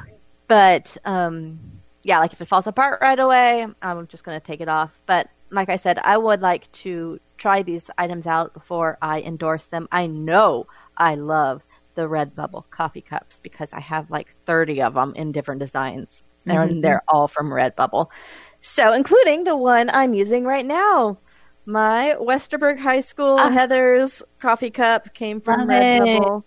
But 0.52 0.98
um, 1.06 1.62
yeah, 2.04 2.20
like 2.20 2.34
if 2.34 2.42
it 2.42 2.48
falls 2.50 2.68
apart 2.68 3.00
right 3.00 3.18
away, 3.18 3.66
I'm 3.82 4.08
just 4.08 4.26
going 4.26 4.38
to 4.38 4.46
take 4.46 4.60
it 4.60 4.68
off. 4.68 4.92
But 5.06 5.30
like 5.50 5.70
I 5.70 5.78
said, 5.78 5.98
I 6.00 6.18
would 6.18 6.42
like 6.42 6.70
to 6.84 7.22
try 7.38 7.64
these 7.64 7.90
items 7.98 8.28
out 8.28 8.54
before 8.54 8.98
I 9.02 9.22
endorse 9.22 9.68
them. 9.68 9.88
I 9.94 10.08
know 10.08 10.68
I 10.98 11.16
love 11.16 11.62
the 11.96 12.02
Redbubble 12.02 12.66
coffee 12.70 13.00
cups 13.00 13.40
because 13.40 13.72
I 13.72 13.80
have 13.80 14.12
like 14.12 14.36
30 14.46 14.82
of 14.82 14.96
them 14.96 15.14
in 15.16 15.32
different 15.32 15.60
designs. 15.60 16.22
They're, 16.44 16.68
Mhm. 16.68 16.82
they're 16.82 17.04
all 17.08 17.30
from 17.30 17.50
Redbubble. 17.50 18.08
So, 18.60 18.92
including 18.92 19.46
the 19.46 19.56
one 19.56 19.90
I'm 19.94 20.14
using 20.14 20.44
right 20.44 20.66
now. 20.66 21.18
My 21.66 22.18
Westerberg 22.20 22.78
High 22.78 23.02
School 23.02 23.38
Heathers 23.38 24.22
coffee 24.40 24.70
cup 24.72 25.14
came 25.14 25.40
from 25.40 25.62
Love 25.62 25.70
it. 25.70 26.02
Redbubble. 26.02 26.44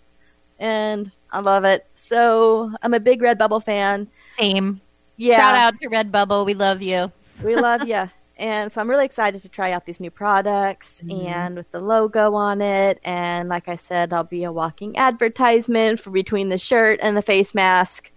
And 0.59 1.11
I 1.35 1.39
love 1.41 1.65
it. 1.65 1.85
So, 1.95 2.71
I'm 2.81 2.93
a 2.93 2.99
big 2.99 3.21
Redbubble 3.21 3.63
fan. 3.63 4.07
Same. 4.31 4.79
Yeah. 5.17 5.35
Shout 5.37 5.55
out 5.55 5.81
to 5.81 5.89
Redbubble. 5.89 6.45
We 6.45 6.53
love 6.53 6.81
you. 6.81 7.11
We 7.43 7.55
love 7.55 7.87
you. 7.87 8.09
And 8.37 8.73
so 8.73 8.81
I'm 8.81 8.89
really 8.89 9.05
excited 9.05 9.41
to 9.43 9.47
try 9.47 9.71
out 9.71 9.85
these 9.85 10.01
new 10.01 10.11
products 10.11 11.01
Mm-hmm. 11.05 11.25
and 11.27 11.55
with 11.55 11.71
the 11.71 11.79
logo 11.79 12.33
on 12.35 12.61
it. 12.61 12.99
And 13.05 13.47
like 13.47 13.69
I 13.69 13.77
said, 13.77 14.11
I'll 14.11 14.25
be 14.25 14.43
a 14.43 14.51
walking 14.51 14.97
advertisement 14.97 16.01
for 16.01 16.09
between 16.09 16.49
the 16.49 16.57
shirt 16.57 16.99
and 17.01 17.15
the 17.15 17.21
face 17.21 17.55
mask 17.55 18.11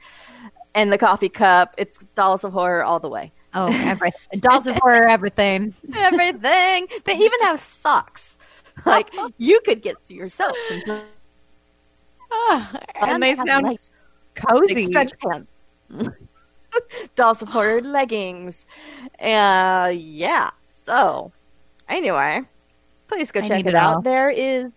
and 0.74 0.90
the 0.90 0.98
coffee 0.98 1.28
cup. 1.28 1.72
It's 1.78 1.98
dolls 2.16 2.42
of 2.42 2.52
horror 2.52 2.82
all 2.82 2.98
the 2.98 3.08
way. 3.08 3.30
Oh, 3.54 3.68
everything. 3.72 4.40
Dolls 4.40 4.66
of 4.66 4.74
horror, 4.78 5.06
everything. 5.08 5.72
Everything. 5.94 6.88
they 7.04 7.14
even 7.14 7.40
have 7.42 7.60
socks. 7.60 8.38
Like 8.84 9.14
you 9.38 9.60
could 9.64 9.82
get 9.82 10.04
to 10.06 10.14
yourself. 10.14 10.56
some- 10.84 11.02
and 12.30 13.22
they 13.22 13.30
have 13.30 13.46
sound 13.46 13.64
nice 13.66 13.90
cozy. 14.34 14.74
big 14.74 14.86
stretch 14.86 15.12
pants. 15.18 15.50
Dolls 17.14 17.42
of 17.42 17.48
Horror 17.48 17.80
leggings. 17.80 18.66
Uh, 19.20 19.92
yeah. 19.94 20.50
So, 20.68 21.32
anyway, 21.88 22.42
please 23.06 23.32
go 23.32 23.40
I 23.40 23.48
check 23.48 23.66
it 23.66 23.74
out. 23.74 24.04
There 24.04 24.30
is 24.30 24.72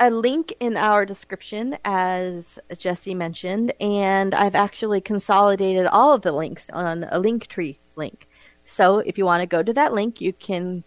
a 0.00 0.10
link 0.10 0.54
in 0.60 0.76
our 0.76 1.04
description, 1.04 1.76
as 1.84 2.58
Jesse 2.76 3.14
mentioned, 3.14 3.72
and 3.80 4.34
I've 4.34 4.54
actually 4.54 5.00
consolidated 5.00 5.86
all 5.86 6.14
of 6.14 6.22
the 6.22 6.32
links 6.32 6.70
on 6.70 7.04
a 7.04 7.20
Linktree 7.20 7.78
link. 7.96 8.28
So, 8.64 8.98
if 8.98 9.18
you 9.18 9.24
want 9.24 9.40
to 9.40 9.46
go 9.46 9.62
to 9.62 9.72
that 9.72 9.92
link, 9.92 10.20
you 10.20 10.32
can 10.32 10.84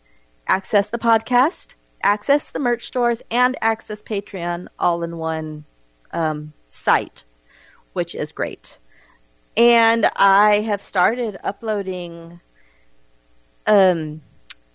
access 0.47 0.89
the 0.89 0.99
podcast, 0.99 1.75
access 2.03 2.49
the 2.49 2.59
merch 2.59 2.85
stores, 2.85 3.21
and 3.31 3.57
access 3.61 4.01
Patreon 4.01 4.67
all 4.79 5.03
in 5.03 5.17
one 5.17 5.65
um, 6.13 6.53
site, 6.67 7.23
which 7.93 8.15
is 8.15 8.31
great. 8.31 8.79
And 9.57 10.09
I 10.15 10.61
have 10.61 10.81
started 10.81 11.37
uploading 11.43 12.39
um, 13.67 14.21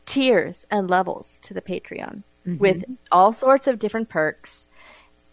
tiers 0.04 0.66
and 0.70 0.88
levels 0.88 1.40
to 1.40 1.54
the 1.54 1.62
Patreon 1.62 2.22
Mhm. 2.46 2.58
with 2.58 2.84
all 3.10 3.32
sorts 3.32 3.66
of 3.66 3.78
different 3.78 4.08
perks. 4.08 4.68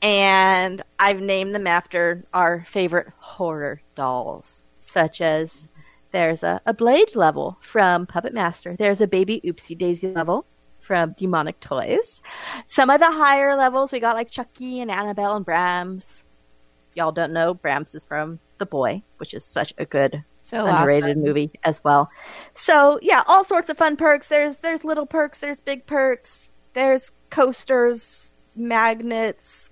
And 0.01 0.81
I've 0.99 1.21
named 1.21 1.53
them 1.53 1.67
after 1.67 2.23
our 2.33 2.65
favorite 2.67 3.07
horror 3.19 3.81
dolls, 3.95 4.63
such 4.79 5.21
as 5.21 5.69
there's 6.11 6.43
a, 6.43 6.59
a 6.65 6.73
Blade 6.73 7.15
level 7.15 7.57
from 7.61 8.05
Puppet 8.05 8.33
Master, 8.33 8.75
there's 8.75 9.01
a 9.01 9.07
Baby 9.07 9.41
Oopsy 9.45 9.77
Daisy 9.77 10.07
level 10.11 10.45
from 10.83 11.13
Demonic 11.17 11.59
Toys. 11.59 12.21
Some 12.67 12.89
of 12.89 12.99
the 12.99 13.11
higher 13.11 13.55
levels 13.55 13.91
we 13.91 13.99
got 13.99 14.15
like 14.15 14.29
Chucky 14.29 14.81
and 14.81 14.91
Annabelle 14.91 15.35
and 15.35 15.45
Brahms. 15.45 16.23
Y'all 16.93 17.11
don't 17.11 17.33
know, 17.33 17.53
Brahms 17.53 17.95
is 17.95 18.05
from 18.05 18.39
The 18.59 18.65
Boy, 18.65 19.01
which 19.17 19.33
is 19.33 19.43
such 19.43 19.73
a 19.77 19.85
good 19.85 20.23
So 20.43 20.65
underrated 20.65 21.11
awesome. 21.11 21.23
movie 21.23 21.51
as 21.63 21.83
well. 21.83 22.11
So 22.53 22.99
yeah, 23.01 23.23
all 23.27 23.43
sorts 23.43 23.69
of 23.69 23.77
fun 23.77 23.95
perks. 23.95 24.27
There's 24.27 24.57
there's 24.57 24.83
little 24.83 25.05
perks, 25.05 25.39
there's 25.39 25.61
big 25.61 25.85
perks, 25.85 26.51
there's 26.73 27.11
coasters, 27.29 28.31
magnets, 28.55 29.71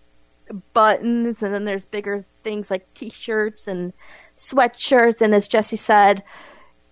buttons, 0.74 1.44
and 1.44 1.54
then 1.54 1.66
there's 1.66 1.86
bigger 1.86 2.26
things 2.40 2.72
like 2.72 2.92
t-shirts 2.94 3.68
and 3.68 3.94
sweatshirts. 4.38 5.22
And 5.22 5.36
as 5.36 5.48
Jesse 5.48 5.76
said, 5.76 6.24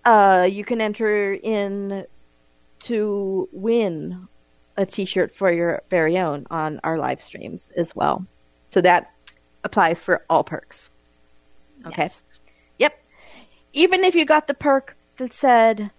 uh, 0.04 0.48
you 0.50 0.64
can 0.64 0.80
enter 0.80 1.32
in 1.32 2.06
to 2.80 3.48
win 3.52 4.26
a 4.76 4.86
t-shirt 4.86 5.34
for 5.34 5.52
your 5.52 5.82
very 5.90 6.18
own 6.18 6.46
on 6.50 6.80
our 6.84 6.98
live 6.98 7.20
streams 7.20 7.70
as 7.76 7.94
well. 7.94 8.24
So 8.70 8.80
that 8.80 9.10
applies 9.64 10.02
for 10.02 10.24
all 10.30 10.42
perks. 10.44 10.90
Okay. 11.86 12.08
Yep. 12.78 12.98
Even 13.72 14.04
if 14.04 14.14
you 14.14 14.24
got 14.24 14.46
the 14.46 14.54
perk 14.54 14.96
that 15.16 15.32
said 15.34 15.90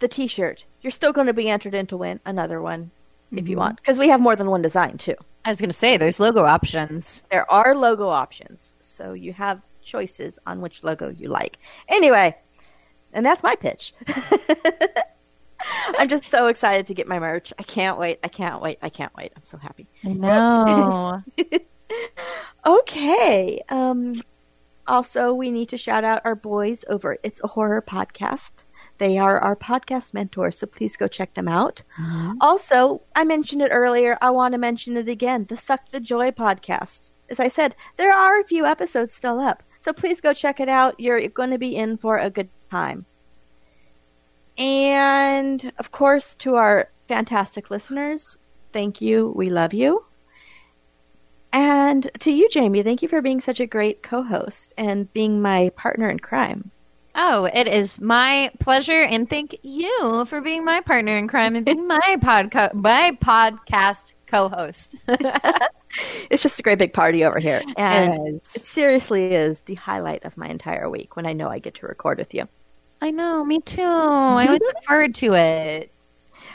the 0.00 0.08
t-shirt, 0.08 0.64
you're 0.82 0.90
still 0.90 1.12
going 1.12 1.26
to 1.26 1.32
be 1.32 1.48
entered 1.48 1.74
in 1.74 1.86
to 1.88 1.96
win 1.96 2.20
another 2.24 2.60
one 2.60 2.90
if 3.32 3.48
you 3.48 3.56
Mhm. 3.56 3.60
want 3.60 3.76
because 3.76 3.98
we 3.98 4.08
have 4.08 4.20
more 4.20 4.34
than 4.34 4.50
one 4.50 4.62
design 4.62 4.98
too. 4.98 5.14
I 5.44 5.50
was 5.50 5.58
going 5.60 5.70
to 5.70 5.76
say, 5.76 5.96
there's 5.96 6.20
logo 6.20 6.44
options. 6.44 7.22
There 7.30 7.50
are 7.50 7.74
logo 7.74 8.08
options, 8.08 8.74
so 8.80 9.12
you 9.12 9.32
have 9.34 9.60
choices 9.82 10.38
on 10.46 10.60
which 10.60 10.82
logo 10.82 11.10
you 11.10 11.28
like. 11.28 11.58
Anyway, 11.88 12.36
and 13.12 13.24
that's 13.24 13.42
my 13.42 13.54
pitch. 13.56 13.94
I'm 15.98 16.08
just 16.08 16.26
so 16.26 16.46
excited 16.48 16.86
to 16.86 16.94
get 16.94 17.06
my 17.08 17.18
merch. 17.18 17.52
I 17.58 17.62
can't 17.62 17.98
wait. 17.98 18.18
I 18.22 18.28
can't 18.28 18.62
wait. 18.62 18.78
I 18.82 18.88
can't 18.88 19.14
wait. 19.16 19.32
I'm 19.36 19.42
so 19.42 19.58
happy. 19.58 19.88
I 20.04 20.12
know. 20.12 21.22
Okay. 22.66 23.60
Um 23.68 24.14
also 24.86 25.32
we 25.32 25.50
need 25.50 25.68
to 25.70 25.76
shout 25.76 26.04
out 26.04 26.22
our 26.24 26.34
boys 26.34 26.84
over 26.88 27.16
It's 27.22 27.40
a 27.42 27.48
Horror 27.48 27.82
Podcast. 27.82 28.64
They 28.98 29.16
are 29.18 29.38
our 29.40 29.56
podcast 29.56 30.12
mentors, 30.12 30.58
so 30.58 30.66
please 30.66 30.96
go 30.96 31.08
check 31.08 31.32
them 31.34 31.48
out. 31.48 31.82
Also, 32.40 33.00
I 33.16 33.24
mentioned 33.24 33.62
it 33.62 33.70
earlier. 33.72 34.18
I 34.20 34.30
want 34.30 34.52
to 34.52 34.58
mention 34.58 34.96
it 34.96 35.08
again. 35.08 35.46
The 35.48 35.56
Suck 35.56 35.90
the 35.90 36.00
Joy 36.00 36.32
podcast. 36.32 37.10
As 37.30 37.40
I 37.40 37.48
said, 37.48 37.74
there 37.96 38.12
are 38.12 38.40
a 38.40 38.44
few 38.44 38.66
episodes 38.66 39.14
still 39.14 39.40
up. 39.40 39.62
So 39.78 39.92
please 39.94 40.20
go 40.20 40.34
check 40.34 40.60
it 40.60 40.68
out. 40.68 41.00
You're 41.00 41.26
going 41.28 41.50
to 41.50 41.58
be 41.58 41.76
in 41.76 41.96
for 41.96 42.18
a 42.18 42.28
good 42.28 42.50
time. 42.70 43.06
And 44.60 45.72
of 45.78 45.90
course, 45.90 46.36
to 46.36 46.56
our 46.56 46.90
fantastic 47.08 47.70
listeners, 47.70 48.38
thank 48.72 49.00
you. 49.00 49.32
We 49.34 49.50
love 49.50 49.74
you. 49.74 50.04
And 51.52 52.10
to 52.20 52.30
you, 52.32 52.48
Jamie, 52.48 52.82
thank 52.82 53.02
you 53.02 53.08
for 53.08 53.22
being 53.22 53.40
such 53.40 53.60
a 53.60 53.66
great 53.66 54.02
co 54.02 54.22
host 54.22 54.74
and 54.78 55.12
being 55.12 55.42
my 55.42 55.70
partner 55.76 56.08
in 56.08 56.20
crime. 56.20 56.72
Oh, 57.16 57.46
it 57.46 57.66
is 57.68 58.00
my 58.00 58.52
pleasure, 58.60 59.02
and 59.02 59.28
thank 59.28 59.58
you 59.62 60.24
for 60.26 60.40
being 60.40 60.64
my 60.64 60.80
partner 60.80 61.16
in 61.18 61.28
crime 61.28 61.56
and 61.56 61.66
being 61.66 61.86
my 61.88 62.16
podca- 62.20 62.74
my 62.74 63.18
podcast 63.22 64.14
co-host. 64.26 64.94
it's 66.30 66.42
just 66.42 66.60
a 66.60 66.62
great 66.62 66.78
big 66.78 66.92
party 66.92 67.24
over 67.24 67.40
here, 67.40 67.64
and 67.76 68.36
It 68.36 68.44
it, 68.54 68.62
seriously 68.62 69.34
is 69.34 69.62
the 69.62 69.74
highlight 69.74 70.24
of 70.24 70.36
my 70.36 70.48
entire 70.48 70.88
week 70.88 71.16
when 71.16 71.26
I 71.26 71.32
know 71.32 71.48
I 71.48 71.58
get 71.58 71.74
to 71.76 71.86
record 71.86 72.18
with 72.18 72.34
you. 72.34 72.48
I 73.00 73.10
know, 73.10 73.44
me 73.44 73.60
too. 73.60 73.82
I 73.82 74.46
always 74.46 74.60
look 74.60 74.84
forward 74.84 75.14
to 75.16 75.34
it. 75.34 75.90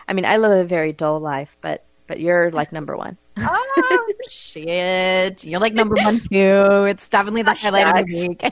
I 0.07 0.13
mean, 0.13 0.26
I 0.26 0.38
live 0.38 0.51
a 0.51 0.63
very 0.63 0.93
dull 0.93 1.19
life, 1.19 1.57
but 1.61 1.84
but 2.07 2.19
you're 2.19 2.51
like 2.51 2.72
number 2.72 2.95
one. 2.95 3.17
Oh 3.38 4.13
shit! 4.30 5.43
You're 5.43 5.59
like 5.59 5.73
number 5.73 5.95
one 5.95 6.19
too. 6.31 6.85
It's 6.85 7.09
definitely 7.09 7.41
the 7.41 7.55
highlight 7.55 7.99
of 7.99 8.07
the 8.07 8.27
week. 8.27 8.43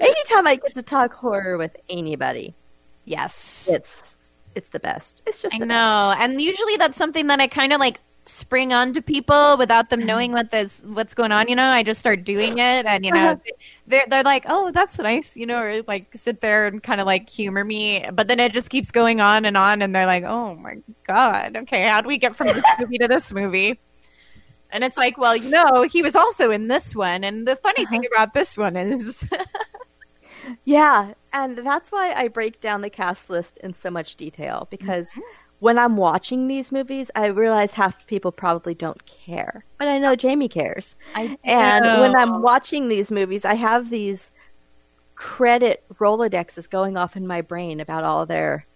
Anytime 0.00 0.46
I 0.46 0.56
get 0.56 0.74
to 0.74 0.82
talk 0.82 1.12
horror 1.12 1.56
with 1.56 1.76
anybody, 1.88 2.54
yes, 3.04 3.70
it's 3.72 4.34
it's 4.54 4.68
the 4.70 4.80
best. 4.80 5.22
It's 5.26 5.40
just 5.40 5.54
I 5.54 5.58
know, 5.58 6.14
and 6.18 6.40
usually 6.40 6.76
that's 6.76 6.98
something 6.98 7.28
that 7.28 7.40
I 7.40 7.46
kind 7.46 7.72
of 7.72 7.78
like 7.80 8.00
spring 8.26 8.72
onto 8.72 9.02
people 9.02 9.56
without 9.56 9.90
them 9.90 10.04
knowing 10.06 10.32
what 10.32 10.50
this 10.50 10.82
what's 10.86 11.14
going 11.14 11.32
on. 11.32 11.48
You 11.48 11.56
know, 11.56 11.68
I 11.68 11.82
just 11.82 12.00
start 12.00 12.24
doing 12.24 12.58
it, 12.58 12.86
and 12.86 13.04
you 13.04 13.12
know, 13.12 13.38
they're 13.86 14.06
they're 14.08 14.22
like, 14.22 14.44
"Oh, 14.48 14.70
that's 14.70 14.98
nice," 14.98 15.36
you 15.36 15.46
know, 15.46 15.60
or 15.60 15.82
like 15.86 16.06
sit 16.14 16.40
there 16.40 16.66
and 16.66 16.82
kind 16.82 17.00
of 17.00 17.06
like 17.06 17.28
humor 17.28 17.64
me. 17.64 18.06
But 18.12 18.28
then 18.28 18.40
it 18.40 18.52
just 18.52 18.70
keeps 18.70 18.90
going 18.90 19.20
on 19.20 19.44
and 19.44 19.56
on, 19.56 19.82
and 19.82 19.94
they're 19.94 20.06
like, 20.06 20.24
"Oh 20.24 20.54
my 20.56 20.76
god, 21.06 21.56
okay, 21.56 21.86
how 21.88 22.00
do 22.00 22.08
we 22.08 22.18
get 22.18 22.36
from 22.36 22.46
this 22.48 22.64
movie 22.80 22.98
to 22.98 23.08
this 23.08 23.32
movie?" 23.32 23.80
And 24.70 24.82
it's 24.82 24.96
like, 24.96 25.16
well, 25.16 25.36
you 25.36 25.50
know, 25.50 25.82
he 25.84 26.02
was 26.02 26.16
also 26.16 26.50
in 26.50 26.66
this 26.68 26.96
one, 26.96 27.22
and 27.22 27.46
the 27.46 27.56
funny 27.56 27.86
thing 27.86 28.04
about 28.12 28.34
this 28.34 28.56
one 28.56 28.76
is, 28.76 29.24
Yeah, 30.64 31.14
and 31.32 31.58
that's 31.58 31.90
why 31.90 32.12
I 32.12 32.28
break 32.28 32.60
down 32.60 32.80
the 32.80 32.90
cast 32.90 33.30
list 33.30 33.58
in 33.58 33.74
so 33.74 33.90
much 33.90 34.16
detail 34.16 34.66
because 34.70 35.10
Mm-hmm. 35.10 35.20
When 35.64 35.78
I'm 35.78 35.96
watching 35.96 36.46
these 36.46 36.70
movies, 36.70 37.10
I 37.14 37.24
realize 37.28 37.72
half 37.72 37.98
the 37.98 38.04
people 38.04 38.30
probably 38.30 38.74
don't 38.74 39.02
care, 39.06 39.64
but 39.78 39.88
I 39.88 39.96
know 39.96 40.14
Jamie 40.14 40.46
cares. 40.46 40.94
I 41.14 41.38
and 41.42 42.02
when. 42.02 42.14
I'm 42.14 42.42
watching 42.42 42.88
these 42.88 43.10
movies, 43.10 43.46
I 43.46 43.54
have 43.54 43.88
these 43.88 44.30
credit 45.14 45.82
rolodexes 45.94 46.68
going 46.68 46.98
off 46.98 47.16
in 47.16 47.26
my 47.26 47.40
brain 47.40 47.80
about 47.80 48.04
all 48.04 48.26
their. 48.26 48.66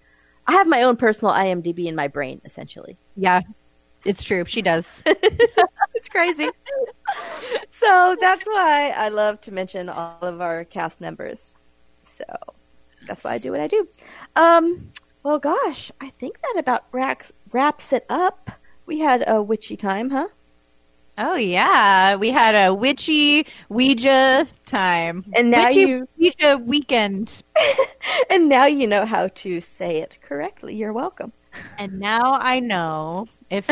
I 0.47 0.53
have 0.53 0.67
my 0.67 0.83
own 0.83 0.97
personal 0.97 1.35
IMDb 1.35 1.89
in 1.89 1.95
my 1.95 2.09
brain, 2.09 2.41
essentially. 2.47 2.97
yeah, 3.17 3.43
it's 4.07 4.23
true. 4.23 4.47
She 4.47 4.63
does. 4.63 5.03
it's 5.07 6.09
crazy. 6.09 6.49
so 7.71 8.17
that's 8.19 8.47
why 8.47 8.95
I 8.97 9.11
love 9.11 9.43
to 9.43 9.53
mention 9.53 9.91
all 9.91 10.17
of 10.23 10.41
our 10.41 10.65
cast 10.65 11.03
members. 11.03 11.55
So 12.05 12.25
that's 13.07 13.25
why 13.25 13.35
I 13.35 13.39
do 13.39 13.51
what 13.51 13.61
I 13.61 13.67
do. 13.67 13.87
Um, 14.37 14.91
well, 15.29 15.39
gosh, 15.39 15.93
I 16.01 16.09
think 16.09 16.41
that 16.41 16.55
about 16.57 16.85
wraps, 16.91 17.35
wraps 17.53 17.93
it 17.93 18.07
up. 18.09 18.51
We 18.87 19.01
had 19.01 19.23
a 19.27 19.43
witchy 19.43 19.77
time, 19.77 20.09
huh? 20.09 20.29
Oh 21.19 21.35
yeah, 21.35 22.15
we 22.17 22.31
had 22.31 22.55
a 22.55 22.73
witchy 22.73 23.45
Ouija 23.69 24.47
time, 24.65 25.27
And 25.37 25.51
now 25.51 25.67
witchy 25.67 25.81
you- 25.83 26.09
Ouija 26.17 26.57
weekend, 26.65 27.43
and 28.31 28.49
now 28.49 28.65
you 28.65 28.87
know 28.87 29.05
how 29.05 29.29
to 29.29 29.61
say 29.61 29.99
it 29.99 30.17
correctly. 30.23 30.75
You're 30.75 30.95
welcome. 30.95 31.33
and 31.79 32.01
now 32.01 32.39
I 32.41 32.61
know 32.61 33.27
if 33.51 33.69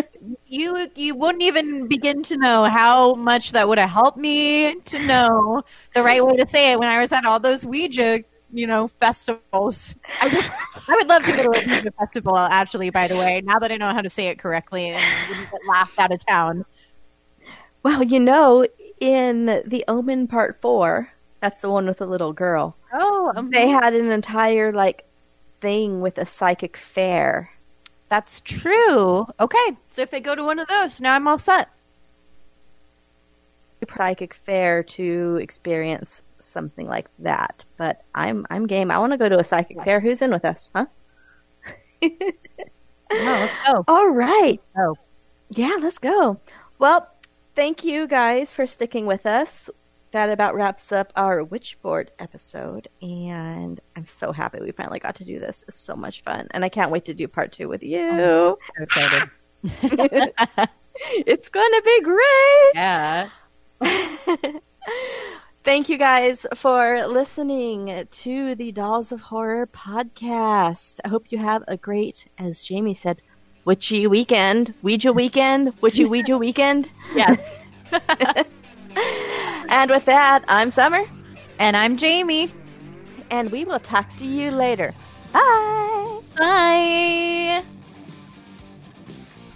you 0.46 0.90
you 0.94 1.14
wouldn't 1.14 1.42
even 1.42 1.86
begin 1.88 2.22
to 2.24 2.36
know 2.36 2.64
how 2.64 3.14
much 3.14 3.52
that 3.52 3.66
would 3.66 3.78
have 3.78 3.90
helped 3.90 4.18
me 4.18 4.74
to 4.74 4.98
know 5.06 5.62
the 5.94 6.02
right 6.02 6.22
way 6.22 6.36
to 6.36 6.46
say 6.46 6.72
it 6.72 6.78
when 6.78 6.88
I 6.88 7.00
was 7.00 7.12
at 7.12 7.24
all 7.24 7.40
those 7.40 7.64
Ouija 7.64 8.20
you 8.56 8.66
know 8.66 8.88
festivals. 8.88 9.94
I 10.20 10.26
would, 10.28 10.44
I 10.88 10.96
would 10.96 11.06
love 11.06 11.22
to 11.24 11.32
go 11.36 11.52
to 11.52 11.60
a 11.60 11.66
Ouija 11.66 11.90
festival. 11.92 12.36
Actually, 12.36 12.90
by 12.90 13.06
the 13.06 13.16
way, 13.16 13.42
now 13.44 13.58
that 13.58 13.70
I 13.70 13.76
know 13.76 13.92
how 13.92 14.00
to 14.00 14.10
say 14.10 14.28
it 14.28 14.38
correctly 14.38 14.90
and 14.90 15.50
get 15.50 15.60
laughed 15.68 15.98
out 15.98 16.12
of 16.12 16.24
town. 16.26 16.64
Well, 17.82 18.02
you 18.02 18.18
know, 18.18 18.66
in 18.98 19.46
the 19.66 19.84
Omen 19.86 20.26
Part 20.26 20.60
Four, 20.60 21.12
that's 21.40 21.60
the 21.60 21.70
one 21.70 21.86
with 21.86 21.98
the 21.98 22.06
little 22.06 22.32
girl. 22.32 22.76
Oh, 22.92 23.32
They 23.52 23.68
had 23.68 23.94
an 23.94 24.10
entire 24.10 24.72
like 24.72 25.04
thing 25.60 26.00
with 26.00 26.18
a 26.18 26.26
psychic 26.26 26.76
fair. 26.76 27.50
That's 28.08 28.40
true. 28.40 29.26
Okay, 29.38 29.76
so 29.88 30.02
if 30.02 30.14
I 30.14 30.20
go 30.20 30.34
to 30.34 30.44
one 30.44 30.58
of 30.58 30.68
those, 30.68 31.00
now 31.00 31.14
I'm 31.14 31.28
all 31.28 31.38
set. 31.38 31.68
psychic 33.96 34.34
fair 34.34 34.82
to 34.82 35.38
experience 35.40 36.22
something 36.38 36.86
like 36.86 37.08
that. 37.20 37.64
But 37.76 38.02
I'm 38.14 38.46
I'm 38.50 38.66
game. 38.66 38.90
I 38.90 38.98
want 38.98 39.12
to 39.12 39.18
go 39.18 39.28
to 39.28 39.38
a 39.38 39.44
psychic 39.44 39.82
fair. 39.84 40.00
Who's 40.00 40.22
in 40.22 40.30
with 40.30 40.44
us, 40.44 40.70
huh? 40.74 40.86
let's 42.02 43.52
go. 43.66 43.84
All 43.88 44.10
right. 44.10 44.60
Oh, 44.76 44.96
Yeah, 45.50 45.76
let's 45.80 45.98
go. 45.98 46.40
Well, 46.78 47.08
thank 47.54 47.84
you 47.84 48.06
guys 48.06 48.52
for 48.52 48.66
sticking 48.66 49.06
with 49.06 49.26
us. 49.26 49.70
That 50.12 50.30
about 50.30 50.54
wraps 50.54 50.92
up 50.92 51.12
our 51.16 51.44
Witchboard 51.44 52.08
episode, 52.20 52.88
and 53.02 53.80
I'm 53.96 54.06
so 54.06 54.32
happy 54.32 54.60
we 54.60 54.70
finally 54.70 54.98
got 55.00 55.14
to 55.16 55.24
do 55.24 55.38
this. 55.40 55.64
It's 55.68 55.78
so 55.78 55.94
much 55.94 56.22
fun, 56.22 56.46
and 56.52 56.64
I 56.64 56.68
can't 56.68 56.90
wait 56.90 57.04
to 57.06 57.14
do 57.14 57.28
part 57.28 57.52
two 57.52 57.68
with 57.68 57.82
you. 57.82 58.08
Oh, 58.12 58.58
so 58.76 58.82
excited. 58.82 59.30
it's 61.26 61.48
going 61.48 61.70
to 61.70 61.82
be 61.84 62.00
great. 62.02 62.72
Yeah. 62.74 63.28
Thank 65.66 65.88
you 65.88 65.98
guys 65.98 66.46
for 66.54 67.04
listening 67.08 68.06
to 68.08 68.54
the 68.54 68.70
Dolls 68.70 69.10
of 69.10 69.20
Horror 69.20 69.66
podcast. 69.66 71.00
I 71.04 71.08
hope 71.08 71.32
you 71.32 71.38
have 71.38 71.64
a 71.66 71.76
great, 71.76 72.28
as 72.38 72.62
Jamie 72.62 72.94
said, 72.94 73.20
witchy 73.64 74.06
weekend, 74.06 74.74
Ouija 74.84 75.12
weekend, 75.12 75.72
witchy 75.80 76.04
Ouija 76.04 76.38
weekend. 76.46 76.88
Yes. 77.16 77.66
and 79.68 79.90
with 79.90 80.04
that, 80.04 80.44
I'm 80.46 80.70
Summer. 80.70 81.02
And 81.58 81.76
I'm 81.76 81.96
Jamie. 81.96 82.52
And 83.32 83.50
we 83.50 83.64
will 83.64 83.80
talk 83.80 84.08
to 84.18 84.24
you 84.24 84.52
later. 84.52 84.94
Bye. 85.32 86.20
Bye. 86.38 87.64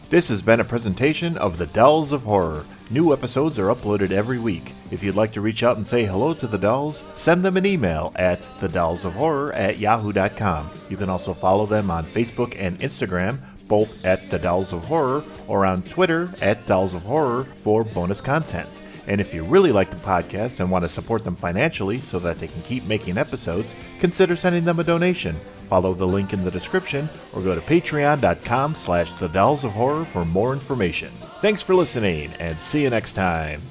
This 0.09 0.27
has 0.27 0.43
been 0.43 0.59
a 0.59 0.65
presentation 0.65 1.39
of 1.39 1.59
the 1.59 1.67
Dolls 1.67 2.11
of 2.11 2.25
Horror. 2.25 2.65
New 2.93 3.13
episodes 3.13 3.57
are 3.57 3.73
uploaded 3.73 4.11
every 4.11 4.41
week. 4.41 4.73
If 4.91 5.01
you'd 5.05 5.15
like 5.15 5.33
to 5.35 5.41
reach 5.41 5.63
out 5.63 5.77
and 5.77 5.87
say 5.87 6.05
hello 6.05 6.35
to 6.35 6.49
the 6.49 6.59
dolls, 6.59 7.05
send 7.15 7.45
them 7.45 7.57
an 7.57 7.65
email 7.65 8.13
at 8.17 8.43
thedollsofhorror 8.59 9.55
at 9.55 9.79
yahoo.com. 9.79 10.73
You 10.89 10.97
can 10.97 11.09
also 11.09 11.33
follow 11.33 11.67
them 11.67 11.89
on 11.89 12.05
Facebook 12.05 12.57
and 12.59 12.77
Instagram, 12.81 13.39
both 13.69 14.05
at 14.05 14.29
The 14.29 14.41
Dolls 14.41 14.73
of 14.73 14.85
Horror, 14.87 15.23
or 15.47 15.65
on 15.65 15.85
Twitter 15.85 16.35
at 16.41 16.67
Dolls 16.67 16.93
of 16.93 17.03
Horror 17.03 17.45
for 17.63 17.85
bonus 17.85 18.21
content. 18.21 18.69
And 19.07 19.21
if 19.21 19.33
you 19.33 19.45
really 19.45 19.71
like 19.71 19.91
the 19.91 19.97
podcast 19.99 20.59
and 20.59 20.69
want 20.69 20.85
to 20.85 20.89
support 20.89 21.23
them 21.23 21.37
financially 21.37 22.01
so 22.01 22.19
that 22.19 22.41
they 22.41 22.49
can 22.49 22.63
keep 22.63 22.85
making 22.87 23.19
episodes, 23.19 23.73
consider 24.01 24.35
sending 24.35 24.65
them 24.65 24.81
a 24.81 24.85
donation. 24.85 25.37
Follow 25.69 25.95
the 25.95 26.07
link 26.09 26.33
in 26.33 26.43
the 26.43 26.51
description 26.51 27.09
or 27.33 27.41
go 27.41 27.55
to 27.55 27.61
patreon.com 27.61 28.75
slash 28.75 29.15
the 29.15 29.29
dolls 29.29 29.63
of 29.63 29.71
horror 29.71 30.05
for 30.05 30.25
more 30.25 30.53
information. 30.53 31.13
Thanks 31.41 31.63
for 31.63 31.75
listening 31.75 32.31
and 32.39 32.61
see 32.61 32.83
you 32.83 32.91
next 32.91 33.15
time. 33.15 33.63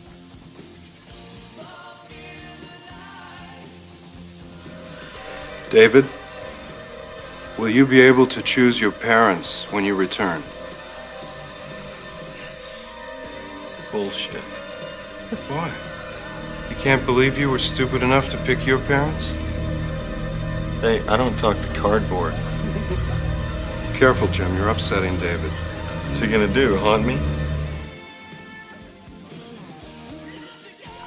David, 5.69 6.05
will 7.59 7.69
you 7.69 7.85
be 7.85 8.01
able 8.01 8.25
to 8.25 8.41
choose 8.41 8.81
your 8.81 8.91
parents 8.91 9.71
when 9.71 9.85
you 9.85 9.93
return? 9.93 10.41
Yes. 12.41 12.97
Bullshit. 13.91 14.41
Why? 15.47 15.71
You 16.71 16.81
can't 16.81 17.05
believe 17.05 17.37
you 17.37 17.51
were 17.51 17.59
stupid 17.59 18.01
enough 18.01 18.31
to 18.31 18.37
pick 18.47 18.65
your 18.65 18.79
parents? 18.79 19.29
Hey, 20.81 21.07
I 21.07 21.15
don't 21.17 21.37
talk 21.37 21.55
to 21.61 21.67
cardboard. 21.79 22.31
Careful, 23.93 24.27
Jim. 24.29 24.51
You're 24.55 24.69
upsetting 24.69 25.15
David. 25.17 25.51
What's 25.51 26.19
he 26.19 26.27
gonna 26.31 26.51
do? 26.51 26.75
Haunt 26.77 27.05
me? 27.05 27.38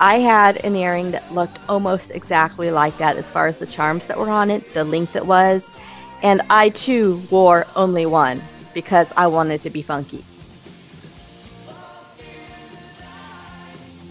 I 0.03 0.19
had 0.19 0.57
an 0.65 0.75
earring 0.75 1.13
that 1.13 1.33
looked 1.33 1.61
almost 1.69 2.11
exactly 2.11 2.73
like 2.73 2.99
that 2.99 3.17
as 3.17 3.31
far 3.31 3.47
as 3.47 3.59
the 3.59 3.67
charms 3.67 4.09
that 4.09 4.19
were 4.19 4.31
on 4.31 4.51
it, 4.51 4.75
the 4.75 4.83
length 4.83 5.15
it 5.15 5.25
was, 5.25 5.73
and 6.25 6.43
I 6.51 6.71
too 6.71 7.23
wore 7.31 7.69
only 7.77 8.05
one 8.05 8.43
because 8.75 9.13
I 9.17 9.29
wanted 9.29 9.63
to 9.63 9.71
be 9.71 9.81
funky. 9.81 10.25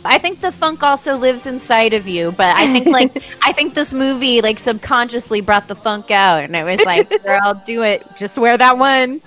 I 0.05 0.18
think 0.18 0.39
the 0.39 0.53
funk 0.53 0.81
also 0.81 1.18
lives 1.18 1.45
inside 1.45 1.93
of 1.93 2.07
you, 2.07 2.31
but 2.31 2.55
I 2.55 2.72
think 2.72 2.88
like 2.88 3.22
I 3.41 3.51
think 3.51 3.73
this 3.73 3.91
movie 3.91 4.39
like 4.39 4.59
subconsciously 4.59 5.41
brought 5.41 5.68
the 5.68 5.76
funk 5.76 6.09
out, 6.09 6.45
and 6.45 6.55
it 6.55 6.63
was 6.63 6.81
like, 6.85 7.09
girl, 7.26 7.61
do 7.65 7.84
it. 7.84 8.07
Just 8.15 8.38
wear 8.38 8.57
that 8.57 8.77
one. 8.77 9.22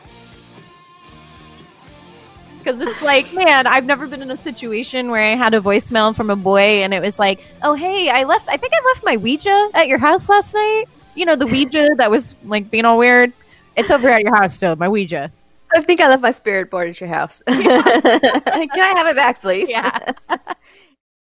Because 2.65 2.81
it's 2.81 3.03
like, 3.03 3.31
man, 3.35 3.67
I've 3.67 3.85
never 3.85 4.07
been 4.07 4.23
in 4.23 4.31
a 4.31 4.39
situation 4.39 5.11
where 5.11 5.23
I 5.23 5.37
had 5.37 5.53
a 5.53 5.61
voicemail 5.61 6.17
from 6.17 6.31
a 6.31 6.37
boy 6.37 6.83
and 6.83 6.95
it 6.95 7.03
was 7.03 7.19
like, 7.19 7.45
oh, 7.63 7.75
hey, 7.75 8.09
I 8.09 8.23
left, 8.23 8.49
I 8.49 8.57
think 8.57 8.73
I 8.73 8.83
left 8.87 9.05
my 9.05 9.19
Ouija 9.19 9.69
at 9.75 9.87
your 9.87 9.99
house 9.99 10.31
last 10.31 10.55
night. 10.55 10.85
You 11.15 11.27
know, 11.27 11.37
the 11.37 11.47
Ouija 11.47 11.91
that 11.99 12.11
was 12.11 12.35
like 12.45 12.71
being 12.71 12.87
all 12.87 12.97
weird. 12.97 13.35
It's 13.77 13.91
over 13.91 14.09
at 14.09 14.23
your 14.23 14.35
house 14.35 14.55
still, 14.55 14.77
my 14.77 14.89
Ouija. 14.89 15.31
I 15.75 15.83
think 15.83 16.01
I 16.01 16.09
left 16.09 16.23
my 16.23 16.31
spirit 16.31 16.71
board 16.71 16.89
at 16.89 17.01
your 17.01 17.09
house. 17.09 17.43
Can 17.47 17.57
I 17.59 18.93
have 18.97 19.09
it 19.09 19.17
back, 19.17 19.43
please? 19.43 19.69
Yeah. 19.69 20.13